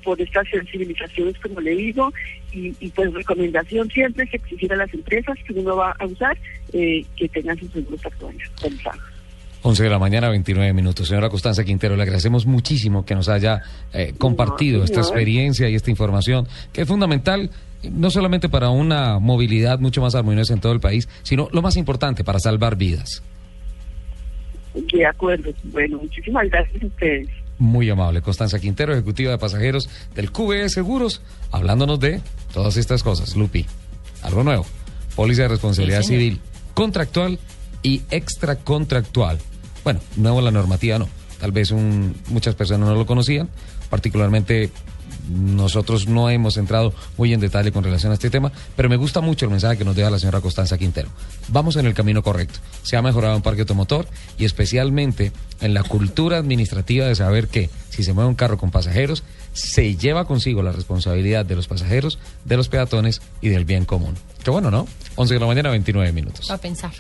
por 0.03 0.20
estas 0.20 0.48
sensibilizaciones, 0.49 1.38
como 1.38 1.62
le 1.62 1.76
digo, 1.76 2.12
y, 2.52 2.74
y 2.80 2.90
pues 2.90 3.14
recomendación 3.14 3.90
siempre 3.91 4.24
es 4.24 4.34
exigir 4.34 4.74
a 4.74 4.78
las 4.78 4.91
empresas 4.95 5.38
que 5.45 5.53
uno 5.53 5.76
va 5.76 5.91
a 5.91 6.06
usar 6.07 6.36
eh, 6.74 7.06
que 7.16 7.30
tengan 7.30 7.60
sus 7.60 7.72
seguros 7.72 8.03
actualizados. 8.03 9.15
11 9.68 9.82
de 9.82 9.90
la 9.90 9.98
mañana, 9.98 10.30
29 10.30 10.74
minutos. 10.74 11.08
Señora 11.08 11.28
Constanza 11.28 11.64
Quintero, 11.64 11.96
le 11.96 12.04
agradecemos 12.04 12.46
muchísimo 12.46 13.04
que 13.04 13.16
nos 13.16 13.30
haya 13.30 13.64
eh, 13.94 14.14
compartido 14.16 14.84
esta 14.84 15.00
experiencia 15.00 15.68
y 15.68 15.74
esta 15.74 15.90
información, 15.90 16.48
que 16.72 16.82
es 16.82 16.88
fundamental 16.88 17.50
no 17.92 18.12
solamente 18.12 18.48
para 18.48 18.70
una 18.70 19.18
movilidad 19.18 19.80
mucho 19.80 20.02
más 20.02 20.14
armoniosa 20.14 20.54
en 20.54 20.60
todo 20.60 20.72
el 20.72 20.80
país, 20.80 21.10
sino 21.24 21.50
lo 21.52 21.64
más 21.64 21.78
importante, 21.78 22.24
para 22.24 22.38
salvar 22.38 22.76
vidas. 22.76 23.24
De 24.76 25.04
acuerdo. 25.04 25.52
Bueno, 25.64 25.98
muchísimas 25.98 26.48
gracias 26.48 26.84
a 26.84 26.86
ustedes. 26.86 27.30
Muy 27.58 27.90
amable. 27.90 28.22
Constanza 28.22 28.60
Quintero, 28.60 28.94
ejecutiva 28.94 29.32
de 29.32 29.40
pasajeros 29.40 29.90
del 30.14 30.32
QBE 30.32 30.70
Seguros, 30.70 31.24
hablándonos 31.52 32.00
de 32.00 32.22
todas 32.54 32.78
estas 32.78 33.02
cosas. 33.02 33.36
Lupi, 33.36 33.66
algo 34.22 34.44
nuevo. 34.44 34.66
Póliza 35.16 35.44
de 35.44 35.48
responsabilidad 35.48 36.04
civil, 36.04 36.40
contractual 36.76 37.40
y 37.82 38.04
extracontractual. 38.12 39.40
Bueno, 39.86 40.02
nuevo 40.18 40.41
la 40.41 40.52
normativa 40.52 40.99
no. 40.99 41.07
Tal 41.40 41.52
vez 41.52 41.72
muchas 41.72 42.56
personas 42.56 42.90
no 42.90 42.95
lo 42.95 43.06
conocían, 43.06 43.49
particularmente 43.90 44.72
nosotros 45.30 46.07
no 46.07 46.30
hemos 46.30 46.57
entrado 46.57 46.94
muy 47.18 47.34
en 47.34 47.40
detalle 47.40 47.72
con 47.72 47.84
relación 47.84 48.12
a 48.12 48.16
este 48.16 48.32
tema, 48.32 48.52
pero 48.76 48.90
me 48.90 48.95
gusta 48.95 49.22
mucho 49.22 49.45
el 49.45 49.52
mensaje 49.52 49.78
que 49.78 49.86
nos 49.86 49.95
deja 49.95 50.10
la 50.10 50.18
señora 50.18 50.41
Constanza 50.41 50.78
Quintero. 50.78 51.10
Vamos 51.49 51.76
en 51.76 51.86
el 51.86 51.94
camino 51.94 52.24
correcto. 52.24 52.60
Se 52.82 52.98
ha 52.98 53.02
mejorado 53.03 53.36
un 53.36 53.44
parque 53.44 53.62
automotor 53.62 54.07
y 54.40 54.45
especialmente 54.45 55.32
en 55.62 55.76
la 55.76 55.84
cultura 55.84 56.38
administrativa 56.38 57.06
de 57.06 57.14
saber 57.14 57.48
que 57.48 57.70
si 57.90 58.03
se 58.03 58.14
mueve 58.14 58.30
un 58.30 58.36
carro 58.36 58.57
con 58.57 58.72
pasajeros, 58.72 59.24
se 59.53 59.95
lleva 59.95 60.26
consigo 60.26 60.64
la 60.64 60.72
responsabilidad 60.72 61.45
de 61.45 61.56
los 61.56 61.68
pasajeros, 61.68 62.18
de 62.44 62.57
los 62.57 62.70
peatones 62.70 63.22
y 63.40 63.49
del 63.49 63.66
bien 63.66 63.86
común. 63.86 64.16
Qué 64.44 64.49
bueno, 64.49 64.72
¿no? 64.72 64.88
11 65.16 65.36
de 65.36 65.40
la 65.40 65.45
mañana, 65.45 65.70
29 65.70 66.12
minutos. 66.12 66.49
A 66.49 66.57
pensar. 66.57 66.91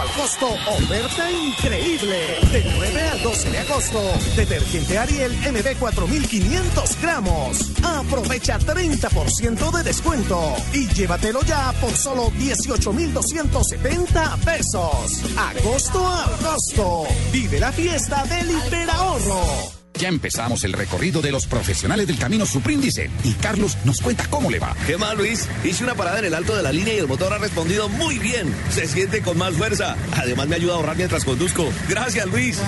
Al 0.00 0.08
costo, 0.12 0.46
oferta 0.46 1.30
increíble. 1.30 2.38
Del 2.50 2.64
9 2.76 3.08
al 3.10 3.22
12 3.22 3.50
de 3.50 3.58
agosto, 3.58 4.00
detergente 4.36 4.98
Ariel 4.98 5.32
MB 5.32 5.78
4500 5.78 7.02
gramos. 7.02 7.72
Aprovecha 7.82 8.58
30% 8.58 9.70
de 9.70 9.82
descuento 9.82 10.56
y 10.72 10.88
llévatelo 10.88 11.42
ya 11.42 11.72
por 11.80 11.92
solo 11.96 12.30
18,270 12.38 14.36
pesos. 14.44 15.22
Agosto 15.36 16.08
al 16.08 16.30
costo. 16.38 17.06
Vive 17.32 17.60
la 17.60 17.72
fiesta 17.72 18.24
del 18.24 18.50
hiperahorro. 18.50 19.81
Ya 20.02 20.08
empezamos 20.08 20.64
el 20.64 20.72
recorrido 20.72 21.22
de 21.22 21.30
los 21.30 21.46
profesionales 21.46 22.08
del 22.08 22.18
camino 22.18 22.44
Supríndice 22.44 23.08
y 23.22 23.34
Carlos 23.34 23.78
nos 23.84 24.00
cuenta 24.00 24.26
cómo 24.28 24.50
le 24.50 24.58
va. 24.58 24.74
¿Qué 24.84 24.96
más, 24.96 25.16
Luis? 25.16 25.48
Hice 25.62 25.84
una 25.84 25.94
parada 25.94 26.18
en 26.18 26.24
el 26.24 26.34
alto 26.34 26.56
de 26.56 26.62
la 26.64 26.72
línea 26.72 26.92
y 26.92 26.98
el 26.98 27.06
motor 27.06 27.32
ha 27.32 27.38
respondido 27.38 27.88
muy 27.88 28.18
bien. 28.18 28.52
Se 28.68 28.88
siente 28.88 29.22
con 29.22 29.38
más 29.38 29.54
fuerza. 29.54 29.96
Además 30.16 30.48
me 30.48 30.56
ayuda 30.56 30.72
a 30.72 30.76
ahorrar 30.78 30.96
mientras 30.96 31.24
conduzco. 31.24 31.72
Gracias, 31.88 32.26
Luis. 32.26 32.58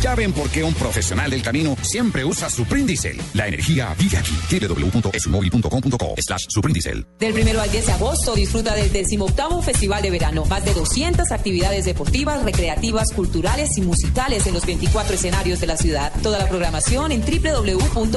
Ya 0.00 0.14
ven 0.14 0.32
por 0.32 0.48
qué 0.48 0.64
un 0.64 0.72
profesional 0.72 1.30
del 1.30 1.42
camino 1.42 1.76
siempre 1.82 2.24
usa 2.24 2.48
Suprindicel. 2.48 3.20
La 3.34 3.46
energía 3.46 3.94
vive 3.98 4.16
aquí. 4.16 4.34
www.esmóvil.com.co 4.50 6.14
slash 6.16 6.46
Suprindicel. 6.48 7.06
Del 7.18 7.34
primero 7.34 7.60
al 7.60 7.70
10 7.70 7.84
de 7.84 7.92
agosto 7.92 8.34
disfruta 8.34 8.74
del 8.74 8.90
18 8.90 9.60
Festival 9.60 10.00
de 10.00 10.10
Verano. 10.10 10.46
Más 10.46 10.64
de 10.64 10.72
200 10.72 11.30
actividades 11.30 11.84
deportivas, 11.84 12.42
recreativas, 12.42 13.12
culturales 13.12 13.76
y 13.76 13.82
musicales 13.82 14.46
en 14.46 14.54
los 14.54 14.64
24 14.64 15.14
escenarios 15.14 15.60
de 15.60 15.66
la 15.66 15.76
ciudad. 15.76 16.10
Toda 16.22 16.38
la 16.38 16.53
programación 16.54 17.10
en 17.10 17.20
www.idrd.gov.co. 17.20 18.12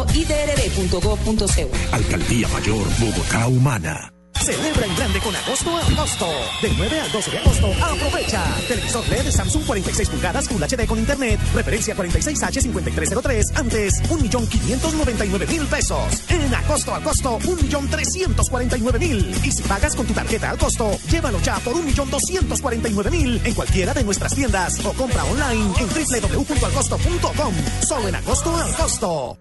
Alcaldía 1.91 2.47
Mayor 2.49 2.85
Bogotá 2.99 3.47
Humana. 3.47 4.16
Celebra 4.43 4.85
en 4.85 4.95
grande 4.95 5.19
con 5.19 5.35
agosto 5.35 5.75
a 5.75 5.81
agosto. 5.81 6.27
Del 6.61 6.77
9 6.77 6.99
al 6.99 7.11
12 7.11 7.31
de 7.31 7.39
agosto, 7.39 7.73
aprovecha. 7.83 8.43
Televisor 8.67 9.09
LED 9.09 9.31
Samsung 9.31 9.65
46 9.65 10.09
pulgadas 10.09 10.47
Full 10.47 10.61
HD 10.61 10.85
con 10.87 10.99
Internet. 10.99 11.39
Referencia 11.53 11.95
46H5303. 11.95 13.55
Antes, 13.55 13.93
1.599.000 14.09 15.65
pesos. 15.67 16.23
En 16.29 16.53
agosto 16.53 16.93
a 16.93 16.97
agosto, 16.97 17.39
1.349.000. 17.39 19.45
Y 19.45 19.51
si 19.51 19.63
pagas 19.63 19.95
con 19.95 20.05
tu 20.05 20.13
tarjeta 20.13 20.51
al 20.51 20.57
costo, 20.57 20.97
llévalo 21.09 21.39
ya 21.41 21.59
por 21.59 21.75
1.249.000 21.75 23.45
en 23.45 23.53
cualquiera 23.53 23.93
de 23.93 24.03
nuestras 24.03 24.33
tiendas 24.33 24.83
o 24.85 24.93
compra 24.93 25.23
online 25.25 25.73
en 25.79 25.89
www.alcosto.com. 25.89 27.53
Solo 27.87 28.07
en 28.07 28.15
agosto 28.15 28.55
a 28.55 28.65
agosto. 28.65 29.37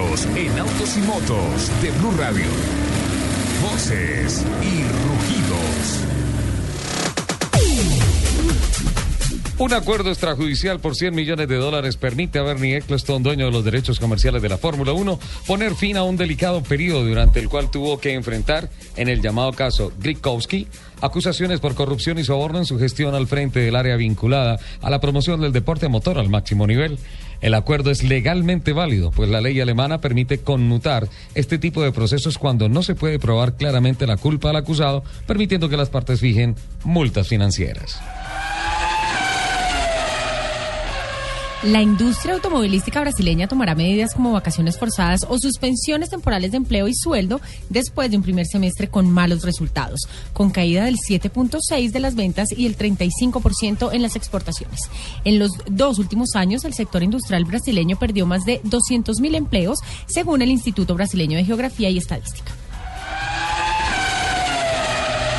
En 0.00 0.58
autos 0.58 0.96
y 0.96 1.00
motos 1.00 1.70
de 1.82 1.90
Blue 1.98 2.12
Radio. 2.16 2.46
Voces 3.62 4.46
y 4.62 4.82
rugidos. 5.06 6.00
Un 9.58 9.74
acuerdo 9.74 10.08
extrajudicial 10.08 10.80
por 10.80 10.96
100 10.96 11.14
millones 11.14 11.46
de 11.48 11.56
dólares 11.56 11.98
permite 11.98 12.38
a 12.38 12.42
Bernie 12.42 12.78
Eccleston, 12.78 13.22
dueño 13.22 13.44
de 13.44 13.52
los 13.52 13.62
derechos 13.62 14.00
comerciales 14.00 14.40
de 14.40 14.48
la 14.48 14.56
Fórmula 14.56 14.94
1, 14.94 15.20
poner 15.46 15.74
fin 15.74 15.98
a 15.98 16.02
un 16.02 16.16
delicado 16.16 16.62
periodo 16.62 17.04
durante 17.04 17.38
el 17.38 17.50
cual 17.50 17.70
tuvo 17.70 18.00
que 18.00 18.14
enfrentar, 18.14 18.70
en 18.96 19.08
el 19.08 19.20
llamado 19.20 19.52
caso 19.52 19.92
Grikowski, 19.98 20.66
acusaciones 21.02 21.60
por 21.60 21.74
corrupción 21.74 22.18
y 22.18 22.24
soborno 22.24 22.58
en 22.58 22.64
su 22.64 22.78
gestión 22.78 23.14
al 23.14 23.26
frente 23.26 23.60
del 23.60 23.76
área 23.76 23.96
vinculada 23.96 24.58
a 24.80 24.88
la 24.88 24.98
promoción 24.98 25.42
del 25.42 25.52
deporte 25.52 25.88
motor 25.88 26.18
al 26.18 26.30
máximo 26.30 26.66
nivel. 26.66 26.98
El 27.40 27.54
acuerdo 27.54 27.90
es 27.90 28.02
legalmente 28.02 28.72
válido, 28.72 29.10
pues 29.10 29.30
la 29.30 29.40
ley 29.40 29.60
alemana 29.60 30.00
permite 30.00 30.38
conmutar 30.38 31.08
este 31.34 31.58
tipo 31.58 31.82
de 31.82 31.92
procesos 31.92 32.38
cuando 32.38 32.68
no 32.68 32.82
se 32.82 32.94
puede 32.94 33.18
probar 33.18 33.54
claramente 33.54 34.06
la 34.06 34.16
culpa 34.16 34.50
al 34.50 34.56
acusado, 34.56 35.02
permitiendo 35.26 35.68
que 35.68 35.76
las 35.76 35.88
partes 35.88 36.20
fijen 36.20 36.54
multas 36.84 37.28
financieras. 37.28 38.00
La 41.62 41.82
industria 41.82 42.32
automovilística 42.32 43.00
brasileña 43.00 43.46
tomará 43.46 43.74
medidas 43.74 44.14
como 44.14 44.32
vacaciones 44.32 44.78
forzadas 44.78 45.26
o 45.28 45.38
suspensiones 45.38 46.08
temporales 46.08 46.52
de 46.52 46.56
empleo 46.56 46.88
y 46.88 46.94
sueldo 46.94 47.38
después 47.68 48.10
de 48.10 48.16
un 48.16 48.22
primer 48.22 48.46
semestre 48.46 48.88
con 48.88 49.10
malos 49.10 49.42
resultados, 49.42 50.00
con 50.32 50.48
caída 50.48 50.86
del 50.86 50.96
7.6 50.96 51.90
de 51.90 52.00
las 52.00 52.14
ventas 52.14 52.48
y 52.56 52.64
el 52.64 52.78
35% 52.78 53.90
en 53.92 54.00
las 54.00 54.16
exportaciones. 54.16 54.88
En 55.24 55.38
los 55.38 55.50
dos 55.66 55.98
últimos 55.98 56.34
años, 56.34 56.64
el 56.64 56.72
sector 56.72 57.02
industrial 57.02 57.44
brasileño 57.44 57.98
perdió 57.98 58.24
más 58.24 58.46
de 58.46 58.62
200.000 58.62 59.34
empleos, 59.34 59.80
según 60.06 60.40
el 60.40 60.48
Instituto 60.48 60.94
Brasileño 60.94 61.36
de 61.36 61.44
Geografía 61.44 61.90
y 61.90 61.98
Estadística. 61.98 62.52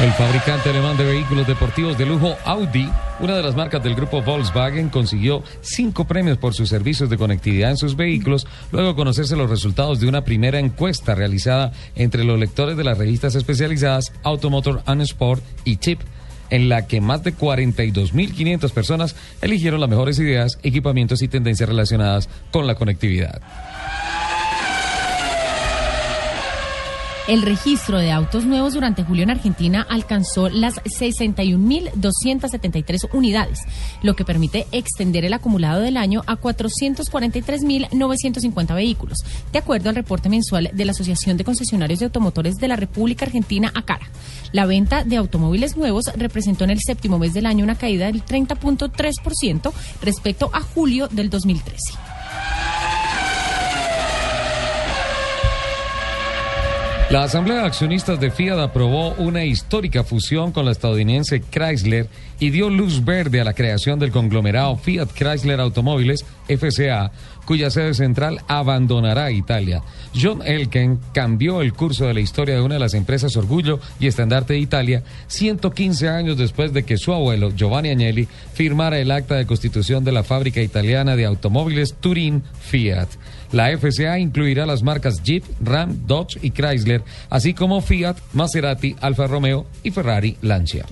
El 0.01 0.11
fabricante 0.13 0.69
alemán 0.69 0.97
de 0.97 1.03
vehículos 1.03 1.47
deportivos 1.47 1.97
de 1.97 2.05
lujo 2.05 2.35
Audi, 2.45 2.87
una 3.21 3.35
de 3.35 3.43
las 3.43 3.55
marcas 3.55 3.83
del 3.83 3.95
grupo 3.95 4.21
Volkswagen, 4.21 4.89
consiguió 4.89 5.43
cinco 5.61 6.05
premios 6.05 6.37
por 6.37 6.53
sus 6.53 6.69
servicios 6.69 7.09
de 7.09 7.17
conectividad 7.17 7.69
en 7.69 7.77
sus 7.77 7.95
vehículos, 7.95 8.47
luego 8.71 8.89
de 8.89 8.95
conocerse 8.95 9.35
los 9.35 9.49
resultados 9.49 9.99
de 9.99 10.07
una 10.07 10.23
primera 10.23 10.59
encuesta 10.59 11.13
realizada 11.13 11.71
entre 11.95 12.23
los 12.23 12.39
lectores 12.39 12.77
de 12.77 12.83
las 12.83 12.97
revistas 12.97 13.35
especializadas 13.35 14.11
Automotor 14.23 14.81
and 14.85 15.01
Sport 15.01 15.43
y 15.65 15.77
Chip 15.77 15.99
en 16.49 16.67
la 16.67 16.85
que 16.87 16.99
más 16.99 17.23
de 17.23 17.33
42.500 17.33 18.71
personas 18.71 19.15
eligieron 19.41 19.79
las 19.79 19.89
mejores 19.89 20.19
ideas, 20.19 20.59
equipamientos 20.63 21.21
y 21.21 21.27
tendencias 21.27 21.69
relacionadas 21.69 22.27
con 22.51 22.67
la 22.67 22.75
conectividad. 22.75 23.41
El 27.27 27.43
registro 27.43 27.99
de 27.99 28.11
autos 28.11 28.45
nuevos 28.45 28.73
durante 28.73 29.03
julio 29.03 29.21
en 29.23 29.29
Argentina 29.29 29.85
alcanzó 29.87 30.49
las 30.49 30.81
61.273 30.83 33.09
unidades, 33.13 33.59
lo 34.01 34.15
que 34.15 34.25
permite 34.25 34.65
extender 34.71 35.23
el 35.23 35.33
acumulado 35.33 35.81
del 35.81 35.97
año 35.97 36.23
a 36.25 36.37
443.950 36.37 38.73
vehículos, 38.73 39.19
de 39.51 39.59
acuerdo 39.59 39.89
al 39.89 39.95
reporte 39.95 40.29
mensual 40.29 40.71
de 40.73 40.85
la 40.85 40.93
Asociación 40.93 41.37
de 41.37 41.43
Concesionarios 41.43 41.99
de 41.99 42.05
Automotores 42.05 42.55
de 42.55 42.67
la 42.67 42.75
República 42.75 43.25
Argentina, 43.25 43.71
ACARA. 43.75 44.09
La 44.51 44.65
venta 44.65 45.03
de 45.03 45.17
automóviles 45.17 45.77
nuevos 45.77 46.05
representó 46.15 46.63
en 46.63 46.71
el 46.71 46.81
séptimo 46.81 47.19
mes 47.19 47.35
del 47.35 47.45
año 47.45 47.63
una 47.63 47.75
caída 47.75 48.07
del 48.07 48.25
30.3% 48.25 49.71
respecto 50.01 50.49
a 50.53 50.61
julio 50.61 51.07
del 51.07 51.29
2013. 51.29 51.93
La 57.11 57.23
Asamblea 57.23 57.57
de 57.57 57.65
Accionistas 57.65 58.21
de 58.21 58.31
Fiat 58.31 58.57
aprobó 58.57 59.09
una 59.15 59.43
histórica 59.43 60.05
fusión 60.05 60.53
con 60.53 60.63
la 60.63 60.71
estadounidense 60.71 61.41
Chrysler 61.41 62.07
y 62.39 62.51
dio 62.51 62.69
luz 62.69 63.03
verde 63.03 63.41
a 63.41 63.43
la 63.43 63.53
creación 63.53 63.99
del 63.99 64.11
conglomerado 64.11 64.77
Fiat 64.77 65.09
Chrysler 65.11 65.59
Automóviles, 65.59 66.25
FCA, 66.47 67.11
cuya 67.45 67.69
sede 67.69 67.95
central 67.95 68.39
abandonará 68.47 69.29
Italia. 69.29 69.83
John 70.15 70.41
Elken 70.41 71.01
cambió 71.13 71.61
el 71.61 71.73
curso 71.73 72.05
de 72.05 72.13
la 72.13 72.21
historia 72.21 72.55
de 72.55 72.61
una 72.61 72.75
de 72.75 72.79
las 72.79 72.93
empresas 72.93 73.35
orgullo 73.35 73.81
y 73.99 74.07
estandarte 74.07 74.53
de 74.53 74.59
Italia 74.59 75.03
115 75.27 76.07
años 76.07 76.37
después 76.37 76.71
de 76.71 76.83
que 76.83 76.97
su 76.97 77.11
abuelo, 77.11 77.51
Giovanni 77.53 77.89
Agnelli, 77.89 78.29
firmara 78.53 78.99
el 78.99 79.11
acta 79.11 79.35
de 79.35 79.45
constitución 79.45 80.05
de 80.05 80.13
la 80.13 80.23
fábrica 80.23 80.61
italiana 80.61 81.17
de 81.17 81.25
automóviles 81.25 81.95
Turín 81.95 82.41
Fiat. 82.61 83.09
La 83.51 83.75
FCA 83.77 84.17
incluirá 84.19 84.65
las 84.65 84.83
marcas 84.83 85.21
Jeep, 85.23 85.43
Ram, 85.61 86.05
Dodge 86.07 86.39
y 86.41 86.51
Chrysler, 86.51 87.03
así 87.29 87.53
como 87.53 87.81
Fiat, 87.81 88.15
Maserati, 88.33 88.95
Alfa 89.01 89.27
Romeo 89.27 89.65
y 89.83 89.91
Ferrari 89.91 90.37
Lancia. 90.41 90.85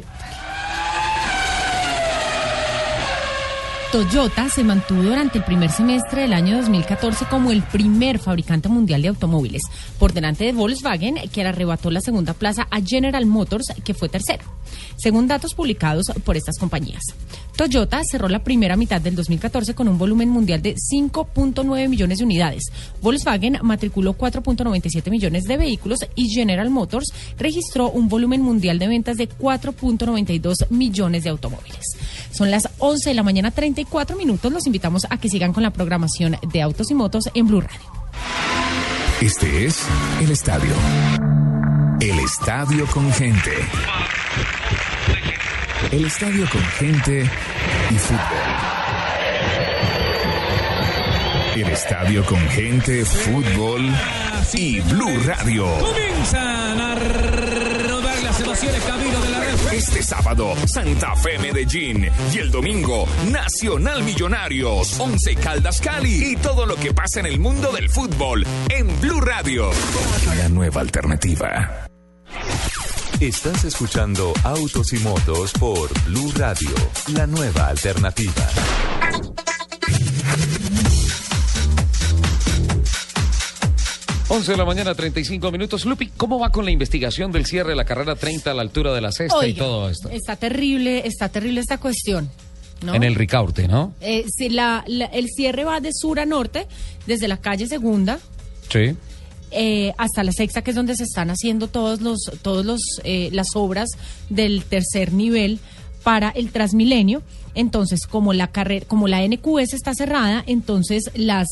Toyota 3.91 4.47
se 4.49 4.63
mantuvo 4.63 5.01
durante 5.01 5.39
el 5.39 5.43
primer 5.43 5.71
semestre 5.71 6.21
del 6.21 6.33
año 6.33 6.57
2014 6.57 7.25
como 7.25 7.49
el 7.49 7.63
primer 7.63 8.19
fabricante 8.19 8.69
mundial 8.69 9.01
de 9.01 9.07
automóviles, 9.07 9.63
por 9.97 10.13
delante 10.13 10.43
de 10.43 10.53
Volkswagen, 10.53 11.15
que 11.33 11.41
arrebató 11.41 11.89
la 11.89 11.99
segunda 11.99 12.35
plaza 12.35 12.67
a 12.69 12.81
General 12.81 13.25
Motors, 13.25 13.73
que 13.83 13.95
fue 13.95 14.07
tercero, 14.07 14.43
según 14.95 15.27
datos 15.27 15.55
publicados 15.55 16.05
por 16.23 16.37
estas 16.37 16.59
compañías. 16.59 17.01
Toyota 17.59 17.99
cerró 18.09 18.29
la 18.29 18.43
primera 18.43 18.77
mitad 18.77 19.01
del 19.01 19.15
2014 19.15 19.73
con 19.73 19.89
un 19.89 19.97
volumen 19.97 20.29
mundial 20.29 20.61
de 20.61 20.75
5.9 20.75 21.89
millones 21.89 22.19
de 22.19 22.23
unidades. 22.23 22.63
Volkswagen 23.01 23.57
matriculó 23.63 24.17
4.97 24.17 25.09
millones 25.09 25.43
de 25.43 25.57
vehículos 25.57 25.99
y 26.15 26.29
General 26.29 26.69
Motors 26.69 27.11
registró 27.37 27.89
un 27.89 28.07
volumen 28.07 28.43
mundial 28.43 28.79
de 28.79 28.87
ventas 28.87 29.17
de 29.17 29.27
4.92 29.27 30.69
millones 30.69 31.23
de 31.23 31.31
automóviles. 31.31 31.97
Son 32.31 32.49
las 32.49 32.69
11 32.77 33.09
de 33.09 33.15
la 33.15 33.23
mañana 33.23 33.51
34 33.79 34.17
minutos. 34.17 34.51
Los 34.51 34.65
invitamos 34.65 35.07
a 35.09 35.17
que 35.17 35.29
sigan 35.29 35.53
con 35.53 35.63
la 35.63 35.71
programación 35.71 36.37
de 36.51 36.61
Autos 36.61 36.91
y 36.91 36.95
Motos 36.95 37.29
en 37.33 37.47
Blue 37.47 37.61
Radio. 37.61 37.79
Este 39.21 39.65
es 39.65 39.81
el 40.21 40.31
estadio. 40.31 40.73
El 42.01 42.19
estadio 42.19 42.85
con 42.87 43.09
gente. 43.13 43.51
El 45.91 46.05
estadio 46.05 46.45
con 46.49 46.61
gente 46.61 47.29
y 47.89 47.95
fútbol. 47.95 48.19
El 51.55 51.67
estadio 51.69 52.25
con 52.25 52.39
gente, 52.49 53.05
fútbol 53.05 53.89
y 54.53 54.81
Blue 54.81 55.23
Radio. 55.25 55.65
Comienzan 55.79 56.81
a 56.81 56.95
rodar 56.95 58.23
las 58.23 58.39
emociones 58.41 58.83
camino 58.83 59.21
de 59.21 59.29
la 59.29 59.39
red. 59.39 59.48
Este 59.79 60.03
sábado, 60.03 60.53
Santa 60.67 61.15
Fe 61.15 61.39
Medellín. 61.39 62.05
Y 62.33 62.37
el 62.37 62.51
domingo, 62.51 63.07
Nacional 63.31 64.03
Millonarios, 64.03 64.99
Once 64.99 65.33
Caldas 65.37 65.79
Cali. 65.79 66.33
Y 66.33 66.35
todo 66.35 66.65
lo 66.65 66.75
que 66.75 66.93
pasa 66.93 67.21
en 67.21 67.27
el 67.27 67.39
mundo 67.39 67.71
del 67.71 67.89
fútbol 67.89 68.45
en 68.67 68.99
Blue 68.99 69.21
Radio. 69.21 69.71
La 70.35 70.49
nueva 70.49 70.81
alternativa. 70.81 71.87
Estás 73.21 73.63
escuchando 73.63 74.33
Autos 74.43 74.91
y 74.91 74.99
Motos 74.99 75.53
por 75.53 75.89
Blue 76.07 76.33
Radio, 76.35 76.71
la 77.13 77.25
nueva 77.25 77.69
alternativa. 77.69 78.49
Once 84.29 84.51
de 84.51 84.57
la 84.57 84.65
mañana, 84.65 84.93
35 84.93 85.51
minutos. 85.51 85.85
Lupi, 85.85 86.07
¿cómo 86.15 86.37
va 86.39 86.51
con 86.51 86.63
la 86.63 86.69
investigación 86.71 87.31
del 87.31 87.45
cierre 87.47 87.69
de 87.71 87.75
la 87.75 87.85
carrera 87.85 88.15
30 88.15 88.51
a 88.51 88.53
la 88.53 88.61
altura 88.61 88.93
de 88.93 89.01
la 89.01 89.11
sexta 89.11 89.47
y 89.47 89.53
todo 89.53 89.89
esto? 89.89 90.09
Está 90.09 90.35
terrible, 90.35 91.07
está 91.07 91.29
terrible 91.29 91.59
esta 91.61 91.79
cuestión. 91.79 92.29
¿no? 92.83 92.93
En 92.95 93.03
el 93.03 93.15
Ricaurte, 93.15 93.67
¿no? 93.67 93.93
Eh, 93.99 94.23
si 94.33 94.47
la- 94.47 94.85
la- 94.87 95.07
el 95.07 95.27
cierre 95.27 95.65
va 95.65 95.81
de 95.81 95.91
sur 95.93 96.17
a 96.19 96.25
norte, 96.25 96.65
desde 97.07 97.27
la 97.27 97.35
calle 97.37 97.67
Segunda, 97.67 98.19
Sí. 98.69 98.95
eh, 99.51 99.91
hasta 99.97 100.23
la 100.23 100.31
sexta, 100.31 100.61
que 100.61 100.69
es 100.71 100.75
donde 100.77 100.95
se 100.95 101.03
están 101.03 101.29
haciendo 101.29 101.67
todos 101.67 101.99
los, 101.99 102.31
todos 102.41 102.65
los, 102.65 102.79
eh, 103.03 103.29
las 103.33 103.47
obras 103.55 103.89
del 104.29 104.63
tercer 104.63 105.11
nivel 105.11 105.59
para 106.03 106.29
el 106.29 106.51
Transmilenio. 106.51 107.21
Entonces, 107.55 108.07
como 108.07 108.31
la 108.31 108.47
carrera, 108.47 108.85
como 108.87 109.09
la 109.09 109.23
NQS 109.23 109.73
está 109.75 109.93
cerrada, 109.93 110.41
entonces 110.47 111.11
las 111.15 111.47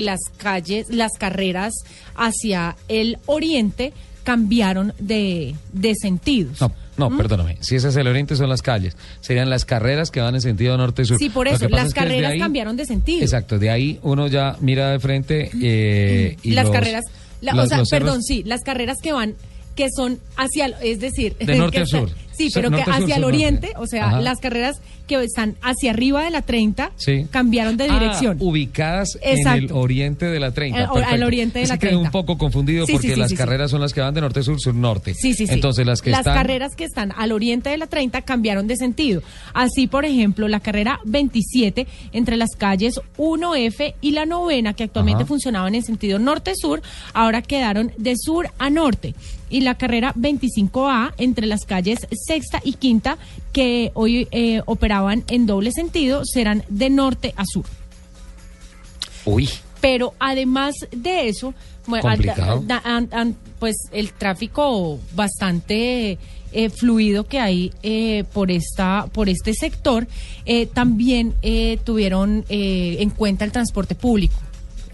las 0.00 0.20
calles, 0.36 0.86
las 0.90 1.12
carreras 1.18 1.72
hacia 2.16 2.76
el 2.88 3.18
oriente 3.26 3.92
cambiaron 4.24 4.92
de, 4.98 5.54
de 5.72 5.94
sentidos. 5.94 6.60
No, 6.60 6.70
no, 6.98 7.08
¿Mm? 7.10 7.16
perdóname. 7.16 7.56
Si 7.60 7.76
ese 7.76 7.88
es 7.88 7.96
el 7.96 8.06
oriente, 8.08 8.36
son 8.36 8.48
las 8.50 8.60
calles. 8.60 8.94
Serían 9.20 9.48
las 9.48 9.64
carreras 9.64 10.10
que 10.10 10.20
van 10.20 10.34
en 10.34 10.42
sentido 10.42 10.76
norte-sur. 10.76 11.16
Sí, 11.18 11.30
por 11.30 11.48
eso, 11.48 11.68
las 11.68 11.88
es 11.88 11.94
carreras 11.94 12.32
ahí- 12.32 12.38
cambiaron 12.38 12.76
de 12.76 12.84
sentido. 12.84 13.22
Exacto, 13.22 13.58
de 13.58 13.70
ahí 13.70 13.98
uno 14.02 14.26
ya 14.26 14.56
mira 14.60 14.90
de 14.90 15.00
frente 15.00 15.50
eh, 15.62 16.36
y 16.42 16.50
las 16.50 16.66
los- 16.66 16.74
carreras, 16.74 17.04
la- 17.40 17.52
los- 17.54 17.64
o 17.64 17.68
sea, 17.68 17.78
cerros- 17.78 17.90
perdón, 17.90 18.22
sí, 18.22 18.42
las 18.44 18.60
carreras 18.62 18.98
que 19.02 19.12
van, 19.12 19.34
que 19.74 19.88
son 19.96 20.18
hacia, 20.36 20.66
es 20.82 21.00
decir, 21.00 21.34
De 21.38 21.54
norte 21.56 21.80
a 21.80 21.86
sur. 21.86 22.10
Sí, 22.38 22.50
pero 22.54 22.70
que 22.70 22.76
norte 22.76 22.84
sur, 22.92 22.94
hacia 23.02 23.04
el 23.04 23.10
sur, 23.12 23.20
norte. 23.20 23.36
oriente, 23.36 23.72
o 23.76 23.86
sea, 23.86 24.06
Ajá. 24.06 24.20
las 24.20 24.38
carreras 24.38 24.80
que 25.06 25.22
están 25.24 25.56
hacia 25.62 25.90
arriba 25.90 26.22
de 26.22 26.30
la 26.30 26.42
30 26.42 26.92
Sí. 26.96 27.26
cambiaron 27.30 27.76
de 27.76 27.84
Ah, 27.88 27.98
dirección. 27.98 28.36
ubicadas 28.40 29.18
en 29.22 29.46
el 29.48 29.72
oriente 29.72 30.26
de 30.26 30.38
la 30.38 30.52
30. 30.52 30.82
Eh, 30.82 30.86
o- 30.90 30.96
al 30.98 31.22
oriente 31.22 31.58
de 31.60 31.66
la 31.66 31.78
que 31.78 31.86
quedé 31.88 31.96
un 31.96 32.02
30. 32.04 32.10
poco 32.12 32.36
confundido 32.38 32.84
Sí, 32.86 32.92
porque 32.92 33.14
sí, 33.14 33.16
las 33.16 33.32
carreras 33.32 33.70
son 33.70 33.80
las 33.80 33.92
que 33.94 34.00
van 34.02 34.12
de 34.14 34.20
norte-sur, 34.20 34.60
sur-norte. 34.60 35.14
Sí, 35.14 35.32
sí, 35.34 35.46
sí. 35.46 35.52
Entonces 35.54 35.86
las 35.86 36.02
que 36.02 36.10
están... 36.10 36.34
carreras 36.34 36.74
que 36.76 36.84
están 36.84 37.12
al 37.16 37.32
oriente 37.32 37.70
de 37.70 37.78
la 37.78 37.86
30 37.86 38.22
cambiaron 38.22 38.66
de 38.66 38.76
sentido. 38.76 39.22
Así, 39.54 39.86
por 39.86 40.04
ejemplo, 40.04 40.46
la 40.46 40.60
carrera 40.60 41.00
27 41.06 41.86
entre 42.12 42.36
las 42.36 42.50
calles 42.56 43.00
1F 43.16 43.94
y 44.02 44.10
la 44.10 44.26
novena, 44.26 44.74
que 44.74 44.84
actualmente 44.84 45.22
Ajá. 45.22 45.28
funcionaban 45.28 45.74
en 45.74 45.82
sentido 45.82 46.18
norte-sur, 46.18 46.82
ahora 47.14 47.40
quedaron 47.42 47.92
de 47.96 48.14
sur 48.16 48.50
a 48.58 48.68
norte. 48.70 49.14
Y 49.50 49.60
la 49.60 49.76
carrera 49.76 50.12
25A 50.14 51.14
entre 51.18 51.46
las 51.46 51.64
calles 51.64 52.00
sexta 52.12 52.60
y 52.64 52.74
quinta, 52.74 53.18
que 53.52 53.90
hoy 53.94 54.28
eh, 54.30 54.62
operaban 54.66 55.24
en 55.28 55.46
doble 55.46 55.72
sentido, 55.72 56.22
serán 56.24 56.64
de 56.68 56.90
norte 56.90 57.34
a 57.36 57.44
sur. 57.44 57.64
Uy, 59.24 59.48
Pero 59.80 60.14
además 60.18 60.74
de 60.90 61.28
eso, 61.28 61.54
Complicado. 61.86 62.64
pues 63.58 63.76
el 63.92 64.12
tráfico 64.12 64.98
bastante 65.14 66.18
eh, 66.52 66.70
fluido 66.70 67.24
que 67.26 67.40
hay 67.40 67.72
eh, 67.82 68.24
por 68.32 68.50
esta 68.50 69.06
por 69.12 69.28
este 69.28 69.54
sector, 69.54 70.06
eh, 70.46 70.66
también 70.66 71.34
eh, 71.42 71.78
tuvieron 71.84 72.44
eh, 72.48 72.96
en 73.00 73.10
cuenta 73.10 73.44
el 73.44 73.52
transporte 73.52 73.94
público. 73.94 74.36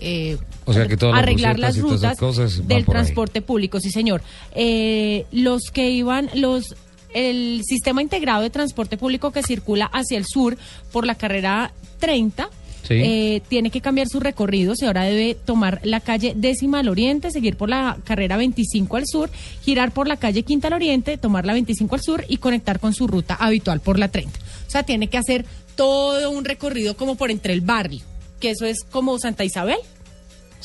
Eh, 0.06 0.36
O 0.66 0.72
sea 0.74 0.86
que 0.86 0.96
arreglar 1.12 1.58
las 1.58 1.78
rutas 1.78 2.18
cosas 2.18 2.66
del 2.68 2.78
ahí. 2.78 2.84
transporte 2.84 3.40
público, 3.40 3.80
sí 3.80 3.90
señor. 3.90 4.22
Eh, 4.54 5.24
los 5.32 5.70
que 5.72 5.90
iban, 5.90 6.28
los 6.34 6.74
el 7.14 7.62
sistema 7.64 8.02
integrado 8.02 8.42
de 8.42 8.50
transporte 8.50 8.96
público 8.98 9.30
que 9.30 9.42
circula 9.42 9.86
hacia 9.86 10.18
el 10.18 10.24
sur 10.26 10.58
por 10.92 11.06
la 11.06 11.14
carrera 11.14 11.72
30 12.00 12.48
Sí. 12.82 12.94
eh, 13.02 13.40
tiene 13.48 13.70
que 13.70 13.80
cambiar 13.80 14.08
su 14.08 14.20
recorrido 14.20 14.74
y 14.78 14.84
ahora 14.84 15.04
debe 15.04 15.34
tomar 15.34 15.80
la 15.84 16.00
calle 16.00 16.34
décima 16.36 16.80
al 16.80 16.88
oriente, 16.90 17.30
seguir 17.30 17.56
por 17.56 17.70
la 17.70 17.96
carrera 18.04 18.36
25 18.36 18.96
al 18.98 19.06
sur, 19.06 19.30
girar 19.62 19.90
por 19.92 20.06
la 20.06 20.18
calle 20.18 20.42
quinta 20.42 20.66
al 20.68 20.74
oriente, 20.74 21.16
tomar 21.16 21.46
la 21.46 21.54
25 21.54 21.94
al 21.94 22.02
sur 22.02 22.24
y 22.28 22.36
conectar 22.36 22.80
con 22.80 22.92
su 22.92 23.06
ruta 23.06 23.36
habitual 23.36 23.80
por 23.80 23.98
la 23.98 24.08
30. 24.08 24.38
O 24.66 24.70
sea, 24.70 24.82
tiene 24.82 25.06
que 25.08 25.16
hacer 25.16 25.46
todo 25.76 26.30
un 26.30 26.44
recorrido 26.44 26.94
como 26.94 27.14
por 27.14 27.30
entre 27.30 27.54
el 27.54 27.62
barrio, 27.62 28.02
que 28.38 28.50
eso 28.50 28.66
es 28.66 28.84
como 28.90 29.18
Santa 29.18 29.44
Isabel 29.44 29.78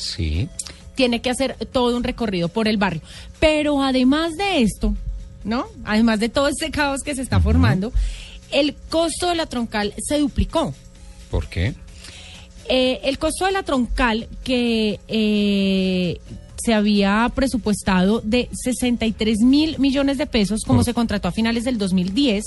sí. 0.00 0.48
tiene 0.94 1.20
que 1.20 1.30
hacer 1.30 1.56
todo 1.72 1.96
un 1.96 2.04
recorrido 2.04 2.48
por 2.48 2.68
el 2.68 2.76
barrio. 2.76 3.02
Pero 3.38 3.82
además 3.82 4.36
de 4.36 4.62
esto, 4.62 4.94
¿no? 5.44 5.66
Además 5.84 6.20
de 6.20 6.28
todo 6.28 6.48
este 6.48 6.70
caos 6.70 7.02
que 7.02 7.14
se 7.14 7.22
está 7.22 7.40
formando, 7.40 7.92
el 8.50 8.74
costo 8.88 9.28
de 9.28 9.36
la 9.36 9.46
troncal 9.46 9.94
se 9.98 10.18
duplicó. 10.18 10.74
¿Por 11.30 11.48
qué? 11.48 11.74
Eh, 12.68 13.00
el 13.04 13.18
costo 13.18 13.46
de 13.46 13.52
la 13.52 13.62
troncal 13.62 14.28
que 14.44 15.00
eh, 15.08 16.20
se 16.56 16.74
había 16.74 17.30
presupuestado 17.34 18.20
de 18.20 18.48
63 18.52 19.38
mil 19.40 19.78
millones 19.78 20.18
de 20.18 20.26
pesos, 20.26 20.62
como 20.66 20.84
se 20.84 20.94
contrató 20.94 21.28
a 21.28 21.32
finales 21.32 21.64
del 21.64 21.78
2010, 21.78 22.44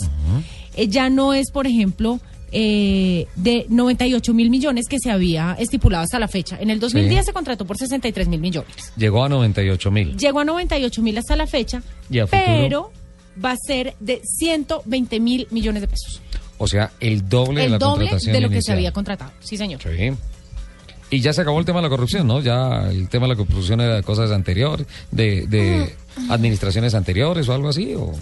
eh, 0.76 0.88
ya 0.88 1.10
no 1.10 1.34
es, 1.34 1.52
por 1.52 1.68
ejemplo, 1.68 2.20
eh, 2.54 3.28
de 3.36 3.66
98 3.70 4.34
mil 4.34 4.50
millones 4.50 4.88
que 4.88 5.00
se 5.00 5.12
había 5.12 5.56
estipulado 5.60 6.04
hasta 6.04 6.20
la 6.20 6.28
fecha. 6.28 6.58
En 6.60 6.70
el 6.70 6.80
2010 6.80 7.22
Sí. 7.22 7.26
se 7.28 7.34
contrató 7.34 7.66
por 7.66 7.78
63 7.78 8.28
mil 8.28 8.40
millones. 8.40 8.94
Llegó 8.96 9.24
a 9.26 9.30
98 9.30 9.92
mil. 9.92 10.16
Llegó 10.18 10.40
a 10.40 10.46
98 10.46 11.02
mil 11.02 11.18
hasta 11.18 11.36
la 11.36 11.48
fecha, 11.48 11.82
pero 12.30 12.92
va 13.44 13.52
a 13.52 13.58
ser 13.58 13.96
de 14.00 14.22
120 14.24 15.20
mil 15.20 15.48
millones 15.52 15.82
de 15.82 15.88
pesos. 15.88 16.22
O 16.60 16.68
sea, 16.68 16.92
el 17.00 17.28
doble 17.28 17.62
de 17.62 17.66
el 17.66 17.72
la 17.74 17.78
doble 17.80 18.06
contratación 18.06 18.34
de 18.34 18.42
lo 18.42 18.50
que 18.50 18.62
se 18.62 18.72
había 18.72 18.92
contratado. 18.92 19.32
Sí, 19.42 19.58
señor. 19.58 19.82
Sí. 19.82 20.12
Y 21.10 21.20
ya 21.20 21.34
se 21.34 21.42
acabó 21.42 21.60
el 21.60 21.66
tema 21.66 21.80
de 21.80 21.84
la 21.84 21.90
corrupción, 21.90 22.26
¿no? 22.28 22.42
Ya 22.42 22.90
el 22.90 23.10
tema 23.10 23.28
de 23.28 23.34
la 23.34 23.36
corrupción 23.36 23.82
era 23.82 23.96
de 23.98 24.04
cosas 24.04 24.32
anteriores, 24.32 24.88
de, 25.12 25.46
de 25.48 25.94
administraciones 26.30 26.94
anteriores 26.96 27.48
o 27.50 27.54
algo 27.54 27.70
así, 27.70 27.94
o, 27.96 28.14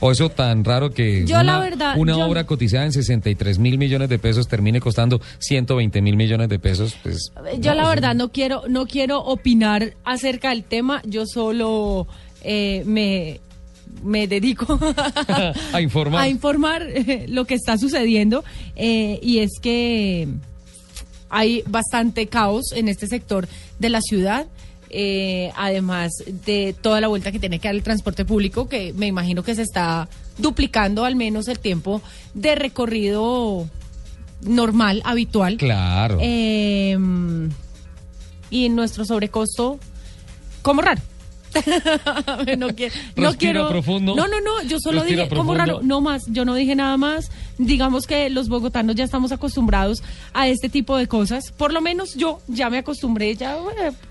o 0.00 0.12
eso 0.12 0.28
tan 0.30 0.64
raro 0.64 0.90
que 0.90 1.24
Yo, 1.26 1.36
una, 1.40 1.42
la 1.44 1.60
verdad, 1.60 1.94
una 1.98 2.12
yo- 2.12 2.24
obra 2.26 2.44
cotizada 2.44 2.84
en 2.84 2.92
63 2.92 3.58
mil 3.58 3.78
millones 3.78 4.08
de 4.08 4.18
pesos 4.18 4.46
termine 4.48 4.80
costando 4.80 5.20
120 5.38 6.00
mil 6.02 6.16
millones 6.16 6.48
de 6.48 6.58
pesos, 6.58 6.96
pues... 7.02 7.30
Yo 7.58 7.70
no, 7.70 7.76
la 7.76 7.82
eso- 7.82 7.90
verdad 7.90 8.14
no 8.14 8.30
quiero 8.30 8.62
no 8.68 8.86
quiero 8.86 9.20
opinar 9.20 9.94
acerca 10.04 10.50
del 10.50 10.64
tema, 10.64 11.02
yo 11.04 11.24
solo 11.26 12.06
eh, 12.42 12.82
me 12.86 13.40
me 14.04 14.28
dedico 14.28 14.78
a 15.72 15.80
informar. 15.80 16.22
a 16.22 16.28
informar 16.28 16.82
eh, 16.82 17.26
lo 17.28 17.46
que 17.46 17.54
está 17.54 17.78
sucediendo 17.78 18.44
eh, 18.76 19.18
y 19.22 19.38
es 19.38 19.50
que 19.60 20.28
hay 21.30 21.62
bastante 21.66 22.26
caos 22.26 22.72
en 22.72 22.88
este 22.88 23.06
sector 23.06 23.48
de 23.78 23.88
la 23.90 24.00
ciudad. 24.00 24.46
Eh, 24.90 25.52
además 25.56 26.12
de 26.44 26.74
toda 26.80 27.00
la 27.00 27.08
vuelta 27.08 27.32
que 27.32 27.38
tiene 27.38 27.58
que 27.58 27.68
dar 27.68 27.74
el 27.74 27.82
transporte 27.82 28.24
público, 28.24 28.68
que 28.68 28.92
me 28.94 29.06
imagino 29.06 29.42
que 29.42 29.54
se 29.54 29.62
está 29.62 30.08
duplicando 30.38 31.04
al 31.04 31.16
menos 31.16 31.48
el 31.48 31.58
tiempo 31.58 32.02
de 32.34 32.54
recorrido 32.54 33.68
normal, 34.42 35.02
habitual. 35.04 35.56
Claro. 35.56 36.18
Eh, 36.20 36.96
y 38.50 38.68
nuestro 38.68 39.04
sobrecosto, 39.04 39.78
como 40.62 40.80
raro. 40.82 41.00
no, 42.58 42.68
qui- 42.70 42.90
no 43.16 43.34
quiero. 43.36 43.68
profundo. 43.68 44.14
No, 44.14 44.26
no, 44.28 44.40
no. 44.40 44.62
Yo 44.62 44.78
solo 44.80 45.02
dije 45.04 45.28
como 45.28 45.54
raro. 45.54 45.80
No 45.82 46.00
más. 46.00 46.24
Yo 46.28 46.44
no 46.44 46.54
dije 46.54 46.74
nada 46.74 46.96
más. 46.96 47.30
Digamos 47.58 48.06
que 48.06 48.30
los 48.30 48.48
bogotanos 48.48 48.96
ya 48.96 49.04
estamos 49.04 49.32
acostumbrados 49.32 50.02
a 50.32 50.48
este 50.48 50.68
tipo 50.68 50.96
de 50.96 51.06
cosas. 51.08 51.52
Por 51.52 51.72
lo 51.72 51.80
menos 51.80 52.14
yo 52.14 52.40
ya 52.48 52.70
me 52.70 52.78
acostumbré. 52.78 53.34
Ya, 53.36 53.56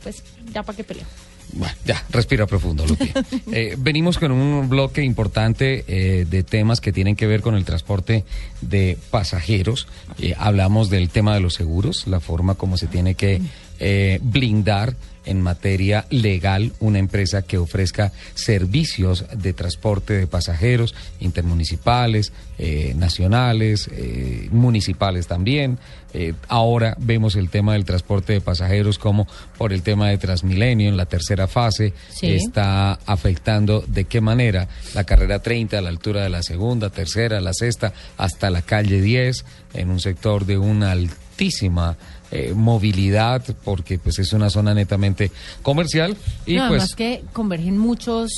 pues, 0.03 0.23
ya 0.53 0.63
para 0.63 0.75
qué 0.75 0.83
peleo. 0.83 1.05
Bueno, 1.53 1.73
ya, 1.85 2.03
respira 2.09 2.45
profundo, 2.45 2.85
Lupi. 2.85 3.09
Eh, 3.53 3.75
venimos 3.77 4.17
con 4.19 4.31
un 4.31 4.67
bloque 4.67 5.01
importante 5.01 5.85
eh, 5.87 6.25
de 6.29 6.43
temas 6.43 6.81
que 6.81 6.91
tienen 6.91 7.15
que 7.15 7.25
ver 7.25 7.41
con 7.41 7.55
el 7.55 7.63
transporte 7.63 8.25
de 8.61 8.97
pasajeros. 9.11 9.87
Eh, 10.19 10.35
hablamos 10.37 10.89
del 10.89 11.09
tema 11.09 11.33
de 11.33 11.39
los 11.39 11.53
seguros, 11.53 12.05
la 12.05 12.19
forma 12.19 12.55
como 12.55 12.75
se 12.77 12.87
tiene 12.87 13.15
que 13.15 13.41
eh, 13.79 14.19
blindar 14.21 14.95
en 15.27 15.41
materia 15.41 16.05
legal 16.09 16.73
una 16.79 16.99
empresa 16.99 17.41
que 17.41 17.57
ofrezca 17.57 18.11
servicios 18.33 19.25
de 19.35 19.53
transporte 19.53 20.13
de 20.13 20.27
pasajeros 20.27 20.95
intermunicipales, 21.19 22.31
eh, 22.57 22.93
nacionales, 22.97 23.89
eh, 23.93 24.47
municipales 24.51 25.27
también. 25.27 25.77
Eh, 26.13 26.33
ahora 26.47 26.95
vemos 26.99 27.35
el 27.35 27.49
tema 27.49 27.73
del 27.73 27.85
transporte 27.85 28.33
de 28.33 28.41
pasajeros 28.41 28.97
como 28.97 29.27
por 29.57 29.73
el 29.73 29.83
tema 29.83 30.09
de 30.09 30.17
Transmilenio 30.17 30.89
en 30.89 30.97
la 30.97 31.05
tercera 31.05 31.47
fase 31.47 31.93
Sí. 32.09 32.31
está 32.31 32.93
afectando 33.05 33.83
de 33.85 34.05
qué 34.05 34.21
manera 34.21 34.67
la 34.95 35.03
carrera 35.03 35.39
30 35.39 35.77
a 35.77 35.81
la 35.81 35.89
altura 35.89 36.23
de 36.23 36.29
la 36.29 36.43
segunda, 36.43 36.89
tercera, 36.89 37.41
la 37.41 37.53
sexta 37.53 37.93
hasta 38.17 38.49
la 38.49 38.61
calle 38.61 39.01
10 39.01 39.45
en 39.73 39.89
un 39.89 39.99
sector 39.99 40.45
de 40.45 40.57
una 40.57 40.91
altísima 40.91 41.97
eh, 42.31 42.53
movilidad 42.55 43.43
porque 43.63 43.97
pues 43.99 44.19
es 44.19 44.33
una 44.33 44.49
zona 44.49 44.73
netamente 44.73 45.31
comercial 45.61 46.17
y 46.45 46.55
no, 46.55 46.67
pues 46.67 46.81
además 46.81 46.95
que 46.95 47.23
convergen 47.33 47.77
muchos. 47.77 48.31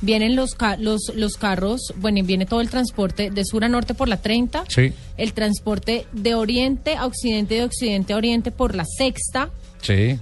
Vienen 0.00 0.36
los, 0.36 0.54
ca- 0.54 0.76
los, 0.76 1.12
los 1.14 1.36
carros, 1.38 1.80
bueno, 1.96 2.18
y 2.18 2.22
viene 2.22 2.44
todo 2.44 2.60
el 2.60 2.68
transporte 2.68 3.30
de 3.30 3.42
sur 3.44 3.64
a 3.64 3.68
norte 3.68 3.94
por 3.94 4.06
la 4.08 4.18
30, 4.18 4.64
sí, 4.68 4.92
el 5.16 5.32
transporte 5.32 6.04
de 6.12 6.34
oriente 6.34 6.96
a 6.96 7.06
occidente 7.06 7.54
y 7.54 7.58
de 7.58 7.64
occidente 7.64 8.12
a 8.12 8.16
oriente 8.16 8.50
por 8.50 8.74
la 8.74 8.84
sexta, 8.84 9.48
sí, 9.80 10.18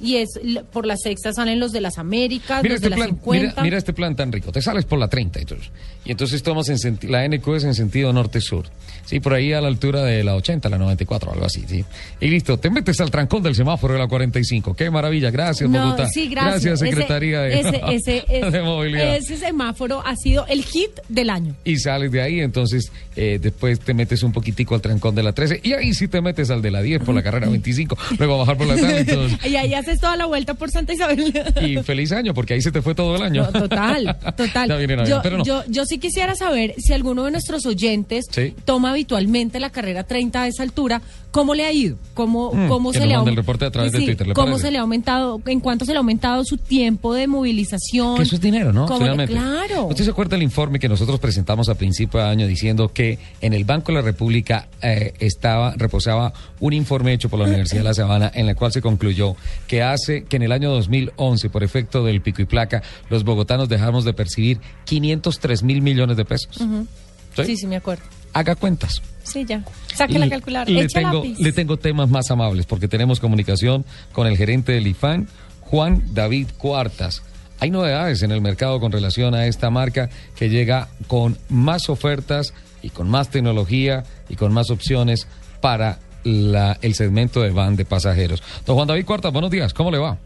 y 0.00 0.16
es 0.16 0.28
por 0.72 0.86
la 0.86 0.96
sexta 0.96 1.32
salen 1.32 1.58
los 1.60 1.72
de 1.72 1.80
las 1.80 1.98
Américas, 1.98 2.62
Mira 2.62 2.74
los 2.74 2.82
este, 2.82 2.86
de 2.86 2.90
las 2.90 2.98
plan, 2.98 3.10
50. 3.18 3.48
mira, 3.50 3.62
mira 3.62 3.78
este 3.78 3.92
plan 3.92 4.14
tan 4.16 4.30
rico. 4.32 4.52
Te 4.52 4.60
sales 4.62 4.84
por 4.84 4.98
la 4.98 5.08
30 5.08 5.40
entonces. 5.40 5.70
Y 6.04 6.12
entonces 6.12 6.42
tomas 6.42 6.68
en 6.68 6.78
senti- 6.78 7.08
la 7.08 7.24
NQ 7.26 7.48
es 7.56 7.64
en 7.64 7.74
sentido 7.74 8.12
norte-sur. 8.12 8.66
Sí, 9.04 9.20
por 9.20 9.34
ahí 9.34 9.52
a 9.52 9.60
la 9.60 9.68
altura 9.68 10.02
de 10.02 10.22
la 10.24 10.34
80, 10.36 10.68
la 10.68 10.78
94, 10.78 11.32
algo 11.32 11.44
así, 11.46 11.64
sí. 11.66 11.84
Y 12.20 12.28
listo, 12.28 12.58
te 12.58 12.70
metes 12.70 13.00
al 13.00 13.10
trancón 13.10 13.42
del 13.42 13.54
semáforo 13.54 13.94
de 13.94 14.00
la 14.00 14.06
45. 14.08 14.74
Qué 14.74 14.90
maravilla, 14.90 15.30
gracias, 15.30 15.68
No, 15.70 15.82
Bogotá. 15.84 16.08
sí, 16.08 16.28
gracias. 16.28 16.80
Ese- 16.82 16.86
Secretaría 16.90 17.40
de, 17.40 17.60
ese, 17.60 17.80
ese, 17.90 18.24
ese- 18.28 18.50
de 18.50 18.62
Movilidad. 18.62 19.16
ese 19.16 19.36
semáforo 19.36 20.02
ha 20.04 20.14
sido 20.16 20.46
el 20.46 20.62
hit 20.64 20.90
del 21.08 21.30
año. 21.30 21.54
y 21.64 21.76
sales 21.78 22.10
de 22.12 22.22
ahí, 22.22 22.40
entonces 22.40 22.90
eh, 23.16 23.38
después 23.40 23.80
te 23.80 23.94
metes 23.94 24.22
un 24.22 24.32
poquitico 24.32 24.74
al 24.74 24.80
trancón 24.80 25.14
de 25.14 25.22
la 25.22 25.32
13 25.32 25.60
y 25.62 25.72
ahí 25.72 25.92
sí 25.94 26.06
te 26.08 26.20
metes 26.20 26.50
al 26.50 26.62
de 26.62 26.70
la 26.70 26.82
10 26.82 27.02
por 27.02 27.14
la 27.14 27.22
carrera 27.22 27.48
25, 27.48 27.96
luego 28.18 28.34
a 28.34 28.38
bajar 28.38 28.56
por 28.56 28.66
la 28.66 28.74
entonces, 28.98 29.38
y 29.46 29.56
ahí 29.56 29.74
haces 29.90 30.00
toda 30.00 30.16
la 30.16 30.26
vuelta 30.26 30.54
por 30.54 30.70
Santa 30.70 30.92
Isabel. 30.94 31.32
y 31.62 31.76
feliz 31.82 32.12
año 32.12 32.34
porque 32.34 32.54
ahí 32.54 32.62
se 32.62 32.72
te 32.72 32.82
fue 32.82 32.94
todo 32.94 33.16
el 33.16 33.22
año. 33.22 33.42
No, 33.44 33.52
total, 33.60 34.16
total. 34.36 34.68
Ya 34.68 34.76
viene 34.76 34.96
Navidad, 34.96 35.16
yo, 35.16 35.22
pero 35.22 35.38
no. 35.38 35.44
yo, 35.44 35.62
yo 35.68 35.84
sí 35.86 35.98
quisiera 35.98 36.34
saber 36.34 36.74
si 36.78 36.92
alguno 36.92 37.24
de 37.24 37.30
nuestros 37.30 37.64
oyentes 37.66 38.26
Sí. 38.30 38.54
toma 38.64 38.90
habitualmente 38.90 39.60
la 39.60 39.70
carrera 39.70 40.04
30 40.04 40.42
a 40.42 40.46
esa 40.48 40.62
altura, 40.62 41.02
¿cómo 41.30 41.54
le 41.54 41.64
ha 41.64 41.72
ido? 41.72 41.96
¿Cómo, 42.14 42.52
Mm, 42.52 42.68
cómo 42.68 42.92
se 42.92 43.06
le 43.06 43.14
ha 43.14 43.18
mande 43.18 43.30
aumen- 43.30 43.34
el 43.34 43.36
reporte 43.36 43.64
a 43.66 43.70
través 43.70 43.92
de 43.92 43.98
Sí, 43.98 44.04
Twitter, 44.06 44.26
¿le 44.26 44.34
¿Cómo 44.34 44.46
parece? 44.52 44.66
se 44.66 44.70
le 44.72 44.78
ha 44.78 44.80
aumentado, 44.82 45.40
en 45.46 45.60
cuánto 45.60 45.84
se 45.84 45.92
le 45.92 45.98
ha 45.98 46.00
aumentado 46.00 46.44
su 46.44 46.56
tiempo 46.56 47.14
de 47.14 47.26
movilización? 47.26 48.16
Que 48.16 48.22
eso 48.22 48.34
es 48.36 48.40
dinero, 48.40 48.72
¿no? 48.72 48.86
¿Cómo- 48.86 49.00
Finalmente. 49.00 49.34
Claro. 49.34 49.86
¿Usted 49.86 50.04
se 50.04 50.10
acuerda 50.10 50.30
del 50.36 50.42
informe 50.42 50.78
que 50.78 50.88
nosotros 50.88 51.18
presentamos 51.20 51.68
a 51.68 51.74
principio 51.74 52.20
de 52.20 52.26
año 52.26 52.46
diciendo 52.46 52.90
que 52.92 53.18
en 53.40 53.52
el 53.52 53.64
Banco 53.64 53.92
de 53.92 53.98
la 53.98 54.02
República 54.02 54.68
eh, 54.82 55.12
estaba, 55.20 55.74
reposaba 55.76 56.32
un 56.60 56.72
informe 56.72 57.12
hecho 57.12 57.28
por 57.28 57.38
la 57.38 57.44
Universidad 57.46 57.80
de 57.80 57.84
La 57.84 57.94
Sabana 57.94 58.30
en 58.34 58.48
el 58.48 58.56
cual 58.56 58.72
se 58.72 58.80
concluyó 58.80 59.36
que 59.66 59.75
hace 59.82 60.24
que 60.24 60.36
en 60.36 60.42
el 60.42 60.52
año 60.52 60.70
2011, 60.70 61.50
por 61.50 61.62
efecto 61.64 62.04
del 62.04 62.20
pico 62.20 62.42
y 62.42 62.44
placa, 62.46 62.82
los 63.10 63.24
bogotanos 63.24 63.68
dejamos 63.68 64.04
de 64.04 64.12
percibir 64.12 64.60
503 64.84 65.62
mil 65.62 65.82
millones 65.82 66.16
de 66.16 66.24
pesos? 66.24 66.56
¿Sí? 66.56 67.44
Sí, 67.44 67.56
sí, 67.56 67.66
me 67.66 67.76
acuerdo. 67.76 68.02
Haga 68.32 68.54
cuentas. 68.54 69.02
Sí, 69.22 69.44
ya. 69.44 69.62
Saque 69.94 70.18
la 70.18 70.28
calculadora. 70.28 70.70
Le 70.70 70.82
Echa 70.82 71.00
tengo, 71.00 71.24
lápiz. 71.24 71.38
le 71.38 71.52
tengo 71.52 71.76
temas 71.78 72.08
más 72.08 72.30
amables 72.30 72.66
porque 72.66 72.88
tenemos 72.88 73.18
comunicación 73.20 73.84
con 74.12 74.26
el 74.26 74.36
gerente 74.36 74.72
del 74.72 74.86
IFAN, 74.86 75.28
Juan 75.60 76.02
David 76.12 76.48
Cuartas. 76.56 77.22
Hay 77.58 77.70
novedades 77.70 78.22
en 78.22 78.32
el 78.32 78.40
mercado 78.42 78.78
con 78.80 78.92
relación 78.92 79.34
a 79.34 79.46
esta 79.46 79.70
marca 79.70 80.10
que 80.36 80.50
llega 80.50 80.88
con 81.06 81.38
más 81.48 81.88
ofertas 81.88 82.52
y 82.82 82.90
con 82.90 83.08
más 83.08 83.30
tecnología 83.30 84.04
y 84.28 84.36
con 84.36 84.52
más 84.52 84.70
opciones 84.70 85.26
para 85.60 85.98
la- 86.26 86.76
el 86.82 86.94
segmento 86.94 87.40
de 87.40 87.50
van 87.50 87.76
de 87.76 87.84
pasajeros. 87.84 88.42
Don 88.66 88.74
Juan 88.76 88.88
David 88.88 89.04
Cuartas, 89.06 89.32
buenos 89.32 89.50
días, 89.50 89.72
¿cómo 89.72 89.90
le 89.90 89.98
va? 89.98 90.18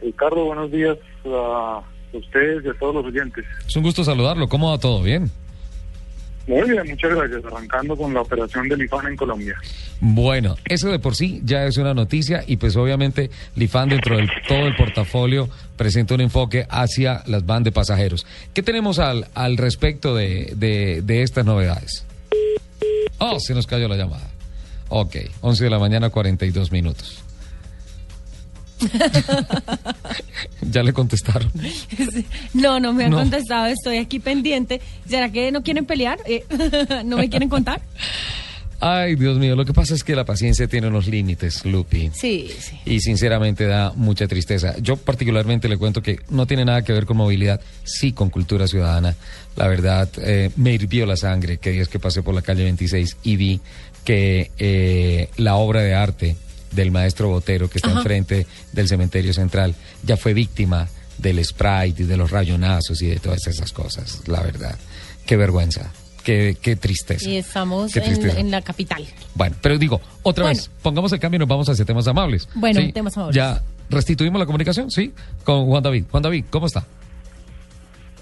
Ricardo, 0.00 0.44
buenos 0.46 0.70
días 0.72 0.96
a 1.26 1.82
ustedes 2.12 2.64
y 2.64 2.68
a 2.68 2.74
todos 2.78 2.94
los 2.94 3.04
oyentes. 3.04 3.44
Es 3.66 3.76
un 3.76 3.82
gusto 3.82 4.02
saludarlo, 4.02 4.48
¿cómo 4.48 4.70
va 4.70 4.78
todo? 4.78 5.02
¿Bien? 5.02 5.30
Muy 6.46 6.70
bien, 6.70 6.82
muchas 6.88 7.14
gracias. 7.14 7.44
Arrancando 7.44 7.94
con 7.94 8.14
la 8.14 8.22
operación 8.22 8.66
del 8.70 8.80
IFAN 8.80 9.06
en 9.08 9.16
Colombia. 9.16 9.54
Bueno, 10.00 10.56
eso 10.64 10.88
de 10.88 10.98
por 10.98 11.14
sí 11.14 11.42
ya 11.44 11.66
es 11.66 11.76
una 11.76 11.92
noticia 11.92 12.42
y 12.46 12.56
pues 12.56 12.74
obviamente 12.76 13.28
Lifan 13.56 13.90
dentro 13.90 14.16
de 14.16 14.26
todo 14.48 14.66
el 14.66 14.74
portafolio 14.74 15.50
presenta 15.76 16.14
un 16.14 16.22
enfoque 16.22 16.66
hacia 16.70 17.22
las 17.26 17.44
van 17.44 17.64
de 17.64 17.72
pasajeros. 17.72 18.24
¿Qué 18.54 18.62
tenemos 18.62 18.98
al, 18.98 19.26
al 19.34 19.58
respecto 19.58 20.14
de, 20.16 20.54
de, 20.56 21.02
de 21.02 21.22
estas 21.22 21.44
novedades? 21.44 22.06
Oh, 23.18 23.38
se 23.40 23.52
nos 23.54 23.66
cayó 23.66 23.86
la 23.88 23.96
llamada. 23.96 24.30
Ok, 24.88 25.16
11 25.42 25.64
de 25.64 25.70
la 25.70 25.78
mañana, 25.78 26.10
42 26.10 26.72
minutos. 26.72 27.22
¿Ya 30.62 30.82
le 30.82 30.92
contestaron? 30.92 31.50
No, 32.54 32.78
no 32.80 32.92
me 32.92 33.04
han 33.04 33.10
No. 33.10 33.18
contestado, 33.18 33.66
estoy 33.66 33.96
aquí 33.98 34.20
pendiente. 34.20 34.80
¿Será 35.08 35.30
que 35.30 35.50
no 35.50 35.62
quieren 35.62 35.84
pelear? 35.84 36.18
Eh, 36.26 36.44
¿No 37.04 37.16
me 37.16 37.28
quieren 37.28 37.48
contar? 37.48 37.80
Ay, 38.80 39.16
Dios 39.16 39.36
mío, 39.38 39.56
lo 39.56 39.64
que 39.64 39.72
pasa 39.72 39.92
es 39.96 40.04
que 40.04 40.14
la 40.14 40.24
paciencia 40.24 40.68
tiene 40.68 40.86
unos 40.86 41.08
límites, 41.08 41.64
Lupi. 41.64 42.12
Sí, 42.14 42.48
sí. 42.60 42.78
y 42.86 43.00
sinceramente 43.00 43.66
da 43.66 43.92
mucha 43.96 44.28
tristeza. 44.28 44.76
Yo 44.78 44.96
particularmente 44.96 45.68
le 45.68 45.76
cuento 45.76 46.00
que 46.00 46.20
no 46.30 46.46
tiene 46.46 46.64
nada 46.64 46.82
que 46.82 46.92
ver 46.92 47.04
con 47.04 47.16
movilidad, 47.16 47.60
sí 47.82 48.12
con 48.12 48.30
cultura 48.30 48.68
ciudadana. 48.68 49.16
La 49.56 49.66
verdad, 49.66 50.08
eh, 50.18 50.50
me 50.54 50.72
hirvió 50.74 51.06
la 51.06 51.16
sangre 51.16 51.58
que 51.58 51.72
días 51.72 51.88
que 51.88 51.98
pasé 51.98 52.22
por 52.22 52.32
la 52.36 52.42
calle 52.42 52.62
26 52.62 53.16
y 53.24 53.34
vi 53.34 53.60
que 54.08 54.50
eh, 54.56 55.28
la 55.36 55.56
obra 55.56 55.82
de 55.82 55.94
arte 55.94 56.34
del 56.72 56.90
maestro 56.90 57.28
Botero 57.28 57.68
que 57.68 57.76
está 57.76 57.90
Ajá. 57.90 57.98
enfrente 57.98 58.46
del 58.72 58.88
cementerio 58.88 59.34
central 59.34 59.74
ya 60.02 60.16
fue 60.16 60.32
víctima 60.32 60.88
del 61.18 61.44
sprite 61.44 62.04
y 62.04 62.06
de 62.06 62.16
los 62.16 62.30
rayonazos 62.30 63.02
y 63.02 63.08
de 63.08 63.16
todas 63.16 63.46
esas 63.46 63.70
cosas, 63.70 64.22
la 64.26 64.40
verdad. 64.40 64.78
Qué 65.26 65.36
vergüenza, 65.36 65.92
qué, 66.24 66.56
qué 66.58 66.74
tristeza. 66.74 67.28
Y 67.28 67.36
estamos 67.36 67.94
en, 67.96 68.50
la 68.50 68.62
capital. 68.62 69.04
Bueno, 69.34 69.56
pero 69.60 69.76
digo, 69.76 70.00
otra 70.22 70.44
Bueno. 70.44 70.56
vez, 70.58 70.70
pongamos 70.80 71.12
el 71.12 71.20
cambio 71.20 71.36
y 71.36 71.40
nos 71.40 71.48
vamos 71.48 71.68
hacia 71.68 71.84
temas 71.84 72.08
amables. 72.08 72.48
Bueno, 72.54 72.80
¿sí? 72.80 72.92
temas 72.92 73.14
amables. 73.14 73.36
Ya 73.36 73.62
restituimos 73.90 74.40
la 74.40 74.46
comunicación, 74.46 74.90
¿sí? 74.90 75.12
Con 75.44 75.66
Juan 75.66 75.82
David. 75.82 76.04
Juan 76.10 76.22
David, 76.22 76.46
¿cómo 76.48 76.66
está? 76.66 76.86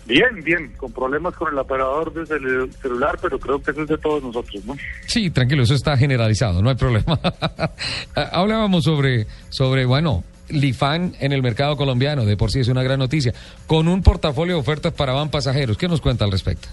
Bien, 0.06 0.42
bien, 0.44 0.72
con 0.76 0.92
problemas 0.92 1.34
con 1.34 1.52
el 1.52 1.58
operador 1.58 2.12
desde 2.12 2.36
el 2.36 2.72
celular, 2.74 3.18
pero 3.20 3.38
creo 3.40 3.60
que 3.60 3.72
eso 3.72 3.82
es 3.82 3.88
de 3.88 3.98
todos 3.98 4.22
nosotros, 4.22 4.64
¿no? 4.64 4.76
Sí, 5.06 5.30
tranquilo, 5.30 5.64
eso 5.64 5.74
está 5.74 5.96
generalizado, 5.96 6.62
no 6.62 6.70
hay 6.70 6.76
problema. 6.76 7.18
Hablábamos 8.14 8.84
sobre, 8.84 9.26
sobre, 9.50 9.84
bueno, 9.84 10.22
Lifan 10.48 11.14
en 11.18 11.32
el 11.32 11.42
mercado 11.42 11.76
colombiano, 11.76 12.24
de 12.24 12.36
por 12.36 12.50
sí 12.50 12.60
es 12.60 12.68
una 12.68 12.84
gran 12.84 13.00
noticia, 13.00 13.34
con 13.66 13.88
un 13.88 14.02
portafolio 14.02 14.54
de 14.54 14.60
ofertas 14.60 14.92
para 14.92 15.12
van 15.12 15.30
pasajeros. 15.30 15.76
¿Qué 15.76 15.88
nos 15.88 16.00
cuenta 16.00 16.24
al 16.24 16.30
respecto? 16.30 16.68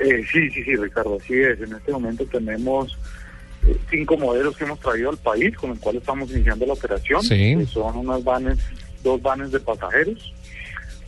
Eh, 0.00 0.24
sí, 0.32 0.50
sí, 0.50 0.64
sí, 0.64 0.76
Ricardo, 0.76 1.18
así 1.20 1.34
es. 1.34 1.60
En 1.60 1.74
este 1.74 1.92
momento 1.92 2.24
tenemos 2.26 2.98
eh, 3.66 3.76
cinco 3.90 4.16
modelos 4.16 4.56
que 4.56 4.64
hemos 4.64 4.80
traído 4.80 5.10
al 5.10 5.18
país, 5.18 5.54
con 5.56 5.72
el 5.72 5.78
cual 5.78 5.96
estamos 5.96 6.30
iniciando 6.30 6.66
la 6.66 6.72
operación. 6.72 7.22
Sí. 7.22 7.56
que 7.56 7.66
son 7.66 7.96
unas 7.98 8.24
vanes, 8.24 8.58
dos 9.04 9.20
vanes 9.20 9.52
de 9.52 9.60
pasajeros, 9.60 10.32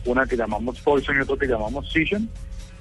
una 0.05 0.25
que 0.25 0.37
llamamos 0.37 0.79
Poison 0.81 1.17
y 1.17 1.21
otra 1.21 1.37
que 1.37 1.47
llamamos 1.47 1.91
Session. 1.91 2.29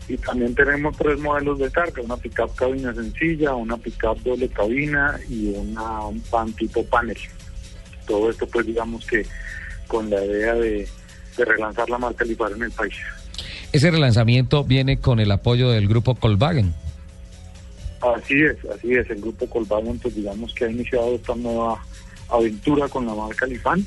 Y 0.06 0.18
también 0.18 0.54
tenemos 0.54 0.96
tres 0.98 1.18
modelos 1.18 1.58
de 1.58 1.70
carga, 1.70 2.02
una 2.02 2.18
pickup 2.18 2.54
cabina 2.54 2.92
sencilla, 2.92 3.54
una 3.54 3.78
pickup 3.78 4.18
doble 4.22 4.48
cabina 4.48 5.18
y 5.28 5.48
una 5.54 6.06
un 6.06 6.22
van 6.30 6.52
tipo 6.52 6.84
panel. 6.84 7.16
Todo 8.06 8.28
esto 8.28 8.46
pues 8.46 8.66
digamos 8.66 9.06
que 9.06 9.24
con 9.88 10.10
la 10.10 10.22
idea 10.22 10.54
de, 10.54 10.86
de 11.36 11.44
relanzar 11.44 11.88
la 11.88 11.98
marca 11.98 12.24
Lifar 12.24 12.52
en 12.52 12.64
el 12.64 12.70
país. 12.70 12.94
Ese 13.72 13.90
relanzamiento 13.90 14.62
viene 14.62 14.98
con 14.98 15.20
el 15.20 15.30
apoyo 15.30 15.70
del 15.70 15.88
grupo 15.88 16.14
Volkswagen. 16.14 16.74
Así 18.00 18.42
es, 18.42 18.56
así 18.70 18.92
es. 18.94 19.08
El 19.10 19.20
grupo 19.20 19.48
Colvagon, 19.48 19.98
pues 19.98 20.14
digamos 20.14 20.54
que 20.54 20.66
ha 20.66 20.70
iniciado 20.70 21.14
esta 21.14 21.34
nueva 21.34 21.82
aventura 22.28 22.88
con 22.88 23.06
la 23.06 23.14
marca 23.14 23.46
Lifan. 23.46 23.84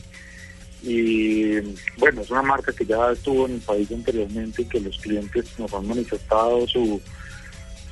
Y 0.83 1.59
bueno, 1.97 2.21
es 2.21 2.29
una 2.29 2.43
marca 2.43 2.71
que 2.71 2.85
ya 2.85 3.11
estuvo 3.11 3.45
en 3.45 3.55
el 3.55 3.61
país 3.61 3.91
anteriormente 3.91 4.61
y 4.61 4.65
que 4.65 4.79
los 4.79 4.97
clientes 4.99 5.45
nos 5.57 5.73
han 5.73 5.87
manifestado 5.87 6.67
su, 6.67 7.01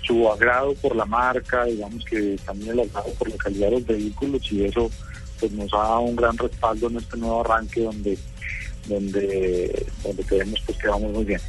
su 0.04 0.30
agrado 0.30 0.74
por 0.76 0.96
la 0.96 1.06
marca, 1.06 1.66
digamos 1.66 2.06
que 2.06 2.38
también 2.46 2.72
el 2.72 2.82
agrado 2.82 3.12
por 3.14 3.30
la 3.30 3.38
calidad 3.38 3.68
de 3.68 3.72
los 3.74 3.86
vehículos 3.86 4.52
y 4.52 4.66
eso 4.66 4.90
pues 5.40 5.52
nos 5.52 5.74
ha 5.74 5.78
dado 5.78 6.02
un 6.02 6.16
gran 6.16 6.38
respaldo 6.38 6.88
en 6.88 6.98
este 6.98 7.18
nuevo 7.18 7.42
arranque 7.42 7.82
donde 7.82 8.18
donde 8.88 9.86
donde 10.04 10.24
creemos 10.24 10.62
pues 10.66 10.78
que 10.78 10.88
vamos 10.88 11.12
muy 11.12 11.26
bien. 11.26 11.42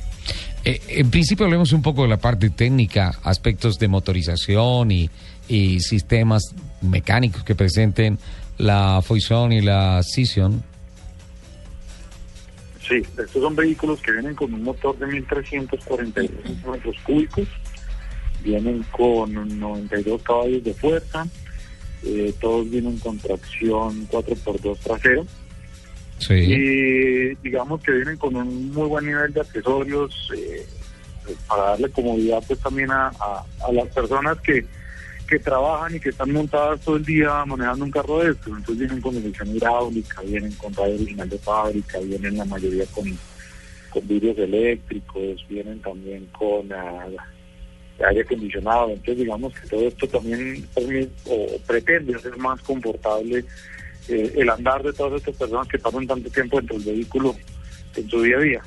Eh, 0.64 0.80
en 0.88 1.10
principio 1.10 1.46
hablemos 1.46 1.72
un 1.72 1.82
poco 1.82 2.02
de 2.02 2.08
la 2.08 2.16
parte 2.16 2.50
técnica, 2.50 3.20
aspectos 3.22 3.78
de 3.78 3.86
motorización 3.86 4.90
y, 4.90 5.10
y 5.48 5.78
sistemas 5.80 6.42
mecánicos 6.80 7.44
que 7.44 7.54
presenten 7.54 8.18
la 8.58 9.00
Foison 9.02 9.52
y 9.52 9.60
la 9.60 10.02
Session. 10.02 10.62
Sí, 12.88 12.96
estos 12.96 13.30
son 13.42 13.56
vehículos 13.56 14.00
que 14.00 14.12
vienen 14.12 14.34
con 14.34 14.52
un 14.54 14.62
motor 14.62 14.96
de 14.98 15.06
1.342 15.06 16.30
metros 16.70 16.96
cúbicos, 17.04 17.48
vienen 18.44 18.84
con 18.92 19.58
92 19.58 20.22
caballos 20.22 20.62
de 20.62 20.72
fuerza, 20.74 21.26
eh, 22.04 22.32
todos 22.40 22.70
vienen 22.70 22.98
con 22.98 23.18
tracción 23.18 24.06
4x2 24.08 24.78
trasero 24.78 25.26
Sí. 26.18 26.32
y 26.34 27.34
digamos 27.42 27.82
que 27.82 27.92
vienen 27.92 28.16
con 28.16 28.36
un 28.36 28.72
muy 28.72 28.88
buen 28.88 29.04
nivel 29.06 29.32
de 29.34 29.40
accesorios 29.40 30.30
eh, 30.36 30.64
para 31.48 31.62
darle 31.70 31.90
comodidad 31.90 32.42
pues 32.46 32.58
también 32.60 32.90
a, 32.90 33.08
a- 33.08 33.44
a 33.68 33.72
las 33.72 33.88
personas 33.88 34.38
que, 34.40 34.64
que 35.27 35.39
trabajan 35.39 35.94
y 35.94 36.01
que 36.01 36.11
están 36.11 36.32
montadas 36.32 36.81
todo 36.81 36.97
el 36.97 37.05
día 37.05 37.44
manejando 37.44 37.85
un 37.85 37.90
carro 37.90 38.19
de 38.20 38.31
estos. 38.31 38.48
Entonces 38.48 38.78
vienen 38.78 39.01
con 39.01 39.15
dirección 39.15 39.57
hidráulica, 39.57 40.23
vienen 40.23 40.53
con 40.53 40.73
radio 40.74 40.94
original 40.94 41.28
de 41.28 41.39
fábrica, 41.39 41.98
vienen 42.01 42.36
la 42.36 42.44
mayoría 42.44 42.85
con, 42.86 43.05
con 43.90 44.09
vidrios 44.09 44.39
eléctricos, 44.39 45.44
vienen 45.48 45.81
también 45.81 46.27
con 46.27 46.73
ah, 46.73 47.07
aire 48.09 48.20
acondicionado. 48.23 48.90
Entonces 48.90 49.19
digamos 49.19 49.53
que 49.55 49.69
todo 49.69 49.89
esto 49.89 50.09
también 50.09 50.66
o 51.27 51.59
pretende 51.66 52.15
hacer 52.15 52.36
más 52.36 52.61
confortable 52.62 53.44
eh, 54.09 54.32
el 54.36 54.51
andar 54.51 54.82
de 54.82 54.93
todas 54.93 55.20
estas 55.20 55.35
personas 55.36 55.66
que 55.69 55.78
pasan 55.78 56.07
tanto 56.07 56.31
tiempo 56.31 56.59
dentro 56.59 56.78
del 56.78 56.94
vehículo 56.94 57.35
en 57.97 58.09
su 58.09 58.23
día 58.23 58.36
a 58.36 58.40
día. 58.40 58.62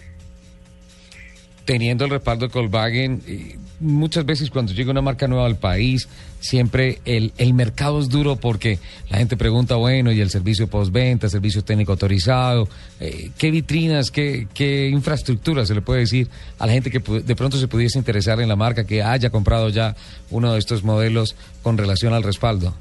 Teniendo 1.65 2.05
el 2.05 2.11
respaldo 2.11 2.47
de 2.47 2.53
Volkswagen, 2.53 3.21
eh, 3.27 3.57
muchas 3.79 4.25
veces 4.25 4.49
cuando 4.49 4.73
llega 4.73 4.91
una 4.91 5.01
marca 5.01 5.27
nueva 5.27 5.45
al 5.45 5.57
país, 5.57 6.07
siempre 6.39 6.99
el, 7.05 7.33
el 7.37 7.53
mercado 7.53 7.99
es 7.99 8.09
duro 8.09 8.35
porque 8.35 8.79
la 9.09 9.17
gente 9.17 9.37
pregunta, 9.37 9.75
bueno, 9.75 10.11
y 10.11 10.21
el 10.21 10.29
servicio 10.29 10.67
postventa, 10.67 11.29
servicio 11.29 11.63
técnico 11.63 11.91
autorizado, 11.93 12.67
eh, 12.99 13.31
¿qué 13.37 13.51
vitrinas, 13.51 14.11
qué, 14.11 14.47
qué 14.53 14.89
infraestructura 14.89 15.65
se 15.65 15.75
le 15.75 15.81
puede 15.81 16.01
decir 16.01 16.27
a 16.57 16.65
la 16.67 16.73
gente 16.73 16.91
que 16.91 16.99
de 16.99 17.35
pronto 17.35 17.57
se 17.57 17.67
pudiese 17.67 17.97
interesar 17.97 18.39
en 18.41 18.49
la 18.49 18.55
marca, 18.55 18.85
que 18.85 19.01
haya 19.03 19.29
comprado 19.29 19.69
ya 19.69 19.95
uno 20.29 20.53
de 20.53 20.59
estos 20.59 20.83
modelos 20.83 21.35
con 21.63 21.77
relación 21.77 22.13
al 22.13 22.23
respaldo? 22.23 22.73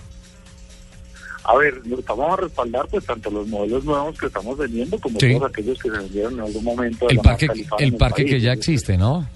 A 1.45 1.57
ver, 1.57 1.81
vamos 2.07 2.31
a 2.39 2.43
respaldar 2.43 2.87
pues 2.89 3.07
tanto 3.07 3.31
los 3.31 3.47
modelos 3.49 3.83
nuevos 3.85 4.19
que 4.19 4.27
estamos 4.27 4.59
vendiendo 4.59 4.99
como 4.99 5.19
Sí. 5.19 5.33
todos 5.33 5.49
aquellos 5.51 5.79
que 5.79 5.89
se 5.91 5.97
vendieron 5.97 6.35
en 6.35 6.41
algún 6.41 6.63
momento. 6.63 7.09
El 7.09 7.19
parque, 7.21 7.49
el 7.79 7.95
parque 7.97 8.27
que 8.27 8.39
ya 8.39 8.53
existe, 8.53 8.99
¿no? 8.99 9.27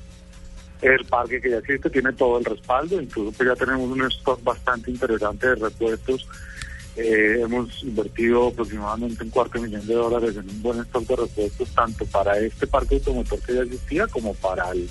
El 0.82 1.04
parque 1.04 1.40
que 1.40 1.50
ya 1.50 1.58
existe 1.58 1.90
tiene 1.90 2.12
todo 2.12 2.38
el 2.38 2.44
respaldo, 2.44 3.00
incluso 3.00 3.44
ya 3.44 3.54
tenemos 3.54 3.88
un 3.88 4.02
stock 4.06 4.42
bastante 4.42 4.90
interesante 4.90 5.46
de 5.46 5.54
repuestos. 5.54 6.26
Eh, 6.96 7.38
hemos 7.40 7.82
invertido 7.84 8.48
aproximadamente 8.48 9.22
un 9.22 9.30
cuarto 9.30 9.58
de 9.58 9.68
millón 9.68 9.86
de 9.86 9.94
dólares 9.94 10.36
en 10.36 10.50
un 10.50 10.60
buen 10.60 10.80
stock 10.80 11.06
de 11.06 11.16
repuestos, 11.16 11.70
tanto 11.70 12.04
para 12.06 12.36
este 12.38 12.66
parque 12.66 12.96
automotor 12.96 13.38
que 13.40 13.54
ya 13.54 13.62
existía 13.62 14.06
como 14.08 14.34
para 14.34 14.70
el 14.72 14.88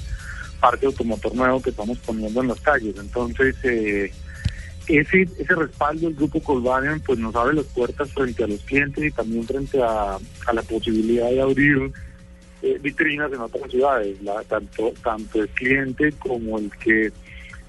parque 0.61 0.85
automotor 0.85 1.35
nuevo 1.35 1.61
que 1.61 1.71
estamos 1.71 1.97
poniendo 1.99 2.41
en 2.41 2.47
las 2.47 2.61
calles. 2.61 2.95
Entonces, 2.97 3.55
eh, 3.63 4.13
ese, 4.87 5.27
ese 5.37 5.55
respaldo 5.55 6.07
del 6.07 6.15
grupo 6.15 6.41
Colvarian 6.41 7.01
pues 7.01 7.19
nos 7.19 7.35
abre 7.35 7.55
las 7.55 7.65
puertas 7.65 8.09
frente 8.13 8.45
a 8.45 8.47
los 8.47 8.61
clientes 8.61 9.03
y 9.03 9.11
también 9.11 9.45
frente 9.45 9.81
a, 9.83 10.15
a 10.15 10.53
la 10.53 10.61
posibilidad 10.61 11.29
de 11.29 11.41
abrir 11.41 11.91
eh, 12.61 12.77
vitrinas 12.81 13.31
en 13.33 13.41
otras 13.41 13.69
ciudades, 13.71 14.17
tanto 15.01 15.41
el 15.41 15.49
cliente 15.49 16.11
como 16.13 16.59
el 16.59 16.71
que 16.77 17.11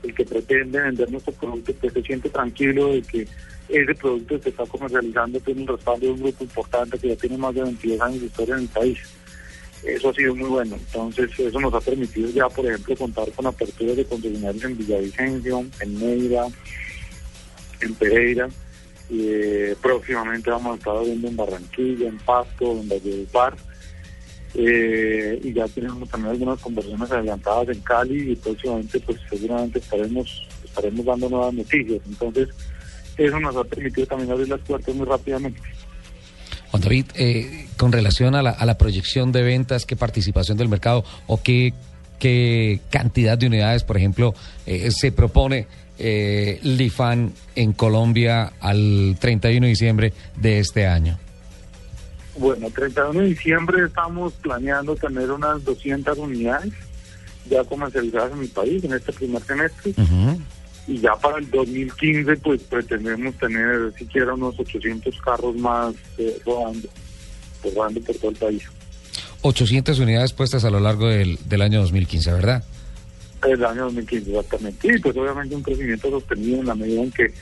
el 0.03 0.15
que 0.15 0.25
pretende 0.25 0.81
vender 0.81 1.11
nuestro 1.11 1.33
producto 1.33 1.73
pues 1.81 1.93
se 1.93 2.03
siente 2.03 2.29
tranquilo 2.29 2.93
de 2.93 3.03
que 3.03 3.29
ese 3.69 3.95
producto 3.95 4.41
que 4.41 4.51
está 4.51 4.67
comercializando 4.67 5.41
tiene 5.41 5.63
un 5.63 5.69
respaldo 5.69 6.07
de 6.07 6.13
un 6.13 6.23
grupo 6.23 6.45
importante 6.45 6.99
que 6.99 7.09
ya 7.09 7.17
tiene 7.17 7.39
más 7.39 7.55
de 7.55 7.63
22 7.63 8.01
años 8.01 8.21
de 8.21 8.27
historia 8.27 8.55
en 8.55 8.61
el 8.63 8.69
país. 8.69 8.99
Eso 9.83 10.11
ha 10.11 10.15
sido 10.15 10.35
muy 10.35 10.49
bueno. 10.49 10.77
Entonces, 10.77 11.31
eso 11.39 11.61
nos 11.61 11.75
ha 11.75 11.81
permitido 11.81 12.29
ya, 12.31 12.49
por 12.49 12.67
ejemplo, 12.67 12.97
contar 12.97 13.31
con 13.33 13.47
aperturas 13.47 13.97
de 13.97 14.05
concesionarios 14.05 14.65
en 14.65 14.79
Villavicencio, 14.79 15.67
en 15.81 15.99
Neira, 15.99 16.47
en 17.81 17.95
Pereira. 17.95 18.49
Eh, 19.11 19.75
próximamente 19.81 20.51
vamos 20.51 20.75
a 20.75 20.79
estar 20.79 20.97
abriendo 20.97 21.29
en 21.29 21.37
Barranquilla, 21.37 22.09
en 22.09 22.19
Pasto, 22.19 22.73
en 22.73 22.89
Valledupar. 22.89 23.57
Eh, 24.55 25.41
y 25.43 25.53
ya 25.53 25.67
tenemos 25.69 26.09
también 26.09 26.33
algunas 26.33 26.61
conversaciones 26.61 27.11
adelantadas 27.11 27.69
en 27.71 27.81
Cali 27.81 28.33
y 28.33 28.37
próximamente 28.37 29.01
pues 29.01 29.19
seguramente 29.31 29.79
estaremos 29.79 30.47
estaremos 30.65 31.05
dando 31.05 31.29
nuevas 31.29 31.55
noticias. 31.55 32.01
Entonces, 32.07 32.49
eso 33.17 33.41
nos 33.41 33.57
ha 33.57 33.65
permitido 33.65 34.07
también 34.07 34.31
abrir 34.31 34.49
las 34.49 34.61
puertas 34.61 34.95
muy 34.95 35.07
rápidamente. 35.07 35.61
Juan 36.71 36.83
David, 36.83 37.07
eh, 37.15 37.67
con 37.77 37.93
relación 37.93 38.35
a 38.35 38.43
la, 38.43 38.51
a 38.51 38.65
la 38.65 38.79
proyección 38.79 39.31
de 39.33 39.43
ventas, 39.43 39.85
¿qué 39.85 39.97
participación 39.97 40.57
del 40.57 40.69
mercado 40.69 41.05
o 41.27 41.43
qué, 41.43 41.75
qué 42.19 42.81
cantidad 42.91 43.37
de 43.37 43.47
unidades, 43.47 43.85
por 43.85 43.99
ejemplo, 43.99 44.35
eh, 44.65 44.91
se 44.91 45.13
propone 45.13 45.67
eh, 45.99 46.59
Lifan 46.63 47.33
en 47.55 47.75
Colombia 47.75 48.55
al 48.61 49.17
31 49.21 49.67
de 49.67 49.69
diciembre 49.69 50.13
de 50.37 50.61
este 50.61 50.87
año? 50.87 51.19
Bueno, 52.37 52.71
31 52.71 53.21
de 53.21 53.27
diciembre 53.27 53.85
estamos 53.85 54.33
planeando 54.35 54.97
tener 54.97 55.31
unas 55.31 55.63
200 55.65 56.17
unidades 56.19 56.73
ya 57.49 57.65
comercializadas 57.65 58.33
en 58.33 58.41
mi 58.41 58.47
país 58.47 58.85
en 58.85 58.93
este 58.95 59.13
primer 59.13 59.43
semestre. 59.43 59.95
Y 60.87 60.99
ya 60.99 61.15
para 61.15 61.39
el 61.39 61.51
2015 61.51 62.37
pues 62.39 62.63
pretendemos 62.63 63.35
tener 63.37 63.93
siquiera 63.97 64.35
unos 64.35 64.59
800 64.59 65.17
carros 65.21 65.57
más 65.57 65.95
eh, 66.19 66.41
rodando, 66.45 66.89
pues, 67.63 67.75
rodando 67.75 68.01
por 68.01 68.17
todo 68.17 68.31
el 68.31 68.37
país. 68.37 68.63
800 69.43 69.99
unidades 69.99 70.33
puestas 70.33 70.65
a 70.65 70.71
lo 70.71 70.81
largo 70.81 71.09
del, 71.09 71.39
del 71.45 71.63
año 71.63 71.81
2015, 71.83 72.33
¿verdad? 72.33 72.65
El 73.47 73.65
año 73.65 73.85
2015 73.85 74.31
exactamente. 74.31 74.95
Y 74.95 74.99
pues 75.01 75.17
obviamente 75.17 75.55
un 75.55 75.63
crecimiento 75.63 76.11
sostenido 76.11 76.61
en 76.61 76.67
la 76.67 76.75
medida 76.75 77.03
en 77.03 77.11
que 77.11 77.35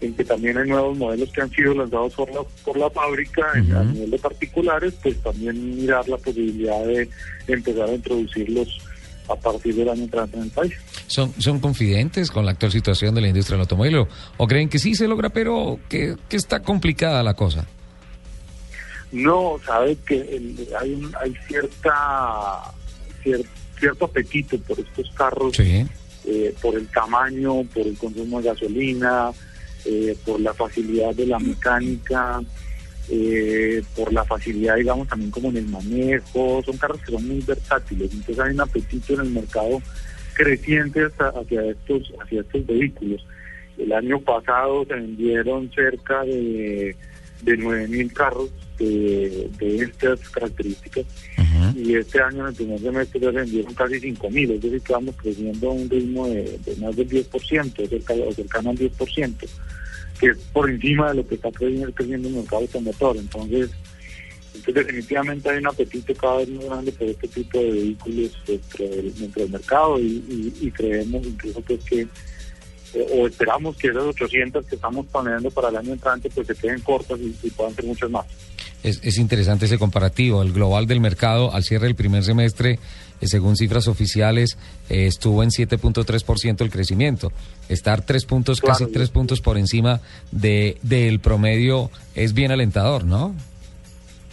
en 0.00 0.14
que 0.14 0.24
también 0.24 0.56
hay 0.56 0.68
nuevos 0.68 0.96
modelos 0.96 1.30
que 1.30 1.42
han 1.42 1.50
sido 1.50 1.74
lanzados 1.74 2.14
por 2.14 2.30
la, 2.32 2.40
por 2.64 2.76
la 2.78 2.88
fábrica 2.90 3.46
a 3.52 3.84
nivel 3.84 4.10
de 4.10 4.18
particulares, 4.18 4.94
pues 5.02 5.16
también 5.22 5.76
mirar 5.76 6.08
la 6.08 6.16
posibilidad 6.16 6.82
de 6.86 7.08
empezar 7.48 7.88
a 7.88 7.92
introducirlos 7.94 8.78
a 9.28 9.36
partir 9.36 9.74
del 9.74 9.88
año 9.90 10.02
entrante 10.04 10.36
en 10.38 10.44
el 10.44 10.50
país. 10.50 10.72
¿Son, 11.06 11.32
¿Son 11.38 11.60
confidentes 11.60 12.30
con 12.30 12.44
la 12.46 12.52
actual 12.52 12.72
situación 12.72 13.14
de 13.14 13.20
la 13.20 13.28
industria 13.28 13.56
del 13.56 13.62
automóvil 13.62 13.96
o, 13.98 14.08
o 14.38 14.46
creen 14.46 14.68
que 14.68 14.78
sí 14.78 14.94
se 14.94 15.06
logra, 15.06 15.28
pero 15.30 15.78
que, 15.88 16.16
que 16.28 16.36
está 16.36 16.60
complicada 16.60 17.22
la 17.22 17.34
cosa? 17.34 17.66
No, 19.12 19.56
sabe 19.66 19.96
que 20.06 20.14
el- 20.20 20.68
hay, 20.80 20.94
un- 20.94 21.12
hay 21.20 21.34
cierta 21.48 21.92
cier- 23.24 23.44
cierto 23.78 24.04
apetito 24.04 24.58
por 24.60 24.78
estos 24.78 25.10
carros, 25.16 25.52
eh, 26.24 26.54
por 26.62 26.74
el 26.76 26.86
tamaño, 26.88 27.64
por 27.74 27.86
el 27.86 27.96
consumo 27.98 28.40
de 28.40 28.48
gasolina, 28.50 29.30
eh, 29.84 30.16
por 30.24 30.40
la 30.40 30.52
facilidad 30.54 31.14
de 31.14 31.26
la 31.26 31.38
mecánica, 31.38 32.40
eh, 33.08 33.82
por 33.96 34.12
la 34.12 34.24
facilidad, 34.24 34.76
digamos, 34.76 35.08
también 35.08 35.30
como 35.30 35.48
en 35.50 35.56
el 35.58 35.66
manejo. 35.66 36.62
Son 36.64 36.76
carros 36.76 37.00
que 37.02 37.12
son 37.12 37.26
muy 37.26 37.40
versátiles, 37.40 38.12
entonces 38.12 38.38
hay 38.38 38.52
un 38.54 38.60
apetito 38.60 39.14
en 39.14 39.20
el 39.20 39.30
mercado 39.30 39.82
creciente 40.34 41.04
hasta- 41.04 41.28
hacia 41.30 41.64
estos 41.66 42.12
hacia 42.22 42.40
estos 42.40 42.66
vehículos. 42.66 43.26
El 43.78 43.92
año 43.92 44.20
pasado 44.20 44.84
se 44.84 44.94
vendieron 44.94 45.70
cerca 45.72 46.22
de, 46.22 46.94
de 47.42 47.56
9.000 47.58 48.12
carros 48.12 48.50
de, 48.84 49.48
de 49.58 49.76
estas 49.84 50.20
características 50.30 51.04
y 51.76 51.94
este 51.94 52.20
año 52.20 52.40
en 52.42 52.46
el 52.48 52.54
primer 52.54 52.80
semestre 52.80 53.20
ya 53.20 53.30
se 53.30 53.36
vendieron 53.36 53.74
casi 53.74 53.94
5.000, 53.94 54.50
es 54.54 54.60
decir, 54.62 54.80
que 54.80 54.92
vamos 54.92 55.14
creciendo 55.16 55.70
a 55.70 55.72
un 55.72 55.88
ritmo 55.90 56.26
de, 56.28 56.58
de 56.64 56.76
más 56.76 56.96
del 56.96 57.08
10%, 57.08 57.88
cerca, 57.88 58.14
o 58.14 58.32
cercano 58.32 58.70
al 58.70 58.78
10%, 58.78 59.34
que 60.18 60.26
es 60.26 60.36
por 60.52 60.68
encima 60.70 61.10
de 61.10 61.16
lo 61.16 61.26
que 61.28 61.34
está 61.36 61.50
creciendo, 61.50 61.92
creciendo 61.92 62.28
el 62.28 62.34
mercado 62.34 62.62
automotor. 62.62 63.16
Entonces, 63.16 63.70
entonces, 64.54 64.74
definitivamente 64.86 65.48
hay 65.48 65.58
un 65.58 65.66
apetito 65.68 66.14
cada 66.14 66.38
vez 66.38 66.48
más 66.50 66.64
grande 66.64 66.92
por 66.92 67.08
este 67.08 67.28
tipo 67.28 67.58
de 67.58 67.70
vehículos 67.70 68.32
dentro 68.46 68.88
del, 68.88 69.14
dentro 69.14 69.42
del 69.42 69.52
mercado 69.52 69.98
y, 70.00 70.04
y- 70.28 70.54
y 70.60 70.70
creemos 70.72 71.24
incluso 71.26 71.60
pues 71.60 71.80
que 71.84 72.00
eh, 72.92 73.06
o 73.12 73.26
esperamos 73.28 73.76
que 73.76 73.86
esas 73.88 74.02
800 74.02 74.66
que 74.66 74.74
estamos 74.74 75.06
planeando 75.06 75.48
para 75.52 75.68
el 75.68 75.76
año 75.76 75.92
entrante 75.92 76.28
pues 76.30 76.48
se 76.48 76.54
queden 76.56 76.80
cortas 76.80 77.20
y, 77.20 77.34
y 77.44 77.50
puedan 77.50 77.74
ser 77.76 77.84
muchas 77.84 78.10
más. 78.10 78.26
Es, 78.82 79.00
es 79.02 79.18
interesante 79.18 79.66
ese 79.66 79.78
comparativo. 79.78 80.42
El 80.42 80.52
global 80.52 80.86
del 80.86 81.00
mercado 81.00 81.52
al 81.52 81.64
cierre 81.64 81.86
del 81.86 81.94
primer 81.96 82.24
semestre, 82.24 82.78
eh, 83.20 83.26
según 83.28 83.56
cifras 83.56 83.88
oficiales, 83.88 84.56
eh, 84.88 85.06
estuvo 85.06 85.42
en 85.42 85.50
7.3% 85.50 86.62
el 86.62 86.70
crecimiento. 86.70 87.30
Estar 87.68 88.02
tres 88.04 88.24
puntos, 88.24 88.60
casi 88.60 88.84
tres 88.92 89.10
puntos 89.10 89.40
por 89.42 89.58
encima 89.58 90.00
de 90.32 90.78
del 90.82 91.20
promedio 91.20 91.90
es 92.14 92.32
bien 92.32 92.52
alentador, 92.52 93.04
¿no? 93.04 93.34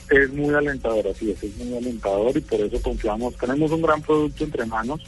Es 0.09 0.31
muy 0.31 0.53
alentador, 0.55 1.05
así 1.07 1.31
es, 1.31 1.43
es 1.43 1.57
muy 1.57 1.77
alentador 1.77 2.37
y 2.37 2.39
por 2.39 2.61
eso 2.61 2.81
confiamos. 2.81 3.35
Tenemos 3.35 3.69
un 3.71 3.81
gran 3.81 4.01
producto 4.01 4.45
entre 4.45 4.65
manos. 4.65 5.01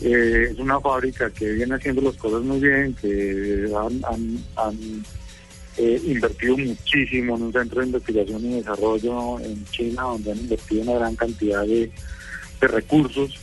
Eh, 0.00 0.50
es 0.52 0.58
una 0.58 0.78
fábrica 0.78 1.30
que 1.30 1.50
viene 1.52 1.74
haciendo 1.74 2.02
las 2.02 2.14
cosas 2.16 2.42
muy 2.42 2.60
bien, 2.60 2.94
que 3.00 3.66
han, 3.76 4.04
han- 4.04 4.44
han, 4.54 5.04
eh, 5.76 6.00
invertido 6.06 6.56
muchísimo 6.56 7.36
en 7.36 7.42
un 7.42 7.52
centro 7.52 7.80
de 7.80 7.86
investigación 7.86 8.44
y 8.44 8.54
desarrollo 8.56 9.40
en 9.40 9.64
China, 9.66 10.02
donde 10.02 10.32
han 10.32 10.38
invertido 10.38 10.82
una 10.82 10.94
gran 10.94 11.16
cantidad 11.16 11.62
de, 11.62 11.90
de 12.60 12.68
recursos 12.68 13.38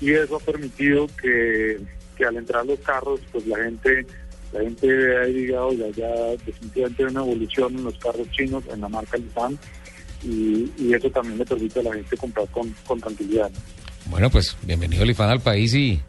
y 0.00 0.12
eso 0.12 0.36
ha 0.36 0.40
permitido 0.40 1.06
que, 1.20 1.78
que 2.16 2.24
al 2.24 2.36
entrar 2.36 2.64
los 2.66 2.78
carros, 2.80 3.20
pues 3.32 3.46
la 3.46 3.58
gente 3.64 4.06
la 4.52 4.60
gente 4.60 4.88
ha 4.88 5.26
llegado 5.26 5.72
ya, 5.74 5.90
ya 5.90 6.08
definitivamente 6.46 7.04
una 7.04 7.20
evolución 7.20 7.76
en 7.76 7.84
los 7.84 7.98
carros 7.98 8.30
chinos, 8.30 8.64
en 8.72 8.80
la 8.80 8.88
marca 8.88 9.18
Nissan, 9.18 9.58
y, 10.22 10.70
y 10.78 10.94
eso 10.94 11.10
también 11.10 11.36
le 11.38 11.44
permite 11.44 11.80
a 11.80 11.82
la 11.82 11.92
gente 11.92 12.16
comprar 12.16 12.48
con, 12.48 12.74
con 12.86 12.98
tranquilidad. 12.98 13.50
¿no? 13.50 14.10
Bueno, 14.10 14.30
pues 14.30 14.56
bienvenido 14.62 15.04
Lifan 15.04 15.28
al 15.28 15.40
país 15.40 15.74
y 15.74 16.00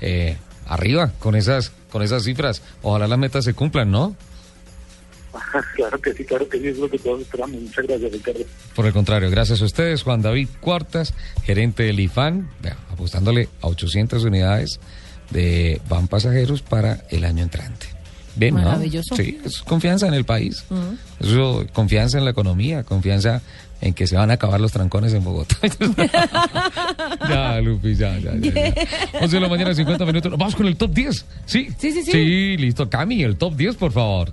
eh, 0.00 0.36
arriba 0.66 1.12
con 1.18 1.34
esas 1.34 1.72
con 1.90 2.02
esas 2.02 2.22
cifras. 2.24 2.62
Ojalá 2.82 3.08
las 3.08 3.18
metas 3.18 3.44
se 3.44 3.54
cumplan, 3.54 3.90
¿no? 3.90 4.14
claro 5.76 6.00
que 6.00 6.12
sí, 6.12 6.24
claro 6.24 6.48
que 6.48 6.58
sí, 6.58 6.68
es 6.68 6.78
lo 6.78 6.88
que 6.88 6.98
todos 6.98 7.22
esperamos. 7.22 7.60
Muchas 7.60 7.86
gracias, 7.86 8.12
Ricardo. 8.12 8.40
Por 8.74 8.86
el 8.86 8.92
contrario, 8.92 9.30
gracias 9.30 9.62
a 9.62 9.64
ustedes, 9.64 10.02
Juan 10.02 10.22
David 10.22 10.48
Cuartas, 10.60 11.14
gerente 11.44 11.84
del 11.84 12.00
IFAN, 12.00 12.48
apostándole 12.92 13.48
a 13.60 13.68
800 13.68 14.24
unidades 14.24 14.80
de 15.30 15.80
van 15.88 16.08
pasajeros 16.08 16.62
para 16.62 17.04
el 17.10 17.24
año 17.24 17.42
entrante. 17.42 17.86
Bien, 18.36 18.54
¿no? 18.54 18.62
Maravilloso. 18.62 19.16
Sí, 19.16 19.38
es 19.44 19.62
confianza 19.62 20.06
en 20.06 20.14
el 20.14 20.24
país. 20.24 20.64
Mm. 20.70 21.24
Eso, 21.24 21.66
confianza 21.72 22.18
en 22.18 22.24
la 22.24 22.30
economía, 22.30 22.84
confianza 22.84 23.42
en 23.80 23.94
que 23.94 24.06
se 24.06 24.16
van 24.16 24.30
a 24.30 24.34
acabar 24.34 24.60
los 24.60 24.72
trancones 24.72 25.12
en 25.12 25.24
Bogotá. 25.24 25.56
ya, 27.28 27.60
Lupi, 27.60 27.94
ya, 27.94 28.18
ya, 28.18 28.34
ya, 28.36 28.52
ya. 28.52 28.74
11 29.20 29.36
de 29.36 29.40
la 29.40 29.48
mañana, 29.48 29.74
50 29.74 30.04
minutos. 30.06 30.32
Vamos 30.36 30.54
con 30.54 30.66
el 30.66 30.76
top 30.76 30.92
10. 30.92 31.24
¿Sí? 31.46 31.68
Sí, 31.78 31.92
sí, 31.92 32.02
sí. 32.04 32.12
Sí, 32.12 32.56
listo. 32.56 32.88
Cami, 32.88 33.22
el 33.22 33.36
top 33.36 33.56
10, 33.56 33.76
por 33.76 33.92
favor. 33.92 34.32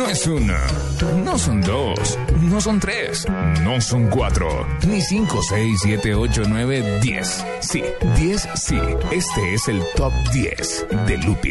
No 0.00 0.08
es 0.08 0.26
una, 0.26 0.58
no 1.26 1.38
son 1.38 1.60
dos, 1.60 2.18
no 2.40 2.58
son 2.58 2.80
tres, 2.80 3.26
no 3.62 3.78
son 3.82 4.08
cuatro, 4.08 4.66
ni 4.88 5.02
cinco, 5.02 5.42
seis, 5.46 5.78
siete, 5.82 6.14
ocho, 6.14 6.40
nueve, 6.48 7.00
diez. 7.02 7.44
Sí, 7.60 7.84
diez, 8.16 8.48
sí. 8.54 8.78
Este 9.10 9.52
es 9.52 9.68
el 9.68 9.82
top 9.96 10.14
10 10.32 10.86
de 11.06 11.18
Lupi 11.18 11.50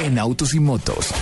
en 0.00 0.18
autos 0.18 0.54
y 0.54 0.60
motos. 0.60 1.14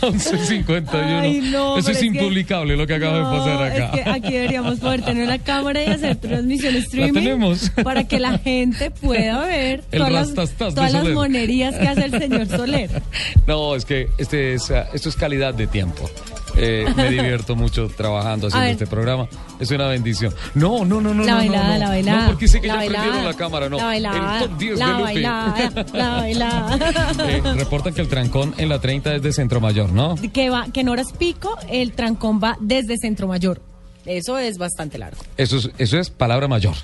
11.51. 0.00 1.20
Ay, 1.20 1.40
no, 1.50 1.78
Eso 1.78 1.90
es 1.90 1.98
que- 1.98 2.06
impublicable 2.06 2.76
lo 2.76 2.86
que 2.86 2.94
acaba 2.94 3.18
No, 3.18 3.30
de 3.32 3.38
pasar 3.38 3.72
es 3.72 3.82
acá. 3.82 3.92
que 3.92 4.10
aquí 4.10 4.32
deberíamos 4.34 4.78
poder 4.78 5.02
tener 5.02 5.24
una 5.26 5.38
cámara 5.38 5.82
y 5.82 5.86
hacer 5.86 6.16
transmisión 6.16 6.76
streaming 6.76 7.12
tenemos. 7.14 7.70
para 7.82 8.04
que 8.04 8.18
la 8.20 8.38
gente 8.38 8.90
pueda 8.90 9.40
ver 9.46 9.82
El 9.90 9.98
todas, 10.04 10.30
las, 10.36 10.50
todas 10.52 10.92
las 10.92 11.08
monerías 11.08 11.74
que 11.76 11.88
hace 11.88 12.04
el 12.04 12.10
señor 12.12 12.46
Soler. 12.46 12.90
No, 13.46 13.74
es 13.76 13.84
que 13.84 14.08
este 14.18 14.54
es, 14.54 14.70
ah, 14.70 14.88
esto 14.92 15.08
es 15.08 15.16
calidad 15.16 15.54
de 15.54 15.66
tiempo. 15.66 16.10
Eh, 16.56 16.86
me 16.96 17.10
divierto 17.10 17.54
mucho 17.54 17.88
trabajando 17.88 18.48
haciendo 18.48 18.70
este 18.70 18.86
programa. 18.86 19.28
Es 19.60 19.70
una 19.70 19.86
bendición. 19.88 20.34
No, 20.54 20.84
no, 20.84 21.00
no, 21.00 21.12
no. 21.14 21.24
la 21.24 21.32
no, 21.32 21.38
bailada, 21.38 21.72
no, 21.72 21.78
la 21.78 21.88
bailada. 21.88 22.20
No, 22.22 22.26
porque 22.28 22.48
sé 22.48 22.60
que 22.60 22.66
la 22.66 22.74
ya 22.74 22.78
bailada, 22.80 23.22
la 23.22 23.34
cámara, 23.34 23.68
no. 23.68 23.76
La 23.76 23.84
bailada. 23.84 24.42
El 24.42 24.48
top 24.48 24.58
10 24.58 24.78
la 24.78 24.86
de 24.86 24.92
Lupi. 24.92 25.02
bailada, 25.02 25.86
la 25.92 26.08
bailada. 26.16 26.78
Eh, 27.26 27.42
reportan 27.54 27.92
que 27.94 28.00
el 28.00 28.08
trancón 28.08 28.54
en 28.56 28.68
la 28.68 28.80
30 28.80 29.16
es 29.16 29.22
de 29.22 29.32
Centro 29.32 29.60
Mayor, 29.60 29.90
¿no? 29.90 30.14
que 30.32 30.50
va, 30.50 30.66
que 30.72 30.80
en 30.80 30.88
horas 30.88 31.08
pico 31.18 31.56
el 31.68 31.92
trancón 31.92 32.40
va 32.42 32.56
desde 32.60 32.96
Centro 32.98 33.26
Mayor. 33.26 33.60
Eso 34.04 34.38
es 34.38 34.58
bastante 34.58 34.98
largo. 34.98 35.22
Eso 35.36 35.56
es, 35.56 35.70
eso 35.78 35.98
es 35.98 36.10
palabra 36.10 36.46
mayor. 36.46 36.74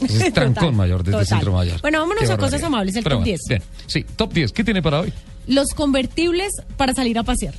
Eso 0.00 0.24
es 0.24 0.32
trancón 0.32 0.54
Total, 0.54 0.72
mayor 0.72 1.04
desde 1.04 1.12
total. 1.12 1.26
Centro 1.26 1.52
Mayor. 1.52 1.80
Bueno, 1.82 2.00
vámonos 2.00 2.24
Qué 2.24 2.32
a 2.32 2.36
cosas 2.38 2.62
amables, 2.62 2.96
el 2.96 3.02
Pero 3.02 3.16
top 3.16 3.24
bueno, 3.24 3.36
10. 3.38 3.40
Bien, 3.48 3.62
sí, 3.86 4.04
top 4.16 4.32
10. 4.32 4.52
¿Qué 4.52 4.64
tiene 4.64 4.82
para 4.82 5.00
hoy? 5.00 5.12
Los 5.46 5.68
convertibles 5.74 6.52
para 6.76 6.94
salir 6.94 7.18
a 7.18 7.22
pasear. 7.22 7.54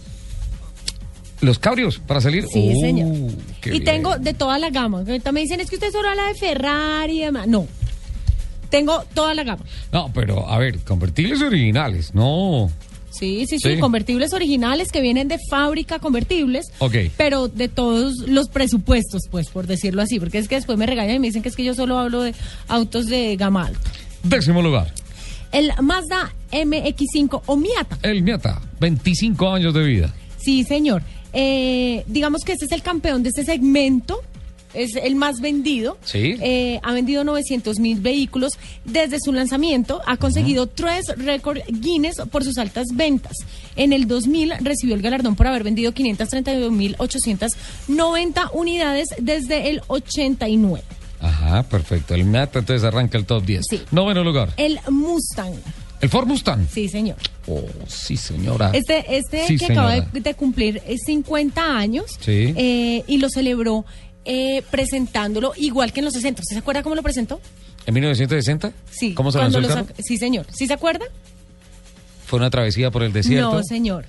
Los 1.41 1.57
cabrios 1.59 1.99
para 1.99 2.22
salir. 2.22 2.45
Sí, 2.51 2.72
Uh, 2.76 2.81
señor. 2.81 3.15
Y 3.65 3.69
bien. 3.72 3.84
tengo 3.84 4.18
de 4.18 4.34
toda 4.34 4.57
la 4.59 4.69
gama. 4.69 4.99
Ahorita 4.99 5.31
me 5.31 5.41
dicen, 5.41 5.59
es 5.59 5.69
que 5.69 5.76
usted 5.76 5.91
solo 5.91 6.09
habla 6.09 6.27
de 6.27 6.35
Ferrari 6.35 7.18
y 7.22 7.26
demás. 7.26 7.47
No. 7.47 7.68
Tengo 8.69 9.03
toda 9.13 9.34
la 9.34 9.43
gama. 9.43 9.63
No, 9.91 10.11
pero 10.13 10.47
a 10.49 10.57
ver, 10.57 10.80
convertibles 10.80 11.41
originales, 11.41 12.13
no. 12.13 12.69
Sí, 13.09 13.45
sí, 13.45 13.59
sí, 13.59 13.73
Sí. 13.76 13.80
convertibles 13.81 14.31
originales 14.31 14.89
que 14.93 15.01
vienen 15.01 15.27
de 15.27 15.38
fábrica, 15.49 15.99
convertibles, 15.99 16.68
Ok. 16.80 16.95
pero 17.18 17.49
de 17.49 17.68
todos 17.68 18.19
los 18.27 18.47
presupuestos, 18.47 19.23
pues, 19.30 19.49
por 19.49 19.68
decirlo 19.68 20.01
así, 20.01 20.18
porque 20.18 20.38
es 20.38 20.47
que 20.47 20.55
después 20.55 20.77
me 20.77 20.85
regañan 20.85 21.18
y 21.18 21.19
me 21.19 21.27
dicen 21.27 21.41
que 21.41 21.49
es 21.49 21.55
que 21.57 21.65
yo 21.65 21.73
solo 21.73 21.99
hablo 21.99 22.22
de 22.22 22.34
autos 22.69 23.07
de 23.07 23.35
gama 23.35 23.65
alta. 23.68 23.91
Décimo 24.23 24.61
lugar. 24.61 24.93
El 25.51 25.72
Mazda 25.81 26.31
MX5 26.53 27.41
o 27.47 27.57
Miata. 27.57 27.99
El 28.03 28.23
Miata, 28.23 28.61
25 28.80 29.49
años 29.51 29.73
de 29.73 29.84
vida. 29.84 30.13
Sí, 30.38 30.63
señor. 30.63 31.03
Eh, 31.34 32.03
digamos 32.08 32.44
que 32.44 32.53
este 32.53 32.66
es 32.66 32.72
el 32.72 32.82
campeón 32.82 33.22
de 33.24 33.30
este 33.30 33.44
segmento. 33.44 34.22
Es 34.74 34.95
el 34.95 35.16
más 35.16 35.41
vendido. 35.41 35.98
Sí. 36.06 36.38
Eh, 36.40 36.80
ha 36.82 36.94
vendido 36.94 37.26
900 37.26 37.78
mil 37.80 37.99
vehículos 37.99 38.53
desde 38.86 39.18
su 39.20 39.34
lanzamiento. 39.34 40.02
Ha 40.08 40.16
conseguido 40.16 40.68
tres 40.68 41.08
récords 41.18 41.62
Guinness 41.68 42.22
por 42.32 42.45
sus 42.45 42.58
altas 42.58 42.88
ventas. 42.94 43.34
En 43.76 43.91
el 43.91 44.08
2000 44.08 44.53
recibió 44.62 44.95
el 44.95 45.02
galardón 45.02 45.36
por 45.36 45.48
haber 45.48 45.66
vendido 45.66 45.91
532.890 45.91 48.49
unidades 48.53 49.10
desde 49.20 49.72
el 49.72 49.82
89. 49.88 50.82
Ajá, 51.20 51.64
perfecto. 51.64 52.16
El 52.16 52.24
Miata 52.24 52.60
entonces 52.60 52.86
arranca 52.86 53.18
el 53.18 53.26
top 53.26 53.44
10. 53.44 53.66
Sí. 53.70 53.82
Noveno 53.91 54.24
lugar. 54.24 54.53
El 54.56 54.80
Mustang. 54.90 55.56
El 56.02 56.10
Ford 56.10 56.28
Mustang. 56.28 56.68
Sí, 56.68 56.90
señor. 56.90 57.18
Oh, 57.48 57.64
sí, 57.88 58.18
señora. 58.18 58.72
Este, 58.73 59.18
este 59.18 59.45
Sí, 59.48 59.57
que 59.57 59.65
acaba 59.65 59.94
de, 60.02 60.19
de 60.19 60.34
cumplir 60.34 60.82
eh, 60.88 60.98
50 60.98 61.78
años 61.78 62.06
Sí. 62.19 62.53
eh, 62.57 63.03
y 63.07 63.18
lo 63.18 63.30
celebró 63.30 63.86
eh, 64.26 64.64
presentándolo 64.72 65.53
igual 65.57 65.94
que 65.94 65.99
en 65.99 66.06
los 66.06 66.14
60. 66.14 66.41
¿Usted 66.41 66.56
se 66.56 66.60
acuerda 66.60 66.82
cómo 66.84 66.95
lo 66.95 67.03
presentó? 67.03 67.40
¿En 67.86 67.94
1960? 67.94 68.72
Sí. 68.90 69.14
¿Cómo 69.14 69.32
se 69.32 69.38
lanzó 69.40 69.57
el 69.60 69.64
lo 69.64 69.69
carro? 69.69 69.88
Sí, 69.99 70.18
señor. 70.18 70.45
¿Sí 70.52 70.68
se 70.68 70.73
acuerda? 70.73 71.06
Fue 72.26 72.38
una 72.40 72.49
travesía 72.49 72.91
por 72.91 73.03
el 73.03 73.14
desierto. 73.14 73.52
No, 73.53 73.64
señor. 73.64 74.06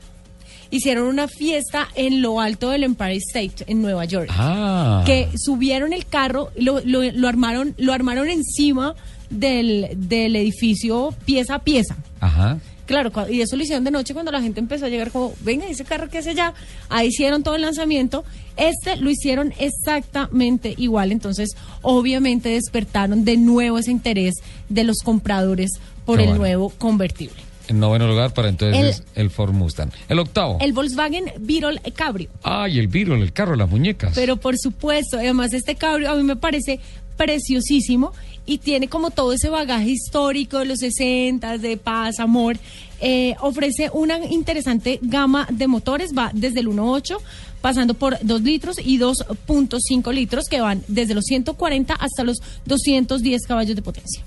Hicieron 0.71 1.07
una 1.07 1.29
fiesta 1.29 1.89
en 1.95 2.23
lo 2.23 2.41
alto 2.41 2.71
del 2.71 2.85
Empire 2.85 3.17
State 3.17 3.65
en 3.67 3.83
Nueva 3.83 4.07
York. 4.07 4.31
Ah. 4.33 5.03
Que 5.05 5.29
subieron 5.37 5.93
el 5.93 6.07
carro, 6.07 6.51
lo, 6.57 6.81
lo, 6.85 7.03
lo 7.03 7.29
armaron, 7.29 7.75
lo 7.77 7.93
armaron 7.93 8.31
encima 8.31 8.95
del, 9.33 9.89
del 9.97 10.37
edificio 10.37 11.15
pieza 11.25 11.57
a 11.57 11.59
pieza. 11.61 11.97
Ajá. 12.21 12.59
Claro, 12.87 13.11
y 13.31 13.41
eso 13.41 13.57
lo 13.57 13.63
hicieron 13.63 13.85
de 13.85 13.91
noche 13.91 14.13
cuando 14.13 14.33
la 14.33 14.43
gente 14.43 14.61
empezó 14.61 14.85
a 14.87 14.89
llegar 14.89 15.11
como, 15.13 15.33
venga, 15.43 15.67
ese 15.67 15.85
carro 15.85 16.09
que 16.11 16.19
hace 16.19 16.31
allá. 16.31 16.53
Ahí 16.91 17.09
hicieron 17.09 17.43
todo 17.43 17.55
el 17.55 17.63
lanzamiento. 17.63 18.25
Este 18.57 18.97
lo 18.97 19.09
hicieron 19.09 19.55
exactamente 19.59 20.75
igual. 20.77 21.13
Entonces, 21.13 21.51
obviamente 21.81 22.51
despertaron 22.51 23.25
de 23.25 23.37
nuevo 23.37 23.79
ese 23.79 23.91
interés 23.93 24.35
de 24.69 24.85
los 24.85 24.99
compradores 24.99 25.71
por 26.05 26.17
Qué 26.19 26.25
el 26.25 26.29
bueno. 26.31 26.43
nuevo 26.45 26.69
convertible. 26.71 27.37
En 27.69 27.79
noveno 27.79 28.09
lugar 28.09 28.35
para 28.35 28.49
entonces 28.49 29.03
El- 29.15 29.23
el 29.23 29.31
Ford 29.31 29.53
Mustang. 29.55 29.91
El 30.09 30.19
octavo. 30.19 30.59
El 30.61 30.73
Volkswagen 30.73 31.27
Beetle 31.39 31.81
Cabrio. 31.95 32.29
Ay, 32.43 32.79
el 32.81 32.89
Beetle, 32.89 33.23
el 33.23 33.33
carro 33.33 33.53
de 33.53 33.59
las 33.59 33.71
muñecas. 33.71 34.13
Pero 34.15 34.37
por 34.37 34.59
supuesto, 34.59 35.17
además 35.17 35.53
este 35.55 35.77
cabrio 35.77 36.11
a 36.11 36.17
mí 36.17 36.25
me 36.25 36.37
parece 36.37 36.81
preciosísimo 37.17 38.13
y 38.53 38.59
tiene 38.59 38.89
como 38.89 39.11
todo 39.11 39.33
ese 39.33 39.49
bagaje 39.49 39.89
histórico 39.91 40.59
de 40.59 40.67
los 40.67 40.79
60, 40.81 41.59
de 41.59 41.77
paz, 41.77 42.19
amor. 42.21 42.57
Eh, 43.01 43.35
ofrece 43.41 43.91
una 43.93 44.19
interesante 44.27 44.99
gama 45.03 45.47
de 45.51 45.67
motores, 45.67 46.11
va 46.17 46.31
desde 46.35 46.61
el 46.61 46.69
1.8 46.69 47.17
pasando 47.61 47.95
por 47.95 48.17
2 48.23 48.43
litros 48.43 48.77
y 48.85 48.99
2.5 48.99 50.13
litros 50.13 50.45
que 50.49 50.61
van 50.61 50.83
desde 50.89 51.15
los 51.15 51.25
140 51.25 51.95
hasta 51.95 52.25
los 52.25 52.39
210 52.67 53.47
caballos 53.47 53.75
de 53.77 53.83
potencia. 53.83 54.23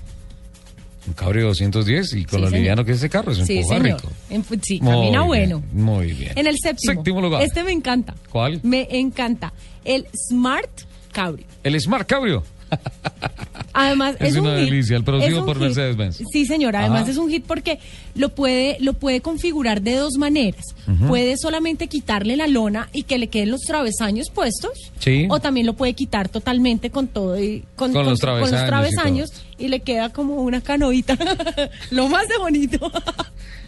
Un 1.06 1.12
cabrio 1.14 1.46
210 1.46 2.14
y 2.14 2.24
con 2.24 2.40
Sí, 2.40 2.44
lo 2.44 2.50
liviano 2.50 2.84
que 2.84 2.90
es 2.92 2.98
ese 2.98 3.08
carro, 3.08 3.30
es 3.32 3.38
un 3.38 3.46
Sí, 3.46 3.62
rico. 3.78 4.10
En- 4.28 4.44
sí, 4.62 4.80
Muy 4.80 4.90
camina 4.92 5.18
bien, 5.20 5.26
bueno. 5.26 5.62
Muy 5.72 6.12
bien. 6.12 6.32
En 6.34 6.46
el 6.48 6.56
séptimo. 6.60 6.94
Séptimo 6.94 7.20
lugar. 7.20 7.42
Este 7.42 7.62
me 7.62 7.72
encanta. 7.72 8.14
¿Cuál? 8.30 8.58
Me 8.64 8.88
encanta. 8.90 9.52
El 9.84 10.06
Smart 10.30 10.70
Cabrio. 11.12 11.46
El 11.62 11.80
Smart 11.80 12.08
Cabrio. 12.08 12.42
Además, 13.78 14.16
Es 14.20 14.30
es, 14.32 14.36
una 14.38 14.52
un 14.52 14.58
hit. 14.58 14.64
delicia, 14.70 14.96
el 14.96 15.04
producido 15.04 15.44
por. 15.44 15.58
Mercedes-Benz. 15.58 16.22
Sí, 16.32 16.46
señora, 16.46 16.80
además 16.80 17.02
Ajá. 17.02 17.10
es 17.10 17.18
un 17.18 17.28
hit 17.28 17.44
porque 17.46 17.78
lo 18.14 18.30
puede, 18.30 18.78
lo 18.80 18.94
puede 18.94 19.20
configurar 19.20 19.82
de 19.82 19.96
dos 19.96 20.14
maneras. 20.16 20.64
Puede 21.06 21.36
solamente 21.36 21.86
quitarle 21.86 22.36
la 22.36 22.46
lona 22.46 22.88
y 22.94 23.02
que 23.02 23.18
le 23.18 23.26
queden 23.26 23.50
los 23.50 23.60
travesaños 23.62 24.30
puestos. 24.30 24.72
Sí. 24.98 25.26
O 25.28 25.40
también 25.40 25.66
lo 25.66 25.74
puede 25.74 25.92
quitar 25.92 26.30
totalmente 26.30 26.88
con 26.88 27.08
todo 27.08 27.38
y 27.38 27.64
con, 27.76 27.92
Con 27.92 28.06
los 28.06 28.18
travesaños 28.18 28.62
y 28.62 28.66
travesaños 28.66 29.32
y, 29.58 29.68
le 29.68 29.80
queda 29.80 30.08
como 30.08 30.36
una 30.36 30.62
canoita. 30.62 31.18
lo 31.90 32.08
más 32.08 32.28
de 32.28 32.38
bonito. 32.38 32.90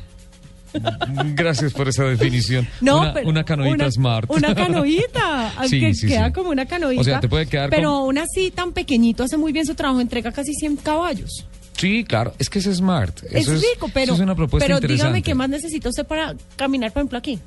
Gracias 1.35 1.73
por 1.73 1.89
esa 1.89 2.05
definición. 2.05 2.66
No, 2.81 3.01
una, 3.01 3.15
pero 3.15 3.28
una 3.28 3.45
canoita 3.45 3.74
una- 3.85 3.90
smart. 3.90 4.31
Una 4.31 4.55
canoita, 4.55 5.53
Sí, 5.69 5.81
que 5.81 5.95
sí, 5.95 6.07
queda 6.09 6.27
sí. 6.27 6.32
como 6.32 6.51
una 6.51 6.66
canoita. 6.66 7.01
O 7.01 7.05
sea, 7.05 7.20
te 7.20 7.28
puede 7.28 7.47
quedar 7.47 7.70
Pero 7.70 7.90
como- 7.90 8.01
aún 8.05 8.19
así 8.19 8.51
tan 8.51 8.73
pequeñito 8.73 9.24
hace 9.24 9.36
muy 9.36 9.53
bien 9.53 9.66
su 9.66 9.74
trabajo, 9.74 10.01
entrega 10.01 10.32
casi 10.32 10.53
100 10.55 10.77
caballos. 10.77 11.47
Sí, 11.77 12.03
claro, 12.05 12.35
es 12.39 12.51
que 12.51 12.59
es 12.59 12.65
smart. 12.65 13.20
Es 13.31 13.47
rico, 13.49 13.89
pero, 13.95 14.15
es 14.15 14.20
una 14.20 14.35
propuesta 14.35 14.66
pero 14.66 14.81
dígame 14.81 15.23
qué 15.23 15.35
más 15.35 15.49
necesita 15.49 15.89
usted 15.89 16.05
para 16.05 16.35
caminar, 16.57 16.93
por 16.93 17.01
ejemplo, 17.03 17.19
aquí. 17.19 17.39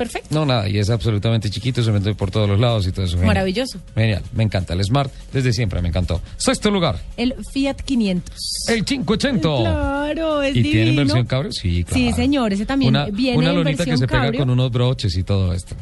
Perfecto. 0.00 0.34
No, 0.34 0.46
nada, 0.46 0.66
y 0.66 0.78
es 0.78 0.88
absolutamente 0.88 1.50
chiquito, 1.50 1.82
se 1.82 1.92
mete 1.92 2.14
por 2.14 2.30
todos 2.30 2.48
los 2.48 2.58
lados 2.58 2.86
y 2.86 2.90
todo 2.90 3.04
eso. 3.04 3.18
Maravilloso. 3.18 3.78
Genial, 3.94 4.22
me 4.32 4.44
encanta. 4.44 4.72
El 4.72 4.82
Smart, 4.82 5.12
desde 5.30 5.52
siempre 5.52 5.82
me 5.82 5.88
encantó. 5.88 6.22
Sexto 6.38 6.70
lugar, 6.70 6.98
El 7.18 7.34
Fiat 7.52 7.74
500. 7.82 8.34
el 8.68 8.82
580. 8.86 9.40
Claro, 9.60 10.42
es 10.42 10.56
¿Y 10.56 10.62
divino. 10.62 10.72
tiene 10.84 10.96
versión 10.96 11.26
cabrio? 11.26 11.52
Sí, 11.52 11.84
claro. 11.84 11.94
Sí, 12.02 12.12
señor, 12.14 12.52
ese 12.54 12.64
también 12.64 12.96
Una, 12.96 13.04
viene 13.10 13.36
una 13.36 13.50
en 13.50 13.56
lonita 13.56 13.84
que 13.84 13.98
se 13.98 14.06
pega 14.06 14.22
cabrio. 14.22 14.40
con 14.40 14.48
unos 14.48 14.70
broches 14.72 15.14
y 15.18 15.22
todo 15.22 15.52
esto. 15.52 15.76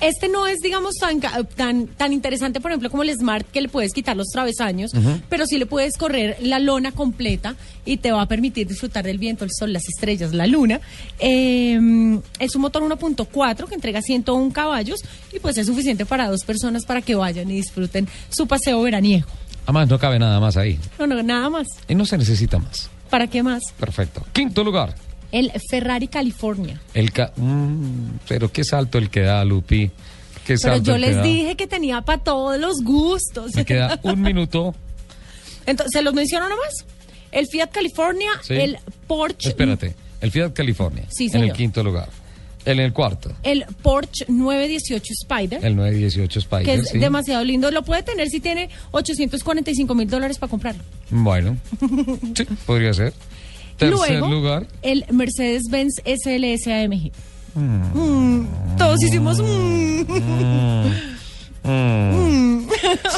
Este 0.00 0.28
no 0.28 0.46
es, 0.46 0.60
digamos, 0.60 0.94
tan, 0.96 1.20
tan, 1.56 1.86
tan 1.86 2.12
interesante, 2.12 2.60
por 2.60 2.70
ejemplo, 2.70 2.90
como 2.90 3.02
el 3.02 3.14
Smart, 3.14 3.46
que 3.50 3.60
le 3.60 3.68
puedes 3.68 3.92
quitar 3.92 4.16
los 4.16 4.28
travesaños, 4.28 4.92
pero 5.28 5.46
sí 5.46 5.58
le 5.58 5.66
puedes 5.66 5.96
correr 5.96 6.36
la 6.40 6.58
lona 6.58 6.92
completa 6.92 7.56
y 7.84 7.98
te 7.98 8.12
va 8.12 8.22
a 8.22 8.26
permitir 8.26 8.66
disfrutar 8.66 9.04
del 9.04 9.18
viento, 9.18 9.44
el 9.44 9.50
sol, 9.52 9.72
las 9.72 9.88
estrellas, 9.88 10.32
la 10.32 10.46
luna. 10.46 10.80
Eh, 11.18 12.20
es 12.38 12.54
un 12.54 12.62
motor 12.62 12.82
1.4 12.82 13.66
que 13.68 13.74
entrega 13.74 14.02
101 14.02 14.52
caballos 14.52 15.00
y 15.32 15.38
pues 15.38 15.56
es 15.58 15.66
suficiente 15.66 16.06
para 16.06 16.28
dos 16.28 16.44
personas 16.44 16.84
para 16.84 17.02
que 17.02 17.14
vayan 17.14 17.50
y 17.50 17.56
disfruten 17.56 18.08
su 18.28 18.46
paseo 18.46 18.82
veraniego. 18.82 19.28
Además, 19.64 19.88
no 19.88 19.98
cabe 19.98 20.18
nada 20.18 20.40
más 20.40 20.56
ahí. 20.56 20.78
No, 20.98 21.06
no, 21.06 21.22
nada 21.22 21.48
más. 21.48 21.66
Y 21.88 21.94
no 21.94 22.04
se 22.04 22.18
necesita 22.18 22.58
más. 22.58 22.90
¿Para 23.08 23.26
qué 23.26 23.42
más? 23.42 23.62
Perfecto. 23.78 24.24
Quinto 24.32 24.62
lugar, 24.64 24.94
El 25.36 25.52
Ferrari 25.70 26.08
California. 26.08 26.80
el... 26.94 27.12
ca- 27.12 27.32
Mm, 27.36 28.18
pero 28.28 28.50
qué 28.52 28.62
salto 28.64 28.98
el 28.98 29.10
que 29.10 29.20
da, 29.20 29.44
Lupi. 29.44 29.88
Qué 30.46 30.54
Pero 30.54 30.58
salto 30.58 30.84
yo 30.84 30.92
que 30.94 30.98
les 31.00 31.22
dije 31.22 31.56
que 31.56 31.66
tenía 31.66 32.02
para 32.02 32.22
todos 32.22 32.60
los 32.60 32.82
gustos. 32.82 33.54
Me 33.54 33.64
queda 33.64 33.98
un 34.04 34.20
minuto. 34.22 34.74
Entonces, 35.66 35.92
¿se 35.92 36.02
los 36.02 36.12
menciono 36.14 36.48
nomás? 36.48 36.84
El 37.32 37.46
Fiat 37.48 37.70
California, 37.70 38.30
Sí. 38.42 38.54
el 38.54 38.78
Porsche. 39.06 39.48
Espérate, 39.48 39.94
el 40.20 40.30
Fiat 40.30 40.52
California. 40.52 41.04
Sí, 41.10 41.30
En 41.32 41.42
el 41.44 41.52
quinto 41.52 41.82
lugar. 41.82 42.08
En 42.66 42.78
el 42.80 42.92
cuarto, 42.94 43.30
El 43.42 43.64
Porsche 43.82 44.24
918 44.28 45.12
Spider. 45.24 45.64
el 45.64 45.76
918 45.76 46.38
Spider. 46.38 46.64
que 46.64 46.74
es 46.74 46.88
sí. 46.90 46.98
demasiado 46.98 47.44
lindo. 47.44 47.70
Lo 47.70 47.82
puede 47.82 48.02
tener 48.02 48.28
si 48.28 48.40
tiene 48.40 48.70
845 48.92 49.94
mil 49.94 50.08
dólares 50.08 50.38
para 50.38 50.50
comprarlo. 50.50 50.82
Bueno, 51.10 51.58
sí, 52.36 52.44
podría 52.66 52.94
ser. 52.94 53.12
Tercer 53.76 54.10
Luego, 54.20 54.28
lugar. 54.28 54.66
el 54.82 55.04
Mercedes-Benz 55.10 55.94
SLS 56.04 56.66
AMG. 56.68 57.10
Mm, 57.54 58.76
todos 58.76 59.02
hicimos. 59.02 59.40
mm. 59.40 60.04
Mm. 61.66 62.68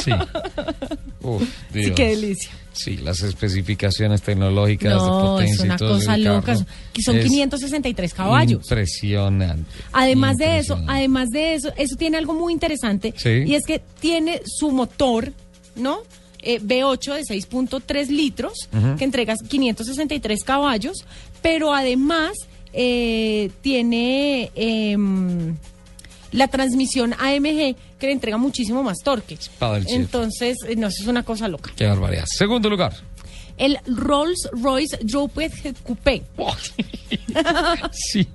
Sí. 0.05 0.11
Uf, 1.23 1.43
Sí, 1.73 1.81
Dios. 1.81 1.97
qué 1.97 2.09
delicia. 2.11 2.51
Sí, 2.73 2.97
las 2.99 3.21
especificaciones 3.23 4.23
tecnológicas 4.23 4.93
de 4.93 4.99
No, 4.99 5.21
potencia 5.21 5.55
es 5.55 5.61
una 5.61 5.75
y 5.75 5.79
todo 5.79 5.95
cosa 5.95 6.17
loca. 6.17 6.57
Que 6.93 7.03
son 7.03 7.17
es 7.17 7.25
563 7.25 8.15
caballos. 8.15 8.63
Impresionante. 8.63 9.69
Además 9.93 10.37
de 10.37 10.59
eso, 10.59 10.79
además 10.87 11.31
de 11.31 11.55
eso, 11.55 11.73
eso 11.77 11.97
tiene 11.97 12.19
algo 12.19 12.35
muy 12.35 12.53
interesante 12.53 13.15
Sí. 13.17 13.43
y 13.47 13.55
es 13.55 13.65
que 13.67 13.81
tiene 14.01 14.43
su 14.45 14.71
motor, 14.71 15.33
¿no? 15.75 15.99
Eh, 16.49 16.61
V8 16.63 17.15
de 17.15 17.23
6.3 17.23 18.07
litros 18.07 18.69
que 18.97 19.03
entrega 19.03 19.35
563 19.35 20.45
caballos, 20.45 21.05
pero 21.43 21.75
además 21.75 22.37
eh, 22.73 23.51
tiene 23.63 24.53
em, 24.55 25.57
la 26.31 26.47
transmisión 26.47 27.15
AMG 27.15 27.75
que 27.99 28.07
le 28.07 28.13
entrega 28.13 28.37
muchísimo 28.37 28.85
más 28.85 28.99
torque. 29.03 29.37
Entonces, 29.89 30.59
eh, 30.69 30.77
no, 30.77 30.87
eso 30.87 31.03
es 31.03 31.09
una 31.09 31.25
cosa 31.25 31.49
loca. 31.49 31.73
Qué 31.75 31.85
barbaridad. 31.85 32.27
Segundo 32.27 32.71
lugar. 32.71 32.95
El 33.59 33.79
Rolls 33.87 34.49
Royce 34.53 34.99
Drooped 35.03 35.75
Coupé. 35.83 36.23
Sí. 37.91 38.27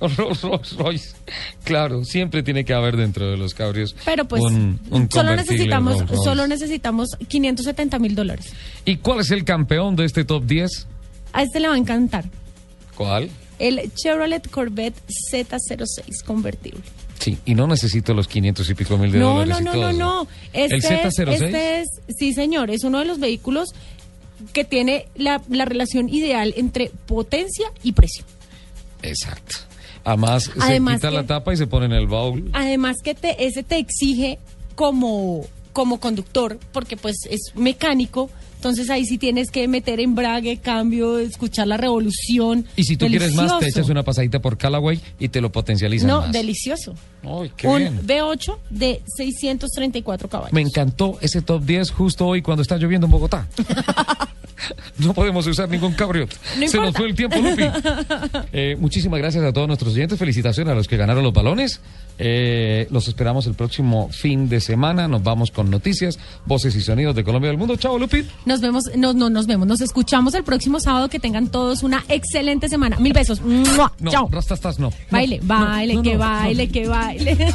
Rolls 0.00 0.42
Rolls 0.42 0.76
Royce. 0.76 1.16
Claro, 1.64 2.04
siempre 2.04 2.42
tiene 2.42 2.64
que 2.64 2.72
haber 2.74 2.96
dentro 2.96 3.30
de 3.30 3.36
los 3.36 3.54
cabrios. 3.54 3.96
Pero 4.04 4.26
pues 4.26 4.42
un- 4.42 4.80
un 4.90 5.10
solo 5.10 5.34
necesitamos 5.36 5.98
Royce. 6.06 6.24
solo 6.24 6.46
necesitamos 6.46 7.08
570 7.28 7.98
mil 7.98 8.14
dólares. 8.14 8.52
¿Y 8.84 8.96
cuál 8.96 9.20
es 9.20 9.30
el 9.30 9.44
campeón 9.44 9.96
de 9.96 10.04
este 10.04 10.24
top 10.24 10.44
10? 10.44 10.86
A 11.32 11.42
este 11.42 11.60
le 11.60 11.68
va 11.68 11.74
a 11.74 11.78
encantar. 11.78 12.24
¿Cuál? 12.96 13.28
El 13.58 13.92
Chevrolet 13.94 14.48
Corvette 14.50 14.96
Z06 15.32 16.22
convertible. 16.24 16.80
Sí, 17.18 17.36
y 17.44 17.54
no 17.56 17.66
necesito 17.66 18.14
los 18.14 18.28
500 18.28 18.70
y 18.70 18.74
pico 18.74 18.96
mil 18.96 19.10
de 19.10 19.18
No, 19.18 19.40
dólares. 19.40 19.64
no, 19.64 19.74
no, 19.74 19.80
no, 19.80 19.88
eso. 19.90 19.98
no. 19.98 20.28
Este 20.52 20.76
¿El 20.76 20.84
es, 21.06 21.18
Z06? 21.18 21.32
este 21.32 21.80
es, 21.80 21.88
sí 22.16 22.32
señor, 22.32 22.70
es 22.70 22.84
uno 22.84 23.00
de 23.00 23.04
los 23.04 23.18
vehículos 23.18 23.70
que 24.52 24.64
tiene 24.64 25.06
la, 25.16 25.42
la 25.50 25.64
relación 25.64 26.08
ideal 26.08 26.54
entre 26.56 26.92
potencia 27.06 27.66
y 27.82 27.90
precio. 27.92 28.24
Exacto. 29.02 29.56
Además, 30.08 30.50
Además 30.60 30.94
se 30.94 30.98
quita 30.98 31.10
que- 31.10 31.16
la 31.16 31.26
tapa 31.26 31.52
y 31.52 31.56
se 31.56 31.66
pone 31.66 31.86
en 31.86 31.92
el 31.92 32.06
baúl. 32.06 32.50
Además 32.52 32.96
que 33.02 33.14
te, 33.14 33.46
ese 33.46 33.62
te 33.62 33.78
exige 33.78 34.38
como, 34.74 35.44
como 35.72 36.00
conductor, 36.00 36.58
porque 36.72 36.96
pues 36.96 37.16
es 37.30 37.52
mecánico, 37.54 38.30
entonces 38.58 38.90
ahí 38.90 39.06
sí 39.06 39.18
tienes 39.18 39.52
que 39.52 39.68
meter 39.68 40.00
embrague, 40.00 40.56
cambio, 40.58 41.18
escuchar 41.20 41.68
la 41.68 41.76
revolución. 41.76 42.66
Y 42.74 42.82
si 42.82 42.96
tú 42.96 43.06
quieres 43.06 43.32
más, 43.34 43.56
te 43.60 43.68
echas 43.68 43.88
una 43.88 44.02
pasadita 44.02 44.40
por 44.40 44.58
Callaway 44.58 45.00
y 45.20 45.28
te 45.28 45.40
lo 45.40 45.52
potencializan 45.52 46.08
No, 46.08 46.20
más. 46.22 46.32
delicioso. 46.32 46.94
Ay, 47.22 47.52
qué 47.56 47.68
Un 47.68 47.78
bien. 47.78 48.00
V8 48.06 48.56
de 48.70 49.00
634 49.16 50.28
caballos. 50.28 50.52
Me 50.52 50.60
encantó 50.60 51.18
ese 51.20 51.40
top 51.40 51.62
10 51.64 51.90
justo 51.92 52.26
hoy 52.26 52.42
cuando 52.42 52.62
está 52.62 52.76
lloviendo 52.78 53.06
en 53.06 53.12
Bogotá. 53.12 53.46
no 54.98 55.14
podemos 55.14 55.46
usar 55.46 55.68
ningún 55.68 55.92
cabriot. 55.94 56.34
No 56.58 56.68
Se 56.68 56.78
nos 56.78 56.94
fue 56.94 57.06
el 57.06 57.14
tiempo, 57.14 57.36
Lupi. 57.38 57.62
Eh, 58.52 58.76
muchísimas 58.78 59.18
gracias 59.20 59.44
a 59.44 59.52
todos 59.52 59.66
nuestros 59.68 59.94
oyentes. 59.94 60.18
Felicitaciones 60.18 60.72
a 60.72 60.74
los 60.74 60.88
que 60.88 60.96
ganaron 60.96 61.22
los 61.22 61.32
balones. 61.32 61.80
Eh, 62.18 62.86
los 62.90 63.06
esperamos 63.08 63.46
el 63.46 63.54
próximo 63.54 64.08
fin 64.10 64.48
de 64.48 64.60
semana. 64.60 65.06
Nos 65.06 65.22
vamos 65.22 65.50
con 65.50 65.70
noticias, 65.70 66.18
voces 66.46 66.74
y 66.74 66.80
sonidos 66.80 67.14
de 67.14 67.24
Colombia 67.24 67.48
y 67.48 67.50
del 67.52 67.58
mundo. 67.58 67.76
Chao, 67.76 67.98
Lupi. 67.98 68.24
Nos 68.48 68.62
vemos, 68.62 68.84
no, 68.96 69.12
no, 69.12 69.28
nos 69.28 69.46
vemos, 69.46 69.68
nos 69.68 69.82
escuchamos 69.82 70.32
el 70.32 70.42
próximo 70.42 70.80
sábado. 70.80 71.10
Que 71.10 71.20
tengan 71.20 71.48
todos 71.48 71.82
una 71.82 72.02
excelente 72.08 72.70
semana. 72.70 72.96
Mil 72.98 73.12
besos. 73.12 73.42
¡Mua! 73.42 73.92
No, 74.00 74.10
Chao. 74.10 74.26
rastastas 74.32 74.78
no. 74.78 74.90
Baile, 75.10 75.38
no, 75.42 75.48
baile, 75.48 75.94
no, 75.96 76.02
que 76.02 76.16
baile, 76.16 76.68
que 76.70 76.88
baile. 76.88 77.36